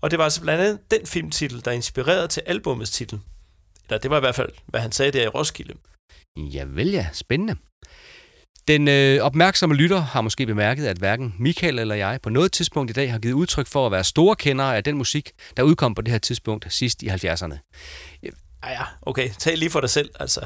og 0.00 0.10
det 0.10 0.18
var 0.18 0.24
altså 0.24 0.40
blandt 0.40 0.64
andet 0.64 0.90
den 0.90 1.06
filmtitel, 1.06 1.64
der 1.64 1.70
inspirerede 1.70 2.28
til 2.28 2.42
albumets 2.46 2.90
titel. 2.90 3.20
Eller 3.84 3.98
det 3.98 4.10
var 4.10 4.16
i 4.16 4.20
hvert 4.20 4.34
fald, 4.34 4.52
hvad 4.66 4.80
han 4.80 4.92
sagde 4.92 5.12
der 5.12 5.24
i 5.24 5.28
Roskilde. 5.28 5.74
Ja, 6.36 6.64
vel 6.64 6.90
ja, 6.90 7.06
spændende. 7.12 7.56
Den 8.68 8.88
øh, 8.88 9.22
opmærksomme 9.22 9.74
lytter 9.74 10.00
har 10.00 10.20
måske 10.20 10.46
bemærket, 10.46 10.86
at 10.86 10.96
hverken 10.96 11.34
Michael 11.38 11.78
eller 11.78 11.94
jeg 11.94 12.18
på 12.22 12.30
noget 12.30 12.52
tidspunkt 12.52 12.90
i 12.90 12.94
dag 12.94 13.12
har 13.12 13.18
givet 13.18 13.34
udtryk 13.34 13.66
for 13.66 13.86
at 13.86 13.92
være 13.92 14.04
store 14.04 14.36
kendere 14.36 14.76
af 14.76 14.84
den 14.84 14.96
musik, 14.96 15.30
der 15.56 15.62
udkom 15.62 15.94
på 15.94 16.02
det 16.02 16.12
her 16.12 16.18
tidspunkt 16.18 16.66
sidst 16.68 17.02
i 17.02 17.08
70'erne. 17.08 17.56
Ja, 18.22 18.28
ja, 18.62 18.82
okay, 19.02 19.30
tag 19.38 19.58
lige 19.58 19.70
for 19.70 19.80
dig 19.80 19.90
selv. 19.90 20.10
Altså, 20.20 20.40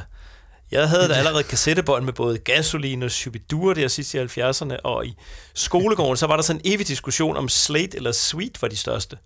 jeg 0.71 0.89
havde 0.89 1.09
da 1.09 1.15
allerede 1.15 1.43
kassettebånd 1.43 2.05
med 2.05 2.13
både 2.13 2.39
gasolin 2.39 3.03
og 3.03 3.11
Shubidua 3.11 3.75
der 3.75 3.89
sidst 3.89 4.15
i 4.15 4.19
70'erne, 4.19 4.77
og 4.85 5.07
i 5.07 5.15
skolegården, 5.55 6.17
så 6.17 6.27
var 6.27 6.37
der 6.37 6.43
sådan 6.43 6.63
en 6.65 6.73
evig 6.75 6.89
diskussion 6.89 7.37
om 7.37 7.49
Slate 7.49 7.97
eller 7.97 8.13
Sweet 8.13 8.63
var 8.63 8.69
de 8.69 8.77
største. 8.77 9.17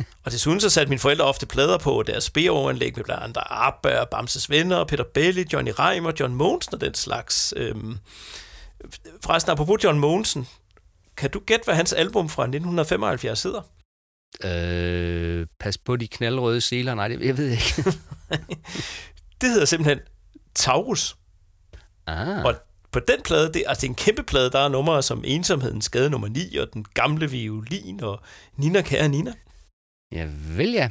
Og 0.24 0.32
desuden 0.32 0.60
så 0.60 0.70
satte 0.70 0.88
mine 0.88 0.98
forældre 0.98 1.24
ofte 1.24 1.46
plader 1.46 1.78
på 1.78 2.02
deres 2.06 2.30
BO-anlæg 2.30 2.92
med 2.96 3.04
blandt 3.04 3.22
andet 3.22 3.42
Abba 3.46 4.00
og 4.00 4.08
Bamses 4.08 4.50
Venner, 4.50 4.84
Peter 4.84 5.04
Belli, 5.14 5.44
Johnny 5.52 5.72
Reimer, 5.78 6.12
John 6.20 6.34
Mogensen 6.34 6.74
og 6.74 6.80
den 6.80 6.94
slags. 6.94 7.54
Øhm, 7.56 7.98
forresten, 9.24 9.52
apropos 9.52 9.84
John 9.84 9.98
Mogensen, 9.98 10.48
kan 11.16 11.30
du 11.30 11.40
gætte, 11.46 11.64
hvad 11.64 11.74
hans 11.74 11.92
album 11.92 12.28
fra 12.28 12.42
1975 12.42 13.42
hedder? 13.42 13.62
Øh, 14.44 15.46
pas 15.60 15.78
på 15.78 15.96
de 15.96 16.08
knaldrøde 16.08 16.60
seler. 16.60 16.94
Nej, 16.94 17.08
det, 17.08 17.20
jeg 17.20 17.36
ved 17.36 17.46
ikke. 17.50 17.84
Det 19.40 19.50
hedder 19.50 19.64
simpelthen 19.64 20.00
Taurus. 20.54 21.16
Ah, 22.06 22.44
Og 22.44 22.54
på 22.92 23.00
den 23.00 23.22
plade, 23.24 23.52
det, 23.52 23.64
altså 23.66 23.80
det 23.80 23.86
er 23.86 23.90
en 23.90 23.94
kæmpe 23.94 24.22
plade, 24.22 24.50
der 24.50 24.58
er 24.58 24.68
numre 24.68 25.02
som 25.02 25.24
Ensomhedens 25.26 25.84
Skade 25.84 26.10
nummer 26.10 26.28
9, 26.28 26.56
og 26.56 26.68
Den 26.72 26.86
Gamle 26.94 27.30
Violin, 27.30 28.02
og 28.02 28.20
Nina 28.56 28.82
Kære 28.82 29.08
Nina 29.08 29.32
ja, 30.12 30.26
vel 30.56 30.72
ja. 30.72 30.88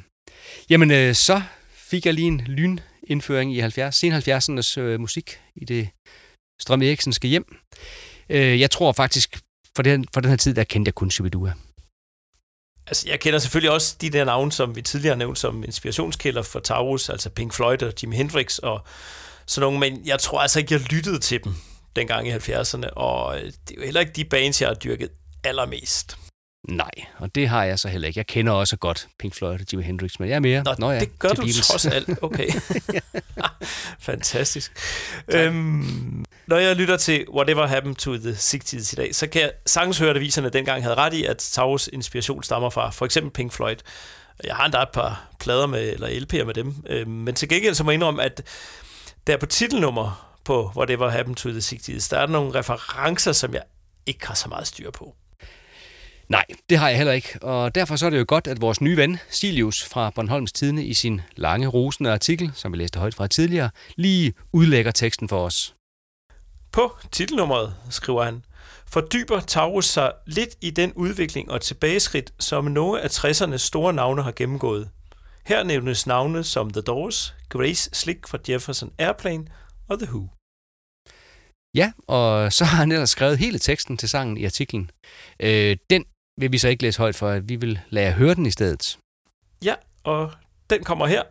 Jamen, 0.70 0.92
øh, 0.92 1.16
så 1.16 1.42
fik 1.74 2.06
jeg 2.06 2.14
lige 2.14 2.28
en 2.28 2.42
lynindføring 2.42 3.56
i 3.56 3.60
70, 3.60 3.96
sen 3.96 4.14
70'ernes 4.14 4.80
øh, 4.80 5.00
musik 5.00 5.40
i 5.56 5.66
det 5.66 5.90
Strøm 6.62 6.82
Eriksenske 6.82 7.28
hjem. 7.28 7.58
Øh, 8.30 8.60
jeg 8.60 8.72
tror 8.72 8.92
faktisk, 8.92 9.40
for 9.76 9.84
den, 9.84 10.08
for 10.14 10.22
den 10.22 10.30
her 10.30 10.38
tid, 10.38 10.54
der 10.54 10.64
kendte 10.64 10.90
jeg 10.90 10.96
kun 10.96 11.12
Shibidua. 11.12 11.54
Altså, 12.88 13.10
jeg 13.10 13.20
kender 13.20 13.40
selvfølgelig 13.40 13.72
også 13.72 13.96
de 14.02 14.10
der 14.10 14.26
navne, 14.26 14.52
som 14.52 14.76
vi 14.76 14.82
tidligere 14.82 15.14
har 15.14 15.18
nævnt 15.18 15.40
som 15.40 15.64
inspirationskilder 15.64 16.42
for 16.42 16.60
Taurus, 16.60 17.10
altså 17.10 17.30
Pink 17.30 17.54
Floyd 17.54 17.84
og 17.84 17.94
Jimi 18.02 18.16
Hendrix 18.16 18.58
og 18.58 18.82
sådan 19.46 19.66
nogle, 19.66 19.80
men 19.80 20.06
jeg 20.06 20.20
tror 20.20 20.40
altså 20.40 20.60
ikke, 20.60 20.74
jeg 20.74 20.82
lyttede 20.94 21.20
til 21.20 21.44
dem 21.44 21.54
dengang 21.96 22.28
i 22.28 22.32
70'erne, 22.32 22.90
og 22.90 23.38
øh, 23.38 23.46
det 23.46 23.72
er 23.72 23.76
jo 23.76 23.82
heller 23.82 24.02
ikke 24.02 24.14
de 24.14 24.26
bands, 24.26 24.62
jeg 24.62 24.70
har 24.70 24.76
dyrket 24.76 25.10
allermest. 25.44 26.18
Nej, 26.68 26.92
og 27.18 27.36
det 27.36 27.48
har 27.48 27.64
jeg 27.64 27.80
så 27.80 27.88
heller 27.88 28.08
ikke. 28.08 28.18
Jeg 28.18 28.28
kender 28.28 28.54
også 28.54 28.78
godt 28.78 29.08
Pink 29.20 29.36
Floyd 29.36 29.54
og 29.54 29.60
Jimi 29.72 29.84
Hendrix, 29.84 30.20
men 30.20 30.30
jeg 30.30 30.36
er 30.36 30.40
mere. 30.40 30.64
Nå, 30.64 30.76
Nå 30.80 30.92
ja, 30.92 31.00
det 31.00 31.20
gør 31.20 31.30
du 31.30 31.36
Beatles. 31.36 31.68
trods 31.68 31.86
alt. 31.86 32.10
Okay. 32.22 32.50
Fantastisk. 34.00 34.72
Øhm, 35.28 36.26
når 36.48 36.58
jeg 36.58 36.76
lytter 36.76 36.98
til 36.98 37.26
Whatever 37.30 37.68
Happened 37.68 37.96
to 37.96 38.18
the 38.18 38.32
60s 38.32 38.94
i 38.94 38.96
dag, 38.96 39.16
så 39.16 39.28
kan 39.28 39.42
jeg 39.42 39.52
sagtens 39.66 39.98
høre, 39.98 40.10
at 40.10 40.16
aviserne 40.16 40.50
dengang 40.50 40.84
havde 40.84 40.96
ret 40.96 41.14
i, 41.14 41.24
at 41.26 41.38
Taurus 41.38 41.90
inspiration 41.94 42.44
stammer 42.44 42.70
fra 42.70 42.90
for 42.90 43.06
eksempel 43.06 43.32
Pink 43.34 43.52
Floyd. 43.52 43.76
Jeg 44.44 44.56
har 44.56 44.66
endda 44.66 44.82
et 44.82 44.90
par 44.94 45.30
plader 45.40 45.68
med, 45.68 45.94
eller 45.94 46.08
LP'er 46.08 46.44
med 46.44 46.54
dem. 46.54 46.76
Øhm, 46.88 47.10
men 47.12 47.36
til 47.36 47.50
gengæld 47.50 47.76
så 47.76 47.84
må 47.84 47.92
jeg 47.92 47.94
indrømme, 47.96 48.24
at 48.24 48.42
der 49.28 49.38
på 49.38 49.46
titelnummer 49.46 50.36
på 50.46 50.72
Whatever 50.78 51.10
Happened 51.10 51.36
to 51.36 51.50
the 51.50 51.60
60s, 51.60 52.08
der 52.10 52.20
er 52.20 52.28
nogle 52.28 52.56
referencer, 52.60 53.32
som 53.32 53.54
jeg 53.54 53.62
ikke 54.06 54.28
har 54.28 54.36
så 54.36 54.50
meget 54.50 54.68
styr 54.68 54.92
på. 54.92 55.16
Nej, 56.30 56.46
det 56.70 56.78
har 56.78 56.88
jeg 56.90 56.98
heller 56.98 57.14
ikke, 57.14 57.40
og 57.42 57.76
derfor 57.76 57.96
så 57.96 58.06
er 58.06 58.10
det 58.10 58.20
jo 58.20 58.26
godt, 58.28 58.48
at 58.48 58.62
vores 58.62 58.82
nye 58.82 58.98
ven, 58.98 59.18
Silius 59.30 59.84
fra 59.84 60.10
Bornholms 60.10 60.52
Tidene, 60.52 60.86
i 60.86 60.94
sin 60.94 61.22
lange, 61.36 61.68
rosende 61.68 62.12
artikel, 62.12 62.52
som 62.54 62.72
vi 62.72 62.78
læste 62.78 63.00
højt 63.00 63.16
fra 63.16 63.28
tidligere, 63.28 63.70
lige 63.96 64.34
udlægger 64.54 64.92
teksten 64.92 65.30
for 65.30 65.46
os. 65.46 65.76
På 66.72 66.98
titelnummeret, 67.12 67.76
skriver 67.90 68.24
han, 68.24 68.44
fordyber 68.88 69.40
Taurus 69.40 69.86
sig 69.86 70.12
lidt 70.26 70.56
i 70.62 70.70
den 70.70 70.94
udvikling 70.94 71.52
og 71.52 71.62
tilbageskridt, 71.62 72.34
som 72.40 72.66
nogle 72.66 73.02
af 73.02 73.08
60'ernes 73.08 73.58
store 73.58 73.94
navne 73.94 74.24
har 74.24 74.32
gennemgået. 74.32 74.90
Her 75.46 75.64
nævnes 75.64 76.08
navne 76.08 76.44
som 76.44 76.70
The 76.72 76.82
Doors, 76.82 77.36
Grace 77.50 77.90
Slick 77.94 78.28
fra 78.28 78.38
Jefferson 78.50 78.92
Airplane 78.98 79.46
og 79.90 80.00
The 80.00 80.08
Who. 80.14 80.28
Ja, 81.76 81.92
og 82.08 82.54
så 82.54 82.66
har 82.66 82.78
han 82.78 82.92
ellers 82.92 83.10
skrevet 83.10 83.38
hele 83.38 83.60
teksten 83.60 83.98
til 83.98 84.10
sangen 84.10 84.38
i 84.38 84.46
artiklen. 84.46 84.92
Øh, 85.40 85.78
den 85.90 86.06
vil 86.40 86.52
vi 86.52 86.58
så 86.58 86.68
ikke 86.68 86.84
læse 86.84 87.00
højt 87.00 87.16
for, 87.16 87.30
at 87.30 87.50
vi 87.50 87.56
vil 87.56 87.80
lade 87.90 88.06
jer 88.06 88.14
høre 88.14 88.36
den 88.36 88.46
i 88.46 88.52
stedet. 88.52 88.98
Ja, 89.64 89.74
og 90.04 90.32
den 90.70 90.84
kommer 90.84 91.08
her. 91.08 91.24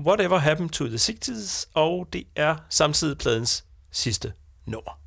Whatever 0.00 0.38
Happened 0.38 0.70
to 0.70 0.86
the 0.86 0.96
60s, 0.96 1.70
og 1.74 2.08
det 2.12 2.24
er 2.36 2.56
samtidig 2.70 3.18
pladens 3.18 3.64
sidste 3.92 4.32
nummer. 4.66 5.00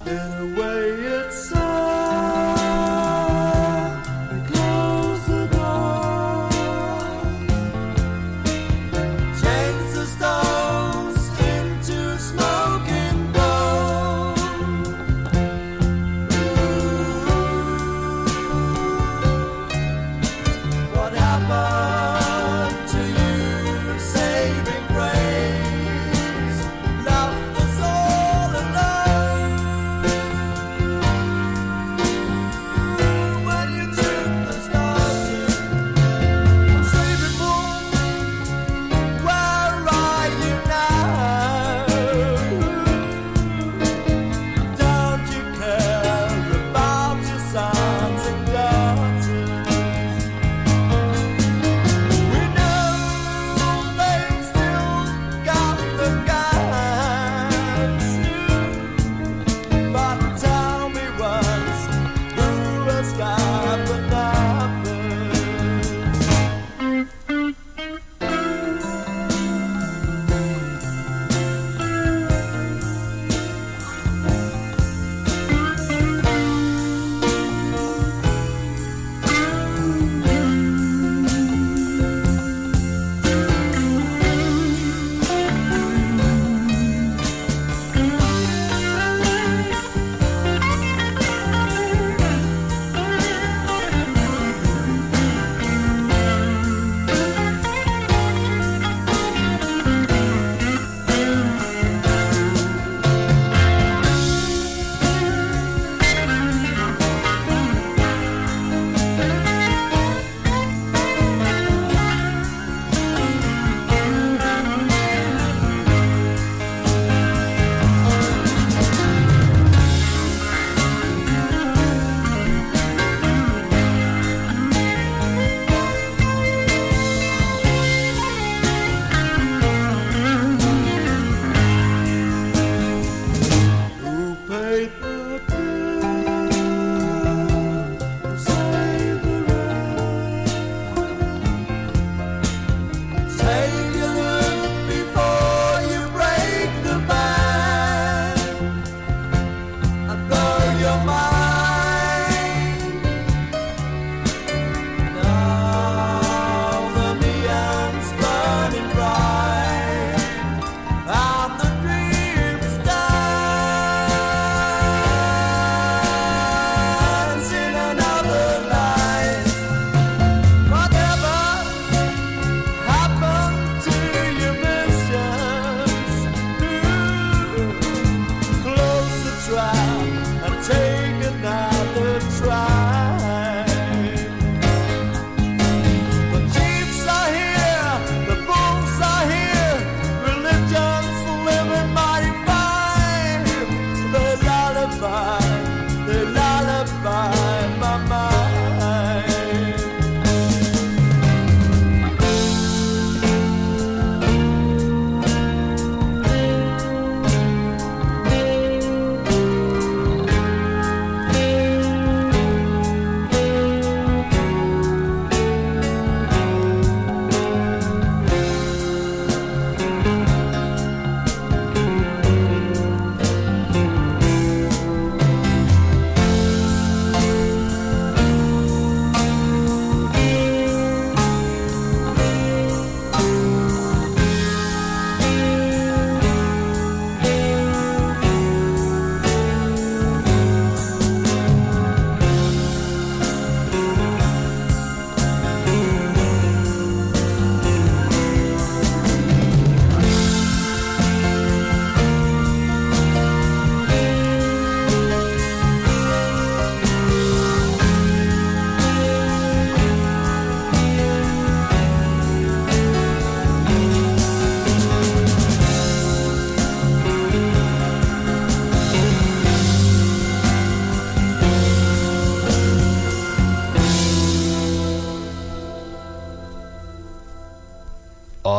In 0.00 0.12
a 0.12 0.60
way 0.60 1.20
it's 1.20 1.48
sad. 1.48 1.85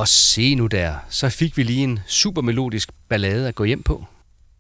Og 0.08 0.12
se 0.12 0.56
nu 0.56 0.68
der, 0.68 0.96
så 1.10 1.30
fik 1.30 1.58
vi 1.58 1.64
lige 1.64 1.84
en 1.84 2.00
super 2.08 2.42
melodisk 2.42 2.90
ballade 3.10 3.48
at 3.48 3.56
gå 3.56 3.64
hjem 3.64 3.84
på. 3.84 4.06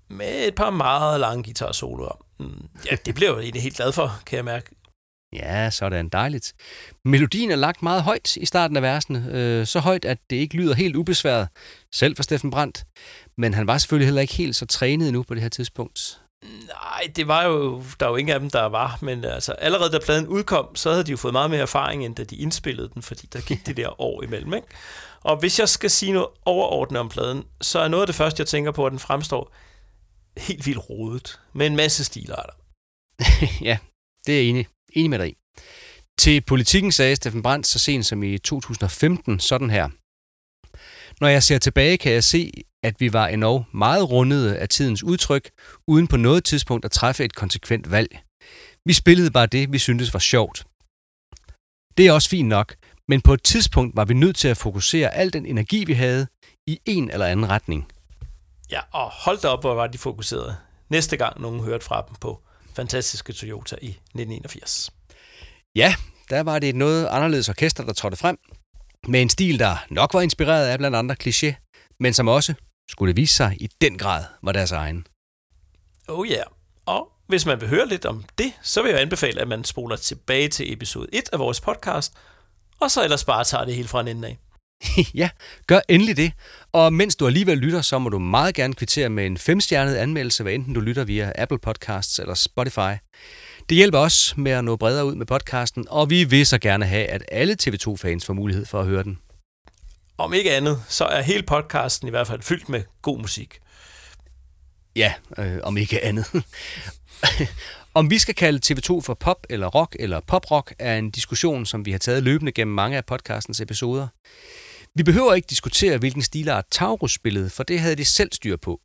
Med 0.10 0.48
et 0.48 0.56
par 0.56 0.70
meget 0.70 1.20
lange 1.20 1.44
guitar-soloer. 1.44 2.26
Mm, 2.40 2.68
Ja, 2.92 2.96
det 3.06 3.16
bliver 3.16 3.30
jeg 3.30 3.36
jo 3.36 3.42
egentlig 3.42 3.64
helt 3.64 3.76
glad 3.76 3.92
for, 3.92 4.20
kan 4.26 4.36
jeg 4.36 4.46
mærke. 4.46 4.70
Ja, 5.34 5.70
sådan 5.70 6.10
dejligt. 6.10 6.54
Melodien 7.06 7.52
er 7.52 7.56
lagt 7.56 7.84
meget 7.84 8.04
højt 8.04 8.38
i 8.38 8.46
starten 8.46 8.78
af 8.78 8.82
versene, 8.82 9.28
øh, 9.32 9.66
så 9.68 9.80
højt, 9.80 10.06
at 10.06 10.18
det 10.30 10.36
ikke 10.36 10.56
lyder 10.56 10.74
helt 10.76 10.96
ubesværet, 10.96 11.48
selv 11.94 12.16
for 12.16 12.24
Steffen 12.24 12.52
Brandt. 12.52 12.86
Men 13.38 13.54
han 13.54 13.68
var 13.68 13.78
selvfølgelig 13.78 14.08
heller 14.08 14.22
ikke 14.22 14.34
helt 14.34 14.56
så 14.56 14.66
trænet 14.66 15.14
nu 15.14 15.24
på 15.24 15.34
det 15.34 15.42
her 15.42 15.50
tidspunkt. 15.50 16.22
Nej, 16.44 17.12
det 17.16 17.28
var 17.28 17.44
jo, 17.44 17.84
der 18.00 18.06
er 18.06 18.10
jo 18.10 18.16
ingen 18.16 18.34
af 18.34 18.40
dem, 18.40 18.50
der 18.50 18.64
var, 18.64 19.00
men 19.02 19.26
altså, 19.26 19.52
allerede 19.52 19.92
da 19.92 20.00
pladen 20.00 20.28
udkom, 20.28 20.76
så 20.76 20.92
havde 20.92 21.04
de 21.04 21.12
jo 21.12 21.18
fået 21.18 21.32
meget 21.32 21.50
mere 21.50 21.62
erfaring, 21.62 22.06
end 22.06 22.16
da 22.16 22.24
de 22.24 22.36
indspillede 22.36 22.90
den, 22.94 23.02
fordi 23.02 23.28
der 23.34 23.42
gik 23.42 23.66
det 23.66 23.78
der 23.78 24.02
år 24.02 24.24
imellem, 24.24 24.54
ikke? 24.54 24.68
Og 25.22 25.38
hvis 25.38 25.60
jeg 25.60 25.70
skal 25.70 25.90
sige 25.90 26.12
noget 26.12 26.28
overordnet 26.46 27.00
om 27.00 27.10
pladen, 27.10 27.44
så 27.62 27.80
er 27.80 27.88
noget 27.88 28.02
af 28.02 28.08
det 28.08 28.16
første, 28.16 28.42
jeg 28.42 28.48
tænker 28.48 28.72
på, 28.72 28.86
at 28.86 28.92
den 28.92 29.00
fremstår 29.00 29.54
helt 30.38 30.66
vildt 30.66 30.90
rodet, 30.90 31.40
med 31.54 31.68
en 31.68 31.76
masse 31.76 32.04
stilarter. 32.04 32.54
ja, 33.70 33.78
det 34.26 34.34
er 34.34 34.40
jeg 34.40 34.50
enig, 34.50 34.68
enig 34.94 35.10
med 35.10 35.20
dig 35.20 35.30
i. 35.30 35.38
Til 36.20 36.42
politikken 36.42 36.92
sagde 36.92 37.16
Steffen 37.16 37.44
Brandt 37.44 37.68
så 37.68 37.80
sent 37.80 38.06
som 38.06 38.24
i 38.24 38.38
2015 38.38 39.40
sådan 39.40 39.70
her. 39.70 39.90
Når 41.22 41.28
jeg 41.28 41.44
ser 41.44 41.58
tilbage, 41.58 41.98
kan 41.98 42.12
jeg 42.12 42.24
se, 42.24 42.52
at 42.84 42.96
vi 43.00 43.14
var 43.14 43.28
endnu 43.28 43.66
meget 43.74 44.10
rundede 44.12 44.58
af 44.58 44.70
tidens 44.70 45.04
udtryk, 45.04 45.50
uden 45.88 46.08
på 46.08 46.18
noget 46.18 46.44
tidspunkt 46.44 46.86
at 46.86 46.92
træffe 46.92 47.26
et 47.26 47.36
konsekvent 47.36 47.92
valg. 47.92 48.20
Vi 48.86 48.94
spillede 48.94 49.32
bare 49.32 49.46
det, 49.46 49.72
vi 49.72 49.78
syntes 49.78 50.14
var 50.14 50.20
sjovt. 50.20 50.66
Det 51.98 52.08
er 52.08 52.12
også 52.12 52.30
fint 52.30 52.50
nok, 52.50 52.76
men 53.08 53.22
på 53.22 53.34
et 53.34 53.44
tidspunkt 53.44 53.96
var 53.96 54.06
vi 54.06 54.14
nødt 54.14 54.36
til 54.36 54.48
at 54.48 54.58
fokusere 54.58 55.14
al 55.14 55.34
den 55.34 55.46
energi, 55.46 55.84
vi 55.86 55.94
havde, 55.94 56.28
i 56.68 56.80
en 56.86 57.12
eller 57.12 57.26
anden 57.26 57.50
retning. 57.50 57.88
Ja, 58.72 58.82
og 58.92 59.10
hold 59.10 59.42
da 59.42 59.48
op, 59.48 59.64
hvor 59.64 59.74
var 59.74 59.88
de 59.88 59.98
fokuseret. 59.98 60.58
Næste 60.90 61.18
gang 61.18 61.42
nogen 61.42 61.60
hørte 61.60 61.86
fra 61.86 62.06
dem 62.08 62.16
på 62.22 62.42
fantastiske 62.76 63.34
Toyota 63.34 63.76
i 63.82 63.90
1981. 63.90 64.92
Ja, 65.76 65.96
der 66.30 66.44
var 66.44 66.60
det 66.60 66.70
et 66.70 66.76
noget 66.76 67.08
anderledes 67.08 67.50
orkester, 67.50 67.84
der 67.84 67.94
trådte 67.94 68.18
frem, 68.18 68.38
med 69.08 69.22
en 69.22 69.30
stil, 69.30 69.60
der 69.60 69.86
nok 69.90 70.14
var 70.14 70.22
inspireret 70.22 70.68
af 70.68 70.78
blandt 70.78 70.98
andre 70.98 71.16
kliché, 71.24 71.54
men 72.00 72.14
som 72.14 72.28
også, 72.28 72.54
skulle 72.90 73.14
det 73.14 73.18
vise 73.18 73.36
sig, 73.36 73.58
i 73.60 73.70
den 73.82 73.98
grad 73.98 74.24
var 74.44 74.52
deres 74.52 74.72
egen. 74.72 75.08
Oh 76.08 76.30
ja, 76.30 76.36
yeah. 76.36 76.46
og 76.86 77.12
hvis 77.28 77.46
man 77.46 77.62
vil 77.62 77.70
høre 77.70 77.88
lidt 77.88 78.06
om 78.06 78.24
det, 78.38 78.54
så 78.62 78.82
vil 78.82 78.92
jeg 78.92 79.02
anbefale, 79.02 79.42
at 79.42 79.48
man 79.48 79.64
spoler 79.64 79.96
tilbage 79.96 80.48
til 80.48 80.74
episode 80.74 81.08
1 81.14 81.30
af 81.34 81.40
vores 81.40 81.62
podcast, 81.62 82.14
og 82.80 82.92
så 82.92 83.04
ellers 83.04 83.26
bare 83.26 83.44
tager 83.44 83.66
det 83.66 83.76
hele 83.76 83.88
fra 83.88 84.02
en 84.02 84.08
ende 84.08 84.28
af. 84.28 84.38
ja, 85.22 85.30
gør 85.68 85.80
endelig 85.90 86.18
det. 86.18 86.32
Og 86.72 86.94
mens 86.94 87.16
du 87.16 87.28
alligevel 87.28 87.58
lytter, 87.58 87.82
så 87.82 88.00
må 88.00 88.10
du 88.10 88.20
meget 88.20 88.56
gerne 88.56 88.74
kvittere 88.74 89.10
med 89.10 89.26
en 89.26 89.38
femstjernet 89.38 89.96
anmeldelse, 89.96 90.44
hvad 90.44 90.54
enten 90.54 90.74
du 90.74 90.80
lytter 90.80 91.04
via 91.04 91.32
Apple 91.36 91.60
Podcasts 91.60 92.20
eller 92.20 92.34
Spotify. 92.34 92.94
Det 93.70 93.76
hjælper 93.76 94.00
os 94.00 94.34
med 94.38 94.52
at 94.52 94.64
nå 94.64 94.76
bredere 94.76 95.06
ud 95.06 95.16
med 95.16 95.26
podcasten, 95.26 95.86
og 95.90 96.10
vi 96.10 96.24
vil 96.24 96.46
så 96.46 96.58
gerne 96.58 96.86
have, 96.86 97.06
at 97.06 97.24
alle 97.32 97.58
TV2-fans 97.62 98.26
får 98.26 98.34
mulighed 98.34 98.66
for 98.66 98.80
at 98.80 98.86
høre 98.86 99.04
den. 99.04 99.20
Om 100.18 100.34
ikke 100.34 100.56
andet, 100.56 100.84
så 100.88 101.06
er 101.06 101.22
hele 101.22 101.44
podcasten 101.44 102.08
i 102.08 102.12
hvert 102.12 102.28
fald 102.28 102.42
fyldt 102.42 102.70
med 102.70 102.84
god 103.02 103.20
musik. 103.20 103.60
Ja, 104.96 105.14
øh, 105.38 105.60
om 105.64 105.78
ikke 105.78 106.04
andet. 106.04 106.44
om 108.00 108.10
vi 108.10 108.20
skal 108.20 108.36
kalde 108.36 108.60
TV2 108.66 109.02
for 109.02 109.14
pop 109.14 109.46
eller 109.50 109.68
rock 109.68 109.96
eller 110.00 110.20
poprock, 110.20 110.74
er 110.80 110.98
en 110.98 111.12
diskussion, 111.12 111.66
som 111.66 111.86
vi 111.86 111.92
har 111.92 112.00
taget 112.00 112.24
løbende 112.24 112.52
gennem 112.52 112.76
mange 112.76 112.98
af 112.98 113.06
podcastens 113.06 113.62
episoder. 113.62 114.08
Vi 114.96 115.04
behøver 115.04 115.34
ikke 115.34 115.48
diskutere, 115.50 115.98
hvilken 115.98 116.22
stilart 116.22 116.66
Taurus 116.72 117.14
spillede, 117.14 117.50
for 117.50 117.64
det 117.64 117.80
havde 117.80 117.96
de 117.96 118.06
selv 118.06 118.30
styr 118.34 118.58
på. 118.58 118.82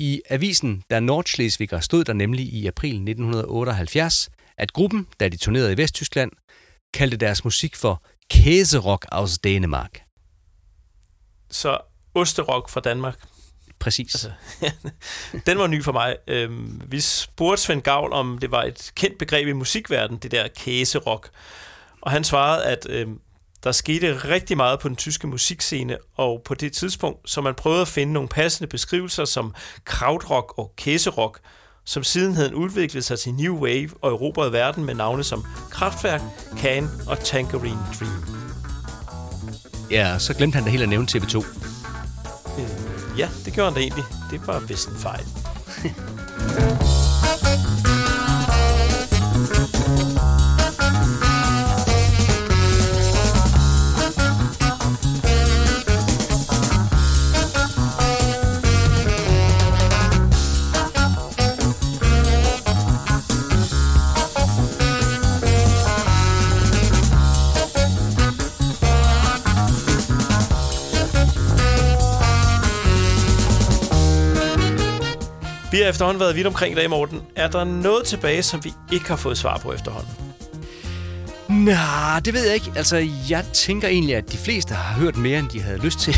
I 0.00 0.22
avisen 0.30 0.82
Der 0.90 1.00
Nordschleswiger 1.00 1.80
stod 1.80 2.04
der 2.04 2.12
nemlig 2.12 2.46
i 2.52 2.66
april 2.66 2.94
1978, 2.94 4.30
at 4.56 4.72
gruppen, 4.72 5.06
da 5.20 5.28
de 5.28 5.36
turnerede 5.36 5.72
i 5.72 5.76
Vesttyskland, 5.76 6.32
kaldte 6.94 7.16
deres 7.16 7.44
musik 7.44 7.76
for 7.76 8.02
Käserock 8.32 9.06
aus 9.12 9.38
Dänemark. 9.38 10.00
Så 11.50 11.78
Osterok 12.14 12.68
fra 12.68 12.80
Danmark. 12.80 13.14
Præcis. 13.78 14.14
Altså, 14.14 14.32
den 15.46 15.58
var 15.58 15.66
ny 15.66 15.84
for 15.84 15.92
mig. 15.92 16.16
Øhm, 16.26 16.82
vi 16.86 17.00
spurgte 17.00 17.62
Svend 17.62 17.82
Gavl, 17.82 18.12
om 18.12 18.38
det 18.38 18.50
var 18.50 18.62
et 18.62 18.92
kendt 18.94 19.18
begreb 19.18 19.48
i 19.48 19.52
musikverdenen, 19.52 20.22
det 20.22 20.30
der 20.30 20.48
kæserok. 20.48 21.30
Og 22.00 22.10
han 22.10 22.24
svarede, 22.24 22.64
at 22.64 22.86
øhm, 22.88 23.20
der 23.64 23.72
skete 23.72 24.16
rigtig 24.16 24.56
meget 24.56 24.80
på 24.80 24.88
den 24.88 24.96
tyske 24.96 25.26
musikscene, 25.26 25.96
og 26.16 26.42
på 26.44 26.54
det 26.54 26.72
tidspunkt, 26.72 27.30
så 27.30 27.40
man 27.40 27.54
prøvede 27.54 27.80
at 27.80 27.88
finde 27.88 28.12
nogle 28.12 28.28
passende 28.28 28.68
beskrivelser 28.68 29.24
som 29.24 29.54
krautrock 29.84 30.54
og 30.58 30.72
kæserok, 30.76 31.38
som 31.84 32.04
siden 32.04 32.34
havde 32.34 32.56
udviklet 32.56 33.04
sig 33.04 33.18
til 33.18 33.34
New 33.34 33.58
Wave 33.58 33.90
og 34.02 34.12
erobrede 34.12 34.52
verden 34.52 34.84
med 34.84 34.94
navne 34.94 35.24
som 35.24 35.44
Kraftwerk, 35.70 36.20
Can 36.58 36.88
og 37.06 37.18
Tangerine 37.18 37.80
Dream. 38.00 38.24
Ja, 39.90 40.18
så 40.18 40.34
glemte 40.34 40.56
han 40.56 40.64
da 40.64 40.70
helt 40.70 40.82
at 40.82 40.88
nævne 40.88 41.06
TV2. 41.10 41.38
Øh, 42.58 43.18
ja, 43.18 43.28
det 43.44 43.52
gjorde 43.52 43.70
han 43.70 43.74
da 43.74 43.80
egentlig. 43.80 44.04
Det 44.30 44.46
var 44.46 44.60
vist 44.60 44.88
en 44.88 44.96
fejl. 44.96 45.24
Vi 75.70 75.76
har 75.76 75.88
efterhånden 75.88 76.20
været 76.20 76.36
vidt 76.36 76.46
omkring 76.46 76.72
i 76.72 76.76
dag, 76.76 76.90
Morten. 76.90 77.22
Er 77.36 77.48
der 77.48 77.64
noget 77.64 78.06
tilbage, 78.06 78.42
som 78.42 78.64
vi 78.64 78.72
ikke 78.92 79.08
har 79.08 79.16
fået 79.16 79.38
svar 79.38 79.58
på 79.58 79.72
efterhånden? 79.72 80.10
Nej, 81.48 82.20
det 82.24 82.34
ved 82.34 82.44
jeg 82.44 82.54
ikke. 82.54 82.72
Altså, 82.76 82.96
jeg 83.30 83.44
tænker 83.52 83.88
egentlig, 83.88 84.16
at 84.16 84.32
de 84.32 84.36
fleste 84.36 84.74
har 84.74 85.00
hørt 85.00 85.16
mere, 85.16 85.38
end 85.38 85.48
de 85.48 85.62
havde 85.62 85.78
lyst 85.78 85.98
til. 85.98 86.16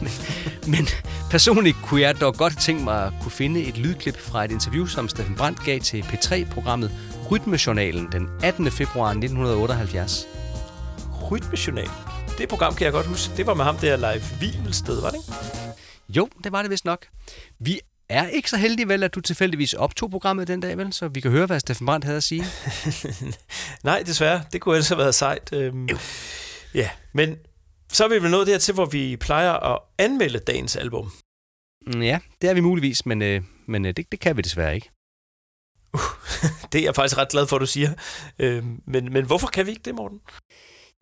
men, 0.00 0.10
men 0.76 0.88
personligt 1.30 1.76
kunne 1.82 2.00
jeg 2.00 2.20
dog 2.20 2.34
godt 2.34 2.58
tænke 2.60 2.84
mig 2.84 3.06
at 3.06 3.12
kunne 3.22 3.32
finde 3.32 3.64
et 3.64 3.78
lydklip 3.78 4.18
fra 4.18 4.44
et 4.44 4.50
interview, 4.50 4.86
som 4.86 5.08
Steffen 5.08 5.34
Brandt 5.34 5.64
gav 5.64 5.80
til 5.80 6.02
P3-programmet 6.02 6.90
Rytmejournalen 7.30 8.08
den 8.12 8.28
18. 8.42 8.70
februar 8.70 9.08
1978. 9.08 10.26
Rytmejournal. 11.30 11.90
Det 12.38 12.48
program 12.48 12.74
kan 12.74 12.84
jeg 12.84 12.92
godt 12.92 13.06
huske. 13.06 13.36
Det 13.36 13.46
var 13.46 13.54
med 13.54 13.64
ham 13.64 13.76
der 13.76 13.96
live 13.96 14.22
Vimelsted, 14.40 15.00
var 15.00 15.10
det 15.10 15.16
ikke? 15.16 15.38
Jo, 16.08 16.28
det 16.44 16.52
var 16.52 16.62
det 16.62 16.70
vist 16.70 16.84
nok. 16.84 17.06
Vi 17.58 17.80
er 18.12 18.28
ikke 18.28 18.50
så 18.50 18.56
heldige 18.56 18.88
vel, 18.88 19.02
at 19.02 19.14
du 19.14 19.20
tilfældigvis 19.20 19.72
optog 19.72 20.10
programmet 20.10 20.48
den 20.48 20.60
dag, 20.60 20.78
vel? 20.78 20.92
Så 20.92 21.08
vi 21.08 21.20
kan 21.20 21.30
høre, 21.30 21.46
hvad 21.46 21.60
Steffen 21.60 21.86
Brandt 21.86 22.04
havde 22.04 22.16
at 22.16 22.24
sige. 22.24 22.44
Nej, 23.84 24.02
desværre. 24.06 24.42
Det 24.52 24.60
kunne 24.60 24.74
ellers 24.74 24.88
have 24.88 24.98
været 24.98 25.14
sejt. 25.14 25.52
Øhm, 25.52 25.88
ja, 26.74 26.90
men 27.12 27.36
så 27.92 28.04
er 28.04 28.08
vi 28.08 28.22
vel 28.22 28.30
nået 28.30 28.46
dertil, 28.46 28.74
hvor 28.74 28.86
vi 28.86 29.16
plejer 29.16 29.52
at 29.52 29.78
anmelde 29.98 30.38
dagens 30.38 30.76
album. 30.76 31.12
Mm, 31.86 32.02
Ja, 32.02 32.18
det 32.42 32.50
er 32.50 32.54
vi 32.54 32.60
muligvis, 32.60 33.06
men, 33.06 33.22
øh, 33.22 33.42
men 33.68 33.84
øh, 33.86 33.92
det, 33.96 34.12
det 34.12 34.20
kan 34.20 34.36
vi 34.36 34.42
desværre 34.42 34.74
ikke. 34.74 34.90
Det 36.72 36.80
er 36.80 36.84
jeg 36.84 36.94
faktisk 36.94 37.18
ret 37.18 37.28
glad 37.28 37.46
for, 37.46 37.56
at 37.56 37.60
du 37.60 37.66
siger. 37.66 37.90
Øhm, 38.38 38.82
men, 38.86 39.12
men 39.12 39.24
hvorfor 39.24 39.46
kan 39.46 39.66
vi 39.66 39.70
ikke 39.70 39.82
det, 39.84 39.94
Morten? 39.94 40.20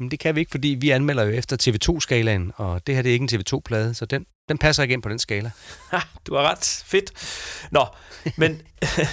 Men 0.01 0.11
det 0.11 0.19
kan 0.19 0.35
vi 0.35 0.41
ikke, 0.41 0.51
fordi 0.51 0.69
vi 0.69 0.91
anmelder 0.91 1.23
jo 1.25 1.31
efter 1.31 1.57
TV2-skalaen, 1.63 2.53
og 2.57 2.87
det 2.87 2.95
her 2.95 3.03
det 3.03 3.11
er 3.11 3.13
ikke 3.13 3.35
en 3.35 3.41
TV2-plade, 3.41 3.95
så 3.95 4.05
den, 4.05 4.27
den 4.49 4.59
passer 4.59 4.83
ikke 4.83 4.93
ind 4.93 5.03
på 5.03 5.09
den 5.09 5.19
skala. 5.19 5.51
Du 6.27 6.35
har 6.35 6.43
ret. 6.43 6.83
Fedt. 6.87 7.13
Nå, 7.71 7.87
men 8.37 8.63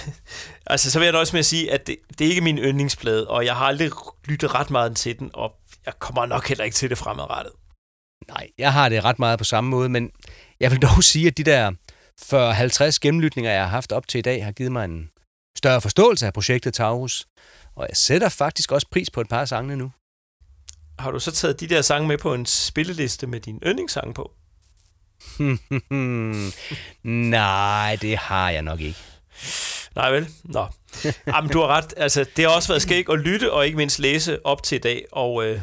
altså, 0.66 0.90
så 0.90 0.98
vil 0.98 1.06
jeg 1.06 1.14
også 1.14 1.36
med 1.36 1.38
at 1.38 1.46
sige, 1.46 1.72
at 1.72 1.86
det, 1.86 1.96
det 2.18 2.26
er 2.26 2.30
ikke 2.30 2.40
min 2.40 2.58
yndlingsplade, 2.58 3.28
og 3.28 3.44
jeg 3.44 3.56
har 3.56 3.66
aldrig 3.66 3.90
lyttet 4.24 4.54
ret 4.54 4.70
meget 4.70 4.96
til 4.96 5.18
den, 5.18 5.30
og 5.34 5.52
jeg 5.86 5.94
kommer 5.98 6.26
nok 6.26 6.48
heller 6.48 6.64
ikke 6.64 6.74
til 6.74 6.90
det 6.90 6.98
fremadrettet. 6.98 7.52
Nej, 8.28 8.48
jeg 8.58 8.72
har 8.72 8.88
det 8.88 9.04
ret 9.04 9.18
meget 9.18 9.38
på 9.38 9.44
samme 9.44 9.70
måde, 9.70 9.88
men 9.88 10.10
jeg 10.60 10.70
vil 10.70 10.82
dog 10.82 11.04
sige, 11.04 11.26
at 11.26 11.38
de 11.38 11.44
der 11.44 11.72
40-50 12.94 12.98
gennemlytninger, 13.00 13.50
jeg 13.50 13.62
har 13.62 13.68
haft 13.68 13.92
op 13.92 14.08
til 14.08 14.18
i 14.18 14.22
dag, 14.22 14.44
har 14.44 14.52
givet 14.52 14.72
mig 14.72 14.84
en 14.84 15.10
større 15.58 15.80
forståelse 15.80 16.26
af 16.26 16.32
projektet 16.32 16.74
Taurus. 16.74 17.26
Og 17.76 17.86
jeg 17.88 17.96
sætter 17.96 18.28
faktisk 18.28 18.72
også 18.72 18.86
pris 18.90 19.10
på 19.10 19.20
et 19.20 19.28
par 19.28 19.40
af 19.40 19.48
sangene 19.48 19.76
nu. 19.76 19.90
Har 20.98 21.10
du 21.10 21.20
så 21.20 21.32
taget 21.32 21.60
de 21.60 21.66
der 21.66 21.82
sange 21.82 22.08
med 22.08 22.18
på 22.18 22.34
en 22.34 22.46
spilleliste 22.46 23.26
med 23.26 23.40
din 23.40 23.62
yndlingssange 23.66 24.14
på? 24.14 24.32
Nej, 27.30 27.96
det 28.00 28.16
har 28.16 28.50
jeg 28.50 28.62
nok 28.62 28.80
ikke. 28.80 28.98
Nej 29.94 30.10
vel? 30.10 30.28
Nå. 30.44 30.66
Jamen, 31.26 31.50
du 31.50 31.58
har 31.58 31.66
ret. 31.66 31.94
Altså, 31.96 32.26
det 32.36 32.44
har 32.44 32.54
også 32.54 32.68
været 32.68 32.82
skægt 32.82 33.08
at 33.10 33.18
lytte 33.18 33.52
og 33.52 33.66
ikke 33.66 33.76
mindst 33.76 33.98
læse 33.98 34.46
op 34.46 34.62
til 34.62 34.76
i 34.76 34.78
dag. 34.78 35.04
Og 35.12 35.44
øh, 35.44 35.60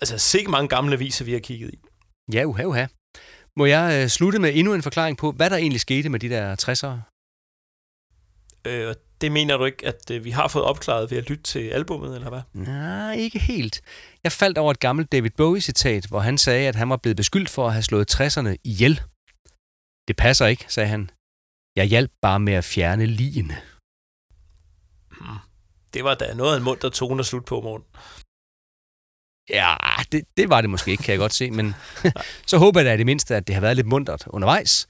altså, 0.00 0.18
se 0.18 0.46
mange 0.46 0.68
gamle 0.68 0.92
aviser, 0.92 1.24
vi 1.24 1.32
har 1.32 1.40
kigget 1.40 1.74
i. 1.74 1.78
Ja, 2.32 2.44
uha, 2.44 2.64
uha. 2.64 2.86
Må 3.56 3.66
jeg 3.66 4.02
øh, 4.02 4.08
slutte 4.08 4.38
med 4.38 4.52
endnu 4.54 4.74
en 4.74 4.82
forklaring 4.82 5.18
på, 5.18 5.32
hvad 5.32 5.50
der 5.50 5.56
egentlig 5.56 5.80
skete 5.80 6.08
med 6.08 6.20
de 6.20 6.28
der 6.28 6.56
60'ere? 6.62 7.10
Øh, 8.70 8.94
det 9.20 9.32
mener 9.32 9.56
du 9.56 9.64
ikke, 9.64 9.86
at 9.86 10.10
øh, 10.10 10.24
vi 10.24 10.30
har 10.30 10.48
fået 10.48 10.64
opklaret 10.64 11.10
ved 11.10 11.18
at 11.18 11.28
lytte 11.28 11.42
til 11.42 11.68
albummet, 11.68 12.14
eller 12.14 12.28
hvad? 12.28 12.40
Nej, 12.52 13.14
ikke 13.14 13.38
helt. 13.38 13.82
Jeg 14.24 14.32
faldt 14.32 14.58
over 14.58 14.70
et 14.70 14.80
gammelt 14.80 15.12
David 15.12 15.30
Bowie-citat, 15.30 16.06
hvor 16.06 16.20
han 16.20 16.38
sagde, 16.38 16.68
at 16.68 16.74
han 16.74 16.90
var 16.90 16.96
blevet 16.96 17.16
beskyldt 17.16 17.50
for 17.50 17.66
at 17.66 17.72
have 17.72 17.82
slået 17.82 18.14
60'erne 18.14 18.54
ihjel. 18.64 19.00
Det 20.08 20.16
passer 20.16 20.46
ikke, 20.46 20.64
sagde 20.68 20.88
han. 20.88 21.10
Jeg 21.76 21.84
hjalp 21.84 22.10
bare 22.22 22.40
med 22.40 22.52
at 22.52 22.64
fjerne 22.64 23.06
ligene. 23.06 23.56
Det 25.94 26.04
var 26.04 26.14
da 26.14 26.34
noget 26.34 26.52
af 26.52 26.56
en 26.56 26.64
mund, 26.64 26.80
der 26.80 26.90
tone 26.90 27.20
at 27.20 27.26
slutte 27.26 27.48
på, 27.48 27.60
morgen. 27.60 27.84
Ja, 29.50 29.76
det, 30.12 30.24
det 30.36 30.50
var 30.50 30.60
det 30.60 30.70
måske 30.70 30.90
ikke, 30.90 31.02
kan 31.02 31.12
jeg 31.12 31.18
godt 31.18 31.32
se, 31.32 31.50
men 31.50 31.74
så 32.50 32.58
håber 32.58 32.80
jeg 32.80 32.86
da 32.86 32.94
i 32.94 32.96
det 32.96 33.06
mindste, 33.06 33.36
at 33.36 33.46
det 33.46 33.54
har 33.54 33.60
været 33.60 33.76
lidt 33.76 33.86
muntert 33.86 34.24
undervejs, 34.26 34.88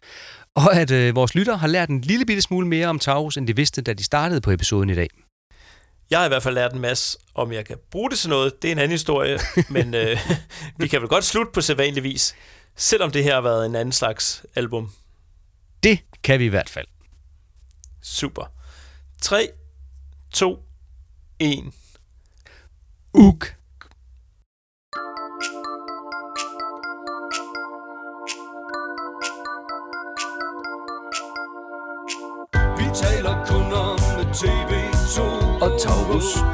og 0.55 0.77
at 0.77 0.91
øh, 0.91 1.17
vores 1.17 1.35
lytter 1.35 1.57
har 1.57 1.67
lært 1.67 1.89
en 1.89 2.01
lille 2.01 2.27
bitte 2.27 2.43
smule 2.43 2.67
mere 2.67 2.87
om 2.87 2.99
Taurus, 2.99 3.37
end 3.37 3.47
de 3.47 3.57
vidste, 3.57 3.83
da 3.83 3.93
de 3.93 4.05
startede 4.05 4.41
på 4.41 4.51
episoden 4.51 4.91
i 4.91 4.95
dag. 4.95 5.09
Jeg 6.11 6.19
har 6.19 6.27
i 6.27 6.29
hvert 6.29 6.43
fald 6.43 6.55
lært 6.55 6.73
en 6.73 6.81
masse, 6.81 7.19
om 7.35 7.53
jeg 7.53 7.67
kan 7.67 7.77
bruge 7.91 8.11
det 8.11 8.19
til 8.19 8.31
noget. 8.31 8.63
Det 8.63 8.69
er 8.69 8.73
en 8.73 8.79
anden 8.79 8.91
historie, 8.91 9.39
men 9.77 9.95
øh, 9.95 10.19
vi 10.79 10.89
kan 10.89 11.01
vel 11.01 11.09
godt 11.09 11.25
slutte 11.25 11.53
på 11.53 11.61
sædvanlig 11.61 12.03
vis, 12.03 12.35
selvom 12.77 13.11
det 13.11 13.25
her 13.25 13.35
har 13.35 13.41
været 13.41 13.67
en 13.67 13.77
anden 13.77 13.93
slags 13.93 14.45
album. 14.55 14.93
Det 15.83 15.99
kan 16.23 16.39
vi 16.39 16.45
i 16.45 16.49
hvert 16.49 16.69
fald. 16.69 16.87
Super. 18.03 18.53
3, 19.23 19.49
2, 20.33 20.59
1. 21.39 21.65
Uk. 23.15 23.55
Og 36.11 36.50